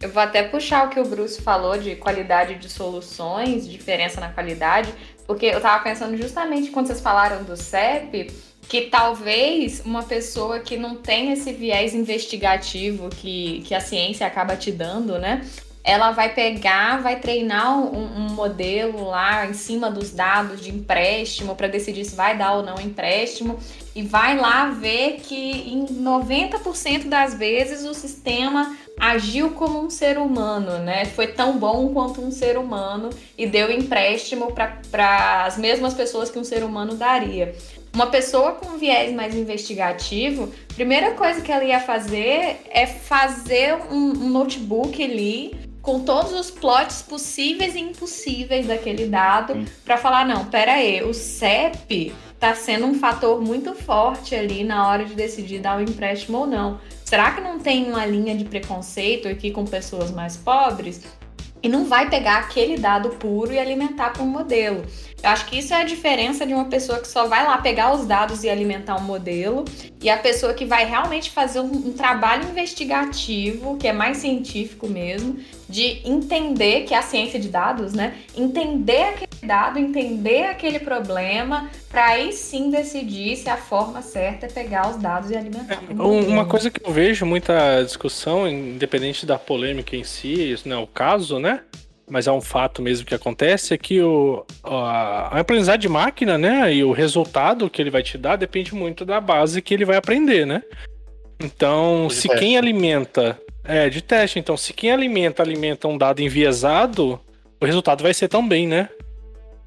Eu 0.00 0.10
vou 0.10 0.22
até 0.22 0.42
puxar 0.42 0.86
o 0.86 0.90
que 0.90 1.00
o 1.00 1.04
Bruce 1.04 1.40
falou 1.40 1.78
de 1.78 1.96
qualidade 1.96 2.56
de 2.56 2.68
soluções, 2.68 3.66
diferença 3.66 4.20
na 4.20 4.30
qualidade, 4.30 4.92
porque 5.26 5.46
eu 5.46 5.60
tava 5.60 5.82
pensando 5.82 6.16
justamente 6.16 6.70
quando 6.70 6.88
vocês 6.88 7.00
falaram 7.00 7.42
do 7.42 7.56
CEP, 7.56 8.30
que 8.68 8.82
talvez 8.82 9.82
uma 9.84 10.02
pessoa 10.02 10.60
que 10.60 10.76
não 10.76 10.96
tem 10.96 11.32
esse 11.32 11.52
viés 11.52 11.94
investigativo 11.94 13.08
que, 13.08 13.62
que 13.66 13.74
a 13.74 13.80
ciência 13.80 14.26
acaba 14.26 14.56
te 14.56 14.72
dando, 14.72 15.18
né? 15.18 15.44
Ela 15.86 16.12
vai 16.12 16.32
pegar, 16.32 17.02
vai 17.02 17.20
treinar 17.20 17.78
um, 17.78 18.04
um 18.16 18.28
modelo 18.30 19.08
lá 19.08 19.46
em 19.46 19.52
cima 19.52 19.90
dos 19.90 20.12
dados 20.12 20.62
de 20.62 20.70
empréstimo 20.70 21.54
para 21.54 21.68
decidir 21.68 22.06
se 22.06 22.16
vai 22.16 22.38
dar 22.38 22.54
ou 22.54 22.62
não 22.62 22.80
empréstimo 22.80 23.58
e 23.94 24.02
vai 24.02 24.36
lá 24.38 24.70
ver 24.70 25.20
que 25.20 25.34
em 25.34 25.84
90% 25.84 27.06
das 27.06 27.34
vezes 27.34 27.84
o 27.84 27.92
sistema 27.92 28.74
agiu 28.98 29.50
como 29.50 29.84
um 29.84 29.90
ser 29.90 30.16
humano, 30.16 30.78
né? 30.78 31.04
Foi 31.04 31.26
tão 31.26 31.58
bom 31.58 31.92
quanto 31.92 32.22
um 32.22 32.30
ser 32.30 32.56
humano 32.56 33.10
e 33.36 33.46
deu 33.46 33.70
empréstimo 33.70 34.52
para 34.52 35.44
as 35.44 35.58
mesmas 35.58 35.92
pessoas 35.92 36.30
que 36.30 36.38
um 36.38 36.44
ser 36.44 36.64
humano 36.64 36.94
daria. 36.94 37.54
Uma 37.94 38.08
pessoa 38.08 38.52
com 38.52 38.76
viés 38.76 39.14
mais 39.14 39.36
investigativo, 39.36 40.52
primeira 40.74 41.12
coisa 41.12 41.40
que 41.40 41.52
ela 41.52 41.62
ia 41.62 41.78
fazer 41.78 42.60
é 42.68 42.86
fazer 42.86 43.76
um, 43.88 44.10
um 44.10 44.30
notebook 44.30 45.00
ali 45.00 45.56
com 45.80 46.00
todos 46.00 46.32
os 46.32 46.50
plots 46.50 47.02
possíveis 47.02 47.76
e 47.76 47.78
impossíveis 47.78 48.66
daquele 48.66 49.06
dado 49.06 49.64
para 49.84 49.96
falar 49.96 50.26
não, 50.26 50.46
pera 50.46 50.72
aí, 50.72 51.04
o 51.04 51.14
CEP 51.14 52.12
está 52.32 52.52
sendo 52.56 52.84
um 52.86 52.94
fator 52.94 53.40
muito 53.40 53.74
forte 53.76 54.34
ali 54.34 54.64
na 54.64 54.88
hora 54.88 55.04
de 55.04 55.14
decidir 55.14 55.60
dar 55.60 55.78
o 55.78 55.82
empréstimo 55.82 56.38
ou 56.38 56.46
não. 56.48 56.80
Será 57.04 57.30
que 57.30 57.40
não 57.40 57.60
tem 57.60 57.88
uma 57.88 58.04
linha 58.04 58.34
de 58.34 58.44
preconceito 58.44 59.28
aqui 59.28 59.52
com 59.52 59.64
pessoas 59.64 60.10
mais 60.10 60.36
pobres? 60.36 61.00
E 61.62 61.68
não 61.68 61.84
vai 61.84 62.10
pegar 62.10 62.38
aquele 62.38 62.76
dado 62.76 63.10
puro 63.10 63.52
e 63.52 63.58
alimentar 63.58 64.12
para 64.12 64.22
um 64.22 64.26
modelo. 64.26 64.84
Eu 65.22 65.30
acho 65.30 65.46
que 65.46 65.58
isso 65.58 65.72
é 65.72 65.80
a 65.80 65.84
diferença 65.84 66.44
de 66.46 66.52
uma 66.52 66.66
pessoa 66.66 66.98
que 67.00 67.08
só 67.08 67.26
vai 67.26 67.44
lá 67.44 67.56
pegar 67.56 67.94
os 67.94 68.06
dados 68.06 68.44
e 68.44 68.50
alimentar 68.50 68.96
um 68.96 69.02
modelo 69.02 69.64
e 70.02 70.10
a 70.10 70.18
pessoa 70.18 70.52
que 70.52 70.66
vai 70.66 70.84
realmente 70.84 71.30
fazer 71.30 71.60
um, 71.60 71.72
um 71.72 71.92
trabalho 71.94 72.46
investigativo, 72.50 73.78
que 73.78 73.88
é 73.88 73.92
mais 73.92 74.18
científico 74.18 74.86
mesmo, 74.86 75.38
de 75.66 76.02
entender 76.04 76.82
que 76.82 76.92
é 76.92 76.98
a 76.98 77.02
ciência 77.02 77.40
de 77.40 77.48
dados, 77.48 77.94
né? 77.94 78.18
Entender 78.36 79.02
aquele 79.04 79.46
dado, 79.46 79.78
entender 79.78 80.44
aquele 80.44 80.78
problema, 80.78 81.70
para 81.88 82.04
aí 82.06 82.32
sim 82.32 82.70
decidir 82.70 83.36
se 83.36 83.48
a 83.48 83.56
forma 83.56 84.02
certa 84.02 84.44
é 84.44 84.48
pegar 84.50 84.90
os 84.90 84.98
dados 84.98 85.30
e 85.30 85.36
alimentar. 85.36 85.82
É, 85.88 86.02
uma 86.02 86.44
coisa 86.44 86.70
que 86.70 86.86
eu 86.86 86.92
vejo 86.92 87.24
muita 87.24 87.82
discussão, 87.82 88.46
independente 88.46 89.24
da 89.24 89.38
polêmica 89.38 89.96
em 89.96 90.04
si, 90.04 90.52
isso 90.52 90.68
não 90.68 90.80
é 90.80 90.82
o 90.82 90.86
caso, 90.86 91.38
né? 91.38 91.60
Mas 92.08 92.26
é 92.26 92.32
um 92.32 92.40
fato 92.40 92.82
mesmo 92.82 93.06
que 93.06 93.14
acontece, 93.14 93.74
é 93.74 93.78
que 93.78 94.00
o, 94.00 94.44
a, 94.62 95.36
a 95.36 95.40
aprendizagem 95.40 95.80
de 95.80 95.88
máquina, 95.88 96.36
né, 96.36 96.72
e 96.74 96.84
o 96.84 96.92
resultado 96.92 97.68
que 97.70 97.80
ele 97.80 97.90
vai 97.90 98.02
te 98.02 98.18
dar 98.18 98.36
depende 98.36 98.74
muito 98.74 99.04
da 99.04 99.20
base 99.20 99.62
que 99.62 99.72
ele 99.72 99.84
vai 99.84 99.96
aprender, 99.96 100.46
né? 100.46 100.62
Então, 101.40 102.06
de 102.08 102.14
se 102.14 102.28
teste. 102.28 102.44
quem 102.44 102.56
alimenta. 102.56 103.38
É, 103.64 103.88
de 103.88 104.02
teste. 104.02 104.38
Então, 104.38 104.56
se 104.56 104.72
quem 104.72 104.92
alimenta, 104.92 105.42
alimenta 105.42 105.88
um 105.88 105.96
dado 105.96 106.20
enviesado, 106.20 107.18
o 107.60 107.64
resultado 107.64 108.02
vai 108.02 108.12
ser 108.12 108.28
também, 108.28 108.66
né? 108.66 108.88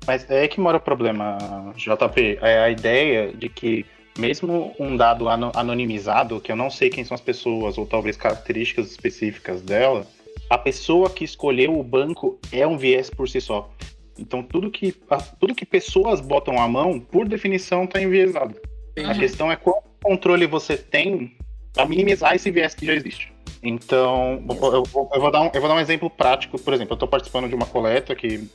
Mas 0.05 0.29
é 0.29 0.47
que 0.47 0.59
mora 0.59 0.77
o 0.77 0.81
problema, 0.81 1.37
JP. 1.75 2.39
É 2.41 2.59
a 2.59 2.69
ideia 2.69 3.33
de 3.33 3.49
que, 3.49 3.85
mesmo 4.17 4.73
um 4.79 4.95
dado 4.95 5.27
anonimizado, 5.27 6.39
que 6.39 6.51
eu 6.51 6.55
não 6.55 6.69
sei 6.69 6.89
quem 6.89 7.03
são 7.03 7.15
as 7.15 7.21
pessoas, 7.21 7.77
ou 7.77 7.85
talvez 7.85 8.15
características 8.15 8.89
específicas 8.91 9.61
dela, 9.61 10.05
a 10.49 10.57
pessoa 10.57 11.09
que 11.09 11.23
escolheu 11.23 11.77
o 11.77 11.83
banco 11.83 12.39
é 12.51 12.65
um 12.65 12.77
viés 12.77 13.09
por 13.09 13.27
si 13.27 13.41
só. 13.41 13.69
Então 14.17 14.41
tudo 14.41 14.71
que, 14.71 14.95
tudo 15.39 15.53
que 15.53 15.65
pessoas 15.65 16.19
botam 16.21 16.59
a 16.59 16.67
mão, 16.67 16.99
por 16.99 17.27
definição, 17.27 17.83
está 17.83 18.01
enviesado. 18.01 18.55
A 19.05 19.13
questão 19.19 19.51
é 19.51 19.55
qual 19.55 19.83
controle 20.01 20.47
você 20.47 20.75
tem 20.77 21.35
para 21.73 21.85
minimizar 21.85 22.35
esse 22.35 22.49
viés 22.49 22.73
que 22.73 22.85
já 22.85 22.93
existe. 22.93 23.31
Então, 23.61 24.43
eu, 24.49 24.73
eu 24.73 24.83
vou- 24.83 25.31
dar 25.31 25.41
um, 25.41 25.49
eu 25.53 25.59
vou 25.59 25.69
dar 25.69 25.75
um 25.75 25.79
exemplo 25.79 26.09
prático. 26.09 26.57
Por 26.59 26.73
exemplo, 26.73 26.93
eu 26.93 26.95
estou 26.95 27.07
participando 27.07 27.47
de 27.47 27.55
uma 27.55 27.65
coleta 27.65 28.15
que, 28.15 28.47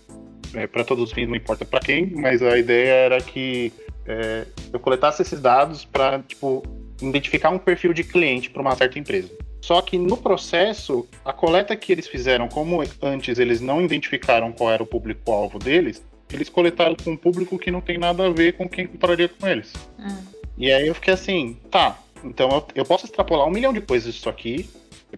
para 0.73 0.85
todos 0.85 1.05
os 1.05 1.13
fins, 1.13 1.29
não 1.29 1.37
importa 1.37 1.65
para 1.65 1.81
quem, 1.81 2.07
mas 2.07 2.43
a 2.43 2.57
ideia 2.59 2.91
era 2.93 3.21
que 3.21 3.73
é, 4.07 4.47
eu 4.73 4.81
coletasse 4.81 5.23
esses 5.23 5.41
dados 5.41 5.85
para 5.85 6.21
tipo, 6.21 6.63
identificar 7.01 7.51
um 7.51 7.59
perfil 7.59 7.93
de 7.93 8.03
cliente 8.05 8.51
para 8.51 8.63
uma 8.63 8.75
certa 8.75 8.99
empresa. 8.99 9.31
Só 9.63 9.81
que 9.81 9.97
no 9.97 10.17
processo, 10.17 11.09
a 11.25 11.33
coleta 11.33 11.77
que 11.77 11.93
eles 11.93 12.09
fizeram, 12.09 12.49
como 12.49 12.83
antes 13.01 13.39
eles 13.39 13.61
não 13.61 13.81
identificaram 13.81 14.51
qual 14.51 14.73
era 14.73 14.83
o 14.83 14.87
público-alvo 14.87 15.57
deles, 15.57 16.05
eles 16.33 16.49
coletaram 16.49 16.97
com 16.97 17.13
um 17.13 17.17
público 17.17 17.57
que 17.57 17.71
não 17.71 17.81
tem 17.81 17.97
nada 17.97 18.27
a 18.27 18.31
ver 18.31 18.55
com 18.55 18.69
quem 18.69 18.89
compraria 18.89 19.29
com 19.29 19.47
eles. 19.47 19.73
Hum. 20.01 20.17
E 20.59 20.73
aí 20.73 20.89
eu 20.89 20.95
fiquei 20.97 21.15
assim, 21.15 21.57
tá, 21.71 21.97
então 22.25 22.51
eu, 22.51 22.67
eu 22.75 22.85
posso 22.85 23.07
extrapolar 23.07 23.47
um 23.47 23.53
milhão 23.53 23.73
de 23.73 23.81
coisas 23.81 24.13
disso 24.13 24.29
aqui. 24.29 24.69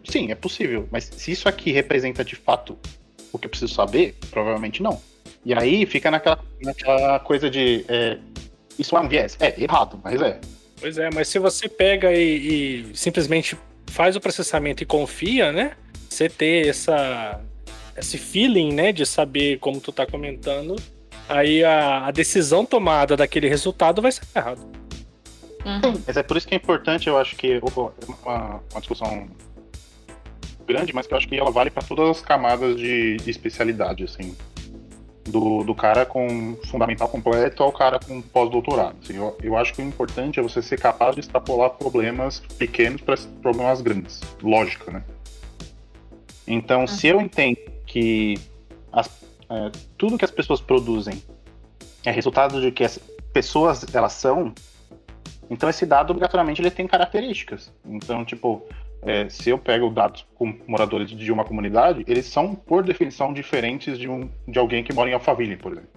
Sim, 0.04 0.30
é 0.30 0.34
possível, 0.34 0.86
mas 0.90 1.04
se 1.04 1.32
isso 1.32 1.48
aqui 1.48 1.72
representa 1.72 2.22
de 2.22 2.36
fato 2.36 2.78
o 3.32 3.38
que 3.38 3.46
eu 3.46 3.50
preciso 3.50 3.72
saber, 3.72 4.14
provavelmente 4.30 4.82
não. 4.82 5.00
E 5.42 5.54
aí 5.54 5.86
fica 5.86 6.10
naquela, 6.10 6.38
naquela 6.62 7.18
coisa 7.18 7.48
de. 7.48 7.84
é, 7.88 8.18
isso 8.78 8.94
é 8.94 9.00
um 9.00 9.08
viés? 9.08 9.38
É, 9.40 9.58
errado, 9.62 9.98
mas 10.04 10.20
é. 10.20 10.38
Pois 10.78 10.98
é, 10.98 11.08
mas 11.14 11.28
se 11.28 11.38
você 11.38 11.66
pega 11.66 12.12
e, 12.12 12.90
e 12.90 12.96
simplesmente 12.96 13.56
faz 13.94 14.16
o 14.16 14.20
processamento 14.20 14.82
e 14.82 14.86
confia, 14.86 15.52
né? 15.52 15.76
Você 16.10 16.28
ter 16.28 16.66
essa, 16.66 17.40
esse 17.96 18.18
feeling, 18.18 18.72
né, 18.72 18.90
de 18.90 19.06
saber 19.06 19.58
como 19.60 19.80
tu 19.80 19.92
tá 19.92 20.04
comentando, 20.04 20.74
aí 21.28 21.62
a, 21.62 22.06
a 22.06 22.10
decisão 22.10 22.66
tomada 22.66 23.16
daquele 23.16 23.48
resultado 23.48 24.02
vai 24.02 24.10
ser 24.10 24.22
errada. 24.34 24.60
Uhum. 25.64 26.02
Mas 26.04 26.16
é 26.16 26.24
por 26.24 26.36
isso 26.36 26.46
que 26.46 26.54
é 26.54 26.56
importante, 26.56 27.08
eu 27.08 27.16
acho 27.16 27.36
que 27.36 27.52
é 27.52 27.60
uma, 28.24 28.60
uma 28.72 28.80
discussão 28.80 29.28
grande, 30.66 30.92
mas 30.92 31.06
que 31.06 31.14
eu 31.14 31.18
acho 31.18 31.28
que 31.28 31.36
ela 31.36 31.52
vale 31.52 31.70
para 31.70 31.82
todas 31.84 32.18
as 32.18 32.20
camadas 32.20 32.76
de, 32.76 33.16
de 33.18 33.30
especialidade, 33.30 34.02
assim. 34.02 34.36
Do, 35.26 35.64
do 35.64 35.74
cara 35.74 36.04
com 36.04 36.54
fundamental 36.66 37.08
completo 37.08 37.62
ao 37.62 37.72
cara 37.72 37.98
com 37.98 38.20
pós-doutorado. 38.20 38.96
Assim, 39.02 39.16
eu, 39.16 39.36
eu 39.42 39.56
acho 39.56 39.72
que 39.72 39.80
o 39.80 39.84
importante 39.84 40.38
é 40.38 40.42
você 40.42 40.60
ser 40.60 40.78
capaz 40.78 41.14
de 41.14 41.20
extrapolar 41.20 41.70
problemas 41.70 42.40
pequenos 42.58 43.00
para 43.00 43.16
problemas 43.40 43.80
grandes. 43.80 44.20
Lógica, 44.42 44.90
né? 44.90 45.02
Então, 46.46 46.86
se 46.86 47.06
eu 47.06 47.22
entendo 47.22 47.56
que 47.86 48.34
as- 48.92 49.10
é, 49.48 49.70
tudo 49.96 50.18
que 50.18 50.26
as 50.26 50.30
pessoas 50.30 50.60
produzem 50.60 51.22
é 52.04 52.10
resultado 52.10 52.60
de 52.60 52.70
que 52.70 52.84
as 52.84 52.98
pessoas 53.32 53.86
elas 53.94 54.12
são, 54.12 54.52
então 55.48 55.70
esse 55.70 55.86
dado 55.86 56.10
obrigatoriamente 56.10 56.60
ele 56.60 56.70
tem 56.70 56.86
características. 56.86 57.72
Então, 57.84 58.26
tipo, 58.26 58.62
é, 59.06 59.28
se 59.28 59.50
eu 59.50 59.58
pego 59.58 59.90
dados 59.90 60.26
com 60.34 60.54
moradores 60.66 61.10
de 61.10 61.32
uma 61.32 61.44
comunidade, 61.44 62.04
eles 62.06 62.26
são, 62.26 62.54
por 62.54 62.82
definição, 62.82 63.32
diferentes 63.32 63.98
de, 63.98 64.08
um, 64.08 64.28
de 64.48 64.58
alguém 64.58 64.82
que 64.82 64.92
mora 64.92 65.10
em 65.10 65.14
Alphaville, 65.14 65.56
por 65.56 65.72
exemplo. 65.72 65.90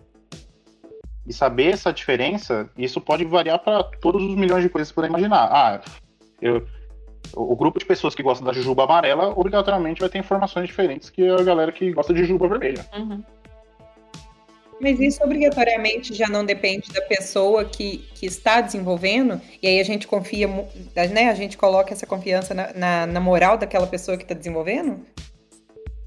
E 1.26 1.34
saber 1.34 1.74
essa 1.74 1.92
diferença, 1.92 2.70
isso 2.78 3.02
pode 3.02 3.26
variar 3.26 3.60
para 3.60 3.84
todos 3.84 4.24
os 4.24 4.36
milhões 4.36 4.64
de 4.64 4.70
coisas 4.70 4.90
que 4.90 4.96
você 4.96 5.08
puder 5.08 5.10
imaginar. 5.10 5.50
Ah, 5.52 5.82
eu, 6.42 6.66
o 7.36 7.56
grupo 7.56 7.80
de 7.80 7.86
pessoas 7.86 8.16
que 8.16 8.24
gosta 8.24 8.44
da 8.44 8.54
jujuba 8.54 8.84
amarela, 8.84 9.30
obrigatoriamente 9.38 10.00
vai 10.00 10.10
ter 10.10 10.20
informações 10.20 10.68
diferentes 10.68 11.10
que 11.10 11.28
a 11.28 11.44
galera 11.44 11.72
que 11.72 11.92
gosta 11.92 12.14
de 12.14 12.22
jujuba 12.22 12.48
vermelha. 12.48 12.86
Uhum. 12.96 13.24
Mas 14.80 15.00
isso 15.00 15.24
obrigatoriamente 15.24 16.14
já 16.14 16.28
não 16.28 16.46
depende 16.46 16.92
da 16.94 17.02
pessoa 17.02 17.66
que, 17.66 18.06
que 18.14 18.26
está 18.28 18.62
desenvolvendo, 18.62 19.42
e 19.62 19.68
aí 19.68 19.80
a 19.80 19.84
gente 19.84 20.06
confia, 20.08 20.48
mu- 20.48 20.68
né? 21.12 21.30
A 21.30 21.34
gente 21.34 21.58
coloca 21.58 21.94
essa 21.94 22.06
confiança 22.06 22.54
na, 22.54 22.72
na, 22.74 23.08
na 23.08 23.20
moral 23.20 23.58
daquela 23.58 23.88
pessoa 23.88 24.18
que 24.18 24.24
está 24.24 24.36
desenvolvendo? 24.36 25.00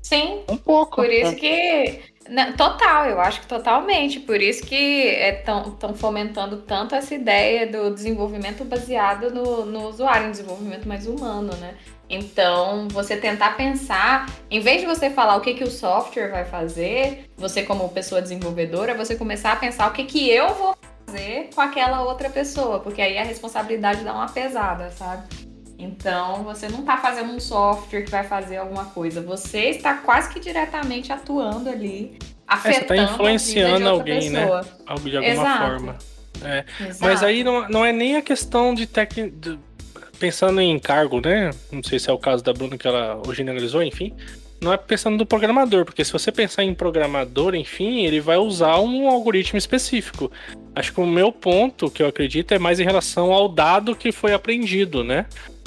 Sim, 0.03 0.43
Um 0.49 0.57
pouco. 0.57 0.97
Por 0.97 1.11
isso 1.11 1.33
né? 1.33 1.37
que. 1.37 2.01
na- 2.29 2.53
Total, 2.53 3.07
eu 3.07 3.21
acho 3.21 3.41
que 3.41 3.47
totalmente. 3.47 4.19
Por 4.21 4.41
isso 4.41 4.65
que 4.65 4.75
estão 4.75 5.95
fomentando 5.95 6.59
tanto 6.63 6.95
essa 6.95 7.15
ideia 7.15 7.67
do 7.67 7.93
desenvolvimento 7.93 8.65
baseado 8.65 9.31
no, 9.33 9.65
no 9.67 9.89
usuário, 9.89 10.29
um 10.29 10.31
desenvolvimento 10.31 10.89
mais 10.89 11.07
humano, 11.07 11.55
né? 11.57 11.75
Então, 12.11 12.89
você 12.89 13.16
tentar 13.16 13.57
pensar, 13.57 14.28
em 14.51 14.59
vez 14.59 14.81
de 14.81 14.87
você 14.87 15.09
falar 15.09 15.37
o 15.37 15.41
que, 15.41 15.55
que 15.55 15.62
o 15.62 15.70
software 15.70 16.28
vai 16.28 16.45
fazer, 16.45 17.31
você 17.37 17.62
como 17.62 17.89
pessoa 17.89 18.20
desenvolvedora, 18.20 18.97
você 18.97 19.15
começar 19.15 19.53
a 19.53 19.57
pensar 19.57 19.89
o 19.89 19.93
que, 19.93 20.03
que 20.03 20.28
eu 20.28 20.53
vou 20.53 20.77
fazer 21.07 21.51
com 21.55 21.61
aquela 21.61 22.03
outra 22.03 22.28
pessoa, 22.28 22.81
porque 22.81 23.01
aí 23.01 23.16
a 23.16 23.23
responsabilidade 23.23 24.03
dá 24.03 24.12
uma 24.12 24.28
pesada, 24.28 24.91
sabe? 24.91 25.23
Então, 25.78 26.43
você 26.43 26.69
não 26.69 26.81
está 26.81 26.97
fazendo 26.97 27.32
um 27.32 27.39
software 27.39 28.03
que 28.03 28.11
vai 28.11 28.24
fazer 28.24 28.57
alguma 28.57 28.87
coisa. 28.87 29.23
Você 29.23 29.70
está 29.70 29.95
quase 29.95 30.31
que 30.31 30.41
diretamente 30.41 31.12
atuando 31.12 31.70
ali, 31.70 32.19
você 32.20 32.69
afetando 32.69 32.87
tá 32.87 32.93
a 32.93 32.97
vida 32.97 33.07
de 33.07 33.12
influenciando 33.15 33.73
outra 33.73 33.91
alguém, 33.91 34.31
né? 34.31 34.41
pessoa. 34.41 34.66
Algo 34.85 35.09
de 35.09 35.16
alguma 35.16 35.32
Exato. 35.32 35.59
forma. 35.59 35.99
Mas 37.01 37.01
Exato. 37.01 37.24
aí 37.24 37.45
não, 37.45 37.69
não 37.69 37.85
é 37.85 37.93
nem 37.93 38.16
a 38.16 38.23
questão 38.23 38.74
de 38.74 38.87
tec... 38.87 39.32
Pensando 40.21 40.61
em 40.61 40.79
cargo, 40.79 41.19
né? 41.19 41.51
Não 41.73 41.83
sei 41.83 41.99
se 41.99 42.11
é 42.11 42.13
o 42.13 42.19
caso 42.19 42.45
da 42.45 42.53
Bruna 42.53 42.77
que 42.77 42.87
ela 42.87 43.21
generalizou, 43.33 43.83
enfim. 43.83 44.15
Não 44.61 44.71
é 44.71 44.77
pensando 44.77 45.17
no 45.17 45.25
programador, 45.25 45.87
porque 45.87 46.05
se 46.05 46.13
você 46.13 46.31
pensar 46.31 46.63
em 46.63 46.75
programador, 46.75 47.55
enfim, 47.55 48.05
ele 48.05 48.21
vai 48.21 48.37
usar 48.37 48.79
um 48.81 49.09
algoritmo 49.09 49.57
específico. 49.57 50.31
Acho 50.75 50.93
que 50.93 51.01
o 51.01 51.07
meu 51.07 51.33
ponto, 51.33 51.91
que 51.91 52.03
eu 52.03 52.07
acredito, 52.07 52.53
é 52.53 52.59
mais 52.59 52.79
em 52.79 52.85
relação 52.85 53.33
ao 53.33 53.49
dado 53.49 53.97
que 53.97 54.13
foi 54.13 54.35
aprendido, 54.35 55.03
né? 55.03 55.25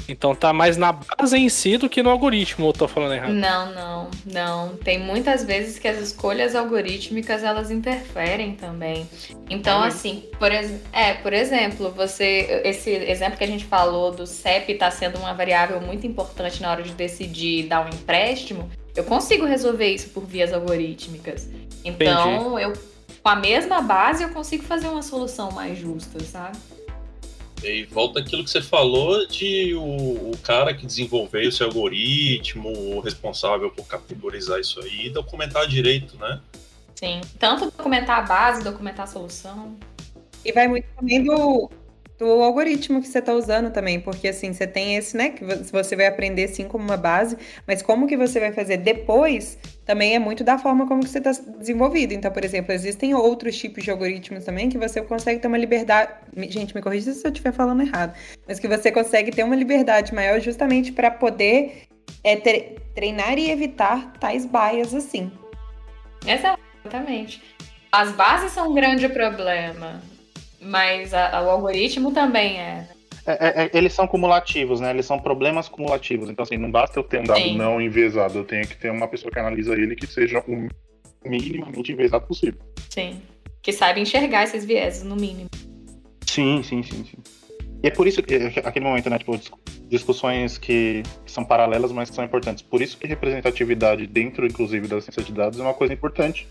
Então 0.07 0.35
tá 0.35 0.51
mais 0.51 0.77
na 0.77 0.91
base 0.91 1.37
em 1.37 1.49
si 1.49 1.77
do 1.77 1.89
que 1.89 2.03
no 2.03 2.09
algoritmo, 2.09 2.65
ou 2.65 2.71
eu 2.71 2.77
tô 2.77 2.87
falando 2.87 3.13
errado? 3.13 3.33
Não, 3.33 3.73
não, 3.73 4.11
não. 4.25 4.75
Tem 4.77 4.99
muitas 4.99 5.43
vezes 5.43 5.79
que 5.79 5.87
as 5.87 5.99
escolhas 5.99 6.55
algorítmicas 6.55 7.43
elas 7.43 7.71
interferem 7.71 8.55
também. 8.55 9.07
Então, 9.49 9.81
assim, 9.81 10.23
por, 10.37 10.51
é, 10.51 11.13
por 11.21 11.33
exemplo, 11.33 11.91
você. 11.91 12.61
Esse 12.63 12.89
exemplo 12.89 13.37
que 13.37 13.43
a 13.43 13.47
gente 13.47 13.65
falou 13.65 14.11
do 14.11 14.25
CEP 14.25 14.73
está 14.73 14.91
sendo 14.91 15.17
uma 15.19 15.33
variável 15.33 15.79
muito 15.81 16.05
importante 16.05 16.61
na 16.61 16.71
hora 16.71 16.83
de 16.83 16.91
decidir 16.91 17.67
dar 17.67 17.85
um 17.85 17.89
empréstimo, 17.89 18.69
eu 18.95 19.03
consigo 19.03 19.45
resolver 19.45 19.87
isso 19.87 20.09
por 20.09 20.25
vias 20.25 20.53
algorítmicas. 20.53 21.49
Então, 21.83 22.59
eu. 22.59 22.73
Com 23.21 23.29
a 23.29 23.37
mesma 23.37 23.81
base, 23.81 24.21
eu 24.21 24.29
consigo 24.31 24.63
fazer 24.63 24.89
uma 24.89 25.01
solução 25.01 25.49
mais 25.49 25.79
justa, 25.79 26.21
sabe? 26.25 26.57
E 27.63 27.85
volta 27.85 28.19
aquilo 28.19 28.43
que 28.43 28.49
você 28.49 28.61
falou 28.61 29.25
de 29.27 29.73
o, 29.75 30.31
o 30.31 30.37
cara 30.43 30.73
que 30.73 30.85
desenvolveu 30.85 31.47
esse 31.47 31.63
algoritmo, 31.63 32.69
o 32.69 32.99
responsável 32.99 33.71
por 33.71 33.85
categorizar 33.87 34.59
isso 34.59 34.81
aí, 34.81 35.09
documentar 35.09 35.67
direito, 35.67 36.17
né? 36.17 36.41
Sim. 36.95 37.21
Tanto 37.39 37.65
documentar 37.65 38.19
a 38.19 38.21
base, 38.21 38.63
documentar 38.63 39.05
a 39.05 39.07
solução. 39.07 39.77
E 40.43 40.51
vai 40.51 40.67
muito 40.67 40.85
também 40.95 41.23
do, 41.23 41.69
do 42.17 42.25
algoritmo 42.43 43.01
que 43.01 43.07
você 43.07 43.19
está 43.19 43.33
usando 43.33 43.71
também, 43.71 43.99
porque 43.99 44.27
assim, 44.27 44.53
você 44.53 44.67
tem 44.67 44.95
esse, 44.95 45.17
né, 45.17 45.29
que 45.29 45.43
vo- 45.43 45.63
você 45.71 45.95
vai 45.95 46.05
aprender 46.05 46.47
sim 46.47 46.65
como 46.67 46.83
uma 46.83 46.95
base, 46.95 47.35
mas 47.67 47.81
como 47.81 48.07
que 48.07 48.15
você 48.15 48.39
vai 48.39 48.51
fazer 48.53 48.77
depois 48.77 49.57
também 49.85 50.15
é 50.15 50.19
muito 50.19 50.43
da 50.43 50.57
forma 50.57 50.87
como 50.87 51.01
você 51.05 51.17
está 51.17 51.31
desenvolvido. 51.57 52.13
Então, 52.13 52.31
por 52.31 52.45
exemplo, 52.45 52.71
existem 52.71 53.13
outros 53.13 53.57
tipos 53.57 53.83
de 53.83 53.91
algoritmos 53.91 54.45
também 54.45 54.69
que 54.69 54.77
você 54.77 55.01
consegue 55.01 55.39
ter 55.41 55.47
uma 55.47 55.57
liberdade. 55.57 56.11
Gente, 56.49 56.73
me 56.75 56.81
corrija 56.81 57.11
se 57.11 57.25
eu 57.27 57.31
estiver 57.31 57.51
falando 57.51 57.81
errado, 57.81 58.13
mas 58.47 58.59
que 58.59 58.67
você 58.67 58.91
consegue 58.91 59.31
ter 59.31 59.43
uma 59.43 59.55
liberdade 59.55 60.13
maior 60.13 60.39
justamente 60.39 60.91
para 60.91 61.11
poder 61.11 61.83
é, 62.23 62.35
tre- 62.37 62.77
treinar 62.95 63.37
e 63.37 63.49
evitar 63.49 64.13
tais 64.19 64.45
baias 64.45 64.93
assim. 64.93 65.31
Exatamente. 66.25 67.41
As 67.91 68.11
bases 68.11 68.51
são 68.51 68.71
um 68.71 68.73
grande 68.73 69.07
problema, 69.09 70.01
mas 70.65 71.13
a- 71.13 71.41
o 71.43 71.49
algoritmo 71.49 72.11
também 72.11 72.59
é. 72.59 72.87
É, 73.25 73.31
é, 73.31 73.65
é, 73.65 73.71
eles 73.73 73.93
são 73.93 74.05
cumulativos, 74.05 74.81
né? 74.81 74.89
Eles 74.91 75.05
são 75.05 75.17
problemas 75.17 75.69
cumulativos. 75.69 76.29
Então, 76.29 76.43
assim, 76.43 76.57
não 76.57 76.69
basta 76.69 76.99
eu 76.99 77.03
ter 77.03 77.19
um 77.21 77.23
dado 77.23 77.39
Sim. 77.39 77.57
não 77.57 77.79
enviesado, 77.81 78.39
eu 78.39 78.43
tenho 78.43 78.67
que 78.67 78.75
ter 78.75 78.91
uma 78.91 79.07
pessoa 79.07 79.31
que 79.31 79.39
analisa 79.39 79.73
ele 79.73 79.95
que 79.95 80.05
seja 80.05 80.43
o 80.47 80.67
minimamente 81.25 81.91
enviesado 81.91 82.27
possível. 82.27 82.59
Sim. 82.89 83.21
Que 83.61 83.71
saiba 83.71 83.99
enxergar 83.99 84.43
esses 84.43 84.65
vieses, 84.65 85.03
no 85.03 85.15
mínimo. 85.15 85.49
Sim, 86.25 86.61
sim, 86.63 86.83
sim, 86.83 87.05
sim. 87.05 87.17
E 87.81 87.87
é 87.87 87.91
por 87.91 88.07
isso 88.07 88.21
que 88.21 88.35
aquele 88.63 88.85
momento, 88.85 89.09
né, 89.09 89.17
tipo, 89.17 89.37
dis- 89.37 89.51
discussões 89.87 90.57
que, 90.57 91.03
que 91.25 91.31
são 91.31 91.45
paralelas, 91.45 91.91
mas 91.93 92.09
que 92.09 92.15
são 92.15 92.25
importantes. 92.25 92.61
Por 92.61 92.81
isso 92.81 92.97
que 92.97 93.07
representatividade 93.07 94.05
dentro, 94.07 94.45
inclusive, 94.45 94.87
da 94.87 94.99
ciência 94.99 95.23
de 95.23 95.31
dados 95.31 95.59
é 95.59 95.61
uma 95.61 95.73
coisa 95.73 95.93
importante. 95.93 96.45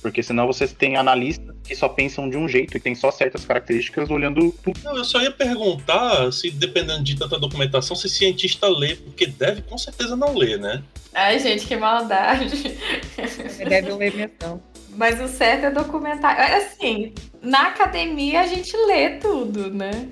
Porque 0.00 0.22
senão 0.22 0.46
você 0.46 0.66
tem 0.66 0.96
analistas 0.96 1.54
que 1.62 1.74
só 1.76 1.88
pensam 1.88 2.28
de 2.28 2.36
um 2.36 2.48
jeito 2.48 2.76
e 2.76 2.80
tem 2.80 2.94
só 2.94 3.10
certas 3.10 3.44
características 3.44 4.10
olhando 4.10 4.52
tudo. 4.62 4.80
Não, 4.82 4.96
eu 4.96 5.04
só 5.04 5.20
ia 5.20 5.30
perguntar 5.30 6.32
se, 6.32 6.50
dependendo 6.50 7.02
de 7.02 7.16
tanta 7.16 7.38
documentação, 7.38 7.94
se 7.94 8.08
cientista 8.08 8.66
lê, 8.68 8.96
porque 8.96 9.26
deve 9.26 9.62
com 9.62 9.76
certeza 9.76 10.16
não 10.16 10.34
ler, 10.34 10.58
né? 10.58 10.82
Ai, 11.12 11.38
gente, 11.38 11.66
que 11.66 11.76
maldade. 11.76 12.76
Você 13.16 13.64
deve 13.64 13.92
ler 13.92 14.14
mesmo. 14.14 14.32
não. 14.42 14.62
Mas 14.96 15.20
o 15.20 15.28
certo 15.28 15.66
é 15.66 15.70
documentar. 15.70 16.38
Assim, 16.56 17.12
na 17.40 17.68
academia 17.68 18.40
a 18.40 18.46
gente 18.46 18.76
lê 18.76 19.10
tudo, 19.18 19.70
né? 19.70 20.08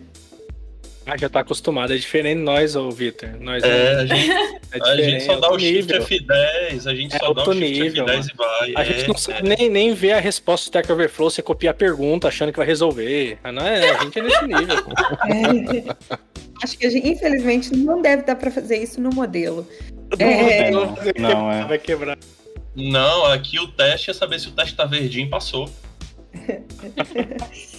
Ah, 1.11 1.17
já 1.17 1.27
tá 1.27 1.41
acostumado. 1.41 1.95
É 1.95 1.97
diferente 1.97 2.37
de 2.37 2.45
nós, 2.45 2.77
ô 2.77 2.91
Vitor. 2.91 3.31
Nós 3.41 3.65
É, 3.65 3.95
a 3.95 4.05
gente, 4.07 4.31
é 4.31 4.79
a 4.83 4.97
gente 4.97 5.23
só 5.25 5.33
é 5.33 5.41
dá 5.41 5.51
o 5.51 5.59
shift 5.59 5.93
nível. 5.93 6.03
F10, 6.07 6.87
a 6.87 6.95
gente 6.95 7.17
É 7.17 7.19
só 7.19 7.33
dá 7.33 7.43
o 7.43 7.53
shift 7.55 7.81
nível, 7.81 8.05
F10 8.05 8.27
e 8.29 8.37
vai. 8.37 8.73
A 8.77 8.83
é, 8.83 8.85
gente 8.85 9.09
não 9.09 9.17
sabe 9.17 9.49
nem, 9.49 9.71
nem 9.71 9.95
ver 9.95 10.13
a 10.13 10.21
resposta 10.21 10.65
do 10.65 10.69
Stack 10.69 10.93
Overflow, 10.93 11.31
você 11.31 11.41
copia 11.41 11.71
a 11.71 11.75
pergunta 11.75 12.29
achando 12.29 12.53
que 12.53 12.59
vai 12.59 12.67
resolver. 12.67 13.39
Ah, 13.43 13.51
Não 13.51 13.67
é, 13.67 13.89
a 13.89 14.05
gente 14.05 14.19
é 14.19 14.23
nesse 14.23 14.47
nível. 14.47 14.77
É. 14.77 16.19
Acho 16.63 16.77
que 16.77 16.87
a 16.87 16.91
gente, 16.91 17.09
infelizmente, 17.09 17.75
não 17.75 18.03
deve 18.03 18.25
dar 18.25 18.37
pra 18.37 18.51
fazer 18.51 18.77
isso 18.77 19.01
no 19.01 19.09
modelo. 19.11 19.67
É, 20.19 20.71
não, 20.71 20.95
vai 20.95 21.05
quebrar, 21.05 21.35
não, 21.35 21.53
é. 21.53 21.65
vai 21.65 21.79
quebrar. 21.79 22.19
Não, 22.77 23.25
aqui 23.25 23.59
o 23.59 23.67
teste 23.69 24.11
é 24.11 24.13
saber 24.13 24.39
se 24.39 24.49
o 24.49 24.53
teste 24.53 24.77
tá 24.77 24.85
verdinho 24.85 25.31
passou. 25.31 25.71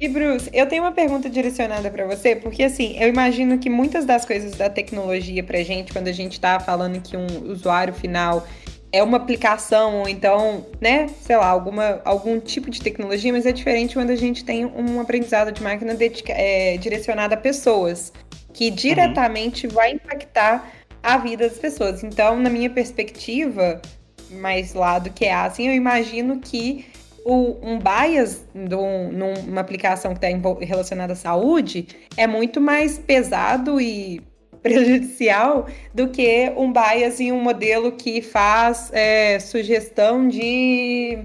E 0.00 0.08
Bruce, 0.08 0.48
eu 0.54 0.66
tenho 0.66 0.82
uma 0.82 0.92
pergunta 0.92 1.28
direcionada 1.28 1.90
pra 1.90 2.06
você, 2.06 2.34
porque 2.34 2.62
assim, 2.62 2.96
eu 2.98 3.06
imagino 3.06 3.58
que 3.58 3.68
muitas 3.68 4.06
das 4.06 4.24
coisas 4.24 4.52
da 4.52 4.70
tecnologia 4.70 5.44
pra 5.44 5.62
gente, 5.62 5.92
quando 5.92 6.08
a 6.08 6.12
gente 6.12 6.40
tá 6.40 6.58
falando 6.58 7.02
que 7.02 7.18
um 7.18 7.26
usuário 7.50 7.92
final 7.92 8.46
é 8.90 9.02
uma 9.02 9.18
aplicação, 9.18 10.00
ou 10.00 10.08
então, 10.08 10.64
né, 10.80 11.06
sei 11.20 11.36
lá, 11.36 11.48
alguma, 11.48 12.00
algum 12.02 12.40
tipo 12.40 12.70
de 12.70 12.80
tecnologia, 12.80 13.30
mas 13.30 13.44
é 13.44 13.52
diferente 13.52 13.92
quando 13.92 14.08
a 14.08 14.16
gente 14.16 14.42
tem 14.42 14.64
um 14.64 14.98
aprendizado 15.02 15.52
de 15.52 15.62
máquina 15.62 15.94
dedica- 15.94 16.32
é, 16.32 16.78
direcionado 16.78 17.34
a 17.34 17.36
pessoas, 17.36 18.10
que 18.54 18.70
diretamente 18.70 19.66
vai 19.66 19.92
impactar 19.92 20.72
a 21.02 21.18
vida 21.18 21.46
das 21.46 21.58
pessoas. 21.58 22.02
Então, 22.02 22.40
na 22.40 22.48
minha 22.48 22.70
perspectiva, 22.70 23.82
mais 24.30 24.72
lá 24.72 24.98
do 24.98 25.10
que 25.10 25.26
é 25.26 25.34
assim, 25.34 25.68
eu 25.68 25.74
imagino 25.74 26.40
que 26.40 26.86
o, 27.24 27.58
um 27.62 27.78
bias 27.78 28.44
do- 28.54 29.10
numa 29.12 29.60
aplicação 29.60 30.14
que 30.14 30.24
está 30.24 30.38
relacionada 30.64 31.12
à 31.12 31.16
saúde 31.16 31.86
é 32.16 32.26
muito 32.26 32.60
mais 32.60 32.98
pesado 32.98 33.80
e 33.80 34.20
prejudicial 34.62 35.66
do 35.94 36.08
que 36.08 36.52
um 36.56 36.72
bias 36.72 37.18
em 37.20 37.32
um 37.32 37.40
modelo 37.40 37.92
que 37.92 38.20
faz 38.22 38.90
é, 38.92 39.38
sugestão 39.38 40.28
de. 40.28 41.18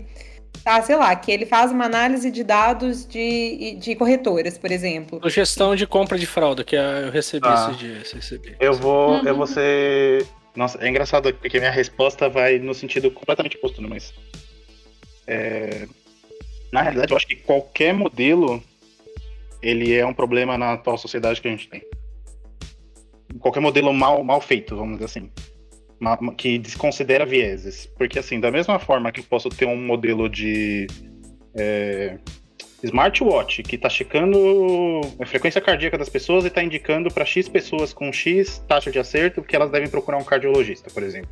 Tá, 0.64 0.82
sei 0.82 0.96
lá, 0.96 1.16
que 1.16 1.32
ele 1.32 1.46
faz 1.46 1.72
uma 1.72 1.86
análise 1.86 2.32
de 2.32 2.44
dados 2.44 3.06
de, 3.06 3.76
de 3.80 3.94
corretoras, 3.94 4.58
por 4.58 4.72
exemplo. 4.72 5.20
Sugestão 5.22 5.76
de 5.76 5.86
compra 5.86 6.18
de 6.18 6.26
fralda, 6.26 6.64
que 6.64 6.76
eu 6.76 7.12
recebi 7.12 7.46
Ah. 7.48 7.68
esses 7.68 7.78
dias. 7.78 8.12
Recebi. 8.14 8.56
Eu 8.60 8.74
vou, 8.74 9.12
Uhum. 9.20 9.28
eu 9.28 9.36
vou 9.36 9.46
ser. 9.46 10.26
Nossa, 10.56 10.80
é 10.84 10.90
engraçado 10.90 11.32
porque 11.36 11.60
minha 11.60 11.70
resposta 11.70 12.28
vai 12.30 12.58
no 12.58 12.74
sentido 12.74 13.12
completamente 13.12 13.58
oposto, 13.58 13.80
né, 13.82 13.88
mas. 13.92 14.12
É, 15.28 15.88
Na 16.72 16.82
realidade, 16.82 17.12
eu 17.12 17.18
acho 17.18 17.28
que 17.28 17.36
qualquer 17.36 17.94
modelo 17.94 18.62
ele 19.62 19.94
é 19.94 20.06
um 20.06 20.14
problema 20.14 20.58
na 20.58 20.74
atual 20.74 20.98
sociedade 20.98 21.42
que 21.42 21.48
a 21.48 21.52
gente 21.52 21.68
tem. 21.68 21.82
Qualquer 23.40 23.60
modelo 23.60 23.92
mal, 23.94 24.24
mal 24.24 24.40
feito, 24.40 24.76
vamos 24.76 24.94
dizer 25.00 25.06
assim. 25.06 25.32
Que 26.38 26.58
desconsidera 26.58 27.26
vieses. 27.26 27.88
Porque, 27.98 28.20
assim, 28.20 28.40
da 28.40 28.52
mesma 28.52 28.78
forma 28.78 29.12
que 29.12 29.22
eu 29.22 29.24
posso 29.24 29.50
ter 29.50 29.66
um 29.66 29.76
modelo 29.76 30.30
de 30.30 30.86
é, 31.56 32.18
smartwatch 32.84 33.64
que 33.64 33.76
está 33.76 33.90
checando 33.90 35.02
a 35.20 35.26
frequência 35.26 35.60
cardíaca 35.60 35.98
das 35.98 36.10
pessoas 36.10 36.44
e 36.44 36.48
está 36.48 36.64
indicando 36.64 37.12
para 37.12 37.26
X 37.26 37.50
pessoas 37.50 37.94
com 37.94 38.12
X 38.12 38.64
taxa 38.68 38.92
de 38.92 39.00
acerto 39.00 39.42
que 39.42 39.56
elas 39.56 39.72
devem 39.72 39.90
procurar 39.90 40.18
um 40.18 40.24
cardiologista, 40.24 40.90
por 40.90 41.02
exemplo. 41.04 41.30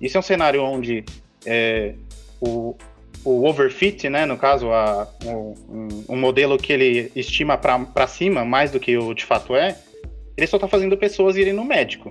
Isso 0.00 0.16
é 0.16 0.20
um 0.20 0.22
cenário 0.22 0.62
onde 0.62 1.04
é, 1.44 1.94
o, 2.40 2.76
o 3.24 3.48
overfit, 3.48 4.08
né, 4.08 4.26
no 4.26 4.36
caso, 4.36 4.70
a, 4.72 5.08
um, 5.24 6.04
um 6.08 6.16
modelo 6.16 6.58
que 6.58 6.72
ele 6.72 7.12
estima 7.14 7.56
para 7.56 8.06
cima 8.06 8.44
mais 8.44 8.70
do 8.70 8.80
que 8.80 8.96
o 8.96 9.14
de 9.14 9.24
fato 9.24 9.54
é, 9.54 9.78
ele 10.36 10.46
só 10.46 10.56
está 10.56 10.66
fazendo 10.66 10.96
pessoas 10.96 11.36
irem 11.36 11.52
no 11.52 11.64
médico. 11.64 12.08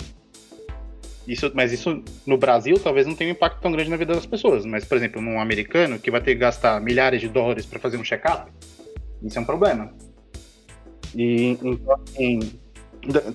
Isso, 1.27 1.51
mas 1.53 1.71
isso 1.71 2.03
no 2.25 2.37
Brasil 2.37 2.79
talvez 2.79 3.05
não 3.05 3.15
tenha 3.15 3.29
um 3.29 3.33
impacto 3.33 3.61
tão 3.61 3.71
grande 3.71 3.89
na 3.89 3.97
vida 3.97 4.13
das 4.13 4.25
pessoas. 4.25 4.65
Mas, 4.65 4.85
por 4.85 4.97
exemplo, 4.97 5.21
num 5.21 5.39
americano 5.39 5.99
que 5.99 6.09
vai 6.09 6.19
ter 6.19 6.33
que 6.33 6.39
gastar 6.39 6.81
milhares 6.81 7.21
de 7.21 7.27
dólares 7.27 7.65
para 7.65 7.79
fazer 7.79 7.97
um 7.97 8.03
check-up, 8.03 8.51
isso 9.21 9.37
é 9.37 9.41
um 9.41 9.45
problema. 9.45 9.93
E 11.15 11.57
então, 11.61 11.95
assim, 12.03 12.39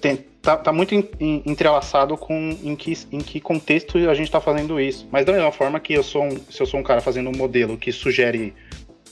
tem- 0.01 0.25
tá, 0.47 0.57
tá 0.57 0.73
muito 0.73 0.95
en- 0.95 1.09
en- 1.19 1.43
entrelaçado 1.45 2.17
com 2.17 2.57
em 2.63 2.77
que, 2.77 2.97
em 3.11 3.19
que 3.19 3.41
contexto 3.41 3.99
a 4.09 4.15
gente 4.15 4.29
está 4.29 4.41
fazendo 4.41 4.81
isso. 4.81 5.09
Mas 5.11 5.27
da 5.27 5.33
mesma 5.33 5.51
forma 5.51 5.81
que 5.81 5.93
eu 5.93 6.05
sou 6.05 6.23
um, 6.23 6.31
se 6.49 6.63
eu 6.63 6.67
sou 6.67 6.79
um 6.79 6.85
cara 6.85 7.01
fazendo 7.01 7.29
um 7.29 7.37
modelo 7.37 7.77
que 7.77 7.91
sugere 7.91 8.55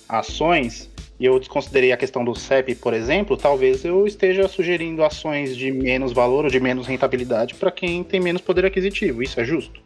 ações 0.09 0.89
e 1.19 1.25
eu 1.25 1.37
desconsiderei 1.41 1.91
a 1.91 1.97
questão 1.97 2.25
do 2.25 2.37
CEP, 2.37 2.77
por 2.77 2.95
exemplo, 2.95 3.37
talvez 3.37 3.85
eu 3.85 4.07
esteja 4.07 4.47
sugerindo 4.47 5.03
ações 5.03 5.57
de 5.57 5.73
menos 5.73 6.13
valor 6.13 6.45
ou 6.45 6.51
de 6.51 6.61
menos 6.61 6.87
rentabilidade 6.87 7.55
para 7.55 7.73
quem 7.73 8.05
tem 8.05 8.21
menos 8.21 8.41
poder 8.41 8.65
aquisitivo. 8.65 9.21
Isso 9.21 9.41
é 9.41 9.45
justo? 9.45 9.83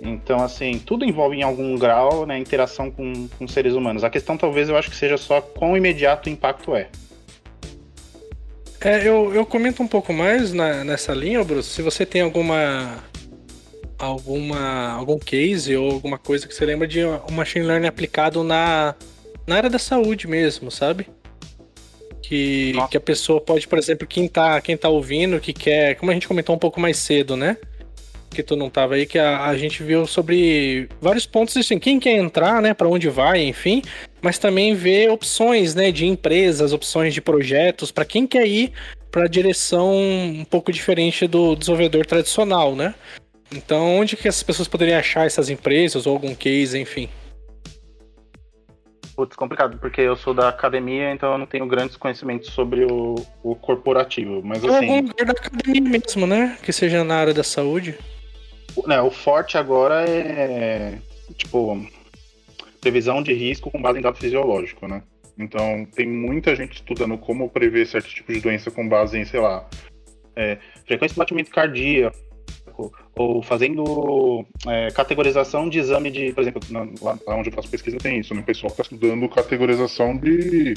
Então, 0.00 0.40
assim, 0.40 0.78
tudo 0.78 1.04
envolve 1.04 1.36
em 1.36 1.42
algum 1.42 1.76
grau 1.76 2.24
né, 2.26 2.38
interação 2.38 2.92
com, 2.92 3.26
com 3.36 3.48
seres 3.48 3.74
humanos. 3.74 4.04
A 4.04 4.10
questão 4.10 4.36
talvez 4.36 4.68
eu 4.68 4.76
acho 4.76 4.88
que 4.88 4.96
seja 4.96 5.16
só 5.16 5.40
quão 5.40 5.76
imediato 5.76 6.28
o 6.28 6.32
impacto 6.32 6.76
é. 6.76 6.88
É, 8.80 9.06
eu, 9.08 9.34
eu 9.34 9.44
comento 9.46 9.82
um 9.82 9.88
pouco 9.88 10.12
mais 10.12 10.52
na- 10.52 10.84
nessa 10.84 11.12
linha, 11.14 11.42
Bruce. 11.42 11.70
Se 11.70 11.82
você 11.82 12.04
tem 12.06 12.20
alguma. 12.20 13.02
alguma. 13.98 14.90
algum 14.92 15.18
case 15.18 15.74
ou 15.76 15.90
alguma 15.92 16.18
coisa 16.18 16.46
que 16.46 16.54
você 16.54 16.64
lembra 16.64 16.86
de 16.86 17.04
um 17.04 17.32
machine 17.32 17.64
learning 17.64 17.86
aplicado 17.88 18.44
na, 18.44 18.94
na 19.46 19.56
área 19.56 19.70
da 19.70 19.78
saúde 19.78 20.26
mesmo, 20.28 20.70
sabe? 20.70 21.08
Que, 22.22 22.72
Nossa. 22.74 22.88
que 22.88 22.96
a 22.96 23.00
pessoa 23.00 23.40
pode, 23.40 23.66
por 23.68 23.78
exemplo, 23.78 24.06
quem 24.06 24.26
tá, 24.28 24.60
quem 24.60 24.76
tá 24.76 24.88
ouvindo, 24.88 25.40
que 25.40 25.52
quer. 25.52 25.94
Como 25.94 26.10
a 26.10 26.14
gente 26.14 26.26
comentou 26.28 26.54
um 26.54 26.58
pouco 26.58 26.80
mais 26.80 26.96
cedo, 26.98 27.36
né? 27.36 27.56
Que 28.30 28.42
tu 28.42 28.56
não 28.56 28.68
tava 28.68 28.94
aí, 28.94 29.06
que 29.06 29.18
a, 29.18 29.46
a 29.46 29.56
gente 29.56 29.82
viu 29.82 30.06
sobre 30.06 30.88
vários 31.00 31.26
pontos 31.26 31.56
assim, 31.56 31.78
quem 31.78 31.98
quer 31.98 32.16
entrar, 32.16 32.60
né? 32.60 32.74
Pra 32.74 32.88
onde 32.88 33.08
vai, 33.08 33.42
enfim 33.42 33.82
mas 34.22 34.38
também 34.38 34.74
ver 34.74 35.08
opções, 35.08 35.76
né, 35.76 35.92
de 35.92 36.04
empresas, 36.04 36.72
opções 36.72 37.14
de 37.14 37.20
projetos 37.20 37.92
para 37.92 38.04
quem 38.04 38.26
quer 38.26 38.44
ir 38.44 38.72
para 39.08 39.24
a 39.24 39.28
direção 39.28 39.94
um 39.94 40.44
pouco 40.44 40.72
diferente 40.72 41.28
do 41.28 41.54
desenvolvedor 41.54 42.04
tradicional, 42.04 42.74
né? 42.74 42.92
Então, 43.54 43.98
onde 43.98 44.16
que 44.16 44.26
essas 44.26 44.42
pessoas 44.42 44.66
poderiam 44.66 44.98
achar 44.98 45.26
essas 45.26 45.48
empresas 45.48 46.06
ou 46.06 46.12
algum 46.12 46.34
case, 46.34 46.78
enfim? 46.78 47.08
Putz, 49.14 49.36
complicado, 49.36 49.78
porque 49.78 50.00
eu 50.00 50.16
sou 50.16 50.34
da 50.34 50.48
academia, 50.48 51.12
então 51.12 51.32
eu 51.32 51.38
não 51.38 51.46
tenho 51.46 51.66
grandes 51.66 51.96
conhecimentos 51.96 52.50
sobre 52.50 52.84
o, 52.84 53.14
o 53.42 53.54
corporativo. 53.54 54.42
Mas 54.44 54.62
Ou 54.62 54.74
algum 54.74 54.98
assim, 54.98 55.06
lugar 55.06 55.26
da 55.26 55.32
academia 55.32 55.80
mesmo, 55.80 56.26
né? 56.26 56.58
Que 56.62 56.72
seja 56.72 57.02
na 57.02 57.14
área 57.14 57.32
da 57.32 57.44
saúde. 57.44 57.96
O- 58.76 58.86
né, 58.86 59.00
o 59.00 59.10
forte 59.10 59.56
agora 59.58 60.08
é 60.08 60.98
tipo 61.36 61.86
previsão 62.80 63.22
de 63.22 63.32
risco 63.32 63.70
com 63.70 63.80
base 63.82 63.98
em 63.98 64.02
dado 64.02 64.16
fisiológico, 64.18 64.86
né? 64.86 65.02
Então 65.38 65.84
tem 65.94 66.06
muita 66.06 66.54
gente 66.54 66.74
estudando 66.76 67.18
como 67.18 67.48
prever 67.48 67.86
certos 67.86 68.12
tipos 68.12 68.34
de 68.36 68.40
doença 68.40 68.70
com 68.70 68.88
base 68.88 69.18
em, 69.18 69.24
sei 69.24 69.40
lá, 69.40 69.68
é, 70.34 70.58
frequência 70.86 71.14
de 71.14 71.18
batimento 71.18 71.50
cardíaco, 71.50 72.16
ou 73.14 73.42
fazendo 73.42 74.44
é, 74.66 74.88
categorização 74.92 75.68
de 75.68 75.78
exame 75.78 76.10
de, 76.10 76.32
por 76.32 76.42
exemplo, 76.42 76.60
na- 76.70 76.86
lá, 77.02 77.18
lá 77.26 77.36
onde 77.36 77.48
eu 77.48 77.52
faço 77.54 77.68
pesquisa 77.70 77.96
tem 77.98 78.18
isso, 78.20 78.34
né? 78.34 78.40
O 78.40 78.44
pessoal 78.44 78.70
está 78.70 78.82
estudando 78.82 79.28
categorização 79.28 80.16
de 80.16 80.74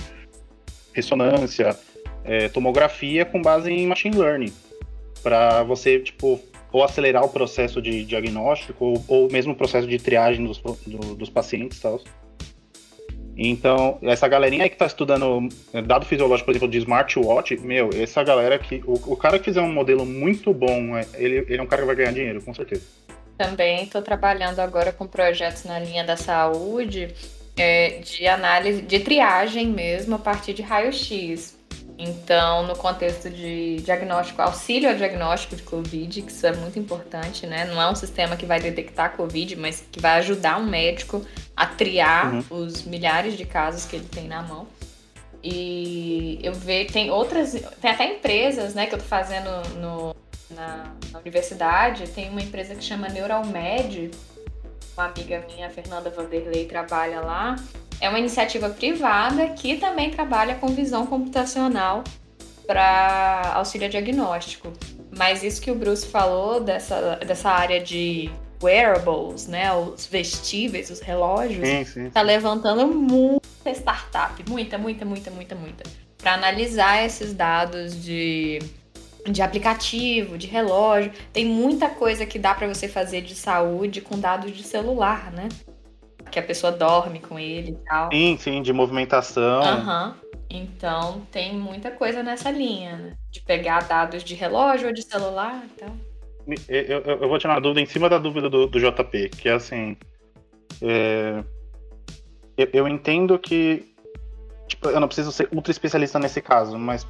ressonância, 0.93 1.77
é, 2.23 2.49
tomografia 2.49 3.26
com 3.26 3.41
base 3.41 3.71
em 3.71 3.85
machine 3.88 4.17
learning, 4.17 4.53
para 5.21 5.63
você, 5.63 5.99
tipo, 5.99 6.39
ou 6.71 6.83
acelerar 6.83 7.23
o 7.23 7.29
processo 7.29 7.81
de 7.81 8.03
diagnóstico, 8.05 8.85
ou, 8.85 9.03
ou 9.07 9.31
mesmo 9.31 9.53
o 9.53 9.55
processo 9.55 9.87
de 9.87 9.97
triagem 9.97 10.45
dos, 10.45 10.59
do- 10.59 11.15
dos 11.15 11.29
pacientes 11.29 11.79
tal. 11.79 11.99
Então, 13.41 13.97
essa 14.01 14.27
galerinha 14.27 14.63
aí 14.63 14.69
que 14.69 14.75
tá 14.75 14.85
estudando 14.85 15.47
é, 15.73 15.81
dado 15.81 16.05
fisiológico, 16.05 16.45
por 16.45 16.51
exemplo, 16.51 16.67
de 16.67 16.77
smartwatch, 16.79 17.57
meu, 17.61 17.89
essa 17.95 18.21
galera 18.21 18.59
que. 18.59 18.83
O, 18.85 19.13
o 19.13 19.15
cara 19.15 19.39
que 19.39 19.45
fizer 19.45 19.61
um 19.61 19.71
modelo 19.71 20.05
muito 20.05 20.53
bom, 20.53 20.97
é, 20.97 21.05
ele, 21.13 21.37
ele 21.47 21.57
é 21.57 21.61
um 21.61 21.65
cara 21.65 21.81
que 21.81 21.85
vai 21.85 21.95
ganhar 21.95 22.11
dinheiro, 22.11 22.41
com 22.41 22.53
certeza. 22.53 22.81
Também 23.37 23.83
estou 23.83 24.01
trabalhando 24.01 24.59
agora 24.59 24.91
com 24.91 25.07
projetos 25.07 25.63
na 25.63 25.79
linha 25.79 26.03
da 26.03 26.17
saúde, 26.17 27.13
é, 27.55 27.99
de 27.99 28.27
análise, 28.27 28.81
de 28.81 28.99
triagem 28.99 29.67
mesmo, 29.67 30.15
a 30.15 30.19
partir 30.19 30.53
de 30.53 30.61
raio-x. 30.61 31.57
Então, 32.01 32.65
no 32.65 32.77
contexto 32.77 33.30
de 33.30 33.81
diagnóstico, 33.81 34.41
auxílio 34.41 34.89
ao 34.89 34.95
diagnóstico 34.95 35.57
de 35.57 35.63
Covid, 35.63 36.21
que 36.21 36.31
isso 36.31 36.47
é 36.47 36.55
muito 36.55 36.80
importante, 36.80 37.45
né? 37.45 37.65
Não 37.65 37.81
é 37.81 37.91
um 37.91 37.95
sistema 37.95 38.38
que 38.38 38.45
vai 38.45 38.57
detectar 38.61 39.17
Covid, 39.17 39.57
mas 39.57 39.84
que 39.91 39.99
vai 39.99 40.17
ajudar 40.19 40.57
um 40.57 40.65
médico 40.65 41.26
a 41.57 41.65
triar 41.65 42.34
Uhum. 42.34 42.43
os 42.51 42.84
milhares 42.84 43.35
de 43.35 43.43
casos 43.43 43.84
que 43.84 43.97
ele 43.97 44.05
tem 44.05 44.30
na 44.30 44.41
mão. 44.41 44.65
E 45.43 46.39
eu 46.41 46.53
vejo, 46.53 46.93
tem 46.93 47.11
outras, 47.11 47.51
tem 47.81 47.91
até 47.91 48.13
empresas, 48.15 48.73
né, 48.73 48.85
que 48.85 48.95
eu 48.95 48.99
tô 48.99 49.05
fazendo 49.05 49.49
no, 49.77 50.15
na, 50.51 50.93
na 51.11 51.19
universidade, 51.19 52.07
tem 52.07 52.30
uma 52.30 52.41
empresa 52.41 52.76
que 52.76 52.84
chama 52.84 53.09
Neuralmed, 53.09 54.11
uma 54.95 55.05
amiga 55.07 55.45
minha, 55.49 55.67
a 55.67 55.69
Fernanda 55.69 56.09
Vanderlei, 56.09 56.65
trabalha 56.65 57.19
lá. 57.19 57.57
É 58.01 58.07
uma 58.07 58.19
iniciativa 58.19 58.69
privada 58.69 59.47
que 59.49 59.77
também 59.77 60.09
trabalha 60.09 60.55
com 60.55 60.67
visão 60.67 61.05
computacional 61.05 62.03
para 62.65 63.53
auxílio 63.55 63.89
diagnóstico. 63.89 64.71
Mas 65.15 65.43
isso 65.43 65.61
que 65.61 65.71
o 65.71 65.76
Bruce 65.76 66.05
falou 66.05 66.61
dessa, 66.61 67.17
dessa 67.17 67.49
área 67.49 67.81
de 67.81 68.30
wearables, 68.61 69.47
né, 69.47 69.73
os 69.73 70.05
vestíveis, 70.05 70.89
os 70.89 70.99
relógios, 70.99 71.67
Sim, 71.67 71.85
sim. 71.85 72.09
tá 72.09 72.21
levantando 72.21 72.85
muita 72.88 73.71
startup, 73.71 74.49
muita, 74.49 74.77
muita, 74.77 75.05
muita, 75.05 75.31
muita, 75.31 75.55
muita, 75.55 75.84
para 76.17 76.34
analisar 76.34 77.03
esses 77.03 77.34
dados 77.34 78.03
de 78.03 78.59
de 79.27 79.41
aplicativo, 79.41 80.38
de 80.38 80.47
relógio. 80.47 81.11
Tem 81.34 81.45
muita 81.45 81.89
coisa 81.89 82.26
que 82.26 82.39
dá 82.39 82.53
para 82.53 82.67
você 82.67 82.88
fazer 82.88 83.21
de 83.21 83.35
saúde 83.35 84.01
com 84.01 84.17
dados 84.17 84.55
de 84.55 84.63
celular, 84.63 85.31
né? 85.31 85.49
Que 86.31 86.39
a 86.39 86.43
pessoa 86.43 86.72
dorme 86.72 87.19
com 87.19 87.39
ele 87.39 87.72
e 87.72 87.76
tal. 87.85 88.10
Sim, 88.11 88.38
sim, 88.39 88.61
de 88.61 88.72
movimentação. 88.73 89.61
Aham. 89.64 90.15
Então 90.49 91.22
tem 91.31 91.56
muita 91.56 91.91
coisa 91.91 92.23
nessa 92.23 92.49
linha, 92.49 92.95
né? 92.97 93.18
De 93.31 93.41
pegar 93.41 93.88
dados 93.88 94.23
de 94.23 94.34
relógio 94.34 94.88
ou 94.88 94.93
de 94.93 95.01
celular 95.03 95.64
e 95.65 95.69
tal. 95.80 95.95
Eu, 96.68 96.84
eu- 97.06 97.22
eu 97.22 97.30
vou 97.30 97.38
tirar 97.38 97.53
uma 97.53 97.61
dúvida 97.61 97.81
em 97.81 97.85
cima 97.85 98.10
da 98.10 98.18
dúvida 98.18 98.49
do, 98.49 98.65
do 98.65 98.80
JP, 98.80 99.30
que 99.30 99.47
é 99.49 99.53
assim. 99.53 99.95
é, 100.81 101.43
eu, 102.57 102.69
eu 102.73 102.88
entendo 102.88 103.38
que. 103.38 103.85
Tipo, 104.68 104.89
eu 104.89 104.99
não 104.99 105.07
preciso 105.07 105.31
ser 105.31 105.47
ultra 105.51 105.72
especialista 105.72 106.18
nesse 106.19 106.41
caso, 106.41 106.77
mas 106.77 107.06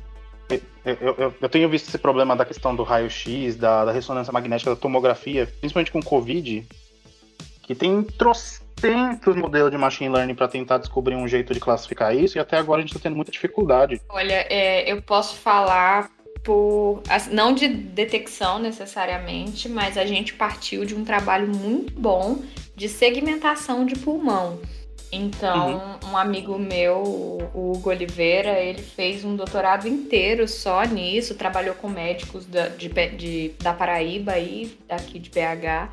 eu, 0.49 0.59
eu- 0.85 1.15
eu- 1.17 1.33
eu 1.41 1.49
tenho 1.49 1.69
visto 1.69 1.87
esse 1.87 1.97
problema 1.97 2.35
da 2.35 2.43
questão 2.45 2.75
do 2.75 2.83
raio-x, 2.83 3.55
da, 3.55 3.85
da 3.85 3.91
ressonância 3.91 4.33
magnética, 4.33 4.71
da 4.71 4.75
tomografia, 4.75 5.45
principalmente 5.59 5.91
com 5.91 6.01
Covid, 6.01 6.65
que 7.63 7.75
tem 7.75 8.01
trocentos 8.79 9.35
modelos 9.35 9.71
de 9.71 9.77
machine 9.77 10.09
learning 10.13 10.35
para 10.35 10.47
tentar 10.47 10.77
descobrir 10.77 11.15
um 11.15 11.27
jeito 11.27 11.53
de 11.53 11.59
classificar 11.59 12.15
isso, 12.15 12.37
e 12.37 12.39
até 12.39 12.57
agora 12.57 12.79
a 12.79 12.81
gente 12.81 12.91
está 12.95 13.01
tendo 13.01 13.15
muita 13.15 13.31
dificuldade. 13.31 14.01
Olha, 14.09 14.45
é, 14.49 14.91
eu 14.91 15.01
posso 15.01 15.35
falar 15.35 16.09
por. 16.43 17.01
Não 17.31 17.53
de 17.53 17.67
detecção 17.67 18.59
necessariamente, 18.59 19.67
mas 19.67 19.97
a 19.97 20.05
gente 20.05 20.33
partiu 20.33 20.85
de 20.85 20.95
um 20.95 21.03
trabalho 21.03 21.47
muito 21.47 21.93
bom 21.99 22.39
de 22.75 22.87
segmentação 22.87 23.85
de 23.85 23.95
pulmão. 23.95 24.59
Então, 25.11 25.97
um 26.11 26.15
amigo 26.15 26.59
meu, 26.59 26.97
o 27.53 27.71
Hugo 27.73 27.89
Oliveira, 27.89 28.59
ele 28.59 28.81
fez 28.83 29.25
um 29.25 29.35
doutorado 29.35 29.87
inteiro 29.87 30.47
só 30.47 30.83
nisso, 30.83 31.33
trabalhou 31.33 31.73
com 31.73 31.89
médicos 31.89 32.45
da, 32.45 32.67
de, 32.67 32.87
de- 33.17 33.51
da 33.59 33.73
Paraíba 33.73 34.37
e 34.37 34.77
daqui 34.87 35.17
de 35.17 35.31
BH, 35.31 35.89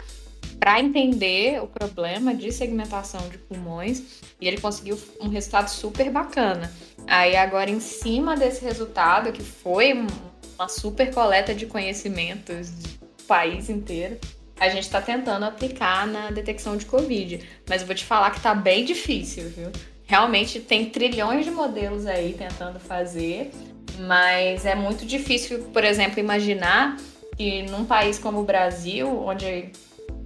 para 0.59 0.81
entender 0.81 1.63
o 1.63 1.67
problema 1.67 2.35
de 2.35 2.51
segmentação 2.51 3.29
de 3.29 3.39
pulmões, 3.39 4.03
e 4.41 4.49
ele 4.49 4.61
conseguiu 4.61 4.99
um 5.21 5.29
resultado 5.29 5.69
super 5.69 6.11
bacana. 6.11 6.73
Aí 7.07 7.37
agora, 7.37 7.71
em 7.71 7.81
cima 7.81 8.37
desse 8.37 8.65
resultado, 8.65 9.33
que 9.33 9.43
foi 9.43 9.95
um- 9.95 10.07
uma 10.59 10.69
super 10.69 11.13
coleta 11.13 11.55
de 11.55 11.67
conhecimentos 11.67 12.71
do 12.71 13.25
país 13.29 13.69
inteiro, 13.69 14.19
a 14.59 14.69
gente 14.69 14.85
está 14.85 15.03
tentando 15.03 15.45
aplicar 15.45 16.07
na 16.07 16.31
detecção 16.31 16.77
de 16.77 16.87
Covid. 16.87 17.41
Mas 17.69 17.83
eu 17.83 17.87
vou 17.87 17.95
te 17.95 18.05
falar 18.05 18.31
que 18.31 18.41
tá 18.41 18.55
bem 18.55 18.85
difícil, 18.85 19.51
viu? 19.51 19.71
Realmente 20.07 20.61
tem 20.61 20.89
trilhões 20.89 21.45
de 21.45 21.51
modelos 21.51 22.07
aí 22.07 22.33
tentando 22.33 22.81
fazer, 22.81 23.51
mas 24.01 24.65
é 24.65 24.75
muito 24.75 25.05
difícil, 25.05 25.65
por 25.73 25.85
exemplo, 25.85 26.19
imaginar 26.19 26.97
que 27.37 27.63
num 27.65 27.85
país 27.85 28.19
como 28.19 28.41
o 28.41 28.45
Brasil, 28.45 29.09
onde 29.25 29.71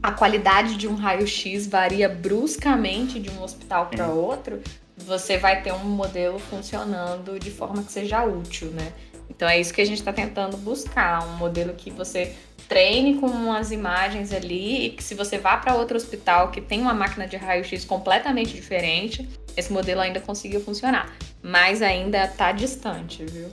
a 0.02 0.12
qualidade 0.12 0.76
de 0.76 0.88
um 0.88 0.94
raio-x 0.94 1.66
varia 1.66 2.08
bruscamente 2.08 3.20
de 3.20 3.30
um 3.30 3.42
hospital 3.42 3.86
para 3.86 4.08
outro, 4.08 4.60
você 4.96 5.36
vai 5.36 5.62
ter 5.62 5.72
um 5.72 5.84
modelo 5.84 6.38
funcionando 6.38 7.38
de 7.38 7.50
forma 7.50 7.82
que 7.82 7.92
seja 7.92 8.24
útil, 8.24 8.68
né? 8.70 8.92
Então 9.28 9.48
é 9.48 9.58
isso 9.58 9.72
que 9.72 9.80
a 9.80 9.84
gente 9.84 9.98
está 9.98 10.12
tentando 10.12 10.56
buscar, 10.56 11.26
um 11.26 11.36
modelo 11.36 11.72
que 11.74 11.90
você 11.90 12.34
treine 12.68 13.18
com 13.18 13.26
umas 13.26 13.72
imagens 13.72 14.32
ali 14.32 14.86
e 14.86 14.90
que 14.90 15.02
se 15.02 15.14
você 15.14 15.38
vá 15.38 15.56
para 15.56 15.74
outro 15.74 15.96
hospital 15.96 16.50
que 16.50 16.60
tem 16.60 16.80
uma 16.80 16.94
máquina 16.94 17.26
de 17.26 17.36
raio-x 17.36 17.84
completamente 17.84 18.54
diferente, 18.54 19.28
esse 19.56 19.72
modelo 19.72 20.00
ainda 20.00 20.20
conseguiu 20.20 20.60
funcionar, 20.60 21.12
mas 21.42 21.82
ainda 21.82 22.24
está 22.24 22.52
distante, 22.52 23.24
viu? 23.24 23.48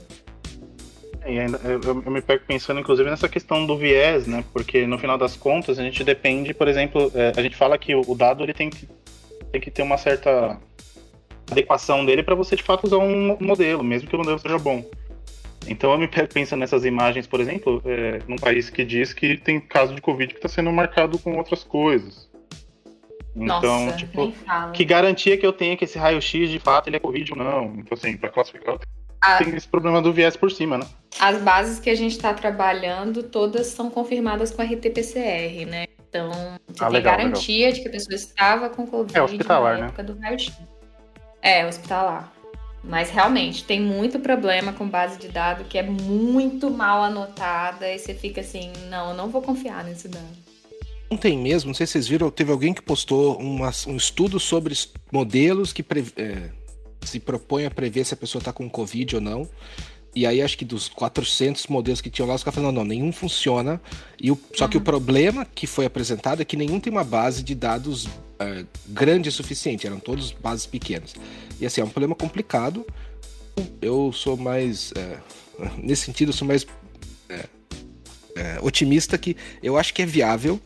E 1.28 1.38
ainda, 1.38 1.60
eu, 1.64 1.80
eu- 1.82 2.02
eu 2.06 2.10
me 2.10 2.22
pego 2.22 2.42
pensando, 2.46 2.80
inclusive, 2.80 3.08
nessa 3.10 3.28
questão 3.28 3.66
do 3.66 3.76
viés, 3.76 4.26
né? 4.26 4.42
Porque 4.52 4.86
no 4.86 4.98
final 4.98 5.18
das 5.18 5.36
contas 5.36 5.78
a 5.78 5.82
gente 5.82 6.02
depende, 6.02 6.54
por 6.54 6.66
exemplo, 6.68 7.12
é, 7.14 7.32
a 7.36 7.42
gente 7.42 7.54
fala 7.56 7.76
que 7.76 7.94
o, 7.94 8.00
o 8.06 8.14
dado 8.14 8.42
ele 8.42 8.54
tem 8.54 8.70
que, 8.70 8.88
tem 9.52 9.60
que 9.60 9.70
ter 9.70 9.82
uma 9.82 9.98
certa 9.98 10.58
adequação 11.50 12.04
dele 12.04 12.22
para 12.22 12.34
você 12.34 12.56
de 12.56 12.62
fato 12.62 12.86
usar 12.86 12.98
um 12.98 13.36
modelo, 13.40 13.82
mesmo 13.84 14.08
que 14.08 14.14
o 14.14 14.18
modelo 14.18 14.38
seja 14.38 14.58
bom. 14.58 14.84
Então 15.66 15.92
eu 15.92 15.98
me 15.98 16.08
pego 16.08 16.32
pensando 16.32 16.60
nessas 16.60 16.84
imagens, 16.84 17.26
por 17.26 17.40
exemplo, 17.40 17.82
é, 17.84 18.20
num 18.26 18.36
país 18.36 18.70
que 18.70 18.82
diz 18.84 19.12
que 19.12 19.36
tem 19.36 19.60
caso 19.60 19.94
de 19.94 20.00
Covid 20.00 20.32
que 20.32 20.38
está 20.38 20.48
sendo 20.48 20.72
marcado 20.72 21.18
com 21.18 21.36
outras 21.36 21.62
coisas. 21.62 22.26
Então, 23.36 23.86
Nossa, 23.86 23.96
tipo, 23.98 24.32
que 24.72 24.84
garantia 24.84 25.36
que 25.36 25.46
eu 25.46 25.52
tenho 25.52 25.76
que 25.76 25.84
esse 25.84 25.98
raio-x 25.98 26.48
de 26.48 26.58
fato 26.58 26.88
ele 26.88 26.96
é 26.96 27.00
Covid 27.00 27.32
ou 27.32 27.38
não? 27.38 27.66
Então, 27.78 27.96
assim, 27.96 28.16
para 28.16 28.30
classificar, 28.30 28.78
Ah. 29.20 29.38
tem 29.38 29.54
esse 29.54 29.66
problema 29.68 30.00
do 30.00 30.12
viés 30.12 30.36
por 30.36 30.50
cima, 30.50 30.78
né? 30.78 30.86
As 31.18 31.40
bases 31.42 31.78
que 31.80 31.90
a 31.90 31.94
gente 31.94 32.12
está 32.12 32.32
trabalhando, 32.34 33.22
todas 33.24 33.66
são 33.68 33.90
confirmadas 33.90 34.50
com 34.50 34.62
RT-PCR, 34.62 35.66
né? 35.66 35.86
Então, 36.08 36.30
você 36.66 36.84
Ah, 36.84 36.86
tem 36.86 36.88
legal, 36.90 37.16
garantia 37.16 37.72
de 37.72 37.80
que 37.82 37.88
a 37.88 37.90
pessoa 37.90 38.14
estava 38.14 38.70
com 38.70 38.86
Covid 38.86 39.18
É, 39.18 39.22
hospitalar, 39.22 39.74
na 39.74 39.80
né? 39.80 39.86
época 39.88 40.02
do 40.04 40.18
raio-x. 40.18 40.52
É, 41.42 41.66
hospitalar. 41.66 42.32
Mas 42.82 43.10
realmente, 43.10 43.64
tem 43.64 43.80
muito 43.80 44.18
problema 44.20 44.72
com 44.72 44.88
base 44.88 45.18
de 45.18 45.28
dados 45.28 45.66
que 45.68 45.76
é 45.76 45.82
muito 45.82 46.70
mal 46.70 47.02
anotada 47.02 47.92
e 47.92 47.98
você 47.98 48.14
fica 48.14 48.40
assim, 48.40 48.72
não, 48.88 49.10
eu 49.10 49.16
não 49.16 49.28
vou 49.28 49.42
confiar 49.42 49.82
nesse 49.84 50.08
dado. 50.08 50.24
Ontem 51.10 51.36
mesmo, 51.36 51.68
não 51.68 51.74
sei 51.74 51.86
se 51.86 51.92
vocês 51.94 52.06
viram, 52.08 52.30
teve 52.30 52.52
alguém 52.52 52.72
que 52.72 52.82
postou 52.82 53.36
uma- 53.38 53.70
um 53.86 53.96
estudo 53.96 54.38
sobre 54.38 54.74
modelos 55.10 55.72
que 55.72 55.82
pre- 55.82 56.04
é, 56.16 56.50
se 57.08 57.20
propõe 57.20 57.66
a 57.66 57.70
prever 57.70 58.04
se 58.04 58.14
a 58.14 58.16
pessoa 58.16 58.40
está 58.40 58.52
com 58.52 58.68
Covid 58.68 59.16
ou 59.16 59.20
não. 59.20 59.48
E 60.14 60.26
aí, 60.26 60.40
acho 60.42 60.56
que 60.58 60.64
dos 60.64 60.88
400 60.88 61.66
modelos 61.66 62.00
que 62.00 62.10
tinham 62.10 62.26
lá, 62.28 62.34
os 62.34 62.42
caras 62.42 62.54
falaram, 62.56 62.72
não, 62.72 62.82
não, 62.82 62.88
nenhum 62.88 63.12
funciona. 63.12 63.80
E 64.20 64.30
o- 64.30 64.38
só 64.54 64.66
que 64.66 64.76
o 64.76 64.80
problema 64.80 65.44
que 65.44 65.66
foi 65.66 65.84
apresentado 65.86 66.40
é 66.40 66.44
que 66.44 66.56
nenhum 66.56 66.80
tem 66.80 66.90
uma 66.90 67.04
base 67.04 67.42
de 67.42 67.54
dados 67.54 68.08
é, 68.40 68.64
grande 68.86 69.28
o 69.28 69.32
suficiente, 69.32 69.86
eram 69.86 69.98
todos 69.98 70.32
bases 70.32 70.64
pequenas. 70.66 71.14
E 71.60 71.66
assim, 71.66 71.80
é 71.80 71.84
um 71.84 71.88
problema 71.90 72.14
complicado. 72.14 72.86
Eu 73.82 74.12
sou 74.12 74.36
mais, 74.36 74.92
é, 74.96 75.18
nesse 75.76 76.02
sentido, 76.02 76.28
eu 76.30 76.32
sou 76.32 76.46
mais 76.48 76.66
é, 77.28 78.58
otimista 78.62 79.18
que 79.18 79.36
eu 79.62 79.76
acho 79.76 79.92
que 79.92 80.02
é 80.02 80.06
viável 80.06 80.60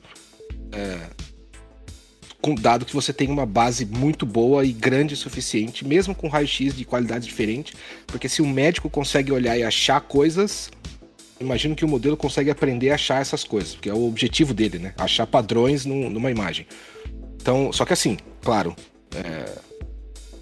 com 2.43 2.55
dado 2.57 2.85
que 2.85 2.93
você 2.93 3.13
tem 3.13 3.29
uma 3.31 3.47
base 3.47 3.87
muito 3.87 4.27
boa 4.27 4.65
e 4.65 4.73
grande 4.73 5.15
o 5.15 5.17
suficiente, 5.17 5.87
mesmo 5.87 6.13
com 6.13 6.27
raio-x 6.27 6.75
de 6.77 6.85
qualidade 6.85 7.25
diferente, 7.25 7.73
porque 8.07 8.29
se 8.29 8.43
um 8.43 8.49
médico 8.51 8.91
consegue 8.91 9.31
olhar 9.31 9.57
e 9.57 9.63
achar 9.63 10.01
coisas, 10.01 10.69
imagino 11.41 11.77
que 11.77 11.85
o 11.85 11.89
modelo 11.89 12.17
consegue 12.17 12.51
aprender 12.51 12.91
a 12.91 12.97
achar 12.97 13.23
essas 13.23 13.45
coisas, 13.45 13.75
porque 13.77 13.89
é 13.89 13.95
o 13.95 14.09
objetivo 14.09 14.53
dele, 14.53 14.81
né? 14.81 14.93
Achar 14.99 15.25
padrões 15.27 15.87
num- 15.87 16.11
numa 16.11 16.31
imagem. 16.33 16.67
Então, 17.41 17.73
só 17.73 17.85
que 17.85 17.93
assim, 17.93 18.17
claro, 18.43 18.75
é, 19.15 19.59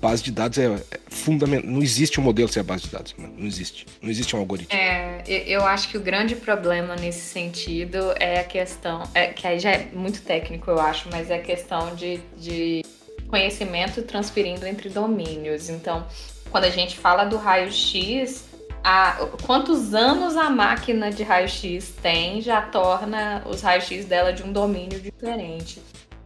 base 0.01 0.23
de 0.23 0.31
dados 0.33 0.57
é, 0.59 0.67
é 0.67 0.81
fundamental. 1.09 1.71
Não 1.71 1.83
existe 1.83 2.19
um 2.19 2.23
modelo 2.23 2.49
sem 2.49 2.61
a 2.61 2.65
base 2.65 2.85
de 2.85 2.91
dados, 2.91 3.15
não 3.19 3.47
existe. 3.47 3.87
Não 4.01 4.09
existe 4.11 4.35
um 4.35 4.39
algoritmo. 4.39 4.75
É, 4.79 5.23
eu- 5.27 5.61
eu 5.61 5.67
acho 5.67 5.89
que 5.89 5.97
o 5.97 6.01
grande 6.01 6.35
problema 6.37 6.97
nesse 6.97 7.21
sentido 7.21 8.13
é 8.19 8.41
a 8.41 8.45
questão, 8.45 9.03
é, 9.15 9.27
que 9.29 9.47
aí 9.47 9.59
já 9.59 9.71
é 9.73 9.89
muito 9.93 10.23
técnico, 10.23 10.71
eu 10.71 10.81
acho, 10.81 11.09
mas 11.13 11.31
é 11.31 11.37
a 11.37 11.43
questão 11.43 11.95
de, 11.95 12.19
de 12.39 12.83
conhecimento 13.29 14.03
transferindo 14.03 14.67
entre 14.67 14.89
domínios. 14.89 15.69
Então, 15.69 16.07
quando 16.51 16.65
a 16.65 16.71
gente 16.71 16.97
fala 16.99 17.25
do 17.25 17.37
raio-x, 17.37 18.45
a- 18.83 19.19
quantos 19.45 19.95
anos 19.95 20.37
a 20.37 20.49
máquina 20.49 21.11
de 21.11 21.23
raio-x 21.23 21.93
tem 22.03 22.41
já 22.41 22.63
torna 22.63 23.43
os 23.47 23.61
raios-x 23.61 24.07
dela 24.07 24.33
de 24.33 24.43
um 24.43 24.51
domínio 24.53 24.99
diferente. 24.99 25.81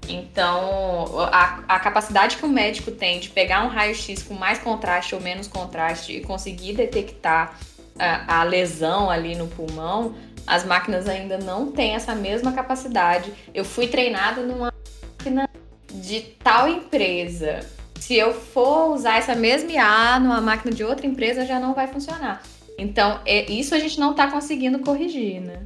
Então, 0.09 1.19
a, 1.33 1.63
a 1.69 1.81
capacidade 1.81 2.37
que 2.37 2.45
o 2.45 2.49
médico 2.49 2.91
tem 2.91 3.21
de 3.21 3.31
pegar 3.31 3.65
um 3.65 3.69
raio-x 3.69 4.23
com 4.23 4.35
mais 4.35 4.59
contraste 4.59 5.15
ou 5.15 5.21
menos 5.21 5.47
contraste 5.47 6.13
e 6.13 6.21
conseguir 6.21 6.75
detectar 6.75 7.59
a, 7.99 8.41
a 8.41 8.43
lesão 8.45 9.11
ali 9.11 9.35
no 9.35 9.47
pulmão, 9.47 10.15
as 10.47 10.65
máquinas 10.65 11.09
ainda 11.09 11.39
não 11.39 11.71
têm 11.73 11.95
essa 11.95 12.15
mesma 12.15 12.53
capacidade. 12.53 13.33
Eu 13.55 13.65
fui 13.65 13.87
treinada 13.87 14.43
numa 14.43 14.73
máquina 15.19 15.49
de 15.93 16.21
tal 16.21 16.69
empresa. 16.69 17.61
Se 17.99 18.15
eu 18.15 18.35
for 18.35 18.93
usar 18.93 19.17
essa 19.17 19.35
mesma 19.35 19.73
IA 19.73 20.21
numa 20.21 20.41
máquina 20.41 20.75
de 20.75 20.85
outra 20.85 21.07
empresa, 21.07 21.47
já 21.47 21.59
não 21.59 21.73
vai 21.73 21.87
funcionar. 21.87 22.43
Então, 22.77 23.21
é- 23.25 23.51
isso 23.51 23.75
a 23.75 23.79
gente 23.79 23.99
não 23.99 24.11
está 24.11 24.31
conseguindo 24.31 24.81
corrigir, 24.81 25.41
né? 25.41 25.63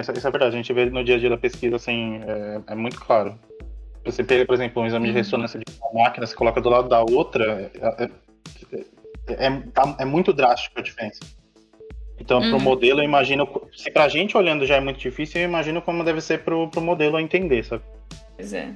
Isso, 0.00 0.12
isso 0.12 0.26
é 0.26 0.30
verdade, 0.30 0.54
a 0.54 0.56
gente 0.58 0.72
vê 0.72 0.86
no 0.86 1.02
dia 1.04 1.16
a 1.16 1.18
dia 1.18 1.30
da 1.30 1.36
pesquisa, 1.38 1.76
assim, 1.76 2.20
é, 2.26 2.72
é 2.72 2.74
muito 2.74 3.00
claro. 3.00 3.38
Você 4.04 4.22
pega, 4.24 4.44
por 4.46 4.54
exemplo, 4.54 4.82
um 4.82 4.86
exame 4.86 5.08
de 5.08 5.12
ressonância 5.14 5.58
de 5.58 5.64
uma 5.80 6.04
máquina, 6.04 6.26
você 6.26 6.34
coloca 6.34 6.60
do 6.60 6.68
lado 6.68 6.88
da 6.88 7.00
outra, 7.02 7.70
é, 7.74 8.04
é, 8.04 9.46
é, 9.46 9.50
tá- 9.72 9.96
é 9.98 10.04
muito 10.04 10.32
drástico 10.32 10.78
a 10.78 10.82
diferença. 10.82 11.20
Então, 12.20 12.40
pro 12.40 12.52
Uhum. 12.56 12.60
modelo, 12.60 13.00
eu 13.00 13.04
imagino. 13.04 13.48
Se 13.76 13.90
pra 13.90 14.08
gente 14.08 14.36
olhando 14.36 14.66
já 14.66 14.76
é 14.76 14.80
muito 14.80 14.98
difícil, 14.98 15.40
eu 15.40 15.44
imagino 15.48 15.80
como 15.80 16.02
deve 16.02 16.20
ser 16.20 16.40
pro, 16.42 16.68
pro 16.68 16.80
modelo 16.80 17.18
entender, 17.18 17.64
sabe? 17.64 17.82
Pois 18.36 18.52
é. 18.52 18.70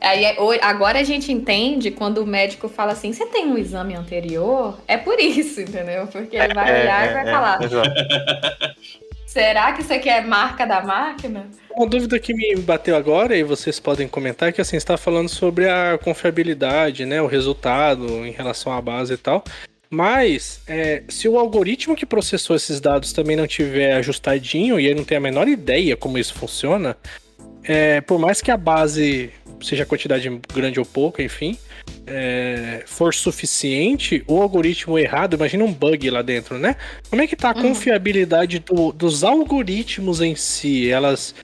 Aí, 0.00 0.24
é- 0.24 0.36
agora 0.60 0.98
a 0.98 1.02
gente 1.04 1.32
entende 1.32 1.90
quando 1.90 2.18
o 2.18 2.26
médico 2.26 2.68
fala 2.68 2.92
assim: 2.92 3.12
você 3.12 3.24
tem 3.26 3.46
um 3.46 3.56
exame 3.56 3.94
anterior? 3.94 4.78
É 4.86 4.98
por 4.98 5.18
isso, 5.18 5.60
entendeu? 5.62 6.06
Porque 6.08 6.36
ele 6.36 6.52
vai 6.52 6.82
olhar 6.82 7.08
e 7.08 7.12
vai 7.14 7.24
falar: 7.24 7.62
exato. 7.62 7.90
será 9.34 9.72
que 9.72 9.82
isso 9.82 9.92
aqui 9.92 10.08
é 10.08 10.20
marca 10.20 10.64
da 10.64 10.80
máquina? 10.80 11.48
Uma 11.76 11.88
dúvida 11.88 12.20
que 12.20 12.32
me 12.32 12.54
bateu 12.54 12.94
agora, 12.94 13.36
e 13.36 13.42
vocês 13.42 13.80
podem 13.80 14.06
comentar, 14.06 14.48
é 14.48 14.52
que 14.52 14.60
assim, 14.60 14.76
está 14.76 14.96
falando 14.96 15.28
sobre 15.28 15.68
a 15.68 15.98
confiabilidade, 15.98 17.04
né? 17.04 17.20
O 17.20 17.26
resultado 17.26 18.24
em 18.24 18.30
relação 18.30 18.72
à 18.72 18.80
base 18.80 19.14
e 19.14 19.16
tal. 19.16 19.42
Mas, 19.90 20.60
é, 20.68 21.02
se 21.08 21.28
o 21.28 21.36
algoritmo 21.36 21.96
que 21.96 22.06
processou 22.06 22.54
esses 22.54 22.80
dados 22.80 23.12
também 23.12 23.34
não 23.34 23.46
tiver 23.46 23.94
ajustadinho 23.94 24.78
e 24.78 24.86
ele 24.86 24.94
não 24.94 25.04
tem 25.04 25.18
a 25.18 25.20
menor 25.20 25.48
ideia 25.48 25.96
como 25.96 26.16
isso 26.16 26.34
funciona, 26.34 26.96
é, 27.64 28.00
por 28.00 28.18
mais 28.18 28.40
que 28.40 28.50
a 28.50 28.56
base 28.56 29.30
seja 29.62 29.86
quantidade 29.86 30.28
grande 30.52 30.78
ou 30.78 30.84
pouca, 30.86 31.22
enfim, 31.22 31.56
é, 32.06 32.82
for 32.86 33.14
suficiente, 33.14 34.22
o 34.26 34.40
algoritmo 34.40 34.98
errado, 34.98 35.34
imagina 35.34 35.64
um 35.64 35.72
bug 35.72 36.10
lá 36.10 36.22
dentro, 36.22 36.58
né? 36.58 36.76
Como 37.08 37.22
é 37.22 37.26
que 37.26 37.36
tá 37.36 37.50
a 37.50 37.54
Uhum. 37.56 37.62
confiabilidade 37.62 38.58
do- 38.58 38.92
dos 38.92 39.24
algoritmos 39.24 40.20
em 40.20 40.34
si? 40.34 40.90
Elas. 40.90 41.34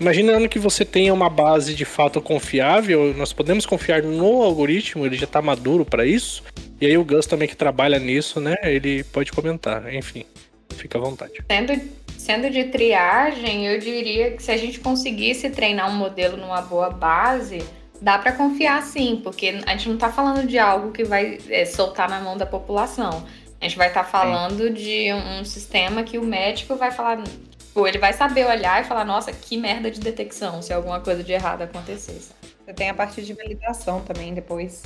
Imaginando 0.00 0.48
que 0.48 0.60
você 0.60 0.84
tenha 0.84 1.12
uma 1.12 1.28
base 1.28 1.74
de 1.74 1.84
fato 1.84 2.20
confiável, 2.20 3.12
nós 3.16 3.32
podemos 3.32 3.66
confiar 3.66 4.00
no 4.02 4.42
algoritmo, 4.42 5.04
ele 5.04 5.16
já 5.16 5.26
tá 5.26 5.42
maduro 5.42 5.84
para 5.84 6.06
isso. 6.06 6.44
E 6.80 6.86
aí 6.86 6.96
o 6.96 7.04
Gus 7.04 7.26
também 7.26 7.48
que 7.48 7.56
trabalha 7.56 7.98
nisso, 7.98 8.38
né? 8.40 8.54
Ele 8.62 9.02
pode 9.04 9.32
comentar, 9.32 9.92
enfim. 9.92 10.24
Fica 10.76 10.98
à 10.98 11.00
vontade. 11.00 11.32
Sendo, 11.50 11.72
sendo 12.28 12.50
de 12.50 12.64
triagem, 12.64 13.66
eu 13.66 13.80
diria 13.80 14.32
que 14.32 14.42
se 14.42 14.50
a 14.50 14.56
gente 14.58 14.80
conseguisse 14.80 15.48
treinar 15.48 15.88
um 15.88 15.96
modelo 15.96 16.36
numa 16.36 16.60
boa 16.60 16.90
base, 16.90 17.66
dá 18.02 18.18
para 18.18 18.32
confiar 18.32 18.82
sim, 18.82 19.18
porque 19.24 19.62
a 19.64 19.70
gente 19.70 19.88
não 19.88 19.96
tá 19.96 20.12
falando 20.12 20.46
de 20.46 20.58
algo 20.58 20.92
que 20.92 21.04
vai 21.04 21.38
é, 21.48 21.64
soltar 21.64 22.06
na 22.06 22.20
mão 22.20 22.36
da 22.36 22.44
população. 22.44 23.24
A 23.58 23.64
gente 23.64 23.78
vai 23.78 23.88
estar 23.88 24.04
falando 24.04 24.68
de 24.68 25.10
um, 25.10 25.40
um 25.40 25.44
sistema 25.46 26.02
que 26.02 26.18
o 26.18 26.22
médico 26.22 26.76
vai 26.76 26.90
falar. 26.90 27.24
Ou 27.74 27.88
ele 27.88 27.96
vai 27.96 28.12
saber 28.12 28.46
olhar 28.46 28.82
e 28.82 28.84
falar, 28.84 29.06
nossa, 29.06 29.32
que 29.32 29.56
merda 29.56 29.90
de 29.90 29.98
detecção, 29.98 30.60
se 30.60 30.70
alguma 30.70 31.00
coisa 31.00 31.24
de 31.24 31.32
errado 31.32 31.62
acontecesse. 31.62 32.32
Você 32.62 32.74
tem 32.74 32.90
a 32.90 32.94
parte 32.94 33.22
de 33.22 33.32
validação 33.32 34.02
também 34.02 34.34
depois. 34.34 34.82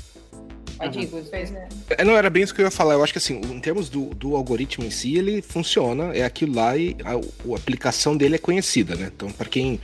Gus. 0.89 1.29
Pois 1.31 1.53
é. 1.53 2.05
Não, 2.05 2.17
era 2.17 2.31
bem 2.31 2.43
isso 2.43 2.55
que 2.55 2.61
eu 2.61 2.65
ia 2.65 2.71
falar. 2.71 2.95
Eu 2.95 3.03
acho 3.05 3.13
que 3.13 3.19
assim, 3.19 3.41
em 3.41 3.61
termos 3.61 3.89
do, 3.89 4.07
do 4.15 4.37
algoritmo 4.37 4.85
em 4.85 4.91
si, 4.91 5.17
ele 5.17 5.43
funciona, 5.43 6.15
é 6.15 6.25
aquilo 6.25 6.55
lá 6.55 6.77
e 6.77 6.97
a, 7.05 7.13
a 7.13 7.57
aplicação 7.57 8.17
dele 8.17 8.37
é 8.37 8.39
conhecida, 8.39 8.95
né? 8.97 9.11
Então, 9.15 9.31
para 9.31 9.49
quem 9.49 9.81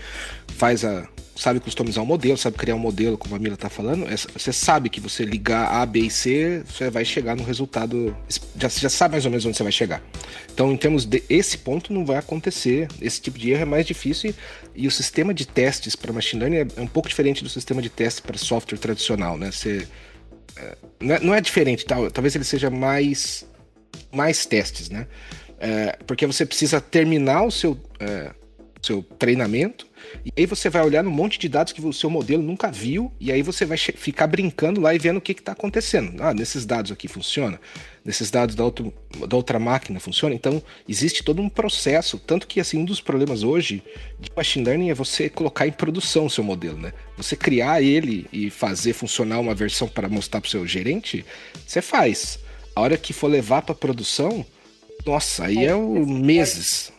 faz 0.57 0.85
a. 0.85 1.07
sabe 1.37 1.61
customizar 1.61 2.03
um 2.03 2.07
modelo, 2.07 2.37
sabe 2.37 2.57
criar 2.57 2.75
um 2.75 2.81
modelo, 2.81 3.16
como 3.16 3.35
a 3.37 3.39
Mila 3.39 3.57
tá 3.57 3.69
falando, 3.69 4.07
é- 4.09 4.16
você 4.16 4.53
sabe 4.53 4.89
que 4.89 5.01
você 5.01 5.25
ligar 5.25 5.70
A, 5.81 5.87
B 5.87 6.01
e 6.01 6.11
C, 6.11 6.62
você 6.66 6.91
vai 6.91 7.05
chegar 7.05 7.37
no 7.37 7.45
resultado. 7.45 8.16
Já, 8.59 8.69
já 8.69 8.89
sabe 8.89 9.12
mais 9.12 9.25
ou 9.25 9.31
menos 9.31 9.47
onde 9.47 9.57
você 9.57 9.62
vai 9.62 9.73
chegar. 9.73 10.03
Então, 10.53 10.73
em 10.73 10.77
termos 10.77 11.05
de 11.05 11.23
esse 11.29 11.59
ponto, 11.59 11.93
não 11.93 12.05
vai 12.05 12.16
acontecer. 12.16 12.89
Esse 13.01 13.20
tipo 13.20 13.39
de 13.39 13.51
erro 13.53 13.62
é 13.62 13.65
mais 13.65 13.87
difícil 13.87 14.35
e, 14.75 14.85
e 14.85 14.87
o 14.89 14.91
sistema 14.91 15.33
de 15.33 15.47
testes 15.47 15.95
para 15.95 16.12
machine 16.12 16.41
learning 16.41 16.57
é, 16.57 16.81
é 16.81 16.83
um 16.83 16.87
pouco 16.89 17.09
diferente 17.09 17.45
do 17.45 17.49
sistema 17.49 17.81
de 17.81 17.89
testes 17.89 18.20
para 18.20 18.37
software 18.37 18.79
tradicional, 18.79 19.39
né? 19.39 19.53
Você 19.53 19.87
não 21.01 21.15
é, 21.15 21.21
não 21.21 21.35
é 21.35 21.41
diferente, 21.41 21.85
tal, 21.85 22.11
talvez 22.11 22.35
ele 22.35 22.45
seja 22.45 22.71
mais 22.71 23.47
mais 24.13 24.47
testes, 24.47 24.89
né? 24.91 25.07
É, 25.59 25.99
porque 26.07 26.27
você 26.27 26.47
precisa 26.47 26.81
terminar 26.81 27.43
o 27.43 27.51
seu, 27.51 27.77
é, 27.99 28.31
seu 28.81 29.03
treinamento 29.03 29.88
e 30.25 30.33
aí 30.37 30.47
você 30.47 30.69
vai 30.69 30.83
olhar 30.85 31.03
no 31.03 31.11
monte 31.11 31.39
de 31.39 31.49
dados 31.49 31.73
que 31.73 31.85
o 31.85 31.93
seu 31.93 32.11
modelo 32.11 32.43
nunca 32.43 32.71
viu 32.71 33.13
e 33.21 33.33
aí 33.33 33.43
você 33.43 33.65
vai 33.65 33.77
ficar 33.77 34.27
brincando 34.27 34.81
lá 34.81 34.95
e 34.95 34.99
vendo 34.99 35.19
o 35.19 35.21
que 35.21 35.33
está 35.33 35.53
acontecendo. 35.53 36.23
Ah, 36.23 36.35
nesses 36.35 36.67
dados 36.67 36.93
aqui 36.93 37.09
funciona, 37.09 37.61
nesses 38.05 38.31
dados 38.31 38.55
da, 38.55 38.65
outro, 38.65 38.93
da 39.27 39.37
outra 39.37 39.59
máquina 39.59 40.01
funciona. 40.01 40.35
Então 40.35 40.63
existe 40.89 41.23
todo 41.23 41.41
um 41.41 41.49
processo, 41.49 42.19
tanto 42.19 42.47
que 42.47 42.61
assim 42.61 42.79
um 42.79 42.85
dos 42.85 43.01
problemas 43.01 43.43
hoje 43.43 43.83
de 44.19 44.31
machine 44.37 44.65
learning 44.65 44.91
é 44.91 44.95
você 44.95 45.29
colocar 45.29 45.67
em 45.67 45.73
produção 45.73 46.27
o 46.27 46.31
seu 46.31 46.45
modelo, 46.45 46.79
né? 46.79 46.93
Você 47.17 47.37
criar 47.37 47.83
ele 47.83 48.27
e 48.33 48.51
fazer 48.51 48.93
funcionar 48.93 49.41
uma 49.41 49.55
versão 49.55 49.89
para 49.89 50.09
mostrar 50.09 50.41
para 50.41 50.49
o 50.49 50.51
seu 50.51 50.67
gerente, 50.67 51.25
você 51.67 51.83
faz. 51.83 52.39
A 52.75 52.81
hora 52.81 52.97
que 52.97 53.13
for 53.13 53.29
levar 53.29 53.63
para 53.63 53.75
produção, 53.75 54.47
nossa, 55.05 55.47
aí 55.47 55.65
é 55.65 55.75
o 55.75 56.07
meses. 56.07 56.93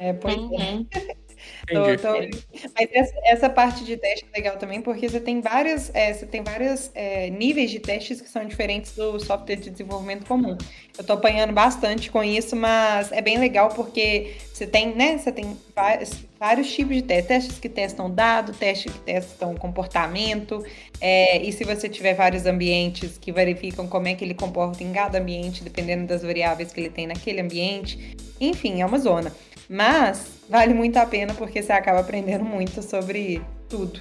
É, 0.00 0.12
pois 0.12 0.34
é. 0.34 1.27
Tô- 1.72 1.96
tô- 1.98 2.30
Mas 2.74 2.88
essa, 2.92 3.12
essa 3.24 3.50
parte 3.50 3.84
de 3.84 3.96
teste 3.96 4.24
é 4.32 4.36
legal 4.38 4.56
também, 4.56 4.80
porque 4.80 5.08
você 5.08 5.20
tem 5.20 5.40
várias, 5.42 5.90
é, 5.94 6.12
você 6.14 6.26
tem 6.26 6.42
vários 6.42 6.90
é, 6.94 7.28
níveis 7.30 7.70
de 7.70 7.78
testes 7.78 8.20
que 8.22 8.28
são 8.28 8.44
diferentes 8.46 8.94
do 8.94 9.18
software 9.20 9.56
de 9.56 9.70
desenvolvimento 9.70 10.24
comum. 10.26 10.56
Eu 10.96 11.04
tô 11.04 11.12
apanhando 11.12 11.52
bastante 11.52 12.10
com 12.10 12.24
isso, 12.24 12.56
mas 12.56 13.12
é 13.12 13.20
bem 13.20 13.38
legal 13.38 13.68
porque 13.74 14.36
você 14.52 14.66
tem, 14.66 14.94
né? 14.94 15.18
Você 15.18 15.30
tem 15.30 15.56
vários, 15.74 16.10
vários 16.40 16.72
tipos 16.72 16.96
de 16.96 17.02
testes, 17.02 17.28
testes 17.28 17.58
que 17.58 17.68
testam 17.68 18.10
dado, 18.10 18.52
testes 18.54 18.92
que 18.92 19.00
testam 19.00 19.54
comportamento, 19.54 20.64
é, 21.00 21.38
e 21.42 21.52
se 21.52 21.64
você 21.64 21.88
tiver 21.88 22.14
vários 22.14 22.46
ambientes 22.46 23.18
que 23.18 23.30
verificam 23.30 23.86
como 23.86 24.08
é 24.08 24.14
que 24.14 24.24
ele 24.24 24.34
comporta 24.34 24.82
em 24.82 24.92
cada 24.92 25.18
ambiente, 25.18 25.62
dependendo 25.62 26.06
das 26.06 26.22
variáveis 26.22 26.72
que 26.72 26.80
ele 26.80 26.90
tem 26.90 27.06
naquele 27.06 27.40
ambiente. 27.40 28.16
Enfim, 28.40 28.80
é 28.80 28.86
uma 28.86 28.98
zona. 28.98 29.32
Mas 29.68 30.38
vale 30.48 30.72
muito 30.72 30.96
a 30.96 31.04
pena 31.06 31.34
porque 31.34 31.62
você 31.62 31.72
acaba 31.72 32.00
aprendendo 32.00 32.44
muito 32.44 32.82
sobre 32.82 33.42
tudo. 33.68 34.00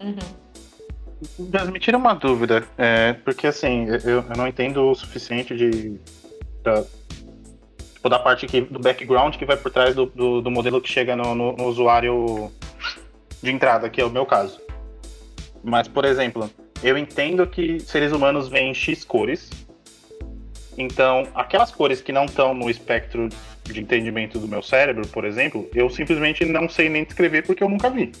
Uhum. 0.00 1.72
Me 1.72 1.80
tira 1.80 1.96
uma 1.96 2.14
dúvida, 2.14 2.64
é, 2.76 3.14
porque 3.14 3.46
assim, 3.46 3.86
eu, 3.86 4.20
eu 4.20 4.36
não 4.36 4.46
entendo 4.46 4.90
o 4.90 4.94
suficiente 4.94 5.56
de. 5.56 5.98
Da, 6.62 6.84
tipo, 7.94 8.08
da 8.08 8.18
parte 8.18 8.46
que, 8.46 8.60
do 8.60 8.78
background 8.78 9.34
que 9.36 9.44
vai 9.44 9.56
por 9.56 9.72
trás 9.72 9.94
do, 9.94 10.06
do, 10.06 10.42
do 10.42 10.50
modelo 10.50 10.80
que 10.80 10.88
chega 10.90 11.16
no, 11.16 11.34
no- 11.34 11.52
no 11.52 11.64
usuário 11.64 12.52
de 13.42 13.50
entrada, 13.50 13.88
que 13.88 14.00
é 14.00 14.04
o 14.04 14.10
meu 14.10 14.26
caso. 14.26 14.60
Mas, 15.64 15.88
por 15.88 16.04
exemplo, 16.04 16.48
eu 16.82 16.96
entendo 16.98 17.46
que 17.46 17.80
seres 17.80 18.12
humanos 18.12 18.48
veem 18.48 18.72
X 18.74 19.02
cores. 19.02 19.50
Então, 20.78 21.26
aquelas 21.34 21.70
cores 21.72 22.02
que 22.02 22.12
não 22.12 22.26
estão 22.26 22.52
no 22.52 22.68
espectro 22.68 23.30
de 23.72 23.80
entendimento 23.80 24.38
do 24.38 24.48
meu 24.48 24.62
cérebro, 24.62 25.06
por 25.08 25.24
exemplo, 25.24 25.68
eu 25.74 25.88
simplesmente 25.90 26.44
não 26.44 26.68
sei 26.68 26.88
nem 26.88 27.04
descrever 27.04 27.42
porque 27.42 27.62
eu 27.62 27.68
nunca 27.68 27.90
vi. 27.90 28.12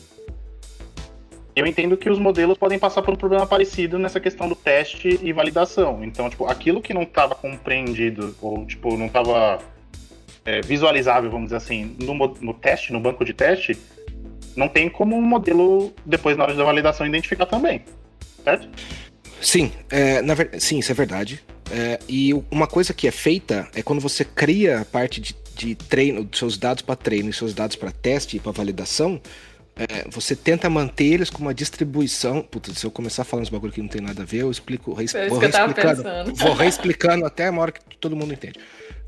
Eu 1.54 1.66
entendo 1.66 1.96
que 1.96 2.10
os 2.10 2.18
modelos 2.18 2.58
podem 2.58 2.78
passar 2.78 3.00
por 3.00 3.14
um 3.14 3.16
problema 3.16 3.46
parecido 3.46 3.98
nessa 3.98 4.20
questão 4.20 4.46
do 4.48 4.54
teste 4.54 5.18
e 5.22 5.32
validação. 5.32 6.04
Então, 6.04 6.28
tipo, 6.28 6.46
aquilo 6.46 6.82
que 6.82 6.92
não 6.92 7.02
estava 7.02 7.34
compreendido 7.34 8.36
ou 8.42 8.66
tipo 8.66 8.96
não 8.96 9.06
estava 9.06 9.58
visualizável, 10.64 11.30
vamos 11.30 11.46
dizer 11.46 11.56
assim, 11.56 11.96
no, 12.00 12.14
no 12.14 12.54
teste, 12.54 12.92
no 12.92 13.00
banco 13.00 13.24
de 13.24 13.32
teste, 13.32 13.76
não 14.54 14.68
tem 14.68 14.88
como 14.88 15.16
o 15.16 15.22
modelo 15.22 15.92
depois 16.04 16.36
na 16.36 16.44
hora 16.44 16.54
da 16.54 16.62
validação 16.62 17.06
identificar 17.06 17.46
também, 17.46 17.82
certo? 18.44 18.68
Sim, 19.40 19.72
é, 19.90 20.22
na 20.22 20.34
ver- 20.34 20.50
sim, 20.60 20.78
isso 20.78 20.92
é 20.92 20.94
verdade. 20.94 21.42
É, 21.70 21.98
e 22.08 22.32
uma 22.50 22.66
coisa 22.66 22.94
que 22.94 23.08
é 23.08 23.10
feita 23.10 23.68
é 23.74 23.82
quando 23.82 24.00
você 24.00 24.24
cria 24.24 24.80
a 24.80 24.84
parte 24.84 25.20
de, 25.20 25.34
de 25.56 25.74
treino, 25.74 26.22
dos 26.24 26.38
seus 26.38 26.56
dados 26.56 26.82
para 26.82 26.94
treino 26.96 27.28
e 27.30 27.32
seus 27.32 27.52
dados 27.54 27.74
para 27.76 27.90
teste 27.90 28.36
e 28.36 28.40
para 28.40 28.52
validação, 28.52 29.20
é, 29.74 30.08
você 30.08 30.34
tenta 30.36 30.70
manter 30.70 31.04
eles 31.06 31.28
com 31.28 31.42
uma 31.42 31.52
distribuição. 31.52 32.40
Puta, 32.40 32.72
se 32.72 32.86
eu 32.86 32.90
começar 32.90 33.24
falando 33.24 33.44
uns 33.44 33.50
bagulho 33.50 33.72
que 33.72 33.82
não 33.82 33.88
tem 33.88 34.00
nada 34.00 34.22
a 34.22 34.24
ver, 34.24 34.42
eu 34.42 34.50
explico. 34.50 34.94
reis- 34.94 35.12
isso 35.12 35.28
vou 35.28 35.38
reexplicando. 35.38 36.34
Vou 36.34 36.54
reexplicando 36.54 37.26
até 37.26 37.50
uma 37.50 37.62
hora 37.62 37.72
que 37.72 37.96
todo 37.98 38.14
mundo 38.16 38.32
entende. 38.32 38.58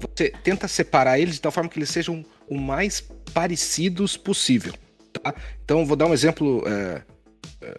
Você 0.00 0.30
tenta 0.42 0.66
separar 0.68 1.18
eles 1.18 1.36
de 1.36 1.40
tal 1.40 1.52
forma 1.52 1.70
que 1.70 1.78
eles 1.78 1.88
sejam 1.90 2.24
o 2.48 2.58
mais 2.58 3.02
parecidos 3.32 4.16
possível. 4.16 4.74
Tá? 5.12 5.34
Então, 5.64 5.86
vou 5.86 5.96
dar 5.96 6.06
um 6.06 6.12
exemplo. 6.12 6.62
é, 6.66 7.02
é, 7.62 7.74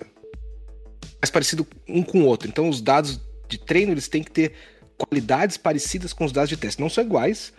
mais 1.22 1.30
parecido 1.30 1.68
um 1.88 2.02
com 2.02 2.22
o 2.22 2.26
outro. 2.26 2.48
Então, 2.48 2.70
os 2.70 2.82
dados 2.82 3.20
de 3.50 3.58
treino 3.58 3.92
eles 3.92 4.08
têm 4.08 4.24
que 4.24 4.32
ter 4.32 4.54
qualidades 4.98 5.58
parecidas 5.58 6.14
com 6.14 6.26
os 6.26 6.32
dados 6.32 6.50
de 6.50 6.58
teste. 6.58 6.82
Não 6.82 6.90
são 6.90 7.04
iguais, 7.04 7.52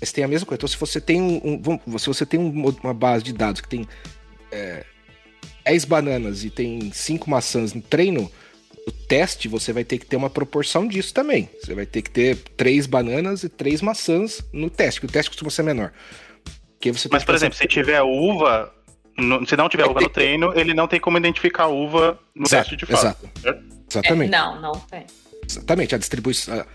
mas 0.00 0.12
tem 0.12 0.22
a 0.24 0.28
mesma 0.28 0.46
coisa. 0.46 0.58
Então, 0.58 0.68
se 0.68 0.76
você 0.76 1.00
tem 1.00 1.20
um, 1.20 1.62
um- 1.86 1.98
se 1.98 2.06
você 2.06 2.26
tem 2.26 2.38
um 2.38 2.50
uma 2.82 2.94
base 2.94 3.24
de 3.24 3.32
dados 3.32 3.60
que 3.60 3.68
tem 3.68 3.86
é, 4.52 4.84
10 5.64 5.84
bananas 5.84 6.44
e 6.44 6.50
tem 6.50 6.90
5 6.92 7.28
maçãs 7.30 7.72
no 7.74 7.80
treino, 7.82 8.30
no 8.86 8.92
teste 8.92 9.46
você 9.48 9.72
vai 9.72 9.84
ter 9.84 9.98
que 9.98 10.06
ter 10.06 10.16
uma 10.16 10.30
proporção 10.30 10.86
disso 10.88 11.12
também. 11.12 11.48
Você 11.62 11.74
vai 11.74 11.84
ter 11.86 12.02
que 12.02 12.10
ter 12.10 12.36
3 12.56 12.86
bananas 12.86 13.42
e 13.44 13.48
3 13.48 13.80
maçãs 13.82 14.40
no 14.52 14.68
teste, 14.70 15.00
que 15.00 15.06
o 15.06 15.10
teste 15.10 15.30
costuma 15.30 15.50
ser 15.50 15.62
menor. 15.62 15.92
Que 16.80 16.90
você 16.92 17.08
Mas, 17.10 17.24
por 17.24 17.34
exemplo, 17.34 17.56
se 17.58 17.66
tiver 17.66 18.00
uva, 18.02 18.72
no- 19.16 19.46
se 19.46 19.56
não 19.56 19.68
tiver 19.68 19.84
uva 19.86 20.00
no 20.00 20.08
treino, 20.08 20.52
ele 20.58 20.72
não 20.74 20.88
tem 20.88 20.98
como 21.00 21.18
identificar 21.18 21.64
a 21.64 21.68
uva 21.68 22.18
no 22.34 22.44
Exato, 22.46 22.70
teste 22.70 22.76
de 22.76 22.86
fato. 22.86 23.00
exato. 23.00 23.28
certo? 23.42 23.64
Exatamente. 23.90 24.34
É, 24.34 24.38
não, 24.38 24.60
não 24.60 24.72
tem. 24.72 25.04
Exatamente, 25.48 25.94
a 25.94 25.98
distribuição. 25.98 26.54
a- 26.60 26.66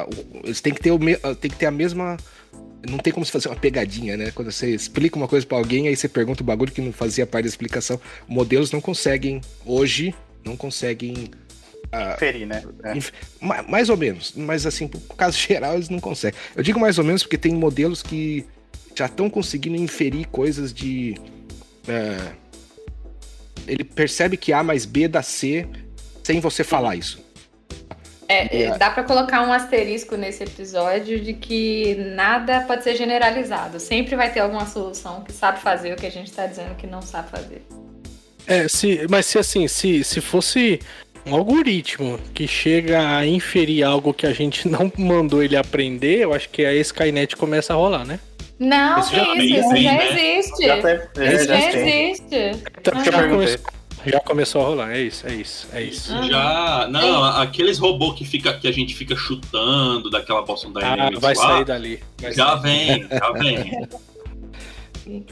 a- 0.00 0.04
o- 0.04 0.40
eles 0.44 0.60
têm 0.60 0.72
que, 0.74 0.80
ter 0.80 0.90
o 0.90 0.98
me- 0.98 1.18
a- 1.22 1.34
tem 1.34 1.50
que 1.50 1.56
ter 1.56 1.66
a 1.66 1.70
mesma. 1.70 2.16
Não 2.88 2.98
tem 2.98 3.12
como 3.12 3.24
se 3.26 3.30
fazer 3.32 3.48
uma 3.48 3.56
pegadinha, 3.56 4.16
né? 4.16 4.30
Quando 4.30 4.50
você 4.50 4.70
explica 4.74 5.16
uma 5.16 5.28
coisa 5.28 5.46
pra 5.46 5.58
alguém, 5.58 5.86
aí 5.88 5.94
você 5.96 6.08
pergunta 6.08 6.42
o 6.42 6.46
bagulho 6.46 6.72
que 6.72 6.80
não 6.80 6.92
fazia 6.92 7.26
parte 7.26 7.44
da 7.44 7.48
explicação. 7.48 8.00
Modelos 8.26 8.72
não 8.72 8.80
conseguem, 8.80 9.40
hoje, 9.66 10.14
não 10.44 10.56
conseguem. 10.56 11.30
ah, 11.92 12.16
Ferir, 12.18 12.46
né? 12.46 12.62
É. 12.84 12.96
inf- 12.96 13.10
ma- 13.40 13.62
mais 13.64 13.88
ou 13.90 13.96
menos, 13.96 14.32
mas 14.36 14.64
assim, 14.64 14.88
por 14.88 15.00
caso 15.16 15.36
geral, 15.38 15.74
eles 15.74 15.88
não 15.88 16.00
conseguem. 16.00 16.38
Eu 16.56 16.62
digo 16.62 16.80
mais 16.80 16.98
ou 16.98 17.04
menos 17.04 17.22
porque 17.22 17.36
tem 17.38 17.52
modelos 17.54 18.02
que 18.02 18.46
já 18.96 19.06
estão 19.06 19.28
conseguindo 19.28 19.76
inferir 19.76 20.26
coisas 20.28 20.72
de. 20.72 21.14
é, 21.86 22.32
ele 23.66 23.84
percebe 23.84 24.36
que 24.36 24.52
A 24.52 24.62
mais 24.62 24.84
B 24.86 25.06
dá 25.06 25.22
C 25.22 25.66
sem 26.24 26.40
você 26.40 26.64
falar 26.64 26.96
isso. 26.96 27.22
É. 28.30 28.78
Dá 28.78 28.90
pra 28.90 29.02
colocar 29.02 29.42
um 29.42 29.52
asterisco 29.52 30.16
nesse 30.16 30.44
episódio 30.44 31.18
de 31.18 31.34
que 31.34 31.96
nada 32.14 32.60
pode 32.60 32.84
ser 32.84 32.94
generalizado. 32.94 33.80
Sempre 33.80 34.14
vai 34.14 34.32
ter 34.32 34.40
alguma 34.40 34.66
solução 34.66 35.22
que 35.22 35.32
sabe 35.32 35.58
fazer 35.58 35.92
o 35.92 35.96
que 35.96 36.06
a 36.06 36.10
gente 36.10 36.30
tá 36.30 36.46
dizendo 36.46 36.76
que 36.76 36.86
não 36.86 37.02
sabe 37.02 37.28
fazer. 37.28 37.62
É, 38.46 38.68
se, 38.68 39.06
mas 39.10 39.26
se 39.26 39.38
assim, 39.38 39.66
se, 39.66 40.04
se 40.04 40.20
fosse 40.20 40.80
um 41.26 41.34
algoritmo 41.34 42.18
que 42.32 42.46
chega 42.46 43.16
a 43.16 43.26
inferir 43.26 43.84
algo 43.84 44.14
que 44.14 44.26
a 44.26 44.32
gente 44.32 44.68
não 44.68 44.90
mandou 44.96 45.42
ele 45.42 45.56
aprender, 45.56 46.20
eu 46.20 46.32
acho 46.32 46.48
que 46.50 46.64
a 46.64 46.72
Skynet 46.74 47.36
começa 47.36 47.72
a 47.72 47.76
rolar, 47.76 48.04
né? 48.04 48.20
Não, 48.60 49.00
Isso 49.00 49.10
que 49.10 49.16
já 49.16 49.34
isso, 49.34 49.54
isso 49.54 49.70
sim, 49.70 49.82
já 49.82 50.04
existe. 50.04 50.66
Já 50.66 50.82
tem. 50.82 50.94
Isso 50.94 51.44
já 51.46 51.60
já 51.60 51.70
tem. 51.70 52.10
existe. 52.10 52.64
Então, 52.78 53.04
já, 53.04 53.58
já 54.06 54.20
começou 54.20 54.62
a 54.62 54.64
rolar, 54.66 54.92
é 54.92 55.00
isso, 55.00 55.26
é 55.26 55.34
isso, 55.34 55.68
é 55.72 55.82
isso. 55.82 56.12
Ah. 56.14 56.22
Já. 56.22 56.88
Não, 56.90 57.24
aqueles 57.24 57.78
robôs 57.78 58.16
que, 58.18 58.24
fica, 58.24 58.52
que 58.58 58.66
a 58.68 58.72
gente 58.72 58.94
fica 58.94 59.14
chutando 59.16 60.08
daquela 60.10 60.42
Boston 60.42 60.72
Ah, 60.76 60.94
Dynamics 60.94 61.20
vai 61.20 61.34
lá, 61.34 61.42
sair 61.42 61.64
dali. 61.64 62.02
vai 62.20 62.32
Já 62.32 62.58
sair. 62.58 62.62
vem, 62.62 63.08
já 63.10 63.32
vem. 63.32 63.88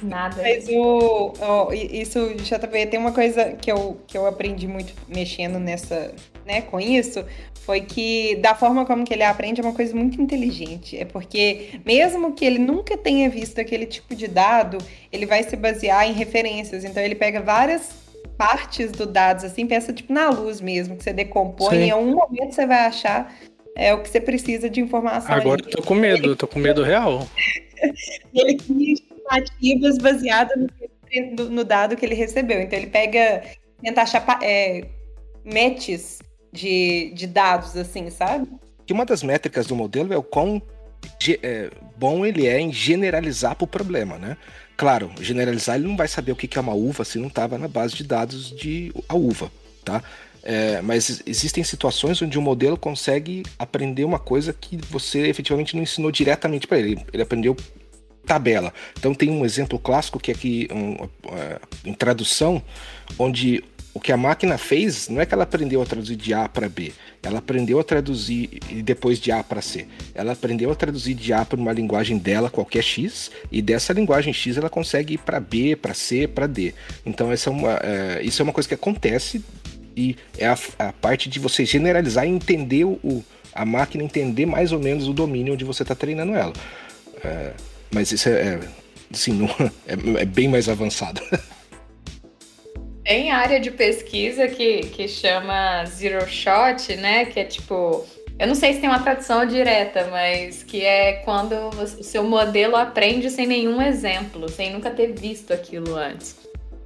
Nada. 0.02 0.42
Mas 0.42 0.66
o, 0.68 1.32
o- 1.38 1.72
isso, 1.72 2.34
JP, 2.34 2.86
tem 2.86 2.98
uma 2.98 3.12
coisa 3.12 3.52
que 3.52 3.70
eu, 3.70 4.00
que 4.08 4.16
eu 4.18 4.26
aprendi 4.26 4.66
muito 4.66 4.92
mexendo 5.06 5.58
nessa, 5.60 6.12
né, 6.44 6.62
com 6.62 6.80
isso, 6.80 7.24
foi 7.64 7.82
que 7.82 8.36
da 8.36 8.54
forma 8.56 8.84
como 8.86 9.04
que 9.04 9.12
ele 9.14 9.22
aprende 9.22 9.60
é 9.60 9.64
uma 9.64 9.74
coisa 9.74 9.94
muito 9.94 10.20
inteligente. 10.20 10.96
É 10.96 11.04
porque 11.04 11.78
mesmo 11.84 12.32
que 12.32 12.44
ele 12.44 12.58
nunca 12.58 12.96
tenha 12.96 13.28
visto 13.30 13.60
aquele 13.60 13.86
tipo 13.86 14.16
de 14.16 14.26
dado, 14.26 14.78
ele 15.12 15.26
vai 15.26 15.42
se 15.44 15.54
basear 15.54 16.08
em 16.08 16.12
referências. 16.12 16.82
Então 16.84 17.00
ele 17.02 17.14
pega 17.14 17.40
várias 17.40 17.90
partes 18.38 18.92
do 18.92 19.04
dados, 19.04 19.42
assim, 19.44 19.66
pensa 19.66 19.92
tipo 19.92 20.12
na 20.12 20.30
luz 20.30 20.60
mesmo, 20.60 20.96
que 20.96 21.02
você 21.02 21.12
decompõe 21.12 21.70
Sim. 21.70 21.82
e 21.82 21.88
em 21.88 21.90
algum 21.90 22.14
momento 22.14 22.54
você 22.54 22.64
vai 22.64 22.86
achar 22.86 23.34
é, 23.76 23.92
o 23.92 24.00
que 24.00 24.08
você 24.08 24.20
precisa 24.20 24.70
de 24.70 24.80
informação. 24.80 25.34
Agora 25.34 25.60
ali. 25.60 25.70
eu 25.72 25.76
tô 25.76 25.82
com 25.82 25.94
medo, 25.94 26.30
eu 26.30 26.36
tô 26.36 26.46
com 26.46 26.58
medo 26.60 26.82
real. 26.82 27.26
Ele 28.32 28.54
cria 28.56 28.94
estimativas 28.94 29.98
baseadas 29.98 30.56
no, 30.56 30.68
no- 31.36 31.50
no 31.50 31.64
dado 31.64 31.96
que 31.96 32.04
ele 32.04 32.14
recebeu. 32.14 32.60
Então 32.60 32.78
ele 32.78 32.88
pega, 32.88 33.42
tenta 33.82 34.02
achar 34.02 34.24
é, 34.42 34.84
matches 35.44 36.18
de, 36.52 37.12
de 37.14 37.26
dados, 37.26 37.76
assim, 37.76 38.10
sabe? 38.10 38.48
Que 38.86 38.92
uma 38.92 39.04
das 39.04 39.22
métricas 39.22 39.66
do 39.66 39.76
modelo 39.76 40.12
é 40.12 40.16
o 40.16 40.22
quão 40.22 40.60
é, 41.42 41.70
bom 41.96 42.24
ele 42.26 42.46
é 42.46 42.60
em 42.60 42.72
generalizar 42.72 43.54
para 43.54 43.64
o 43.64 43.68
problema, 43.68 44.18
né? 44.18 44.36
Claro, 44.78 45.10
generalizar 45.20 45.74
ele 45.74 45.88
não 45.88 45.96
vai 45.96 46.06
saber 46.06 46.30
o 46.30 46.36
que 46.36 46.46
que 46.46 46.56
é 46.56 46.60
uma 46.60 46.72
uva 46.72 47.04
se 47.04 47.18
não 47.18 47.26
estava 47.26 47.58
na 47.58 47.66
base 47.66 47.96
de 47.96 48.04
dados 48.04 48.54
de 48.54 48.92
a 49.08 49.16
uva, 49.16 49.50
tá? 49.84 50.04
É, 50.40 50.80
mas 50.80 51.20
existem 51.26 51.64
situações 51.64 52.22
onde 52.22 52.38
o 52.38 52.40
modelo 52.40 52.76
consegue 52.76 53.42
aprender 53.58 54.04
uma 54.04 54.20
coisa 54.20 54.52
que 54.52 54.78
você 54.88 55.26
efetivamente 55.26 55.74
não 55.74 55.82
ensinou 55.82 56.12
diretamente 56.12 56.68
para 56.68 56.78
ele. 56.78 57.04
Ele 57.12 57.22
aprendeu 57.24 57.56
tabela. 58.24 58.72
Então 58.96 59.12
tem 59.12 59.28
um 59.28 59.44
exemplo 59.44 59.80
clássico 59.80 60.20
que 60.20 60.30
é 60.30 60.34
aqui 60.34 60.68
um, 60.70 61.08
é, 61.34 61.58
em 61.84 61.92
tradução, 61.92 62.62
onde 63.18 63.64
o 63.92 63.98
que 63.98 64.12
a 64.12 64.16
máquina 64.16 64.56
fez 64.56 65.08
não 65.08 65.20
é 65.20 65.26
que 65.26 65.34
ela 65.34 65.42
aprendeu 65.42 65.82
a 65.82 65.86
traduzir 65.86 66.14
de 66.14 66.32
A 66.32 66.48
para 66.48 66.68
B, 66.68 66.92
ela 67.22 67.38
aprendeu 67.40 67.78
a 67.80 67.84
traduzir 67.84 68.60
e 68.70 68.82
depois 68.82 69.18
de 69.18 69.30
A 69.32 69.42
para 69.42 69.60
C. 69.60 69.86
Ela 70.14 70.32
aprendeu 70.32 70.70
a 70.70 70.74
traduzir 70.74 71.14
de 71.14 71.32
A 71.32 71.44
para 71.44 71.58
uma 71.58 71.72
linguagem 71.72 72.16
dela, 72.16 72.48
qualquer 72.48 72.82
X, 72.82 73.30
e 73.50 73.60
dessa 73.60 73.92
linguagem 73.92 74.32
X 74.32 74.56
ela 74.56 74.70
consegue 74.70 75.14
ir 75.14 75.18
para 75.18 75.40
B, 75.40 75.74
para 75.76 75.94
C, 75.94 76.28
para 76.28 76.46
D. 76.46 76.72
Então 77.04 77.30
essa 77.32 77.50
é 77.50 77.52
uma, 77.52 77.72
é, 77.82 78.20
isso 78.22 78.40
é 78.40 78.44
uma 78.44 78.52
coisa 78.52 78.68
que 78.68 78.74
acontece 78.74 79.44
e 79.96 80.16
é 80.38 80.46
a, 80.46 80.58
a 80.78 80.92
parte 80.92 81.28
de 81.28 81.38
você 81.40 81.64
generalizar 81.64 82.24
e 82.24 82.30
entender 82.30 82.84
o- 82.84 83.24
a 83.52 83.64
máquina 83.64 84.04
entender 84.04 84.46
mais 84.46 84.70
ou 84.70 84.78
menos 84.78 85.08
o 85.08 85.12
domínio 85.12 85.54
onde 85.54 85.64
você 85.64 85.82
está 85.82 85.94
treinando 85.96 86.34
ela. 86.34 86.52
É, 87.24 87.52
mas 87.92 88.12
isso 88.12 88.28
é, 88.28 88.32
é, 88.32 88.60
assim, 89.12 89.32
não- 89.36 89.48
é- 89.86 90.20
é 90.22 90.24
bem 90.24 90.46
mais 90.48 90.68
avançado. 90.68 91.20
Tem 93.08 93.30
área 93.30 93.58
de 93.58 93.70
pesquisa 93.70 94.46
que, 94.48 94.80
que 94.80 95.08
chama 95.08 95.82
Zero 95.86 96.28
Shot, 96.28 96.94
né? 96.96 97.24
Que 97.24 97.40
é 97.40 97.44
tipo. 97.44 98.04
Eu 98.38 98.46
não 98.46 98.54
sei 98.54 98.74
se 98.74 98.80
tem 98.80 98.88
uma 98.90 98.98
tradução 98.98 99.46
direta, 99.46 100.06
mas 100.10 100.62
que 100.62 100.84
é 100.84 101.14
quando 101.24 101.70
você- 101.70 102.00
o 102.00 102.04
seu 102.04 102.22
modelo 102.22 102.76
aprende 102.76 103.30
sem 103.30 103.46
nenhum 103.46 103.80
exemplo, 103.80 104.46
sem 104.50 104.74
nunca 104.74 104.90
ter 104.90 105.14
visto 105.14 105.54
aquilo 105.54 105.96
antes. 105.96 106.36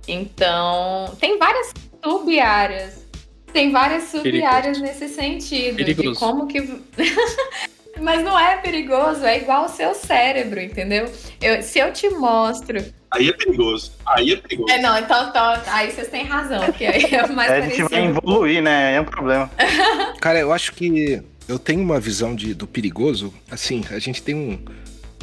Então, 0.06 1.12
tem 1.18 1.36
várias 1.38 1.72
sub-áreas. 2.04 3.04
Tem 3.52 3.72
várias 3.72 4.04
sub-áreas 4.04 4.80
nesse 4.80 5.08
sentido. 5.08 5.76
De 5.76 5.84
Perigoso. 5.92 6.20
como 6.20 6.46
que. 6.46 6.60
Mas 8.00 8.22
não 8.22 8.38
é 8.38 8.56
perigoso, 8.58 9.24
é 9.24 9.38
igual 9.38 9.64
o 9.64 9.68
seu 9.68 9.92
cérebro, 9.92 10.60
entendeu? 10.60 11.04
Eu- 11.40 11.62
se 11.62 11.80
eu 11.80 11.92
te 11.92 12.08
mostro 12.10 12.82
Aí 13.12 13.28
é 13.28 13.32
perigoso. 13.32 13.92
Aí 14.06 14.32
é 14.32 14.36
perigoso. 14.36 14.72
é, 14.72 14.80
não, 14.80 14.98
então, 14.98 15.28
então 15.28 15.54
aí 15.66 15.90
vocês 15.90 16.08
têm 16.08 16.24
razão, 16.24 16.72
que 16.72 16.84
aí 16.86 17.04
é 17.04 17.26
mais 17.28 17.50
É, 17.50 17.58
a 17.58 17.60
gente 17.60 17.82
vai 17.84 18.06
evoluir, 18.06 18.62
né? 18.62 18.94
É 18.94 19.00
um 19.00 19.04
problema. 19.04 19.50
Cara, 20.20 20.38
eu 20.38 20.52
acho 20.52 20.72
que 20.72 21.22
eu 21.46 21.58
tenho 21.58 21.80
uma 21.82 22.00
visão 22.00 22.34
de, 22.34 22.54
do 22.54 22.66
perigoso. 22.66 23.32
Assim, 23.50 23.84
a 23.90 23.98
gente 23.98 24.22
tem 24.22 24.34
um. 24.34 24.64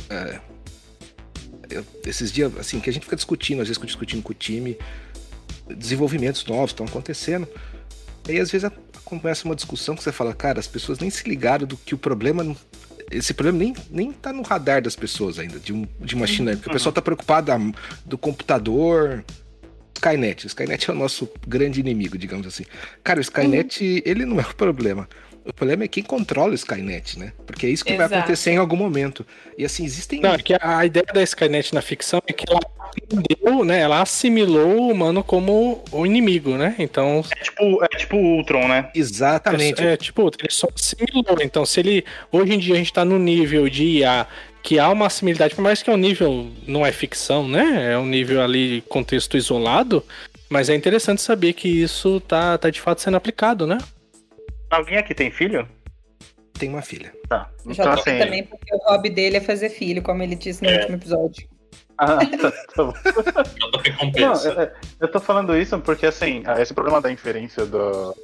é, 0.10 0.40
eu- 1.70 1.86
esses 2.06 2.32
dias, 2.32 2.56
assim, 2.58 2.80
que 2.80 2.90
a 2.90 2.94
gente 2.94 3.04
fica 3.04 3.16
discutindo, 3.16 3.62
às 3.62 3.68
vezes 3.68 3.82
discutindo 3.84 4.22
com 4.22 4.32
o 4.32 4.36
time, 4.36 4.78
desenvolvimentos 5.68 6.46
novos 6.46 6.72
estão 6.72 6.86
acontecendo. 6.86 7.48
E 8.28 8.34
aí, 8.34 8.40
às 8.40 8.52
vezes, 8.52 8.66
a- 8.66 8.72
começa 9.04 9.46
uma 9.46 9.56
discussão 9.56 9.96
que 9.96 10.04
você 10.04 10.12
fala, 10.12 10.34
cara, 10.36 10.60
as 10.60 10.68
pessoas 10.68 11.00
nem 11.00 11.10
se 11.10 11.28
ligaram 11.28 11.66
do 11.66 11.76
que 11.76 11.96
o 11.96 11.98
problema. 11.98 12.56
Esse 13.12 13.34
problema 13.34 13.58
nem, 13.58 13.76
nem 13.90 14.12
tá 14.12 14.32
no 14.32 14.42
radar 14.42 14.82
das 14.82 14.96
pessoas 14.96 15.40
ainda, 15.40 15.60
de, 15.60 15.74
um, 15.74 15.88
de 16.00 16.16
machine 16.16 16.46
learning. 16.46 16.62
Porque 16.62 16.70
o 16.70 16.74
pessoal 16.74 16.94
tá 16.94 17.02
preocupado 17.02 17.52
ah, 17.52 17.60
do 18.06 18.18
computador. 18.18 19.24
Skynet. 19.96 20.46
O 20.46 20.48
Skynet 20.48 20.90
é 20.90 20.94
o 20.94 20.96
nosso 20.96 21.30
grande 21.46 21.80
inimigo, 21.80 22.18
digamos 22.18 22.48
assim. 22.48 22.64
Cara, 23.04 23.20
o 23.20 23.22
Skynet, 23.22 24.02
ele 24.06 24.26
não 24.26 24.40
é 24.40 24.44
o 24.44 24.56
problema. 24.56 25.10
O 25.50 25.54
problema 25.54 25.84
é 25.84 25.88
quem 25.88 26.04
controla 26.04 26.52
o 26.52 26.56
Skynet, 26.56 27.18
né? 27.18 27.34
Porque 27.46 27.66
é 27.66 27.70
isso 27.70 27.84
que 27.84 27.94
vai 27.96 28.06
Exato. 28.06 28.22
acontecer 28.22 28.52
em 28.52 28.58
algum 28.58 28.76
momento. 28.76 29.26
E 29.58 29.66
assim, 29.66 29.84
existem. 29.84 30.20
Não, 30.22 30.34
é 30.34 30.38
que 30.38 30.56
a 30.60 30.86
ideia 30.86 31.06
da 31.12 31.24
Skynet 31.24 31.74
na 31.74 31.82
ficção 31.82 32.22
é 32.28 32.32
que 32.32 32.46
ela 32.48 32.60
aprendeu, 32.80 33.66
né? 33.66 33.80
Ela 33.80 34.02
assimilou 34.02 34.78
o 34.78 34.92
humano 34.92 35.24
como 35.24 35.84
o 35.92 36.06
inimigo, 36.06 36.52
né? 36.52 36.76
Então, 36.78 37.24
É 37.32 37.44
tipo, 37.44 37.84
é 37.84 37.88
tipo 37.88 38.16
o 38.16 38.38
Ultron, 38.38 38.68
né? 38.68 38.90
Exatamente. 38.94 39.82
É, 39.82 39.98
tipo, 39.98 40.30
ele 40.40 40.52
só 40.52 40.68
assimilou. 40.74 41.38
Então, 41.42 41.66
se 41.66 41.80
ele. 41.80 42.06
Hoje 42.32 42.54
em 42.54 42.60
dia 42.60 42.76
a 42.76 42.78
gente 42.78 42.94
tá 42.94 43.04
no 43.04 43.18
nível 43.18 43.68
de 43.68 43.84
IA 43.86 44.28
que 44.62 44.78
há 44.78 44.90
uma 44.90 45.10
similaridade, 45.10 45.56
por 45.56 45.62
mais 45.64 45.82
que 45.82 45.90
é 45.90 45.94
um 45.94 45.98
nível. 45.98 46.48
Não 46.68 46.86
é 46.86 46.92
ficção, 46.92 47.48
né? 47.48 47.94
É 47.94 47.98
um 47.98 48.06
nível 48.06 48.42
ali, 48.42 48.84
contexto 48.88 49.36
isolado. 49.36 50.04
Mas 50.48 50.70
é 50.70 50.76
interessante 50.76 51.22
saber 51.22 51.54
que 51.54 51.68
isso 51.68 52.20
tá, 52.22 52.58
tá 52.58 52.70
de 52.70 52.80
fato 52.80 53.02
sendo 53.02 53.18
aplicado, 53.18 53.66
né? 53.66 53.78
Alguém 54.70 54.98
aqui 54.98 55.14
tem 55.14 55.32
filho? 55.32 55.68
Tem 56.54 56.70
uma 56.70 56.82
filha. 56.82 57.14
Tá. 57.28 57.50
Então, 57.66 57.96
JP 57.96 58.10
assim. 58.10 58.20
também, 58.20 58.44
porque 58.44 58.74
o 58.76 58.78
hobby 58.80 59.10
dele 59.10 59.38
é 59.38 59.42
fazer 59.42 59.70
filho, 59.70 60.02
como 60.02 60.22
ele 60.22 60.36
disse 60.36 60.64
no 60.64 60.70
último 60.70 60.96
episódio. 60.96 61.48
Ah, 61.98 62.18
tá, 62.38 62.52
tá 62.52 62.84
bom. 62.84 62.94
Não, 64.20 64.34
eu, 64.44 64.72
eu 65.02 65.12
tô 65.12 65.20
falando 65.20 65.56
isso 65.56 65.80
porque, 65.80 66.06
assim, 66.06 66.44
esse 66.60 66.74
problema 66.74 67.02
da 67.02 67.12
inferência 67.12 67.66
do, 67.66 68.16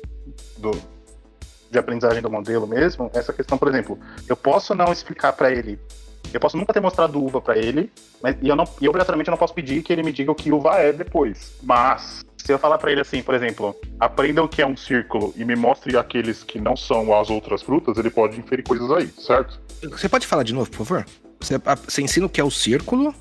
do, 0.58 0.72
de 1.70 1.78
aprendizagem 1.78 2.22
do 2.22 2.30
modelo 2.30 2.68
mesmo, 2.68 3.10
essa 3.14 3.34
questão, 3.34 3.58
por 3.58 3.68
exemplo, 3.68 4.00
eu 4.28 4.36
posso 4.36 4.74
não 4.74 4.92
explicar 4.92 5.34
pra 5.34 5.52
ele, 5.52 5.80
eu 6.34 6.40
posso 6.40 6.58
nunca 6.58 6.74
ter 6.74 6.80
mostrado 6.80 7.24
uva 7.24 7.42
pra 7.42 7.58
ele, 7.58 7.92
mas, 8.22 8.36
e 8.42 8.48
eu, 8.48 8.56
não, 8.56 8.66
e 8.82 8.88
obrigatoriamente 8.88 9.30
eu 9.30 9.32
não 9.32 9.38
posso 9.38 9.54
pedir 9.54 9.82
que 9.84 9.92
ele 9.92 10.04
me 10.04 10.12
diga 10.12 10.32
o 10.32 10.36
que 10.36 10.52
uva 10.52 10.76
é 10.78 10.92
depois. 10.92 11.54
Mas, 11.64 12.26
se 12.38 12.52
eu 12.52 12.60
falar 12.60 12.78
pra 12.78 12.92
ele 12.92 13.02
assim, 13.02 13.22
por 13.22 13.34
exemplo, 13.34 13.76
aprenda 14.00 14.44
o 14.44 14.48
que 14.48 14.62
é 14.62 14.68
um 14.68 14.78
círculo 14.78 15.34
e 15.36 15.44
me 15.44 15.56
mostre 15.56 15.98
aqueles 15.98 16.44
que 16.44 16.60
não 16.60 16.76
são 16.76 17.18
as 17.18 17.30
outras 17.30 17.62
frutas, 17.62 17.98
ele 17.98 18.10
pode 18.10 18.40
inferir 18.40 18.64
coisas 18.64 18.90
aí, 18.92 19.08
certo? 19.18 19.60
Você 19.92 20.10
pode 20.10 20.26
falar 20.28 20.44
de 20.44 20.54
novo, 20.54 20.70
por 20.70 20.86
favor? 20.86 21.06
Você, 21.40 21.58
você 21.58 22.02
ensina 22.02 22.26
o 22.26 22.30
que 22.30 22.42
é 22.42 22.44
o 22.44 22.52
círculo? 22.52 23.14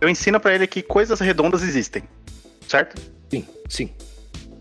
eu 0.00 0.08
ensino 0.08 0.38
pra 0.38 0.54
ele 0.54 0.66
que 0.66 0.82
coisas 0.82 1.20
redondas 1.20 1.62
existem, 1.62 2.02
certo? 2.66 3.00
Sim, 3.30 3.46
sim. 3.68 3.90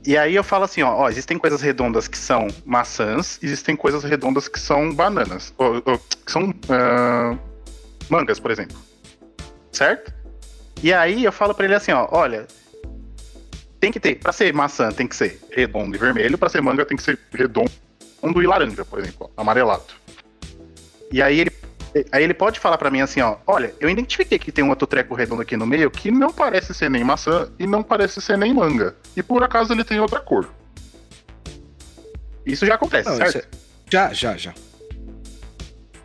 E 0.06 0.18
aí 0.18 0.35
eu 0.35 0.44
falo 0.44 0.64
assim, 0.64 0.81
ó, 0.81 0.95
ó, 0.95 1.10
existem 1.10 1.38
coisas 1.38 1.61
redondas 1.61 2.07
que 2.07 2.18
são 2.18 2.48
maçãs, 2.65 3.38
existem 3.41 3.76
coisas 3.76 4.03
redondas 4.03 4.48
que 4.48 4.60
são 4.60 4.94
bananas, 4.94 5.53
ou, 5.57 5.76
ou, 5.85 5.99
que 6.26 6.31
são 6.31 6.53
ah, 6.69 7.38
mangas, 8.09 8.39
por 8.39 8.51
exemplo, 8.51 8.77
certo? 9.71 10.13
E 10.84 10.93
aí 10.93 11.23
eu 11.23 11.31
falo 11.31 11.53
pra 11.53 11.65
ele 11.65 11.75
assim, 11.75 11.91
ó, 11.91 12.07
olha, 12.11 12.47
tem 13.79 13.91
que 13.91 13.99
ter, 13.99 14.15
pra 14.15 14.31
ser 14.31 14.53
maçã 14.53 14.91
tem 14.91 15.07
que 15.07 15.15
ser 15.15 15.39
redondo 15.51 15.95
e 15.95 15.99
vermelho, 15.99 16.38
pra 16.38 16.49
ser 16.49 16.61
manga 16.61 16.85
tem 16.85 16.97
que 16.97 17.03
ser 17.03 17.17
redondo 17.31 17.71
e 18.41 18.45
laranja, 18.47 18.84
por 18.85 18.99
exemplo, 18.99 19.29
ó, 19.35 19.41
amarelado. 19.41 19.84
E 21.11 21.21
aí 21.21 21.39
ele, 21.39 21.51
aí 22.11 22.23
ele 22.23 22.34
pode 22.34 22.59
falar 22.59 22.77
pra 22.77 22.91
mim 22.91 23.01
assim, 23.01 23.21
ó, 23.21 23.38
olha, 23.47 23.73
eu 23.79 23.89
identifiquei 23.89 24.38
que 24.38 24.51
tem 24.51 24.63
um 24.63 24.69
outro 24.69 24.85
treco 24.88 25.15
redondo 25.15 25.41
aqui 25.41 25.55
no 25.55 25.65
meio 25.65 25.89
que 25.89 26.11
não 26.11 26.31
parece 26.34 26.73
ser 26.73 26.89
nem 26.89 27.03
maçã 27.03 27.49
e 27.57 27.65
não 27.65 27.81
parece 27.81 28.19
ser 28.21 28.38
nem 28.38 28.53
manga. 28.53 28.95
E 29.15 29.23
por 29.23 29.41
acaso 29.43 29.73
ele 29.73 29.84
tem 29.84 29.99
outra 29.99 30.19
cor. 30.19 30.49
Isso 32.45 32.65
já 32.65 32.75
acontece, 32.75 33.09
Não, 33.09 33.15
certo? 33.17 33.29
isso 33.29 33.38
é- 33.39 33.47
Já, 33.89 34.13
já, 34.13 34.38
já. 34.38 34.53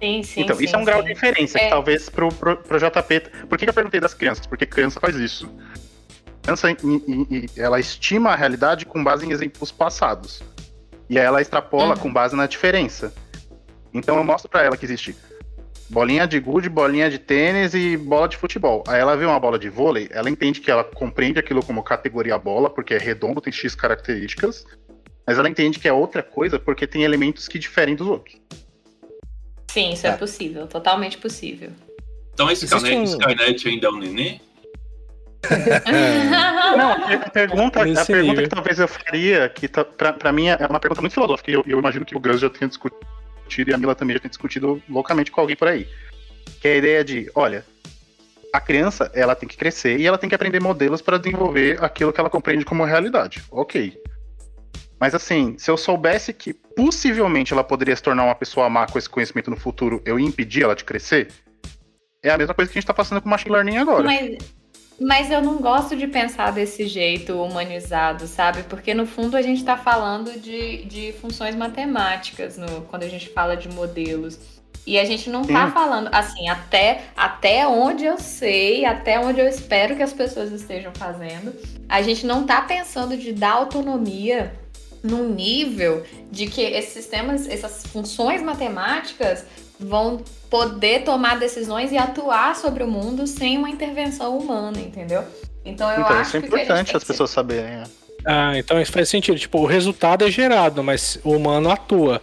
Sim, 0.03 0.23
sim. 0.25 0.41
Então, 0.41 0.57
sim, 0.57 0.65
isso 0.65 0.75
é 0.75 0.79
um 0.81 0.85
grau 0.85 1.01
de 1.01 1.15
diferença, 1.15 1.57
É. 1.59 1.65
que 1.65 1.71
talvez 1.71 2.09
pro, 2.09 2.29
pro, 2.29 2.57
pro 2.57 2.77
JP. 2.79 3.21
Por 3.49 3.57
que, 3.57 3.65
que 3.67 3.71
eu 3.71 3.75
perguntei 3.75 4.01
das 4.01 4.13
crianças? 4.15 4.45
Porque 4.47 4.67
criança 4.67 4.99
faz 4.99 5.15
isso. 5.15 5.49
Criança, 6.43 6.73
em- 6.73 6.77
em- 6.83 7.27
em- 7.31 7.47
ela 7.57 7.79
estima 7.79 8.31
a 8.31 8.35
realidade 8.35 8.85
com 8.85 9.03
base 9.03 9.25
em 9.25 9.31
exemplos 9.31 9.71
passados. 9.71 10.43
E 11.09 11.19
aí 11.21 11.25
ela 11.25 11.41
extrapola 11.41 11.95
Uhum. 11.95 12.01
com 12.01 12.13
base 12.13 12.35
na 12.35 12.47
diferença. 12.49 13.15
Então 13.95 14.17
eu 14.17 14.25
mostro 14.25 14.51
pra 14.51 14.63
ela 14.65 14.77
que 14.77 14.85
existe 14.85 15.15
bolinha 15.89 16.27
de 16.27 16.41
gude, 16.41 16.69
bolinha 16.69 17.09
de 17.09 17.19
tênis 17.21 17.73
e 17.75 17.97
bola 17.97 18.27
de 18.27 18.37
futebol. 18.37 18.83
Aí 18.89 19.01
ela 19.01 19.17
vê 19.17 19.25
uma 19.25 19.39
bola 19.39 19.57
de 19.57 19.69
vôlei, 19.69 20.09
ela 20.11 20.29
entende 20.29 20.61
que 20.61 20.71
ela 20.71 20.83
compreende 20.83 21.39
aquilo 21.39 21.63
como 21.63 21.81
categoria 21.83 22.37
bola, 22.39 22.69
porque 22.69 22.95
é 22.95 22.99
redondo, 22.99 23.41
tem 23.41 23.53
X 23.53 23.77
características. 23.77 24.65
Mas 25.25 25.39
ela 25.39 25.49
entende 25.49 25.79
que 25.79 25.87
é 25.87 25.93
outra 25.93 26.25
coisa 26.25 26.59
porque 26.59 26.89
tem 26.89 27.05
elementos 27.05 27.47
que 27.47 27.57
diferem 27.57 27.95
dos 27.95 28.09
outros. 28.09 28.41
Sim, 29.73 29.93
isso 29.93 30.07
é 30.07 30.11
Tá. 30.13 30.19
possível. 30.19 30.67
Totalmente 30.67 31.17
possível. 31.19 31.71
Então 32.35 32.51
esse 32.51 32.65
Existe 32.67 32.77
Skynet, 32.85 33.01
um- 33.01 33.19
Skynet 33.19 33.69
ainda 33.69 33.87
é 33.87 33.91
um 33.91 33.99
nenê? 33.99 34.41
Não, 36.77 36.93
a 36.93 37.31
pergunta, 37.31 37.81
a 37.83 38.05
pergunta 38.07 38.43
que 38.43 38.49
talvez 38.49 38.79
eu 38.79 38.87
faria, 38.89 39.49
que 39.49 39.67
tá, 39.69 39.85
pra, 39.85 40.13
pra 40.13 40.33
mim 40.33 40.49
é 40.49 40.57
uma 40.69 40.79
pergunta 40.79 41.01
muito 41.01 41.13
filosófica, 41.15 41.51
e 41.51 41.55
eu, 41.55 41.65
eu 41.67 41.79
imagino 41.79 42.05
que 42.05 42.17
o 42.17 42.21
Gus 42.21 42.41
já 42.41 42.49
tenha 42.49 42.69
discutido 42.69 43.71
e 43.71 43.75
a 43.75 43.79
Mila 43.79 43.95
também 43.95 44.15
já 44.15 44.21
tenha 44.21 44.31
discutido 44.31 44.81
loucamente 44.89 45.31
com 45.31 45.41
alguém 45.41 45.57
por 45.57 45.69
aí. 45.69 45.89
Que 46.61 46.69
é 46.69 46.73
a 46.73 46.77
ideia 46.77 47.05
de, 47.05 47.31
olha, 47.35 47.65
a 48.53 48.61
criança, 48.61 49.11
ela 49.15 49.35
tem 49.35 49.49
que 49.49 49.57
crescer 49.57 49.99
e 49.99 50.07
ela 50.07 50.17
tem 50.19 50.29
que 50.29 50.35
aprender 50.35 50.61
modelos 50.61 51.03
para 51.03 51.19
desenvolver 51.19 51.83
aquilo 51.83 52.13
que 52.13 52.21
ela 52.21 52.31
compreende 52.31 52.65
como 52.65 52.85
realidade. 52.85 53.43
Ok. 53.51 53.99
Mas 55.03 55.17
assim, 55.17 55.57
se 55.59 55.69
eu 55.69 55.77
soubesse 55.77 56.33
que 56.33 56.55
possivelmente 56.55 57.53
ela 57.53 57.65
poderia 57.65 57.97
se 57.97 58.01
tornar 58.01 58.23
uma 58.23 58.37
pessoa 58.37 58.71
má 58.71 58.87
com 58.87 58.97
esse 58.97 59.11
conhecimento 59.11 59.51
no 59.51 59.57
futuro, 59.57 60.01
eu 60.05 60.17
ia 60.17 60.25
impedir 60.25 60.63
ela 60.63 60.77
de 60.77 60.85
crescer, 60.85 61.27
é 62.23 62.31
a 62.31 62.39
mesma 62.39 62.55
coisa 62.55 62.71
que 62.71 62.79
a 62.79 62.81
gente 62.81 62.87
tá 62.87 62.95
passando 62.95 63.21
com 63.21 63.27
o 63.27 63.31
machine 63.31 63.51
learning 63.51 63.79
agora. 63.79 64.05
Mas, 64.05 64.39
mas 65.01 65.29
eu 65.29 65.43
não 65.43 65.57
gosto 65.57 65.97
de 65.97 66.07
pensar 66.07 66.53
desse 66.53 66.87
jeito 66.87 67.33
humanizado, 67.43 68.29
sabe? 68.29 68.63
Porque 68.63 68.95
no 68.95 69.05
fundo 69.05 69.37
a 69.37 69.43
gente 69.43 69.59
está 69.59 69.77
falando 69.77 70.39
de, 70.39 70.85
de 70.85 71.13
funções 71.15 71.57
matemáticas 71.57 72.57
no, 72.57 72.83
quando 72.83 73.03
a 73.03 73.09
gente 73.09 73.29
fala 73.31 73.57
de 73.57 73.69
modelos. 73.69 74.39
E 74.87 75.01
a 75.01 75.05
gente 75.05 75.29
não 75.29 75.43
tá 75.43 75.67
Sim. 75.67 75.73
falando, 75.73 76.11
assim, 76.13 76.49
até, 76.49 77.07
até 77.17 77.67
onde 77.67 78.05
eu 78.05 78.19
sei, 78.19 78.85
até 78.85 79.19
onde 79.19 79.41
eu 79.41 79.49
espero 79.49 79.97
que 79.97 80.03
as 80.03 80.13
pessoas 80.13 80.53
estejam 80.53 80.93
fazendo, 80.95 81.53
a 81.89 82.01
gente 82.03 82.25
não 82.25 82.47
tá 82.47 82.61
pensando 82.63 83.17
de 83.17 83.33
dar 83.33 83.55
autonomia 83.55 84.62
num 85.03 85.29
nível 85.29 86.05
de 86.31 86.47
que 86.47 86.61
esses 86.61 86.93
sistemas, 86.93 87.49
essas 87.49 87.83
funções 87.87 88.41
matemáticas 88.43 89.45
vão 89.81 90.23
poder 90.49 91.03
tomar 91.03 91.39
decisões 91.39 91.91
e 91.93 91.99
atuar 91.99 92.55
sobre 92.57 92.85
o 92.85 92.87
mundo 92.87 93.27
sem 93.27 93.59
uma 93.59 93.69
intervenção 93.71 94.39
humana, 94.39 94.79
entendeu? 94.79 95.25
Então 95.65 95.91
eu 95.91 96.01
então, 96.03 96.17
acho 96.17 96.29
isso 96.29 96.37
é 96.37 96.41
que 96.41 96.47
o 96.47 96.51
que 96.51 96.55
a 96.55 96.59
gente 96.59 96.65
importante 96.67 96.87
tem 96.89 96.97
as 96.97 97.03
que 97.03 97.07
ser- 97.07 97.13
pessoas 97.13 97.31
saberem. 97.31 97.71
né? 97.79 97.85
Ah, 98.25 98.57
então 98.57 98.81
isso 98.81 98.93
faz 98.93 99.09
sentido. 99.09 99.37
Tipo, 99.39 99.59
o 99.59 99.67
resultado 99.67 100.25
é 100.25 100.31
gerado, 100.31 100.83
mas 100.85 101.19
o 101.25 101.33
humano 101.33 101.71
atua. 101.71 102.23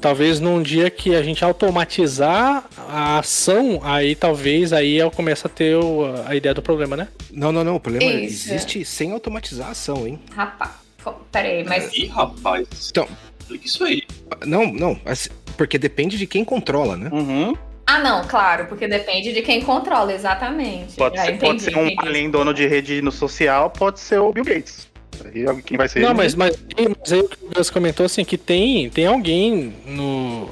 Talvez 0.00 0.38
num 0.40 0.62
dia 0.62 0.88
que 0.88 1.14
a 1.14 1.22
gente 1.22 1.44
automatizar 1.44 2.64
a 2.88 3.18
ação, 3.18 3.80
aí 3.82 4.14
talvez 4.14 4.72
aí 4.72 4.96
eu 4.96 5.10
comece 5.10 5.46
a 5.46 5.50
ter 5.50 5.76
o- 5.76 6.04
a 6.26 6.34
ideia 6.36 6.54
do 6.54 6.62
problema, 6.62 6.96
né? 6.96 7.08
Não, 7.32 7.50
não, 7.52 7.62
não. 7.64 7.76
O 7.76 7.80
problema 7.80 8.10
é 8.10 8.24
Isso. 8.24 8.48
existe 8.52 8.84
sem 8.84 9.12
automatizar 9.12 9.68
a 9.68 9.70
ação, 9.72 10.06
hein? 10.06 10.18
Rapaz, 10.34 10.70
co- 11.02 11.20
peraí, 11.32 11.64
mas 11.64 11.92
Ih, 11.92 12.06
rapaz. 12.06 12.66
Então- 12.90 13.08
Explica 13.40 13.66
isso 13.66 13.84
aí. 13.84 14.02
Não, 14.46 14.72
não. 14.72 15.00
assim, 15.04 15.28
Porque 15.56 15.76
depende 15.78 16.16
de 16.16 16.26
quem 16.26 16.44
controla, 16.44 16.96
né? 16.96 17.10
Uhum. 17.12 17.54
Ah, 17.86 17.98
não, 17.98 18.24
claro, 18.24 18.66
porque 18.66 18.86
depende 18.86 19.32
de 19.32 19.42
quem 19.42 19.60
controla, 19.60 20.12
exatamente. 20.14 20.94
Pode, 20.94 21.18
ser, 21.20 21.32
pode 21.38 21.56
entendi, 21.56 21.62
ser 21.64 21.76
um 21.76 21.86
entendi. 21.86 21.96
além 22.08 22.30
dono 22.30 22.54
de 22.54 22.64
rede 22.66 23.02
no 23.02 23.10
social, 23.10 23.68
pode 23.68 23.98
ser 23.98 24.20
o 24.20 24.32
Bill 24.32 24.44
Gates. 24.44 24.88
Aí 25.24 25.62
quem 25.62 25.76
vai 25.76 25.88
ser 25.88 25.98
Não, 26.00 26.10
ele? 26.10 26.16
mas, 26.18 26.34
mas, 26.36 26.56
mas 26.98 27.12
aí 27.12 27.20
o 27.20 27.28
que 27.28 27.44
o 27.44 27.48
Gus 27.52 27.68
comentou 27.68 28.06
assim, 28.06 28.24
que 28.24 28.38
tem, 28.38 28.88
tem 28.88 29.06
alguém 29.06 29.74
no. 29.84 30.48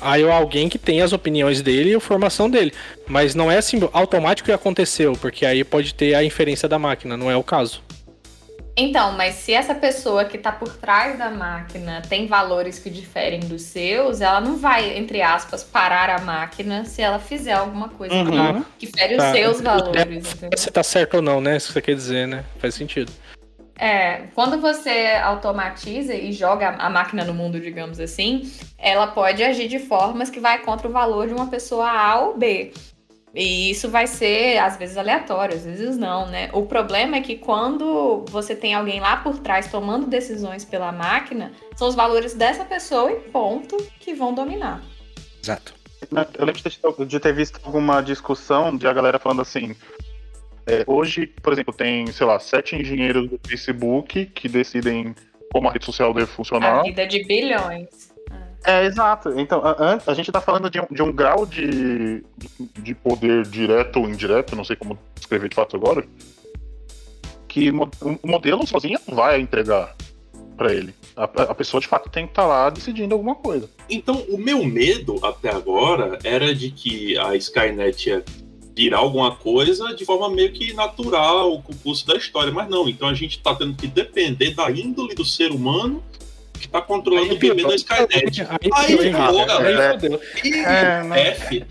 Aí 0.00 0.28
alguém 0.28 0.68
que 0.70 0.78
tem 0.78 1.02
as 1.02 1.12
opiniões 1.12 1.60
dele 1.60 1.90
e 1.90 1.94
a 1.94 2.00
formação 2.00 2.48
dele. 2.48 2.72
Mas 3.06 3.34
não 3.34 3.50
é 3.50 3.58
assim 3.58 3.78
automático 3.92 4.46
que 4.46 4.52
aconteceu, 4.52 5.12
porque 5.20 5.44
aí 5.44 5.62
pode 5.62 5.94
ter 5.94 6.14
a 6.14 6.24
inferência 6.24 6.66
da 6.66 6.78
máquina, 6.78 7.16
não 7.18 7.30
é 7.30 7.36
o 7.36 7.42
caso. 7.44 7.82
Então, 8.80 9.10
mas 9.12 9.34
se 9.34 9.52
essa 9.52 9.74
pessoa 9.74 10.24
que 10.24 10.38
tá 10.38 10.52
por 10.52 10.68
trás 10.76 11.18
da 11.18 11.28
máquina 11.28 12.00
tem 12.08 12.28
valores 12.28 12.78
que 12.78 12.88
diferem 12.88 13.40
dos 13.40 13.62
seus, 13.62 14.20
ela 14.20 14.40
não 14.40 14.56
vai, 14.56 14.96
entre 14.96 15.20
aspas, 15.20 15.64
parar 15.64 16.08
a 16.10 16.20
máquina 16.20 16.84
se 16.84 17.02
ela 17.02 17.18
fizer 17.18 17.54
alguma 17.54 17.88
coisa 17.88 18.14
Uhum. 18.14 18.62
que, 18.78 18.86
que 18.86 18.98
fere 18.98 19.16
Tá. 19.16 19.26
os 19.26 19.36
seus 19.36 19.60
valores, 19.60 20.32
entendeu? 20.32 20.56
Se 20.56 20.70
tá 20.70 20.84
certo 20.84 21.14
ou 21.14 21.22
não, 21.22 21.40
né? 21.40 21.56
Isso 21.56 21.66
que 21.66 21.72
você 21.72 21.82
quer 21.82 21.94
dizer, 21.96 22.28
né? 22.28 22.44
Faz 22.60 22.76
sentido. 22.76 23.10
É, 23.80 24.24
quando 24.34 24.60
você 24.60 25.12
automatiza 25.22 26.14
e 26.14 26.32
joga 26.32 26.70
a 26.78 26.90
máquina 26.90 27.24
no 27.24 27.32
mundo, 27.34 27.60
digamos 27.60 27.98
assim, 28.00 28.50
ela 28.76 29.08
pode 29.08 29.42
agir 29.42 29.66
de 29.68 29.78
formas 29.80 30.30
que 30.30 30.38
vai 30.40 30.58
contra 30.60 30.88
o 30.88 30.92
valor 30.92 31.26
de 31.28 31.34
uma 31.34 31.46
pessoa 31.48 31.88
A 31.88 32.20
ou 32.20 32.36
B. 32.38 32.72
E 33.38 33.70
isso 33.70 33.88
vai 33.88 34.08
ser, 34.08 34.58
às 34.58 34.76
vezes, 34.76 34.96
aleatório, 34.96 35.54
às 35.54 35.64
vezes 35.64 35.96
não, 35.96 36.26
né? 36.26 36.50
O 36.52 36.66
problema 36.66 37.18
é 37.18 37.20
que 37.20 37.36
quando 37.36 38.24
você 38.28 38.56
tem 38.56 38.74
alguém 38.74 38.98
lá 38.98 39.18
por 39.18 39.38
trás 39.38 39.70
tomando 39.70 40.08
decisões 40.08 40.64
pela 40.64 40.90
máquina, 40.90 41.52
são 41.76 41.86
os 41.86 41.94
valores 41.94 42.34
dessa 42.34 42.64
pessoa 42.64 43.12
e 43.12 43.14
ponto 43.30 43.76
que 44.00 44.12
vão 44.12 44.34
dominar. 44.34 44.82
Exato. 45.40 45.72
Eu 46.36 46.44
lembro 46.44 47.06
de 47.06 47.20
ter, 47.20 47.32
visto 47.32 47.60
alguma 47.62 48.00
discussão 48.00 48.76
de 48.76 48.88
a 48.88 48.92
galera 48.92 49.20
falando 49.20 49.42
assim. 49.42 49.76
é, 50.66 50.82
hoje, 50.84 51.28
por 51.28 51.52
exemplo, 51.52 51.72
tem, 51.72 52.08
sei 52.08 52.26
lá, 52.26 52.40
sete 52.40 52.74
engenheiros 52.74 53.30
do 53.30 53.38
Facebook 53.46 54.26
que 54.26 54.48
decidem 54.48 55.14
como 55.52 55.68
a 55.68 55.72
rede 55.72 55.84
social 55.84 56.12
deve 56.12 56.26
funcionar. 56.26 56.80
A 56.80 56.82
vida 56.82 57.06
de 57.06 57.24
bilhões. 57.24 58.12
É, 58.64 58.84
exato. 58.84 59.38
Então, 59.38 59.62
a, 59.64 60.00
a- 60.06 60.14
gente 60.14 60.30
tá 60.32 60.40
falando 60.40 60.68
de 60.68 60.80
um, 60.80 60.86
de 60.90 61.02
um 61.02 61.12
grau 61.12 61.46
de, 61.46 62.24
de 62.80 62.94
poder 62.94 63.44
direto 63.46 64.00
ou 64.00 64.08
indireto, 64.08 64.56
não 64.56 64.64
sei 64.64 64.76
como 64.76 64.98
descrever 65.14 65.48
de 65.48 65.54
fato 65.54 65.76
agora, 65.76 66.04
que 67.46 67.70
o 67.70 68.18
modelo 68.24 68.66
sozinho 68.66 68.98
não 69.08 69.16
vai 69.16 69.40
entregar 69.40 69.94
pra 70.56 70.72
ele. 70.74 70.92
A, 71.16 71.24
a 71.24 71.54
pessoa, 71.54 71.80
de 71.80 71.86
fato, 71.86 72.10
tem 72.10 72.26
que 72.26 72.32
estar 72.32 72.46
lá 72.46 72.68
decidindo 72.68 73.14
alguma 73.14 73.34
coisa. 73.34 73.70
Então, 73.88 74.16
o 74.28 74.36
meu 74.36 74.64
medo 74.64 75.24
até 75.24 75.50
agora 75.50 76.18
era 76.24 76.54
de 76.54 76.70
que 76.70 77.16
a 77.18 77.34
Skynet 77.36 78.08
ia 78.08 78.24
virar 78.76 78.98
alguma 78.98 79.34
coisa 79.34 79.94
de 79.94 80.04
forma 80.04 80.30
meio 80.30 80.52
que 80.52 80.72
natural 80.72 81.60
com 81.62 81.72
o 81.72 81.76
curso 81.76 82.06
da 82.06 82.16
história, 82.16 82.52
mas 82.52 82.68
não. 82.68 82.88
Então 82.88 83.08
a 83.08 83.14
gente 83.14 83.40
tá 83.40 83.54
tendo 83.54 83.74
que 83.74 83.86
depender 83.88 84.54
da 84.54 84.70
índole 84.70 85.14
do 85.16 85.24
ser 85.24 85.50
humano 85.50 86.02
que 86.58 86.68
tá 86.68 86.80
controlando 86.80 87.34
o 87.34 87.38
bebê 87.38 87.62
da 87.62 87.74
Skynet. 87.74 88.42
Aí, 88.42 88.70
Aí, 88.72 89.12
cara? 89.12 89.44
galera. 89.46 89.90
Aí 89.90 90.00
fodeu. 90.00 90.20
É, 90.44 91.02
né? 91.02 91.28
F, 91.28 91.64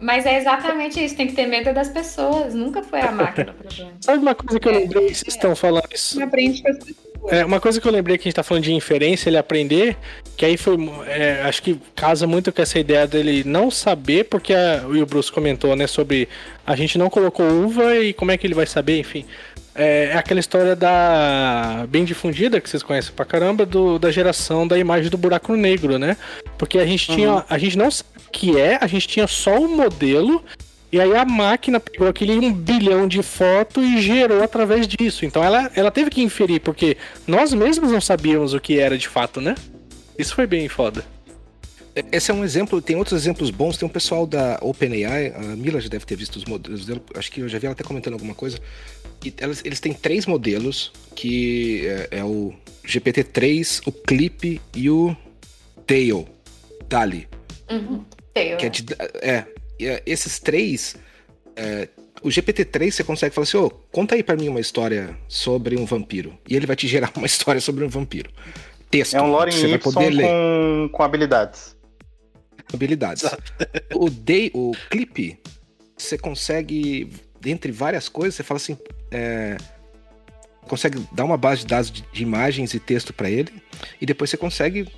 Mas 0.00 0.26
é 0.26 0.38
exatamente 0.38 1.04
isso, 1.04 1.16
tem 1.16 1.26
que 1.26 1.34
ter 1.34 1.46
medo 1.46 1.72
das 1.74 1.88
pessoas, 1.88 2.54
nunca 2.54 2.82
foi 2.82 3.00
a 3.00 3.10
máquina 3.10 3.52
o 3.52 3.54
problema. 3.54 3.92
Sabe 4.00 4.18
uma 4.18 4.34
coisa 4.34 4.60
que 4.60 4.68
eu 4.68 4.72
lembrei 4.72 5.06
que 5.08 5.14
vocês 5.14 5.34
estão 5.34 5.56
falando 5.56 5.88
isso? 5.92 6.22
Aprende 6.22 6.62
com 6.62 6.68
as 6.68 6.78
pessoas. 6.78 7.08
É, 7.26 7.44
uma 7.44 7.60
coisa 7.60 7.80
que 7.80 7.86
eu 7.86 7.92
lembrei 7.92 8.16
que 8.16 8.22
a 8.22 8.28
gente 8.28 8.36
tá 8.36 8.42
falando 8.42 8.64
de 8.64 8.72
inferência, 8.72 9.28
ele 9.28 9.36
aprender, 9.36 9.96
que 10.36 10.44
aí 10.44 10.56
foi. 10.56 10.76
é, 11.06 11.42
acho 11.42 11.62
que 11.62 11.78
casa 11.94 12.26
muito 12.26 12.52
com 12.52 12.62
essa 12.62 12.78
ideia 12.78 13.06
dele 13.06 13.42
não 13.44 13.70
saber, 13.70 14.24
porque 14.24 14.54
a, 14.54 14.84
o 14.86 15.04
Bruce 15.04 15.30
comentou, 15.30 15.74
né, 15.74 15.86
sobre 15.86 16.28
a 16.64 16.76
gente 16.76 16.96
não 16.96 17.10
colocou 17.10 17.46
uva 17.46 17.96
e 17.96 18.12
como 18.12 18.30
é 18.30 18.38
que 18.38 18.46
ele 18.46 18.54
vai 18.54 18.66
saber, 18.66 19.00
enfim. 19.00 19.26
É, 19.78 20.06
é 20.06 20.16
aquela 20.16 20.40
história 20.40 20.74
da. 20.74 21.86
bem 21.88 22.04
difundida, 22.04 22.60
que 22.60 22.68
vocês 22.68 22.82
conhecem 22.82 23.14
pra 23.14 23.24
caramba, 23.24 23.64
do, 23.64 23.96
da 23.96 24.10
geração 24.10 24.66
da 24.66 24.76
imagem 24.76 25.08
do 25.08 25.16
buraco 25.16 25.54
negro, 25.54 25.98
né? 25.98 26.16
Porque 26.58 26.78
a 26.78 26.86
gente 26.86 27.06
tinha. 27.06 27.44
A 27.48 27.56
gente 27.56 27.78
não 27.78 27.88
sabe 27.88 28.10
o 28.26 28.30
que 28.30 28.58
é, 28.58 28.76
a 28.80 28.86
gente 28.88 29.06
tinha 29.06 29.28
só 29.28 29.56
o 29.56 29.68
modelo. 29.68 30.44
E 30.90 30.98
aí 30.98 31.14
a 31.14 31.24
máquina 31.24 31.78
pegou 31.78 32.08
aquele 32.08 32.38
um 32.38 32.52
bilhão 32.52 33.06
de 33.06 33.22
fotos 33.22 33.84
e 33.84 34.00
gerou 34.00 34.42
através 34.42 34.88
disso. 34.88 35.24
Então 35.24 35.44
ela, 35.44 35.70
ela 35.76 35.90
teve 35.90 36.08
que 36.08 36.22
inferir, 36.22 36.60
porque 36.60 36.96
nós 37.26 37.52
mesmos 37.52 37.92
não 37.92 38.00
sabíamos 38.00 38.54
o 38.54 38.60
que 38.60 38.80
era 38.80 38.96
de 38.96 39.06
fato, 39.06 39.38
né? 39.38 39.54
Isso 40.18 40.34
foi 40.34 40.46
bem 40.46 40.66
foda. 40.66 41.04
Esse 42.12 42.30
é 42.30 42.34
um 42.34 42.44
exemplo, 42.44 42.80
tem 42.82 42.96
outros 42.96 43.20
exemplos 43.20 43.50
bons. 43.50 43.76
Tem 43.76 43.86
um 43.86 43.90
pessoal 43.90 44.26
da 44.26 44.58
OpenAI, 44.60 45.32
a 45.34 45.40
Mila 45.56 45.80
já 45.80 45.88
deve 45.88 46.04
ter 46.04 46.16
visto 46.16 46.36
os 46.36 46.44
modelos 46.44 46.86
dela, 46.86 47.00
acho 47.14 47.30
que 47.30 47.40
eu 47.40 47.48
já 47.48 47.58
vi 47.58 47.66
ela 47.66 47.72
até 47.72 47.84
comentando 47.84 48.14
alguma 48.14 48.34
coisa. 48.34 48.58
E 49.24 49.32
elas, 49.38 49.62
eles 49.64 49.80
têm 49.80 49.92
três 49.92 50.26
modelos, 50.26 50.92
que 51.14 51.86
é, 51.86 52.18
é 52.18 52.24
o 52.24 52.52
GPT-3, 52.86 53.82
o 53.86 53.92
Clip 53.92 54.60
e 54.74 54.90
o 54.90 55.16
Tail, 55.86 56.26
DALI. 56.88 57.28
Uhum. 57.70 58.04
Tenho. 58.34 58.56
Que 58.56 58.66
é, 58.66 58.68
de- 58.68 58.86
é, 59.20 59.44
é, 59.80 60.02
esses 60.06 60.38
três, 60.38 60.96
é, 61.56 61.88
o 62.22 62.28
GPT-3 62.28 62.92
você 62.92 63.04
consegue 63.04 63.34
falar 63.34 63.44
assim, 63.44 63.56
ô, 63.56 63.70
conta 63.70 64.14
aí 64.14 64.22
pra 64.22 64.36
mim 64.36 64.48
uma 64.48 64.60
história 64.60 65.16
sobre 65.28 65.76
um 65.76 65.84
vampiro. 65.84 66.38
E 66.48 66.54
ele 66.56 66.66
vai 66.66 66.76
te 66.76 66.86
gerar 66.86 67.12
uma 67.16 67.26
história 67.26 67.60
sobre 67.60 67.84
um 67.84 67.88
vampiro. 67.88 68.30
Texto. 68.90 69.14
É 69.16 69.22
um 69.22 69.30
lore 69.30 69.50
que 69.50 69.56
você 69.58 69.66
em 69.66 69.70
vai 69.70 69.78
Y 69.78 69.82
poder 69.92 70.10
ler. 70.10 70.26
com, 70.26 70.88
com 70.92 71.02
habilidades. 71.02 71.76
Habilidades. 72.72 73.24
o 73.94 74.10
day, 74.10 74.50
o 74.54 74.72
clipe, 74.90 75.38
você 75.96 76.16
consegue, 76.16 77.10
dentre 77.40 77.72
várias 77.72 78.08
coisas, 78.08 78.34
você 78.34 78.42
fala 78.42 78.58
assim, 78.58 78.78
é, 79.10 79.56
consegue 80.68 81.06
dar 81.12 81.24
uma 81.24 81.36
base 81.36 81.62
de 81.62 81.66
dados 81.66 81.90
de, 81.90 82.02
de 82.12 82.22
imagens 82.22 82.74
e 82.74 82.80
texto 82.80 83.12
para 83.12 83.30
ele, 83.30 83.52
e 84.00 84.06
depois 84.06 84.30
você 84.30 84.36
consegue 84.36 84.88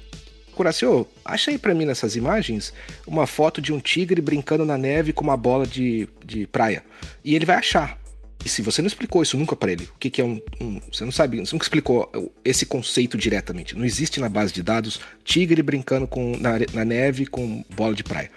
procurar 0.61 0.71
assim, 0.71 0.85
ô, 0.85 1.07
acha 1.25 1.51
aí 1.51 1.59
pra 1.59 1.75
mim 1.75 1.87
nessas 1.87 2.17
imagens 2.17 2.73
uma 3.07 3.27
foto 3.27 3.63
de 3.63 3.73
um 3.73 3.81
tigre 3.81 4.21
brincando 4.21 4.65
na 4.65 4.77
neve 4.77 5.13
com 5.13 5.25
uma 5.25 5.37
bola 5.37 5.67
de, 5.67 6.07
de 6.25 6.47
praia. 6.47 6.85
E 7.25 7.35
ele 7.35 7.47
vai 7.47 7.57
achar. 7.57 7.99
E 8.45 8.49
se 8.49 8.63
você 8.63 8.81
não 8.81 8.87
explicou 8.87 9.23
isso 9.23 9.37
nunca 9.37 9.55
pra 9.55 9.71
ele, 9.71 9.85
o 9.85 9.99
que, 9.99 10.09
que 10.11 10.21
é 10.21 10.25
um, 10.25 10.41
um- 10.61 10.81
Você 10.93 11.05
não 11.05 11.13
sabe, 11.13 11.39
você 11.41 11.55
nunca 11.55 11.65
explicou 11.65 12.11
esse 12.45 12.65
conceito 12.65 13.19
diretamente. 13.19 13.77
Não 13.77 13.85
existe 13.85 14.19
na 14.21 14.29
base 14.29 14.53
de 14.53 14.63
dados 14.63 15.01
tigre 15.25 15.63
brincando 15.63 16.07
com, 16.07 16.37
na, 16.39 16.53
na 16.73 16.85
neve 16.85 17.27
com 17.27 17.63
bola 17.75 17.95
de 17.95 18.03
praia. 18.03 18.31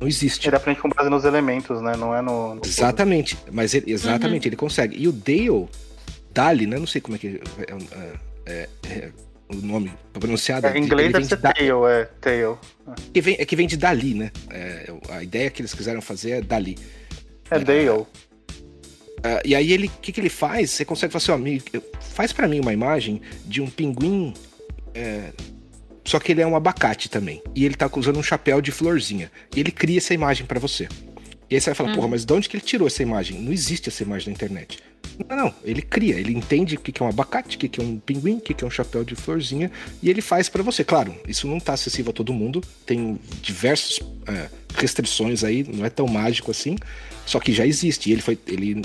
Não 0.00 0.08
existe. 0.08 0.48
Ele 0.48 0.56
aprende 0.56 0.80
com 0.80 0.88
base 0.88 1.10
nos 1.10 1.24
elementos, 1.24 1.82
né? 1.82 1.96
Não 1.96 2.14
é 2.16 2.22
no. 2.22 2.54
no 2.54 2.62
Exatamente, 2.64 3.36
mas 3.50 3.74
ele, 3.74 3.92
exatamente, 3.92 4.48
ele 4.48 4.56
consegue. 4.56 4.96
E 5.00 5.06
o 5.06 5.12
Dale, 5.12 5.68
Dali, 6.32 6.66
né? 6.66 6.78
Não 6.78 6.86
sei 6.86 7.00
como 7.00 7.16
é 7.16 7.18
que 7.18 7.40
é, 7.58 7.72
é- 8.46 8.68
é- 8.84 8.90
é 8.90 9.10
o 9.48 9.56
nome 9.56 9.92
pronunciado. 10.14 10.66
É, 10.66 10.78
em 10.78 10.84
inglês 10.84 11.12
deve 11.12 11.26
ser 11.26 11.36
de 11.36 11.42
Da- 11.42 11.52
tail, 11.52 11.86
é 11.86 12.04
tail. 12.20 12.58
que 13.12 13.20
vem, 13.20 13.36
é 13.38 13.44
que 13.44 13.54
vem 13.54 13.66
de 13.66 13.76
Dali, 13.76 14.14
né? 14.14 14.30
É, 14.50 14.90
a 15.10 15.22
ideia 15.22 15.50
que 15.50 15.60
eles 15.60 15.74
quiseram 15.74 16.00
fazer 16.00 16.30
é 16.30 16.40
Dali. 16.40 16.78
É 17.50 17.58
Dale. 17.58 18.06
Ah, 19.22 19.40
e 19.44 19.54
aí 19.54 19.72
ele, 19.72 19.86
o 19.86 20.00
que, 20.00 20.12
que 20.12 20.20
ele 20.20 20.28
faz? 20.28 20.70
Você 20.70 20.84
consegue 20.84 21.12
falar 21.12 21.38
assim, 21.38 21.60
ó, 21.74 22.00
faz 22.00 22.32
pra 22.32 22.48
mim 22.48 22.60
uma 22.60 22.72
imagem 22.72 23.20
de 23.46 23.60
um 23.60 23.68
pinguim, 23.68 24.34
é, 24.94 25.32
só 26.04 26.18
que 26.18 26.32
ele 26.32 26.40
é 26.40 26.46
um 26.46 26.56
abacate 26.56 27.08
também. 27.08 27.42
E 27.54 27.64
ele 27.64 27.74
tá 27.74 27.88
usando 27.94 28.18
um 28.18 28.22
chapéu 28.22 28.60
de 28.60 28.72
florzinha. 28.72 29.30
E 29.54 29.60
ele 29.60 29.70
cria 29.70 29.98
essa 29.98 30.12
imagem 30.12 30.46
pra 30.46 30.58
você. 30.58 30.88
E 31.48 31.54
aí 31.54 31.60
você 31.60 31.70
vai 31.70 31.74
falar, 31.74 31.94
porra, 31.94 32.08
mas 32.08 32.24
de 32.24 32.32
onde 32.32 32.48
que 32.48 32.56
ele 32.56 32.64
tirou 32.64 32.86
essa 32.86 33.02
imagem? 33.02 33.38
Não 33.38 33.52
existe 33.52 33.88
essa 33.88 34.02
imagem 34.02 34.28
na 34.28 34.32
internet. 34.32 34.78
Não, 35.28 35.36
não, 35.36 35.54
ele 35.62 35.82
cria, 35.82 36.18
ele 36.18 36.32
entende 36.32 36.76
o 36.76 36.80
que 36.80 36.90
que 36.90 37.02
é 37.02 37.04
um 37.06 37.08
abacate, 37.08 37.56
o 37.56 37.58
que 37.58 37.68
que 37.68 37.80
é 37.80 37.84
um 37.84 37.98
pinguim, 37.98 38.36
o 38.36 38.40
que 38.40 38.54
que 38.54 38.64
é 38.64 38.66
um 38.66 38.70
chapéu 38.70 39.04
de 39.04 39.14
florzinha, 39.14 39.70
e 40.02 40.08
ele 40.08 40.22
faz 40.22 40.48
pra 40.48 40.62
você. 40.62 40.82
Claro, 40.82 41.14
isso 41.28 41.46
não 41.46 41.60
tá 41.60 41.74
acessível 41.74 42.10
a 42.10 42.14
todo 42.14 42.32
mundo, 42.32 42.62
tem 42.86 43.20
diversas 43.42 44.00
é, 44.26 44.48
restrições 44.74 45.44
aí, 45.44 45.62
não 45.64 45.84
é 45.84 45.90
tão 45.90 46.06
mágico 46.06 46.50
assim, 46.50 46.76
só 47.26 47.38
que 47.38 47.52
já 47.52 47.66
existe. 47.66 48.08
E 48.08 48.12
ele 48.14 48.22
foi, 48.22 48.38
ele, 48.46 48.82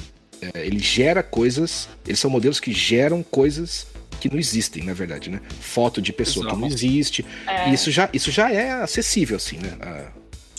ele 0.56 0.80
gera 0.80 1.24
coisas, 1.24 1.90
eles 2.06 2.20
são 2.20 2.30
modelos 2.30 2.60
que 2.60 2.72
geram 2.72 3.24
coisas 3.24 3.88
que 4.20 4.30
não 4.30 4.40
existem, 4.40 4.84
na 4.84 4.94
verdade, 4.94 5.30
né? 5.30 5.40
Foto 5.60 6.02
de 6.02 6.12
pessoa 6.12 6.50
que 6.50 6.56
não 6.56 6.68
existe. 6.68 7.26
É. 7.46 7.70
E 7.70 7.74
isso 7.74 7.92
já, 7.92 8.10
isso 8.14 8.32
já 8.32 8.52
é 8.52 8.72
acessível, 8.72 9.38
assim, 9.38 9.58
né? 9.58 9.74
Ah, 9.80 10.10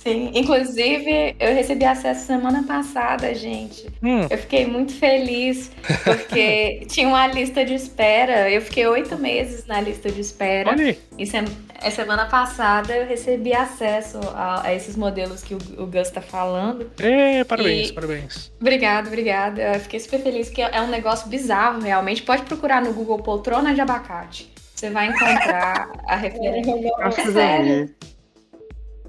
Sim, 0.09 0.31
inclusive 0.35 1.37
eu 1.39 1.55
recebi 1.55 1.85
acesso 1.85 2.27
semana 2.27 2.63
passada, 2.65 3.35
gente. 3.35 3.87
Hum. 4.03 4.27
Eu 4.31 4.39
fiquei 4.39 4.67
muito 4.67 4.93
feliz 4.95 5.71
porque 6.05 6.87
tinha 6.91 7.09
uma 7.09 7.27
lista 7.27 7.65
de 7.65 7.75
espera. 7.75 8.51
Eu 8.51 8.61
fiquei 8.61 8.87
oito 8.87 9.17
meses 9.19 9.67
na 9.67 9.81
lista 9.81 10.11
de 10.11 10.21
espera. 10.21 10.71
Olha 10.71 10.85
aí. 10.87 10.99
E 11.19 11.27
sem- 11.27 11.45
a 11.81 11.91
semana 11.93 12.27
passada 12.27 12.97
eu 12.97 13.07
recebi 13.07 13.53
acesso 13.55 14.19
a, 14.35 14.67
a 14.67 14.75
esses 14.75 14.97
modelos 14.97 15.43
que 15.45 15.55
o, 15.55 15.59
o 15.79 15.87
Gus 15.87 16.11
tá 16.11 16.21
falando. 16.21 16.91
É, 16.99 17.45
parabéns, 17.45 17.91
E- 17.91 17.93
parabéns. 17.93 18.53
Obrigada, 18.61 19.07
obrigada. 19.09 19.63
Eu 19.75 19.81
fiquei 19.81 20.01
super 20.01 20.21
feliz 20.21 20.49
que 20.51 20.61
é 20.61 20.81
um 20.81 20.89
negócio 20.89 21.29
bizarro, 21.29 21.81
realmente. 21.81 22.23
Pode 22.23 22.43
procurar 22.43 22.83
no 22.83 22.93
Google 22.93 23.19
poltrona 23.23 23.73
de 23.75 23.81
abacate. 23.81 24.51
Você 24.75 24.91
vai 24.91 25.07
encontrar 25.09 25.91
a 26.07 26.15
referência. 26.17 26.73
É 27.01 27.11
já 27.11 27.33
sério. 27.33 27.95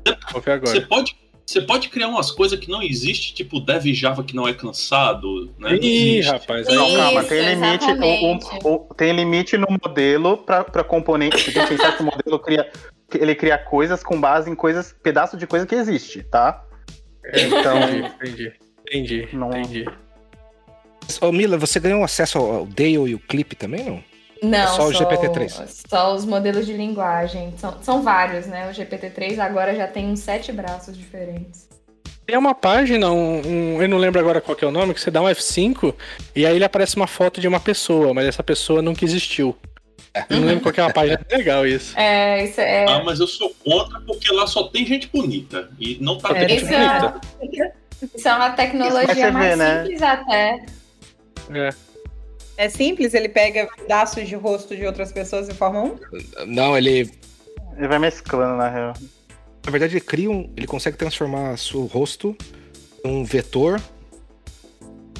Ver 0.05 0.17
Você 0.31 0.49
agora. 0.51 0.81
pode, 0.87 1.15
você 1.45 1.61
pode 1.61 1.89
criar 1.89 2.07
umas 2.09 2.31
coisas 2.31 2.59
que 2.59 2.69
não 2.69 2.81
existe, 2.81 3.33
tipo 3.33 3.59
Dev 3.59 3.85
Java 3.93 4.23
que 4.23 4.35
não 4.35 4.47
é 4.47 4.53
cansado, 4.53 5.45
né? 5.57 5.71
Não 5.71 5.73
Ih, 5.75 6.17
existe. 6.19 6.31
rapaz. 6.31 6.67
Não, 6.67 6.93
calma, 6.95 7.19
Isso, 7.21 7.29
tem 7.29 7.41
limite, 7.55 7.85
o- 7.85 7.89
exatamente. 7.91 8.45
o- 8.63 8.69
o- 8.89 8.93
tem 8.95 9.11
limite 9.13 9.57
no 9.57 9.67
modelo 9.83 10.37
para 10.37 10.83
componente. 10.83 11.37
Você 11.39 11.51
tem 11.51 11.63
que 11.63 11.69
pensar 11.69 11.95
que 11.97 12.01
o 12.03 12.05
modelo 12.05 12.39
cria, 12.39 12.69
ele 13.13 13.33
cria 13.35 13.57
coisas 13.57 14.03
com 14.03 14.19
base 14.19 14.49
em 14.49 14.55
coisas, 14.55 14.95
pedaço 15.03 15.35
de 15.37 15.47
coisa 15.47 15.65
que 15.65 15.75
existe, 15.75 16.23
tá? 16.23 16.63
Então, 17.33 17.77
Entendi, 18.23 18.53
entendi, 18.87 19.29
Não- 19.33 19.49
entendi. 19.49 19.85
Ô, 21.21 21.31
Mila, 21.31 21.57
você 21.57 21.79
ganhou 21.79 22.03
acesso 22.03 22.37
ao 22.37 22.55
ao 22.57 22.65
Dale 22.65 22.93
e 23.09 23.15
o 23.15 23.19
Clip 23.19 23.55
também, 23.55 23.83
não? 23.83 24.03
Não, 24.41 24.57
É 24.59 24.67
só 24.67 24.87
o 24.87 24.91
GPT-3. 24.91 25.83
Só 25.89 26.13
os 26.15 26.25
modelos 26.25 26.65
de 26.65 26.73
linguagem. 26.73 27.53
São, 27.57 27.75
são 27.81 28.01
vários, 28.01 28.45
né? 28.47 28.69
O 28.69 28.73
GPT-3 28.73 29.39
agora 29.39 29.75
já 29.75 29.87
tem 29.87 30.07
uns 30.07 30.19
sete 30.19 30.51
braços 30.51 30.97
diferentes. 30.97 31.67
Tem 32.25 32.37
uma 32.37 32.53
página, 32.53 33.09
um, 33.11 33.41
um- 33.45 33.81
eu 33.81 33.89
não 33.89 33.97
lembro 33.97 34.19
agora 34.19 34.39
qual 34.39 34.55
que 34.55 34.63
é 34.63 34.67
o 34.67 34.71
nome, 34.71 34.93
que 34.93 35.01
você 35.01 35.09
dá 35.11 35.21
um 35.21 35.27
F5 35.27 35.93
e 36.35 36.45
aí 36.45 36.55
ele 36.55 36.63
aparece 36.63 36.95
uma 36.95 37.07
foto 37.07 37.41
de 37.41 37.47
uma 37.47 37.59
pessoa, 37.59 38.13
mas 38.13 38.27
essa 38.27 38.43
pessoa 38.43 38.81
nunca 38.81 39.03
existiu. 39.03 39.55
Eu 40.29 40.37
não 40.39 40.47
lembro 40.47 40.61
qual 40.63 40.73
que 40.73 40.79
é 40.79 40.83
uma 40.83 40.93
página. 40.93 41.19
É 41.29 41.37
legal 41.37 41.65
isso. 41.67 41.97
É, 41.97 42.43
isso 42.45 42.61
é. 42.61 42.85
Ah, 42.87 43.03
mas 43.03 43.19
eu 43.19 43.27
sou 43.27 43.53
contra 43.63 43.99
porque 44.01 44.31
lá 44.33 44.45
só 44.47 44.63
tem 44.63 44.85
gente 44.85 45.07
bonita. 45.11 45.69
E 45.79 45.97
não 46.01 46.17
tá 46.17 46.35
É, 46.35 46.47
gente 46.47 46.73
é- 46.73 46.99
bonita. 46.99 47.71
Isso 48.15 48.27
é 48.27 48.33
uma 48.33 48.51
tecnologia 48.51 49.31
mais 49.31 49.49
ver, 49.49 49.55
né? 49.57 49.81
simples 49.83 50.01
até. 50.01 50.65
É. 51.53 51.69
É 52.59 52.67
simples, 52.67 53.13
ele 53.13 53.29
pega 53.29 53.69
pedaços 53.77 54.27
de 54.27 54.35
rosto 54.35 54.75
de 54.75 54.85
outras 54.85 55.13
pessoas 55.13 55.47
e 55.47 55.53
forma 55.53 55.81
um. 55.81 55.97
Não, 56.45 56.77
ele. 56.77 57.09
ele 57.77 57.87
vai 57.87 57.97
mesclando, 57.97 58.57
na 58.57 58.67
real. 58.67 58.93
Na 59.65 59.71
verdade, 59.71 59.93
ele 59.93 60.01
cria 60.01 60.29
um. 60.29 60.51
Ele 60.57 60.67
consegue 60.67 60.97
transformar 60.97 61.57
seu 61.57 61.85
rosto 61.85 62.35
em 63.05 63.15
um 63.15 63.23
vetor 63.23 63.81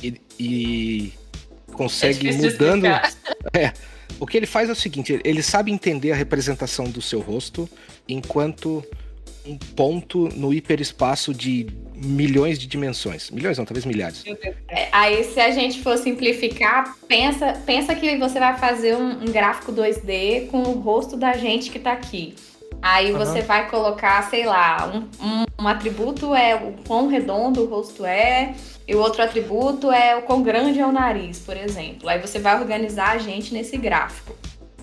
e, 0.04 0.20
e 0.38 1.14
consegue 1.72 2.28
É 2.28 2.34
mudando. 2.34 2.86
explicar. 2.86 3.74
O 4.20 4.28
que 4.28 4.36
ele 4.36 4.46
faz 4.46 4.68
é 4.68 4.74
o 4.74 4.76
seguinte: 4.76 5.22
ele 5.24 5.42
sabe 5.42 5.72
entender 5.72 6.12
a 6.12 6.16
representação 6.16 6.90
do 6.90 7.02
seu 7.02 7.22
rosto 7.22 7.70
enquanto 8.06 8.84
um 9.46 9.58
ponto 9.58 10.30
no 10.30 10.54
hiperespaço 10.54 11.34
de 11.34 11.68
milhões 11.96 12.58
de 12.58 12.68
dimensões. 12.68 13.30
Milhões 13.30 13.58
não, 13.58 13.66
talvez 13.66 13.86
milhares. 13.86 14.24
É, 14.70 14.88
Aí, 14.92 15.24
se 15.24 15.40
a 15.40 15.52
gente 15.52 15.82
for 15.82 15.98
simplificar, 15.98 16.96
pensa, 17.08 17.54
pensa 17.66 17.94
que 17.96 18.18
você 18.18 18.40
vai 18.40 18.58
fazer 18.58 18.96
um, 18.96 19.24
um 19.24 19.26
gráfico 19.26 19.72
2D 19.72 20.48
com 20.48 20.62
o 20.62 20.80
rosto 20.80 21.18
da 21.18 21.34
gente 21.34 21.70
que 21.70 21.80
tá 21.80 21.92
aqui. 21.92 22.36
Aí 22.82 23.12
Aham. 23.12 23.26
você 23.26 23.42
vai 23.42 23.70
colocar, 23.70 24.30
sei 24.30 24.46
lá, 24.46 24.90
um, 24.94 25.26
um, 25.26 25.46
um 25.64 25.68
atributo 25.68 26.34
é 26.34 26.56
o 26.56 26.74
quão 26.88 27.08
redondo 27.08 27.64
o 27.64 27.66
rosto 27.66 28.06
é, 28.06 28.54
e 28.88 28.96
o 28.96 29.00
outro 29.00 29.22
atributo 29.22 29.92
é 29.92 30.16
o 30.16 30.22
quão 30.22 30.42
grande 30.42 30.80
é 30.80 30.86
o 30.86 30.92
nariz, 30.92 31.40
por 31.40 31.58
exemplo. 31.58 32.08
Aí 32.08 32.20
você 32.20 32.40
vai 32.40 32.60
organizar 32.60 33.12
a 33.12 33.18
gente 33.18 33.54
nesse 33.54 33.78
gráfico. 33.78 34.34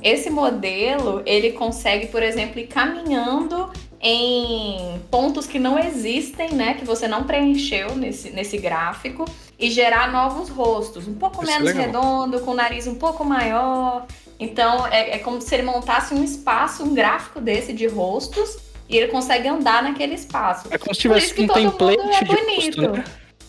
Esse 0.02 0.28
modelo, 0.28 1.22
ele 1.24 1.52
consegue, 1.52 2.08
por 2.08 2.22
exemplo, 2.22 2.60
ir 2.60 2.66
caminhando 2.66 3.70
em 4.00 5.00
pontos 5.10 5.46
que 5.46 5.58
não 5.58 5.78
existem, 5.78 6.52
né? 6.52 6.74
Que 6.74 6.84
você 6.84 7.08
não 7.08 7.24
preencheu 7.24 7.96
nesse, 7.96 8.30
nesse 8.30 8.58
gráfico 8.58 9.24
e 9.58 9.70
gerar 9.70 10.12
novos 10.12 10.48
rostos, 10.48 11.08
um 11.08 11.14
pouco 11.14 11.42
Isso 11.42 11.50
é 11.50 11.54
menos 11.54 11.74
legal. 11.74 11.86
redondo, 11.86 12.40
com 12.40 12.50
o 12.50 12.54
nariz 12.54 12.86
um 12.86 12.94
pouco 12.94 13.24
maior. 13.24 14.06
Então 14.38 14.86
é, 14.88 15.16
é 15.16 15.18
como 15.18 15.40
se 15.40 15.54
ele 15.54 15.62
montasse 15.62 16.12
um 16.12 16.22
espaço, 16.22 16.84
um 16.84 16.94
gráfico 16.94 17.40
desse 17.40 17.72
de 17.72 17.86
rostos, 17.86 18.58
e 18.88 18.96
ele 18.96 19.08
consegue 19.08 19.48
andar 19.48 19.82
naquele 19.82 20.14
espaço. 20.14 20.68
É 20.70 20.78
como 20.78 20.94
se 20.94 21.00
tivesse 21.00 21.40
um 21.40 21.46
template 21.48 21.98
é 22.00 22.18
de 22.20 22.24
bonito. 22.24 22.80
rosto, 22.80 22.92
né? 22.92 23.04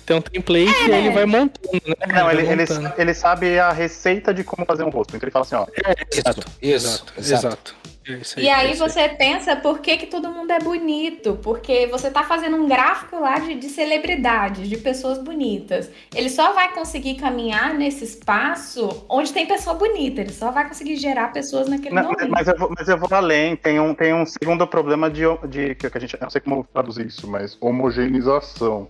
Tem 0.05 0.15
um 0.15 0.21
template 0.21 0.71
e 0.87 0.93
aí 0.93 1.05
ele 1.05 1.09
vai 1.13 1.25
montando, 1.25 1.81
né? 1.85 2.07
Não, 2.07 2.31
ele, 2.31 2.43
ele, 2.43 2.61
montando. 2.61 2.93
ele 2.97 3.13
sabe 3.13 3.59
a 3.59 3.73
receita 3.73 4.33
de 4.33 4.41
como 4.41 4.65
fazer 4.65 4.83
um 4.83 4.89
rosto. 4.89 5.13
Então 5.15 5.27
ele 5.27 5.31
fala 5.31 5.43
assim, 5.43 5.55
ó, 5.55 5.67
Exato, 6.15 6.47
Isso, 6.61 6.87
exato, 6.87 7.13
exato. 7.17 7.47
exato. 7.47 7.75
É 8.09 8.41
E 8.41 8.49
aí 8.49 8.73
você 8.75 9.09
pensa 9.09 9.55
por 9.55 9.79
que, 9.79 9.97
que 9.97 10.07
todo 10.07 10.31
mundo 10.31 10.51
é 10.51 10.59
bonito? 10.59 11.37
Porque 11.43 11.87
você 11.87 12.09
tá 12.09 12.23
fazendo 12.23 12.55
um 12.55 12.65
gráfico 12.65 13.19
lá 13.19 13.37
de, 13.37 13.55
de 13.55 13.67
celebridades, 13.67 14.69
de 14.69 14.77
pessoas 14.77 15.17
bonitas. 15.17 15.91
Ele 16.15 16.29
só 16.29 16.53
vai 16.53 16.73
conseguir 16.73 17.15
caminhar 17.15 17.73
nesse 17.73 18.05
espaço 18.05 19.05
onde 19.09 19.33
tem 19.33 19.45
pessoa 19.45 19.75
bonita. 19.75 20.21
Ele 20.21 20.31
só 20.31 20.51
vai 20.51 20.67
conseguir 20.67 20.95
gerar 20.95 21.33
pessoas 21.33 21.67
naquele 21.67 21.95
Não, 21.95 22.03
momento. 22.03 22.29
mas, 22.29 22.47
eu 22.47 22.57
vou, 22.57 22.73
mas 22.77 22.87
eu 22.87 22.97
vou 22.97 23.09
além. 23.11 23.57
Tem 23.57 23.77
um, 23.79 23.93
tem 23.93 24.13
um 24.13 24.25
segundo 24.25 24.65
problema 24.65 25.09
de, 25.09 25.23
de 25.49 25.75
que 25.75 25.87
a 25.87 25.99
gente. 25.99 26.13
Eu 26.13 26.21
não 26.21 26.29
sei 26.29 26.39
como 26.39 26.63
traduzir 26.71 27.05
isso, 27.05 27.27
mas 27.27 27.57
homogeneização. 27.59 28.87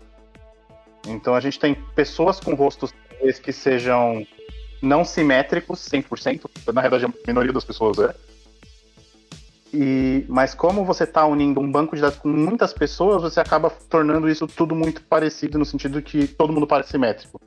Então 1.07 1.33
a 1.33 1.39
gente 1.39 1.59
tem 1.59 1.73
pessoas 1.95 2.39
com 2.39 2.53
rostos 2.53 2.93
que 3.41 3.51
sejam 3.51 4.25
não 4.81 5.03
simétricos 5.03 5.79
100%, 5.89 6.43
na 6.71 6.81
verdade 6.81 7.05
a 7.05 7.33
maioria 7.33 7.53
das 7.53 7.65
pessoas 7.65 7.97
é. 7.97 8.13
E, 9.73 10.25
mas 10.29 10.53
como 10.53 10.85
você 10.85 11.03
está 11.03 11.25
unindo 11.25 11.59
um 11.59 11.69
banco 11.69 11.95
de 11.95 12.01
dados 12.01 12.17
com 12.19 12.29
muitas 12.29 12.73
pessoas, 12.73 13.21
você 13.21 13.39
acaba 13.39 13.69
tornando 13.69 14.29
isso 14.29 14.47
tudo 14.47 14.73
muito 14.73 15.01
parecido 15.03 15.57
no 15.57 15.65
sentido 15.65 16.01
que 16.01 16.27
todo 16.27 16.53
mundo 16.53 16.65
parece 16.65 16.91
simétrico. 16.91 17.39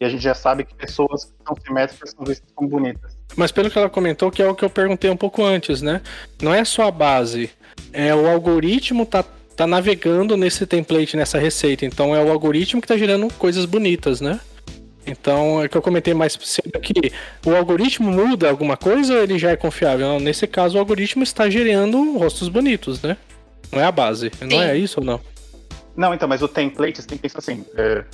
E 0.00 0.04
a 0.04 0.08
gente 0.08 0.22
já 0.22 0.34
sabe 0.34 0.64
que 0.64 0.74
pessoas 0.74 1.24
que 1.24 1.32
são 1.44 1.56
simétricas 1.66 2.10
são 2.10 2.24
vistas 2.24 2.48
como 2.54 2.68
bonitas. 2.68 3.16
Mas 3.36 3.50
pelo 3.50 3.68
que 3.68 3.78
ela 3.78 3.90
comentou, 3.90 4.30
que 4.30 4.40
é 4.40 4.48
o 4.48 4.54
que 4.54 4.64
eu 4.64 4.70
perguntei 4.70 5.10
um 5.10 5.16
pouco 5.16 5.44
antes, 5.44 5.82
né? 5.82 6.00
Não 6.40 6.54
é 6.54 6.64
só 6.64 6.86
a 6.86 6.90
base, 6.90 7.50
é 7.92 8.14
o 8.14 8.28
algoritmo 8.28 9.04
tá, 9.04 9.24
tá 9.56 9.66
navegando 9.66 10.36
nesse 10.36 10.66
template, 10.66 11.16
nessa 11.16 11.38
receita. 11.38 11.84
Então 11.84 12.14
é 12.14 12.22
o 12.22 12.30
algoritmo 12.30 12.80
que 12.80 12.86
tá 12.86 12.96
gerando 12.96 13.32
coisas 13.34 13.64
bonitas, 13.64 14.20
né? 14.20 14.40
Então 15.10 15.62
é 15.62 15.66
o 15.66 15.68
que 15.68 15.76
eu 15.76 15.82
comentei 15.82 16.14
mais 16.14 16.38
cedo 16.40 16.78
que 16.80 17.12
o 17.46 17.54
algoritmo 17.54 18.10
muda 18.10 18.48
alguma 18.48 18.76
coisa 18.76 19.14
ou 19.14 19.22
ele 19.22 19.38
já 19.38 19.50
é 19.50 19.56
confiável? 19.56 20.06
Não, 20.06 20.20
nesse 20.20 20.46
caso, 20.46 20.76
o 20.76 20.80
algoritmo 20.80 21.22
está 21.22 21.48
gerando 21.48 22.18
rostos 22.18 22.48
bonitos, 22.48 23.02
né? 23.02 23.16
Não 23.72 23.80
é 23.80 23.84
a 23.84 23.92
base. 23.92 24.30
Não 24.40 24.62
é 24.62 24.76
isso 24.76 25.00
ou 25.00 25.06
não? 25.06 25.20
Não, 25.96 26.14
então, 26.14 26.28
mas 26.28 26.42
o 26.42 26.48
template, 26.48 27.02
você 27.02 27.08
tem 27.08 27.18
que 27.18 27.22
pensar 27.22 27.38
assim. 27.38 27.64
é, 27.76 28.04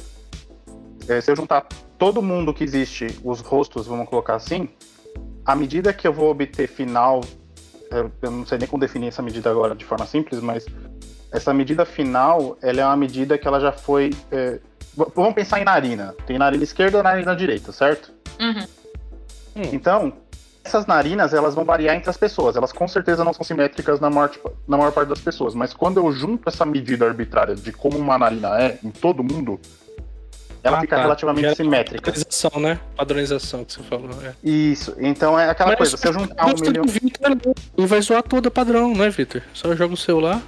é, 1.08 1.20
se 1.20 1.30
eu 1.30 1.36
juntar 1.36 1.66
todo 1.98 2.22
mundo 2.22 2.52
que 2.52 2.64
existe, 2.64 3.06
os 3.22 3.40
rostos, 3.40 3.86
vamos 3.86 4.08
colocar 4.08 4.34
assim, 4.36 4.68
a 5.44 5.54
medida 5.54 5.92
que 5.92 6.06
eu 6.06 6.12
vou 6.12 6.30
obter 6.30 6.66
final, 6.66 7.20
é, 7.90 8.04
eu 8.22 8.30
não 8.30 8.46
sei 8.46 8.58
nem 8.58 8.66
como 8.66 8.80
definir 8.80 9.08
essa 9.08 9.22
medida 9.22 9.50
agora 9.50 9.74
de 9.74 9.84
forma 9.84 10.06
simples, 10.06 10.40
mas 10.40 10.66
essa 11.30 11.52
medida 11.52 11.84
final, 11.84 12.56
ela 12.62 12.80
é 12.80 12.86
uma 12.86 12.96
medida 12.96 13.36
que 13.36 13.46
ela 13.46 13.60
já 13.60 13.72
foi. 13.72 14.10
é, 14.30 14.60
vamos 14.96 15.34
pensar 15.34 15.60
em 15.60 15.64
narina. 15.64 16.14
Tem 16.26 16.38
narina 16.38 16.62
esquerda 16.64 16.98
e 16.98 17.02
narina 17.02 17.34
direita, 17.36 17.72
certo? 17.72 18.12
Uhum. 18.40 18.66
Então, 19.72 20.12
essas 20.64 20.86
narinas, 20.86 21.32
elas 21.34 21.54
vão 21.54 21.64
variar 21.64 21.94
entre 21.94 22.10
as 22.10 22.16
pessoas. 22.16 22.56
Elas 22.56 22.72
com 22.72 22.88
certeza 22.88 23.22
não 23.24 23.32
são 23.32 23.44
simétricas 23.44 24.00
na 24.00 24.10
maior, 24.10 24.30
na 24.66 24.76
maior 24.76 24.92
parte 24.92 25.08
das 25.08 25.20
pessoas. 25.20 25.54
Mas 25.54 25.72
quando 25.74 25.98
eu 25.98 26.10
junto 26.12 26.48
essa 26.48 26.64
medida 26.64 27.04
arbitrária 27.06 27.54
de 27.54 27.70
como 27.72 27.98
uma 27.98 28.18
narina 28.18 28.60
é 28.60 28.78
em 28.82 28.90
todo 28.90 29.22
mundo, 29.22 29.60
ela 30.62 30.78
Ah, 30.78 30.80
fica 30.80 30.96
tá. 30.96 31.02
relativamente 31.02 31.42
Gera 31.42 31.54
simétrica. 31.56 32.10
Padronização, 32.10 32.60
né? 32.60 32.80
Padronização 32.96 33.64
que 33.64 33.74
você 33.74 33.82
falou. 33.82 34.10
É. 34.24 34.32
Isso. 34.42 34.94
Então 34.98 35.38
é 35.38 35.50
aquela 35.50 35.70
Mas 35.70 35.78
coisa. 35.78 35.96
Se 35.98 36.08
eu 36.08 36.12
juntar 36.14 36.46
um 36.46 36.54
milhão. 36.54 36.84
do 36.86 36.90
Vitor, 36.90 37.36
ele 37.76 37.86
vai 37.86 38.00
zoar 38.00 38.22
toda 38.22 38.50
padrão, 38.50 38.94
né, 38.94 39.10
Vitor? 39.10 39.42
Só 39.52 39.76
joga 39.76 39.92
o 39.92 39.96
seu 39.96 40.18
lá. 40.18 40.40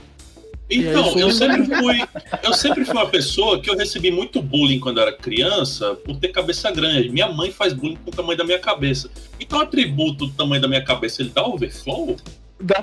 Então, 0.69 1.15
aí, 1.15 1.21
eu 1.21 1.31
sempre 1.31 1.65
fui. 1.65 2.03
Eu 2.43 2.53
sempre 2.53 2.85
fui 2.85 2.95
uma 2.95 3.09
pessoa 3.09 3.61
que 3.61 3.71
eu 3.71 3.77
recebi 3.77 4.11
muito 4.11 4.43
bullying 4.43 4.81
quando 4.81 4.99
eu 4.99 5.05
era 5.05 5.13
criança 5.13 5.95
por 5.95 6.17
ter 6.17 6.29
cabeça 6.29 6.71
grande. 6.71 7.09
Minha 7.09 7.29
mãe 7.29 7.53
faz 7.53 7.73
bullying 7.73 7.97
com 7.97 8.11
o 8.11 8.15
tamanho 8.15 8.37
da 8.37 8.45
minha 8.45 8.59
cabeça. 8.59 9.11
Então 9.39 9.61
o 9.61 9.63
atributo 9.63 10.27
do 10.27 10.33
tamanho 10.33 10.61
da 10.61 10.69
minha 10.69 10.85
cabeça, 10.85 11.23
ele 11.23 11.31
dá 11.31 11.47
overflow? 11.47 12.17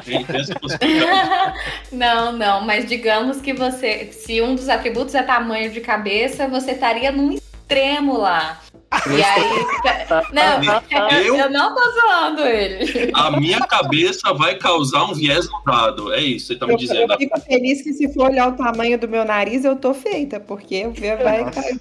Ele 0.05 0.23
tem 0.23 0.39
essa 0.39 0.59
possibilidade. 0.59 1.59
não, 1.91 2.31
não, 2.31 2.61
mas 2.61 2.87
digamos 2.87 3.41
que 3.41 3.53
você, 3.53 4.11
se 4.11 4.41
um 4.41 4.55
dos 4.55 4.69
atributos 4.69 5.15
é 5.15 5.23
tamanho 5.23 5.71
de 5.71 5.81
cabeça, 5.81 6.47
você 6.47 6.71
estaria 6.71 7.11
num 7.11 7.37
lá. 8.17 8.59
E 9.09 9.23
aí. 9.23 9.65
Não, 10.31 11.09
Eu- 11.19 11.35
eu 11.35 11.49
não 11.49 11.73
tô 11.73 11.81
zoando 11.91 12.41
ele. 12.43 13.11
A 13.15 13.31
minha 13.31 13.59
cabeça 13.61 14.33
vai 14.33 14.55
causar 14.55 15.05
um 15.05 15.13
viés 15.13 15.49
no 15.49 15.63
dado. 15.65 16.13
É 16.13 16.21
isso, 16.21 16.47
você 16.47 16.55
tá 16.55 16.67
me 16.67 16.73
Eu, 16.73 16.77
dizendo. 16.77 17.11
eu 17.13 17.17
fico 17.17 17.39
feliz 17.41 17.81
que 17.81 17.91
se 17.93 18.13
for 18.13 18.29
olhar 18.29 18.49
o 18.49 18.55
tamanho 18.55 18.97
do 18.99 19.07
meu 19.07 19.25
nariz, 19.25 19.65
eu 19.65 19.75
tô 19.75 19.93
feita, 19.93 20.39
porque 20.39 20.85
o 20.85 20.91
ver 20.91 21.17
vai 21.23 21.49
cair 21.51 21.79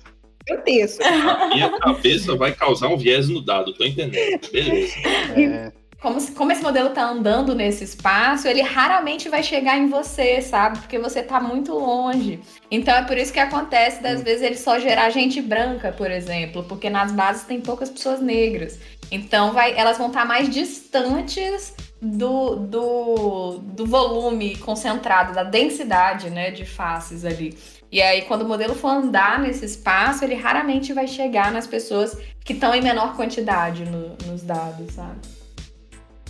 gigantesco. 0.48 1.05
A 1.05 1.48
minha 1.48 1.78
cabeça 1.78 2.35
vai 2.36 2.52
causar 2.52 2.89
um 2.89 2.97
viés 2.97 3.28
no 3.28 3.40
dado, 3.44 3.74
tô 3.74 3.85
entendendo. 3.85 4.40
Beleza. 4.51 4.94
É, 5.36 5.73
Como, 6.02 6.20
como 6.32 6.50
esse 6.50 6.62
modelo 6.62 6.90
tá 6.90 7.04
andando 7.04 7.54
nesse 7.54 7.84
espaço, 7.84 8.48
ele 8.48 8.60
raramente 8.60 9.28
vai 9.28 9.40
chegar 9.40 9.78
em 9.78 9.88
você, 9.88 10.42
sabe? 10.42 10.80
Porque 10.80 10.98
você 10.98 11.22
tá 11.22 11.40
muito 11.40 11.72
longe. 11.72 12.40
Então 12.68 12.92
é 12.92 13.04
por 13.04 13.16
isso 13.16 13.32
que 13.32 13.38
acontece, 13.38 14.02
das 14.02 14.20
vezes, 14.20 14.42
ele 14.42 14.56
só 14.56 14.80
gerar 14.80 15.10
gente 15.10 15.40
branca, 15.40 15.92
por 15.92 16.10
exemplo, 16.10 16.64
porque 16.64 16.90
nas 16.90 17.12
bases 17.12 17.44
tem 17.44 17.60
poucas 17.60 17.88
pessoas 17.88 18.20
negras. 18.20 18.80
Então 19.12 19.52
vai, 19.52 19.78
elas 19.78 19.96
vão 19.96 20.08
estar 20.08 20.24
mais 20.24 20.50
distantes 20.50 21.72
do, 22.00 22.56
do, 22.56 23.58
do 23.62 23.86
volume 23.86 24.56
concentrado, 24.56 25.32
da 25.32 25.44
densidade 25.44 26.30
né, 26.30 26.50
de 26.50 26.64
faces 26.64 27.24
ali. 27.24 27.56
E 27.92 28.02
aí, 28.02 28.22
quando 28.22 28.42
o 28.42 28.48
modelo 28.48 28.74
for 28.74 28.88
andar 28.88 29.38
nesse 29.38 29.64
espaço, 29.64 30.24
ele 30.24 30.34
raramente 30.34 30.92
vai 30.92 31.06
chegar 31.06 31.52
nas 31.52 31.66
pessoas 31.66 32.16
que 32.44 32.54
estão 32.54 32.74
em 32.74 32.82
menor 32.82 33.14
quantidade 33.14 33.84
no- 33.84 34.16
nos 34.26 34.42
dados, 34.42 34.94
sabe? 34.94 35.41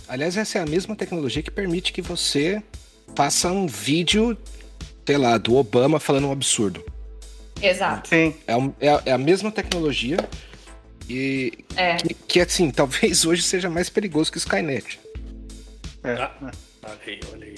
Aliás, 0.07 0.35
essa 0.37 0.57
é 0.59 0.61
a 0.61 0.65
mesma 0.65 0.95
tecnologia 0.95 1.41
que 1.41 1.51
permite 1.51 1.91
que 1.93 2.01
você 2.01 2.61
faça 3.15 3.51
um 3.51 3.67
vídeo, 3.67 4.37
sei 5.05 5.17
lá, 5.17 5.37
do 5.37 5.55
Obama 5.55 5.99
falando 5.99 6.27
um 6.27 6.31
absurdo. 6.31 6.83
Exato. 7.61 8.09
sim. 8.09 8.35
É, 8.45 8.55
um- 8.57 8.73
é 8.79 8.89
a- 8.89 9.03
é 9.05 9.11
a 9.13 9.17
mesma 9.17 9.49
tecnologia 9.51 10.17
e 11.09 11.53
É. 11.77 11.95
que, 11.95 12.13
que, 12.13 12.39
assim, 12.41 12.69
talvez 12.71 13.25
hoje 13.25 13.41
seja 13.43 13.69
mais 13.69 13.89
perigoso 13.89 14.31
que 14.31 14.37
o 14.37 14.39
Skynet. 14.39 14.99
É. 16.03 16.13
Olha 16.15 16.99
aí, 17.07 17.19
olha 17.31 17.45
aí. 17.47 17.55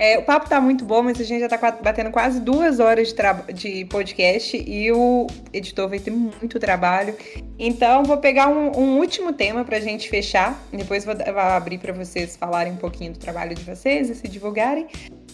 É, 0.00 0.18
o 0.18 0.22
papo 0.22 0.48
tá 0.48 0.58
muito 0.62 0.82
bom, 0.82 1.02
mas 1.02 1.20
a 1.20 1.24
gente 1.24 1.40
já 1.40 1.48
tá 1.48 1.58
batendo 1.72 2.10
quase 2.10 2.40
duas 2.40 2.80
horas 2.80 3.12
de, 3.12 3.52
de 3.52 3.84
podcast 3.84 4.56
e 4.56 4.90
o 4.90 5.26
editor 5.52 5.90
vai 5.90 5.98
ter 5.98 6.10
muito 6.10 6.58
trabalho. 6.58 7.14
Então, 7.58 8.02
vou 8.02 8.16
pegar 8.16 8.48
um, 8.48 8.72
um 8.80 8.98
último 8.98 9.30
tema 9.30 9.62
pra 9.62 9.78
gente 9.78 10.08
fechar. 10.08 10.58
Depois 10.72 11.04
vou, 11.04 11.14
vou 11.14 11.38
abrir 11.38 11.76
pra 11.76 11.92
vocês 11.92 12.34
falarem 12.34 12.72
um 12.72 12.76
pouquinho 12.76 13.12
do 13.12 13.18
trabalho 13.18 13.54
de 13.54 13.62
vocês 13.62 14.08
e 14.08 14.14
se 14.14 14.26
divulgarem. 14.26 14.86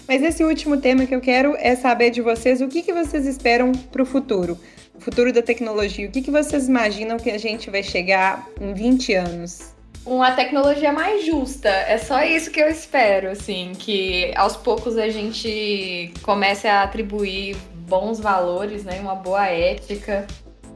Mas 0.09 0.20
esse 0.20 0.43
último 0.43 0.78
tema 0.78 1.06
que 1.06 1.14
eu 1.14 1.20
quero 1.20 1.55
é 1.60 1.76
saber 1.76 2.10
de 2.10 2.20
vocês 2.20 2.60
o 2.60 2.66
que, 2.66 2.82
que 2.82 2.93
vocês 2.93 3.24
esperam 3.24 3.70
pro 3.70 4.05
futuro. 4.05 4.59
O 4.97 5.01
futuro 5.01 5.32
da 5.32 5.43
tecnologia. 5.43 6.09
O 6.09 6.10
que, 6.10 6.20
que 6.20 6.30
vocês 6.32 6.68
imaginam 6.68 7.18
que 7.18 7.30
a 7.30 7.38
gente 7.38 7.70
vai 7.70 7.84
chegar 7.84 8.44
em 8.60 8.74
20 8.74 9.14
anos? 9.14 9.76
Uma 10.06 10.30
tecnologia 10.30 10.92
mais 10.92 11.26
justa. 11.26 11.68
É 11.68 11.98
só 11.98 12.22
isso 12.22 12.52
que 12.52 12.60
eu 12.60 12.68
espero, 12.68 13.28
assim, 13.28 13.72
que 13.76 14.32
aos 14.36 14.56
poucos 14.56 14.96
a 14.96 15.08
gente 15.08 16.12
comece 16.22 16.68
a 16.68 16.84
atribuir 16.84 17.56
bons 17.74 18.20
valores, 18.20 18.84
né, 18.84 19.00
uma 19.00 19.16
boa 19.16 19.46
ética 19.46 20.24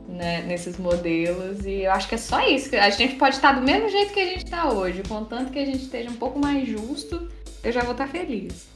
né, 0.08 0.42
nesses 0.42 0.78
modelos. 0.78 1.64
E 1.64 1.82
eu 1.82 1.92
acho 1.92 2.08
que 2.08 2.16
é 2.16 2.18
só 2.18 2.40
isso. 2.40 2.74
A 2.74 2.90
gente 2.90 3.14
pode 3.14 3.36
estar 3.36 3.52
do 3.52 3.62
mesmo 3.62 3.88
jeito 3.88 4.12
que 4.12 4.18
a 4.18 4.26
gente 4.26 4.44
está 4.44 4.68
hoje, 4.68 5.04
contanto 5.08 5.52
que 5.52 5.60
a 5.60 5.64
gente 5.64 5.84
esteja 5.84 6.10
um 6.10 6.16
pouco 6.16 6.36
mais 6.36 6.68
justo, 6.68 7.28
eu 7.62 7.70
já 7.70 7.82
vou 7.82 7.92
estar 7.92 8.08
feliz. 8.08 8.68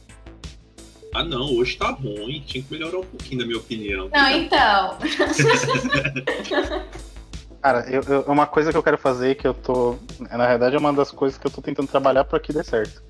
Ah, 1.13 1.23
não, 1.23 1.53
hoje 1.55 1.77
tá 1.77 1.91
ruim. 1.91 2.43
Tinha 2.45 2.63
que 2.63 2.73
melhorar 2.73 2.99
um 2.99 3.05
pouquinho, 3.05 3.39
na 3.39 3.45
minha 3.45 3.57
opinião. 3.57 4.09
Não, 4.13 4.29
então. 4.31 4.97
Cara, 7.61 7.85
eu, 7.89 8.01
eu- 8.03 8.21
uma 8.27 8.45
coisa 8.45 8.71
que 8.71 8.77
eu 8.77 8.83
quero 8.83 8.97
fazer, 8.97 9.35
que 9.35 9.47
eu 9.47 9.53
tô. 9.53 9.97
Na 10.31 10.47
verdade, 10.47 10.75
é 10.75 10.79
uma 10.79 10.93
das 10.93 11.11
coisas 11.11 11.37
que 11.37 11.47
eu 11.47 11.51
tô 11.51 11.61
tentando 11.61 11.87
trabalhar 11.87 12.23
para 12.23 12.39
que 12.39 12.53
dê 12.53 12.63
certo. 12.63 13.03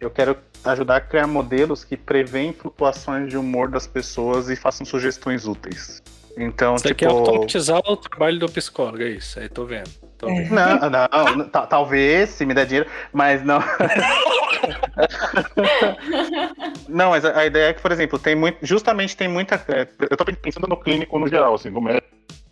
Eu 0.00 0.10
quero 0.10 0.36
ajudar 0.64 0.96
a 0.96 1.00
criar 1.00 1.26
modelos 1.28 1.84
que 1.84 1.96
preveem 1.96 2.52
flutuações 2.52 3.28
de 3.30 3.36
humor 3.36 3.68
das 3.70 3.86
pessoas 3.86 4.50
e 4.50 4.56
façam 4.56 4.84
sugestões 4.84 5.46
úteis. 5.46 6.02
Então, 6.36 6.74
Isso 6.76 6.86
aqui 6.88 7.06
tipo. 7.06 7.10
é 7.10 7.14
automatizar 7.14 7.78
o 7.86 7.96
trabalho 7.96 8.38
do 8.38 8.50
psicólogo, 8.50 9.02
é 9.02 9.10
isso. 9.10 9.38
Aí 9.38 9.48
tô 9.48 9.64
vendo. 9.64 9.90
Tô 10.18 10.28
É. 10.28 10.34
vendo. 10.42 10.54
Não, 10.54 11.36
não, 11.36 11.48
ta- 11.48 11.66
talvez, 11.66 12.30
se 12.30 12.44
me 12.46 12.54
der 12.54 12.66
dinheiro, 12.66 12.88
mas 13.12 13.44
não. 13.44 13.60
não, 16.88 17.10
mas 17.10 17.24
a, 17.24 17.38
a 17.38 17.46
ideia 17.46 17.68
é 17.68 17.72
que, 17.74 17.82
por 17.82 17.92
exemplo, 17.92 18.18
tem 18.18 18.34
muito. 18.34 18.58
Justamente 18.62 19.16
tem 19.16 19.28
muita. 19.28 19.54
é, 19.68 19.86
eu 20.10 20.16
tô 20.16 20.24
pensando 20.24 20.66
no 20.66 20.76
clínico 20.76 21.16
no 21.18 21.28
geral, 21.28 21.54
assim, 21.54 21.70
no 21.70 21.80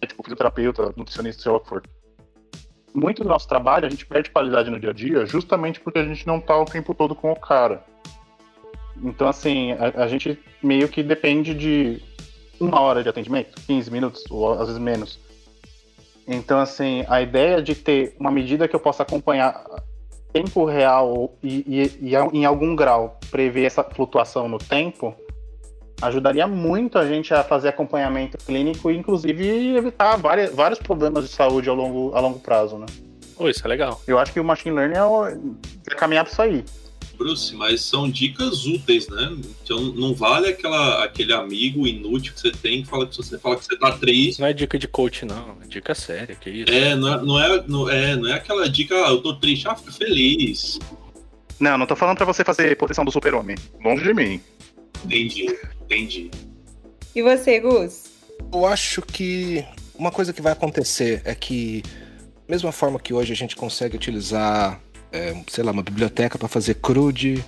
médico, 0.01 0.23
fisioterapeuta, 0.23 0.93
nutricionista, 0.97 1.43
seja 1.43 1.53
lá 1.53 1.59
o 1.59 1.61
que 1.61 1.69
for. 1.69 1.83
Muito 2.95 3.23
do 3.23 3.29
nosso 3.29 3.47
trabalho, 3.47 3.87
a 3.87 3.91
gente 3.91 4.05
perde 4.05 4.31
qualidade 4.31 4.71
no 4.71 4.81
dia 4.81 4.91
a 4.91 4.93
dia 4.93 5.25
justamente 5.27 5.79
porque 5.81 5.99
a 5.99 6.05
gente 6.05 6.27
não 6.27 6.41
tá 6.41 6.57
o 6.59 6.65
tempo 6.65 6.95
todo 6.95 7.15
com 7.15 7.31
o 7.31 7.37
cara. 7.39 7.85
Então, 9.03 9.29
assim, 9.29 9.73
a, 9.73 10.05
a 10.05 10.09
gente 10.09 10.39
meio 10.63 10.89
que 10.89 11.03
depende 11.03 11.55
de 11.55 12.03
uma 12.59 12.81
hora 12.81 13.03
de 13.03 13.09
atendimento, 13.09 13.61
15 13.67 13.91
minutos, 13.91 14.25
ou 14.31 14.53
às 14.53 14.67
vezes 14.67 14.79
menos. 14.79 15.19
Então, 16.27 16.59
assim, 16.59 17.05
a 17.09 17.23
ideia 17.23 17.63
de 17.63 17.75
ter 17.75 18.15
uma 18.19 18.31
medida 18.31 18.69
que 18.69 18.77
eu 18.77 18.81
possa 18.81 19.03
acompanhar 19.03 19.65
tempo 20.33 20.65
real 20.65 21.35
e, 21.43 21.65
e, 22.01 22.11
e 22.11 22.15
em 22.15 22.45
algum 22.45 22.77
grau 22.77 23.19
prever 23.31 23.65
essa 23.65 23.83
flutuação 23.83 24.49
no 24.49 24.59
tempo, 24.59 25.15
ajudaria 26.01 26.47
muito 26.47 26.99
a 26.99 27.07
gente 27.07 27.33
a 27.35 27.45
fazer 27.45 27.69
acompanhamento 27.69 28.39
clínico 28.39 28.91
e, 28.91 28.97
inclusive, 28.97 29.77
evitar 29.77 30.17
várias, 30.17 30.55
vários 30.55 30.79
problemas 30.79 31.25
de 31.25 31.31
saúde 31.31 31.69
ao 31.69 31.77
longo, 31.77 32.15
a 32.15 32.21
longo 32.21 32.39
prazo, 32.39 32.79
né? 32.79 32.87
Oh, 33.37 33.49
isso 33.49 33.65
é 33.65 33.69
legal. 33.69 34.01
Eu 34.07 34.19
acho 34.19 34.33
que 34.33 34.41
o 34.41 34.45
machine 34.45 34.75
learning 34.75 34.97
é, 34.97 35.05
o, 35.05 35.27
é 35.27 35.95
caminhar 35.97 36.25
para 36.25 36.33
isso 36.33 36.43
aí. 36.43 36.65
Bruce, 37.21 37.55
mas 37.55 37.83
são 37.83 38.11
dicas 38.11 38.65
úteis, 38.65 39.07
né? 39.09 39.37
Então 39.63 39.79
não 39.79 40.15
vale 40.15 40.49
aquela, 40.49 41.05
aquele 41.05 41.35
amigo 41.35 41.87
inútil 41.87 42.33
que 42.33 42.41
você 42.41 42.51
tem 42.51 42.83
que 42.83 42.89
fala 42.89 43.07
que 43.07 43.15
você 43.15 43.39
fala 43.39 43.57
que 43.57 43.65
você 43.67 43.77
tá 43.77 43.93
triste. 43.93 44.41
Não 44.41 44.49
é 44.49 44.55
dica 44.55 44.79
de 44.79 44.89
coach, 44.89 45.27
não. 45.27 45.59
É 45.63 45.67
dica 45.67 45.95
séria, 45.95 46.35
que 46.35 46.49
isso. 46.49 46.73
É, 46.73 46.97
não 46.97 47.13
é, 47.13 47.23
não 47.23 47.39
é, 47.39 47.65
não 47.67 47.91
é, 47.91 48.17
não 48.17 48.29
é 48.29 48.33
aquela 48.33 48.67
dica, 48.71 48.95
ah, 48.95 49.11
eu 49.11 49.21
tô 49.21 49.35
triste, 49.35 49.69
ah, 49.69 49.75
fica 49.75 49.93
feliz. 49.93 50.79
Não, 51.59 51.77
não 51.77 51.87
tô 51.87 51.95
falando 51.95 52.17
para 52.17 52.25
você 52.25 52.43
fazer 52.43 52.75
posição 52.77 53.05
do 53.05 53.13
super-homem. 53.13 53.55
Longe 53.85 54.03
de 54.03 54.15
mim. 54.15 54.41
Entendi, 55.05 55.47
entendi. 55.83 56.31
E 57.15 57.23
você, 57.23 57.59
Gus? 57.61 58.05
Eu 58.53 58.67
acho 58.67 59.03
que 59.03 59.65
uma 59.95 60.11
coisa 60.11 60.33
que 60.33 60.43
vai 60.43 60.53
acontecer 60.53 61.23
é 61.25 61.35
que, 61.35 61.83
mesma 62.49 62.73
forma 62.73 62.99
que 62.99 63.13
hoje 63.13 63.33
a 63.33 63.37
gente 63.37 63.57
consegue 63.57 63.97
utilizar 63.97 64.81
é, 65.13 65.35
sei 65.49 65.65
lá, 65.65 65.73
uma 65.73 65.83
biblioteca 65.83 66.39
para 66.39 66.49
fazer 66.49 66.75
CRUD, 66.75 67.45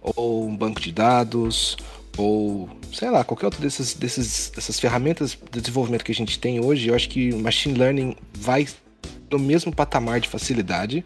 ou 0.00 0.48
um 0.48 0.56
banco 0.56 0.80
de 0.80 0.90
dados, 0.90 1.76
ou 2.16 2.68
sei 2.92 3.10
lá, 3.10 3.24
qualquer 3.24 3.46
outra 3.46 3.60
desses, 3.60 3.94
desses, 3.94 4.50
dessas 4.50 4.78
ferramentas 4.78 5.38
de 5.50 5.60
desenvolvimento 5.60 6.04
que 6.04 6.12
a 6.12 6.14
gente 6.14 6.38
tem 6.38 6.64
hoje, 6.64 6.88
eu 6.88 6.94
acho 6.94 7.08
que 7.08 7.32
machine 7.34 7.78
learning 7.78 8.16
vai 8.32 8.66
no 9.30 9.38
mesmo 9.38 9.74
patamar 9.74 10.20
de 10.20 10.28
facilidade 10.28 11.04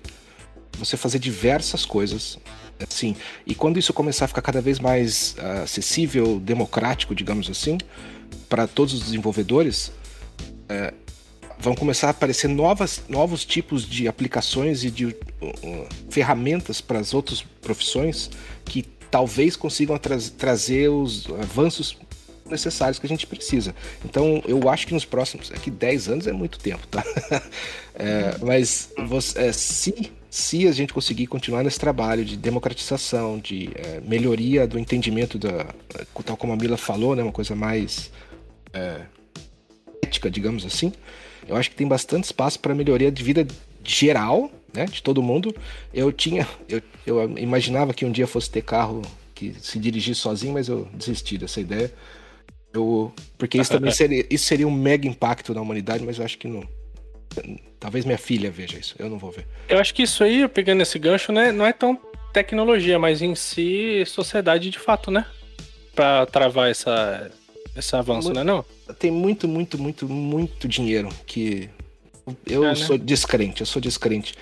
você 0.78 0.96
fazer 0.96 1.18
diversas 1.18 1.84
coisas 1.84 2.38
assim 2.80 3.16
e 3.46 3.54
quando 3.54 3.78
isso 3.78 3.92
começar 3.92 4.26
a 4.26 4.28
ficar 4.28 4.42
cada 4.42 4.60
vez 4.60 4.78
mais 4.78 5.34
uh, 5.38 5.62
acessível 5.62 6.38
democrático 6.38 7.14
digamos 7.14 7.48
assim 7.48 7.78
para 8.48 8.66
todos 8.66 8.94
os 8.94 9.00
desenvolvedores 9.00 9.88
uh, 9.88 10.94
vão 11.58 11.74
começar 11.74 12.08
a 12.08 12.10
aparecer 12.10 12.48
novas, 12.48 13.02
novos 13.08 13.44
tipos 13.44 13.88
de 13.88 14.06
aplicações 14.06 14.84
e 14.84 14.90
de 14.90 15.06
uh, 15.06 15.14
uh 15.42 15.88
ferramentas 16.10 16.80
para 16.80 16.98
as 16.98 17.12
outras 17.14 17.42
profissões 17.42 18.30
que 18.64 18.82
talvez 19.10 19.56
consigam 19.56 19.96
tra 19.98 20.18
trazer 20.36 20.88
os 20.88 21.26
avanços 21.40 21.96
necessários 22.48 22.98
que 22.98 23.06
a 23.06 23.08
gente 23.08 23.26
precisa. 23.26 23.74
Então, 24.04 24.42
eu 24.46 24.68
acho 24.68 24.86
que 24.86 24.94
nos 24.94 25.04
próximos. 25.04 25.50
É 25.50 25.56
que 25.56 25.70
10 25.70 26.08
anos 26.08 26.26
é 26.26 26.32
muito 26.32 26.58
tempo, 26.58 26.86
tá? 26.86 27.04
é, 27.94 28.36
mas 28.44 28.90
você, 29.06 29.38
é, 29.38 29.52
se, 29.52 30.12
se 30.36 30.68
a 30.68 30.72
gente 30.72 30.92
conseguir 30.92 31.26
continuar 31.26 31.62
nesse 31.62 31.78
trabalho 31.78 32.24
de 32.24 32.36
democratização, 32.36 33.38
de 33.38 33.70
é, 33.74 34.00
melhoria 34.00 34.66
do 34.66 34.78
entendimento 34.78 35.38
da. 35.38 35.66
Tal 36.24 36.36
como 36.36 36.52
a 36.52 36.56
Mila 36.56 36.76
falou, 36.76 37.16
né? 37.16 37.22
Uma 37.22 37.32
coisa 37.32 37.54
mais 37.54 38.10
é, 38.72 39.02
ética, 40.02 40.30
digamos 40.30 40.64
assim 40.66 40.92
eu 41.48 41.56
acho 41.56 41.70
que 41.70 41.76
tem 41.76 41.86
bastante 41.86 42.24
espaço 42.24 42.58
para 42.58 42.74
melhoria 42.74 43.10
de 43.10 43.22
vida 43.22 43.46
geral, 43.84 44.50
né, 44.74 44.86
de 44.86 45.02
todo 45.02 45.22
mundo. 45.22 45.54
Eu 45.94 46.12
tinha, 46.12 46.46
eu, 46.68 46.82
eu 47.06 47.38
imaginava 47.38 47.94
que 47.94 48.04
um 48.04 48.10
dia 48.10 48.26
fosse 48.26 48.50
ter 48.50 48.62
carro 48.62 49.02
que 49.34 49.54
se 49.60 49.78
dirigir 49.78 50.14
sozinho, 50.14 50.54
mas 50.54 50.68
eu 50.68 50.88
desisti 50.92 51.38
dessa 51.38 51.60
ideia. 51.60 51.92
Eu, 52.72 53.12
porque 53.38 53.58
isso 53.58 53.70
também 53.70 53.92
seria, 53.92 54.26
isso 54.28 54.44
seria 54.44 54.66
um 54.66 54.72
mega 54.72 55.06
impacto 55.06 55.54
na 55.54 55.60
humanidade, 55.60 56.04
mas 56.04 56.18
eu 56.18 56.24
acho 56.24 56.36
que 56.36 56.48
não. 56.48 56.66
Talvez 57.78 58.04
minha 58.04 58.18
filha 58.18 58.50
veja 58.50 58.78
isso, 58.78 58.94
eu 58.98 59.08
não 59.10 59.18
vou 59.18 59.30
ver. 59.30 59.46
Eu 59.68 59.78
acho 59.78 59.94
que 59.94 60.02
isso 60.02 60.24
aí, 60.24 60.48
pegando 60.48 60.82
esse 60.82 60.98
gancho, 60.98 61.32
né, 61.32 61.52
não 61.52 61.66
é 61.66 61.72
tão 61.72 62.00
tecnologia, 62.32 62.98
mas 62.98 63.22
em 63.22 63.34
si 63.34 64.04
sociedade 64.06 64.70
de 64.70 64.78
fato, 64.78 65.10
né? 65.10 65.26
Para 65.94 66.26
travar 66.26 66.70
essa, 66.70 67.30
esse 67.74 67.94
avanço, 67.96 68.28
muito, 68.28 68.36
né 68.36 68.44
não? 68.44 68.64
Tem 68.98 69.10
muito, 69.10 69.48
muito, 69.48 69.78
muito, 69.78 70.08
muito 70.08 70.68
dinheiro 70.68 71.08
que 71.26 71.70
eu 72.46 72.64
é, 72.64 72.68
né? 72.68 72.74
sou 72.74 72.98
descrente, 72.98 73.60
eu 73.60 73.66
sou 73.66 73.80
descrente. 73.80 74.34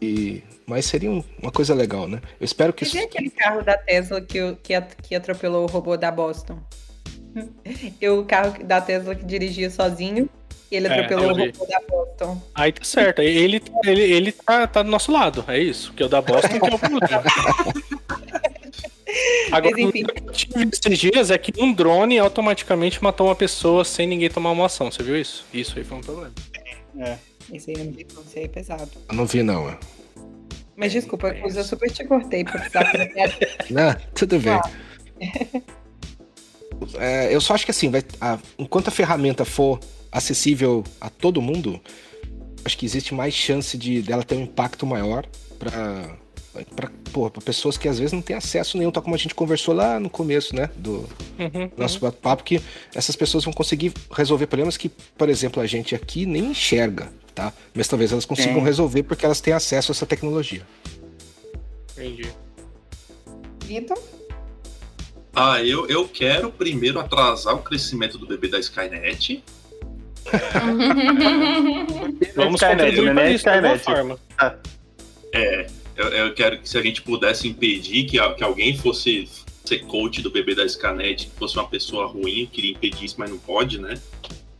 E, 0.00 0.42
mas 0.66 0.86
seria 0.86 1.10
um, 1.10 1.22
uma 1.42 1.50
coisa 1.50 1.74
legal, 1.74 2.06
né? 2.06 2.20
Eu 2.40 2.44
espero 2.44 2.72
que 2.72 2.84
Você 2.84 2.98
isso... 2.98 3.06
aquele 3.08 3.30
carro 3.30 3.62
da 3.62 3.76
Tesla 3.76 4.20
que, 4.20 4.54
que, 4.62 4.80
que 5.02 5.14
atropelou 5.14 5.64
o 5.64 5.66
robô 5.66 5.96
da 5.96 6.10
Boston? 6.10 6.58
E 8.00 8.08
o 8.08 8.24
carro 8.24 8.64
da 8.64 8.80
Tesla 8.80 9.14
que 9.14 9.24
dirigia 9.24 9.70
sozinho 9.70 10.28
e 10.70 10.76
ele 10.76 10.86
é, 10.86 10.92
atropelou 10.92 11.30
o 11.30 11.36
robô 11.36 11.66
da 11.66 11.80
Boston. 11.88 12.42
Aí 12.54 12.72
tá 12.72 12.84
certo. 12.84 13.22
Ele, 13.22 13.62
ele, 13.84 14.02
ele 14.02 14.32
tá, 14.32 14.66
tá 14.66 14.82
do 14.82 14.90
nosso 14.90 15.10
lado, 15.10 15.44
é 15.48 15.58
isso. 15.58 15.92
Que 15.94 16.02
é 16.02 16.06
o 16.06 16.08
da 16.08 16.20
Boston 16.20 16.48
que 16.48 16.56
é 16.56 16.74
o. 16.74 16.78
Agora, 19.50 19.74
Mas, 19.74 19.84
enfim. 19.86 20.04
o 20.04 20.06
que 20.06 20.58
eu 20.58 20.68
esses 20.70 20.98
dias 20.98 21.30
é 21.30 21.38
que 21.38 21.52
um 21.58 21.72
drone 21.72 22.18
automaticamente 22.18 23.02
matou 23.02 23.28
uma 23.28 23.34
pessoa 23.34 23.84
sem 23.84 24.06
ninguém 24.06 24.28
tomar 24.28 24.50
uma 24.50 24.66
ação. 24.66 24.90
Você 24.90 25.02
viu 25.02 25.16
isso? 25.18 25.46
Isso 25.52 25.78
aí 25.78 25.84
foi 25.84 25.98
um 25.98 26.02
problema. 26.02 26.34
É. 26.98 27.16
Isso 27.52 27.70
aí 27.70 27.78
não 27.78 27.90
vi, 27.90 28.06
isso 28.06 28.32
aí 28.36 28.44
é 28.44 28.48
pesado. 28.48 28.90
Eu 29.08 29.14
não 29.14 29.24
vi, 29.24 29.42
não. 29.42 29.70
É. 29.70 29.78
Mas 30.76 30.92
desculpa, 30.92 31.28
é 31.30 31.42
eu 31.42 31.64
super 31.64 31.90
te 31.90 32.04
cortei 32.04 32.44
por 32.44 32.52
precisar 32.52 32.92
Não, 33.70 33.96
tudo 34.14 34.38
bem. 34.38 34.52
Ah. 34.52 34.70
É, 36.98 37.34
eu 37.34 37.40
só 37.40 37.54
acho 37.54 37.64
que 37.64 37.70
assim, 37.70 37.90
vai, 37.90 38.02
a, 38.20 38.38
enquanto 38.58 38.88
a 38.88 38.90
ferramenta 38.92 39.44
for 39.44 39.80
acessível 40.10 40.84
a 41.00 41.10
todo 41.10 41.40
mundo, 41.42 41.80
acho 42.64 42.76
que 42.76 42.86
existe 42.86 43.14
mais 43.14 43.34
chance 43.34 43.76
de 43.76 44.02
dela 44.02 44.22
ter 44.22 44.36
um 44.36 44.42
impacto 44.42 44.86
maior 44.86 45.26
para 45.58 46.16
para 46.74 46.90
pessoas 47.44 47.76
que 47.76 47.88
às 47.88 47.98
vezes 47.98 48.12
não 48.12 48.22
têm 48.22 48.34
acesso 48.34 48.76
nenhum, 48.76 48.90
tal 48.90 49.02
como 49.02 49.14
a 49.14 49.18
gente 49.18 49.34
conversou 49.34 49.74
lá 49.74 50.00
no 50.00 50.10
começo, 50.10 50.54
né, 50.54 50.68
do 50.76 51.08
uhum, 51.38 51.70
nosso 51.76 52.04
uhum. 52.04 52.10
papo 52.10 52.42
que 52.42 52.60
essas 52.94 53.14
pessoas 53.14 53.44
vão 53.44 53.52
conseguir 53.52 53.92
resolver 54.10 54.46
problemas 54.46 54.76
que, 54.76 54.88
por 54.88 55.28
exemplo, 55.28 55.62
a 55.62 55.66
gente 55.66 55.94
aqui 55.94 56.26
nem 56.26 56.46
enxerga, 56.46 57.12
tá? 57.34 57.52
Mas 57.74 57.86
talvez 57.86 58.12
elas 58.12 58.24
consigam 58.24 58.58
é. 58.58 58.64
resolver 58.64 59.04
porque 59.04 59.24
elas 59.24 59.40
têm 59.40 59.52
acesso 59.52 59.92
a 59.92 59.94
essa 59.94 60.06
tecnologia. 60.06 60.66
Entendi. 61.92 62.28
Vitor? 63.64 63.98
Ah, 65.34 65.62
eu, 65.62 65.86
eu 65.86 66.08
quero 66.08 66.50
primeiro 66.50 66.98
atrasar 66.98 67.54
o 67.54 67.62
crescimento 67.62 68.18
do 68.18 68.26
bebê 68.26 68.48
da 68.48 68.58
Skynet. 68.58 69.44
Vamos 72.36 72.60
contribuir 72.60 73.14
para 73.14 73.30
isso 73.30 73.44
de 73.44 73.50
alguma 73.50 73.78
forma. 73.78 74.18
É, 75.32 75.66
eu, 75.96 76.08
eu, 76.08 76.34
quero 76.34 76.58
que 76.58 76.68
se 76.68 76.78
a 76.78 76.82
gente 76.82 77.02
pudesse 77.02 77.48
impedir 77.48 78.04
que, 78.04 78.18
que 78.34 78.44
alguém 78.44 78.76
fosse 78.76 79.28
ser 79.64 79.80
coach 79.80 80.22
do 80.22 80.30
bebê 80.30 80.54
da 80.54 80.66
Scanet, 80.66 81.26
que 81.26 81.36
fosse 81.36 81.56
uma 81.56 81.68
pessoa 81.68 82.06
ruim, 82.06 82.42
eu 82.42 82.46
queria 82.46 82.70
impedir 82.70 83.04
isso, 83.04 83.16
mas 83.18 83.30
não 83.30 83.38
pode, 83.38 83.80
né? 83.80 83.94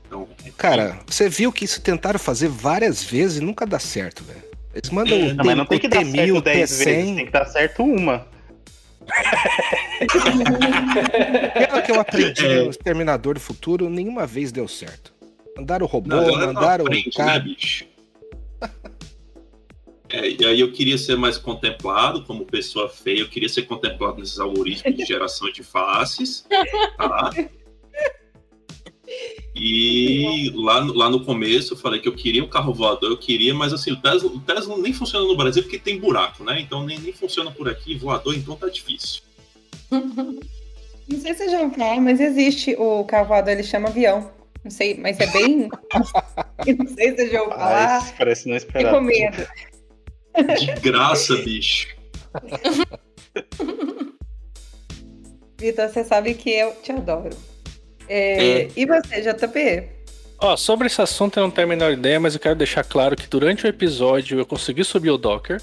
Então, 0.07 0.29
Cara, 0.57 0.99
você 1.07 1.29
viu 1.29 1.53
que 1.53 1.65
isso 1.65 1.81
tentaram 1.81 2.19
fazer 2.19 2.49
várias 2.49 3.03
vezes 3.03 3.39
e 3.39 3.41
nunca 3.41 3.67
dá 3.67 3.79
certo, 3.79 4.25
velho. 4.25 4.43
Eles 4.75 4.91
mandam 4.91 5.17
é, 5.17 5.33
não, 5.33 5.45
mas 5.45 5.57
não 5.57 5.67
tem 5.67 5.79
que 5.79 5.89
dar 5.89 6.05
certo 6.05 6.43
10 6.43 6.45
vezes, 6.45 6.85
tem 6.85 7.27
que 7.27 7.33
dar 7.33 7.47
certo 7.47 7.83
uma. 7.83 8.27
Pelo 11.69 11.83
que 11.83 11.91
eu 11.91 12.01
aprendi 12.01 12.45
é. 12.45 12.63
no 12.63 12.71
Exterminador 12.71 13.35
do 13.35 13.41
Futuro, 13.41 13.89
nenhuma 13.89 14.27
vez 14.27 14.53
deu 14.53 14.69
certo. 14.69 15.13
Mandaram 15.59 15.87
o 15.87 15.89
robô, 15.89 16.09
não, 16.09 16.37
mandaram 16.37 16.85
o 16.85 16.89
né, 16.89 17.03
cara. 17.13 17.43
Né, 17.43 17.57
é, 20.09 20.31
e 20.31 20.45
aí 20.47 20.61
eu 20.61 20.71
queria 20.71 20.97
ser 20.97 21.17
mais 21.17 21.37
contemplado 21.37 22.23
como 22.23 22.45
pessoa 22.45 22.89
feia, 22.89 23.23
eu 23.23 23.29
queria 23.29 23.49
ser 23.49 23.63
contemplado 23.63 24.21
nesses 24.21 24.39
algoritmos 24.39 24.97
de 24.97 25.05
geração 25.05 25.51
de 25.51 25.65
faces. 25.65 26.47
Tá? 26.97 27.31
E 29.53 30.53
lá, 30.55 30.79
lá 30.95 31.11
no 31.11 31.25
começo 31.25 31.73
eu 31.73 31.77
falei 31.77 31.99
que 32.01 32.07
eu 32.09 32.15
queria 32.15 32.45
um 32.45 32.49
carro 32.49 32.73
voador, 32.73 33.11
eu 33.11 33.19
queria, 33.19 33.53
mas 33.53 33.73
assim, 33.73 33.91
o 33.91 33.97
Tesla, 34.01 34.31
o 34.31 34.39
Tesla 34.39 34.79
nem 34.79 34.93
funciona 34.93 35.27
no 35.27 35.37
Brasil 35.37 35.65
porque 35.65 35.79
tem 35.79 35.99
buraco, 35.99 36.45
né? 36.45 36.61
Então 36.61 36.87
nem, 36.87 37.01
nem 37.01 37.13
funciona 37.13 37.51
por 37.51 37.69
aqui, 37.69 37.97
voador, 37.97 38.37
então 38.37 38.55
tá 38.55 38.69
difícil. 38.69 39.23
Não 39.91 41.21
sei 41.21 41.35
se 41.35 41.49
já 41.49 41.63
ouviu 41.63 42.01
mas 42.01 42.21
existe 42.21 42.77
o 42.79 43.03
carro 43.03 43.27
voador, 43.27 43.55
ele 43.55 43.65
chama 43.65 43.89
avião. 43.89 44.38
Não 44.65 44.71
sei, 44.71 44.97
mas 44.99 45.19
é 45.21 45.27
bem. 45.29 45.69
não 45.93 46.87
sei 46.89 47.11
se 47.11 47.17
você 47.17 47.31
já 47.31 47.43
ouviu 47.43 47.57
falar. 47.57 48.03
Ai, 48.03 48.15
parece 48.19 48.49
não 48.49 48.57
esperar. 48.57 48.93
Recomendo. 48.93 49.47
De 50.59 50.67
graça, 50.81 51.37
bicho. 51.37 51.89
Vitor, 55.61 55.89
você 55.89 56.05
sabe 56.05 56.35
que 56.35 56.51
eu 56.51 56.73
te 56.83 56.93
adoro. 56.93 57.37
É, 58.09 58.63
é. 58.63 58.69
E 58.77 58.87
você, 58.87 59.21
JP? 59.21 59.99
Ó, 60.41 60.57
sobre 60.57 60.87
esse 60.87 61.03
assunto 61.03 61.37
eu 61.39 61.43
não 61.43 61.51
tenho 61.51 61.67
a 61.67 61.71
menor 61.71 61.93
ideia, 61.93 62.21
mas 62.21 62.35
eu 62.35 62.41
quero 62.41 62.55
deixar 62.55 62.85
claro 62.85 63.17
que 63.17 63.27
durante 63.27 63.65
o 63.65 63.69
episódio 63.69 64.39
eu 64.39 64.47
consegui 64.47 64.85
subir 64.85 65.11
o 65.11 65.19
Docker, 65.19 65.61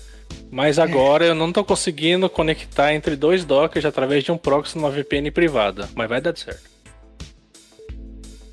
mas 0.51 0.77
agora 0.77 1.25
eu 1.25 1.33
não 1.33 1.51
tô 1.51 1.63
conseguindo 1.63 2.29
conectar 2.29 2.93
entre 2.93 3.15
dois 3.15 3.45
Dockers 3.45 3.85
através 3.85 4.23
de 4.23 4.33
um 4.33 4.37
proxy 4.37 4.77
numa 4.77 4.91
VPN 4.91 5.31
privada, 5.31 5.87
mas 5.95 6.09
vai 6.09 6.19
dar 6.19 6.35
certo. 6.37 6.74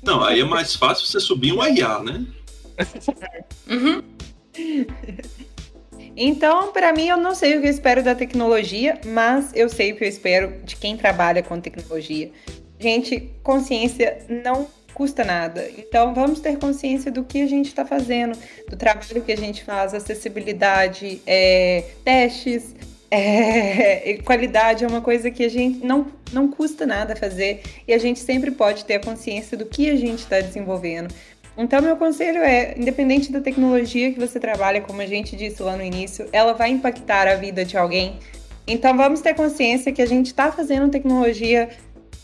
Não, 0.03 0.23
aí 0.23 0.41
é 0.41 0.43
mais 0.43 0.75
fácil 0.75 1.05
você 1.05 1.19
subir 1.19 1.53
um 1.53 1.65
IA, 1.65 1.99
né? 1.99 2.25
uhum. 3.69 4.03
Então, 6.15 6.71
para 6.71 6.93
mim, 6.93 7.07
eu 7.07 7.17
não 7.17 7.33
sei 7.33 7.57
o 7.57 7.61
que 7.61 7.67
eu 7.67 7.71
espero 7.71 8.03
da 8.03 8.13
tecnologia, 8.13 8.99
mas 9.05 9.51
eu 9.55 9.67
sei 9.67 9.93
o 9.93 9.95
que 9.95 10.03
eu 10.03 10.07
espero 10.07 10.61
de 10.63 10.75
quem 10.75 10.95
trabalha 10.95 11.41
com 11.41 11.59
tecnologia. 11.59 12.31
Gente, 12.79 13.31
consciência 13.41 14.25
não 14.29 14.67
custa 14.93 15.23
nada. 15.23 15.67
Então, 15.77 16.13
vamos 16.13 16.39
ter 16.39 16.57
consciência 16.57 17.11
do 17.11 17.23
que 17.23 17.41
a 17.41 17.47
gente 17.47 17.67
está 17.67 17.85
fazendo, 17.85 18.37
do 18.69 18.75
trabalho 18.75 19.23
que 19.23 19.31
a 19.31 19.37
gente 19.37 19.63
faz, 19.63 19.93
acessibilidade, 19.93 21.21
é, 21.25 21.85
testes, 22.03 22.75
é, 23.13 24.17
qualidade 24.25 24.83
é 24.83 24.87
uma 24.87 25.01
coisa 25.01 25.29
que 25.29 25.43
a 25.43 25.49
gente 25.49 25.85
não, 25.85 26.07
não 26.31 26.47
custa 26.47 26.85
nada 26.85 27.15
fazer 27.15 27.61
e 27.87 27.93
a 27.93 27.97
gente 27.97 28.19
sempre 28.19 28.49
pode 28.49 28.85
ter 28.85 28.95
a 28.95 28.99
consciência 28.99 29.55
do 29.55 29.65
que 29.65 29.89
a 29.89 29.95
gente 29.95 30.19
está 30.19 30.41
desenvolvendo. 30.41 31.13
Então, 31.55 31.79
meu 31.83 31.95
conselho 31.95 32.39
é, 32.39 32.73
independente 32.75 33.31
da 33.31 33.39
tecnologia 33.39 34.11
que 34.11 34.19
você 34.19 34.39
trabalha, 34.39 34.81
como 34.81 35.01
a 35.01 35.05
gente 35.05 35.35
disse 35.35 35.61
lá 35.61 35.77
no 35.77 35.83
início, 35.83 36.27
ela 36.33 36.53
vai 36.53 36.71
impactar 36.71 37.27
a 37.27 37.35
vida 37.35 37.63
de 37.63 37.77
alguém. 37.77 38.17
Então, 38.65 38.97
vamos 38.97 39.21
ter 39.21 39.35
consciência 39.35 39.91
que 39.91 40.01
a 40.01 40.07
gente 40.07 40.27
está 40.27 40.51
fazendo 40.51 40.89
tecnologia 40.89 41.69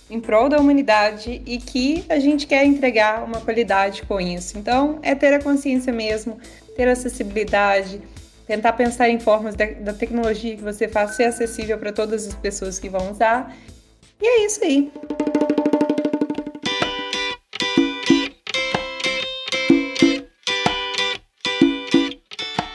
em 0.10 0.20
prol 0.20 0.50
da 0.50 0.58
humanidade 0.58 1.44
e 1.46 1.60
que 1.60 2.04
a 2.10 2.18
gente 2.18 2.48
quer 2.48 2.66
entregar 2.66 3.24
uma 3.24 3.40
qualidade 3.40 4.02
com 4.04 4.20
isso. 4.20 4.58
Então, 4.58 4.98
é 5.04 5.14
ter 5.14 5.32
a 5.36 5.40
consciência 5.40 5.94
mesmo, 5.94 6.40
ter 6.76 6.88
acessibilidade, 6.88 8.02
tentar 8.50 8.74
pensar 8.74 9.08
em 9.08 9.20
formas 9.20 9.54
da, 9.54 9.68
da 9.68 9.94
tecnologia 9.94 10.56
que 10.56 10.64
você 10.64 10.88
faz 10.88 11.12
ser 11.12 11.26
acessível 11.26 11.78
para 11.78 11.94
todas 11.94 12.28
as 12.28 12.34
pessoas 12.34 12.80
que 12.80 12.90
vão 12.90 13.12
usar. 13.12 13.56
E 14.20 14.26
é 14.26 14.46
isso 14.48 14.64
aí. 14.64 14.92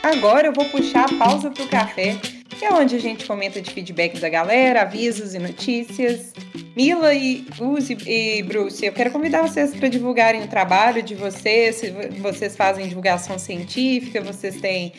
Agora 0.00 0.46
eu 0.46 0.52
vou 0.52 0.64
puxar 0.66 1.06
a 1.06 1.18
pausa 1.18 1.50
para 1.50 1.64
o 1.64 1.68
café, 1.68 2.18
que 2.50 2.64
é 2.64 2.72
onde 2.72 2.94
a 2.94 3.00
gente 3.00 3.26
comenta 3.26 3.60
de 3.60 3.68
feedback 3.72 4.20
da 4.20 4.28
galera, 4.28 4.82
avisos 4.82 5.34
e 5.34 5.40
notícias. 5.40 6.32
Mila 6.76 7.12
e 7.12 7.46
Uzi 7.60 7.96
e 8.06 8.44
Bruce, 8.44 8.86
eu 8.86 8.92
quero 8.92 9.10
convidar 9.10 9.42
vocês 9.42 9.74
para 9.74 9.88
divulgarem 9.88 10.42
o 10.44 10.48
trabalho 10.48 11.02
de 11.02 11.16
vocês, 11.16 11.76
se 11.76 11.90
vocês 12.20 12.56
fazem 12.56 12.86
divulgação 12.86 13.40
científica, 13.40 14.20
vocês 14.20 14.60
têm 14.60 14.92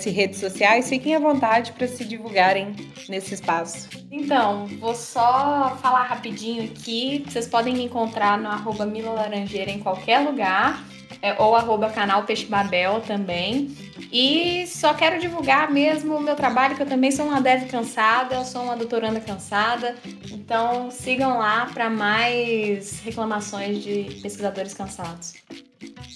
se 0.00 0.10
redes 0.10 0.38
sociais, 0.38 0.88
fiquem 0.88 1.14
à 1.14 1.18
vontade 1.18 1.72
para 1.72 1.86
se 1.86 2.04
divulgarem 2.04 2.74
nesse 3.08 3.34
espaço. 3.34 3.88
Então, 4.10 4.66
vou 4.78 4.94
só 4.94 5.76
falar 5.82 6.04
rapidinho 6.04 6.64
aqui. 6.64 7.24
Vocês 7.26 7.48
podem 7.48 7.74
me 7.74 7.84
encontrar 7.84 8.38
no 8.38 8.48
arroba 8.48 8.86
Mila 8.86 9.12
Laranjeira 9.12 9.70
em 9.70 9.80
qualquer 9.80 10.20
lugar. 10.20 10.84
É, 11.22 11.40
ou 11.40 11.56
arroba 11.56 11.88
canal 11.88 12.24
Peixe 12.24 12.44
Babel 12.44 13.00
também. 13.00 13.74
E 14.12 14.66
só 14.66 14.92
quero 14.92 15.18
divulgar 15.18 15.70
mesmo 15.72 16.16
o 16.16 16.20
meu 16.20 16.36
trabalho, 16.36 16.76
que 16.76 16.82
eu 16.82 16.86
também 16.86 17.10
sou 17.10 17.26
uma 17.26 17.40
dev 17.40 17.66
cansada, 17.68 18.34
eu 18.34 18.44
sou 18.44 18.62
uma 18.62 18.76
doutoranda 18.76 19.20
cansada. 19.20 19.96
Então 20.30 20.90
sigam 20.90 21.38
lá 21.38 21.66
para 21.72 21.88
mais 21.88 23.00
reclamações 23.00 23.82
de 23.82 24.20
pesquisadores 24.20 24.74
cansados. 24.74 25.34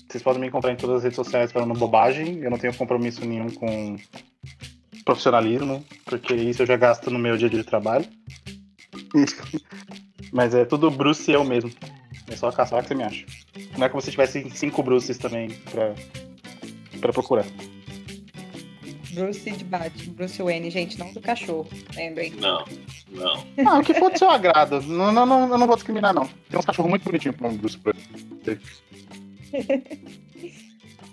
Vocês 0.09 0.23
podem 0.23 0.41
me 0.41 0.47
encontrar 0.47 0.73
em 0.73 0.77
todas 0.77 0.97
as 0.97 1.03
redes 1.03 1.17
sociais 1.17 1.53
falando 1.53 1.75
bobagem. 1.75 2.39
Eu 2.39 2.51
não 2.51 2.59
tenho 2.59 2.75
compromisso 2.75 3.25
nenhum 3.27 3.51
com 3.51 3.97
profissionalismo, 5.05 5.85
porque 6.07 6.35
isso 6.35 6.63
eu 6.63 6.67
já 6.67 6.77
gasto 6.77 7.11
no 7.11 7.19
meu 7.19 7.37
dia 7.37 7.51
de 7.51 7.63
trabalho. 7.63 8.07
Mas 10.33 10.55
é 10.55 10.65
tudo 10.65 10.91
Bruce 10.91 11.31
e 11.31 11.35
eu 11.35 11.45
mesmo. 11.45 11.71
É 12.27 12.37
só 12.37 12.51
caçar 12.51 12.83
que 12.83 12.89
você 12.89 12.95
me 12.95 13.05
acha. 13.05 13.25
Não 13.77 13.87
é 13.87 13.89
como 13.89 14.01
se 14.01 14.11
tivesse 14.11 14.49
cinco 14.51 14.83
Bruces 14.83 15.19
também 15.19 15.51
pra, 15.71 15.95
pra 17.01 17.13
procurar. 17.13 17.45
Bruce 19.13 19.51
de 19.51 19.65
Batman, 19.65 20.13
Bruce 20.15 20.43
Wayne, 20.43 20.71
gente, 20.71 20.99
não 20.99 21.13
do 21.13 21.21
cachorro, 21.21 21.69
lembrem. 21.97 22.31
Não, 22.33 22.65
não. 23.11 23.45
Não, 23.57 23.83
que 23.83 23.93
for 23.95 24.13
do 24.13 24.19
seu 24.19 24.31
agrado. 24.31 24.81
Não, 24.83 25.11
não, 25.11 25.27
não, 25.27 25.51
eu 25.51 25.59
não 25.59 25.67
vou 25.67 25.75
discriminar, 25.75 26.15
não. 26.15 26.27
Tem 26.49 26.59
uns 26.59 26.65
cachorros 26.65 26.91
muito 26.91 27.05
bonitinhos 27.05 27.37
pro 27.37 27.47
nome 27.47 27.59
Bruce. 27.59 27.79
Pra... 27.79 27.93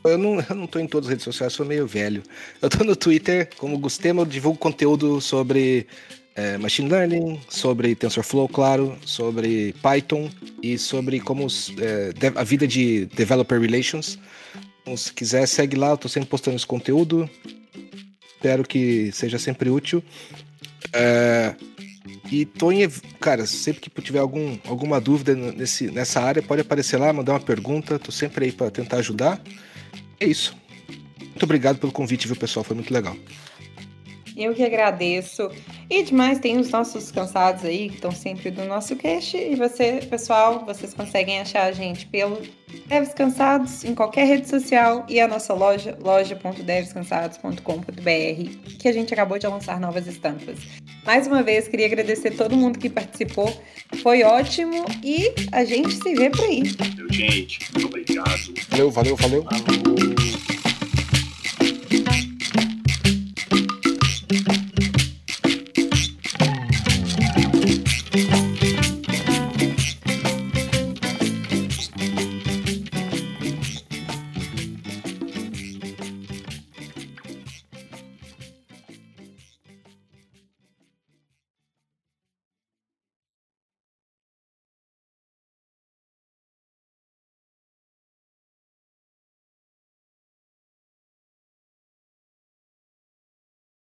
Eu 0.04 0.20
não, 0.20 0.40
eu 0.40 0.56
não 0.56 0.68
tô 0.68 0.78
em 0.78 0.86
todas 0.86 1.08
as 1.08 1.14
redes 1.14 1.24
sociais, 1.24 1.52
sou 1.52 1.66
meio 1.66 1.88
velho. 1.88 2.22
Eu 2.62 2.70
tô 2.70 2.84
no 2.84 2.96
Twitter, 2.96 3.50
como 3.58 3.78
Gustemo, 3.80 4.22
eu 4.22 4.26
divulgo 4.26 4.60
conteúdo 4.60 5.20
sobre 5.20 5.88
é, 6.36 6.60
Machine 6.60 6.90
Learning, 6.90 7.42
sobre 7.50 7.96
TensorFlow, 7.96 8.48
claro, 8.48 8.96
sobre 9.04 9.74
Python 9.82 10.30
e 10.62 10.78
sobre 10.78 11.20
como 11.20 11.48
é, 11.80 12.12
a 12.36 12.44
vida 12.44 12.68
de 12.68 13.08
Developer 13.08 13.60
Relations. 13.60 14.20
Então, 14.82 14.96
se 14.96 15.12
quiser, 15.12 15.48
segue 15.48 15.76
lá, 15.76 15.90
eu 15.90 15.98
tô 15.98 16.08
sempre 16.08 16.30
postando 16.30 16.56
esse 16.56 16.68
conteúdo. 16.68 17.28
Espero 18.36 18.64
que 18.64 19.12
seja 19.12 19.40
sempre 19.40 19.72
útil. 19.72 20.04
É, 20.94 21.56
e 22.32 22.46
tô 22.46 22.72
em, 22.72 22.90
cara, 23.20 23.46
sempre 23.46 23.82
que 23.82 24.02
tiver 24.02 24.20
algum, 24.20 24.58
alguma 24.66 25.00
dúvida 25.00 25.36
nesse, 25.36 25.92
nessa 25.92 26.22
área, 26.22 26.42
pode 26.42 26.62
aparecer 26.62 26.98
lá, 26.98 27.14
mandar 27.14 27.34
uma 27.34 27.40
pergunta. 27.40 28.00
Tô 28.00 28.12
sempre 28.12 28.46
aí 28.46 28.52
para 28.52 28.72
tentar 28.72 28.98
ajudar. 28.98 29.42
É 30.20 30.26
isso. 30.26 30.56
Muito 31.20 31.44
obrigado 31.44 31.78
pelo 31.78 31.92
convite, 31.92 32.28
viu, 32.28 32.36
pessoal? 32.36 32.64
Foi 32.64 32.76
muito 32.76 32.94
legal. 32.94 33.16
Eu 34.36 34.54
que 34.54 34.64
agradeço. 34.64 35.50
E 35.90 36.04
demais, 36.04 36.40
tem 36.40 36.58
os 36.58 36.70
nossos 36.70 37.12
cansados 37.12 37.64
aí, 37.64 37.90
que 37.90 37.96
estão 37.96 38.12
sempre 38.12 38.52
do 38.52 38.66
nosso 38.66 38.96
cast. 38.96 39.38
E 39.38 39.56
você, 39.56 40.02
pessoal, 40.10 40.66
vocês 40.66 40.94
conseguem 40.94 41.40
achar 41.40 41.64
a 41.64 41.72
gente 41.72 42.06
pelo 42.08 42.42
Deves 42.88 43.14
Cansados 43.14 43.84
em 43.84 43.96
qualquer 43.96 44.28
rede 44.28 44.48
social 44.50 45.06
e 45.08 45.20
a 45.20 45.28
nossa 45.28 45.54
loja, 45.54 45.98
loja.devescansados.com.br, 46.02 48.78
que 48.80 48.88
a 48.88 48.92
gente 48.92 49.14
acabou 49.14 49.40
de 49.40 49.48
lançar 49.48 49.80
novas 49.80 50.08
estampas. 50.08 50.58
Mais 51.06 51.28
uma 51.28 51.44
vez, 51.44 51.68
queria 51.68 51.86
agradecer 51.86 52.32
todo 52.32 52.56
mundo 52.56 52.80
que 52.80 52.90
participou. 52.90 53.56
Foi 54.02 54.24
ótimo 54.24 54.86
e 55.04 55.32
a 55.52 55.64
gente 55.64 55.96
se 55.96 56.16
vê 56.16 56.30
por 56.30 56.46
aí. 56.46 56.64
Valeu, 56.64 57.08
gente. 57.12 57.60
Muito 57.74 57.88
obrigado. 57.88 58.54
Valeu, 58.70 58.92
valeu, 58.92 59.16
valeu. 59.16 59.44
Falou. 59.44 60.55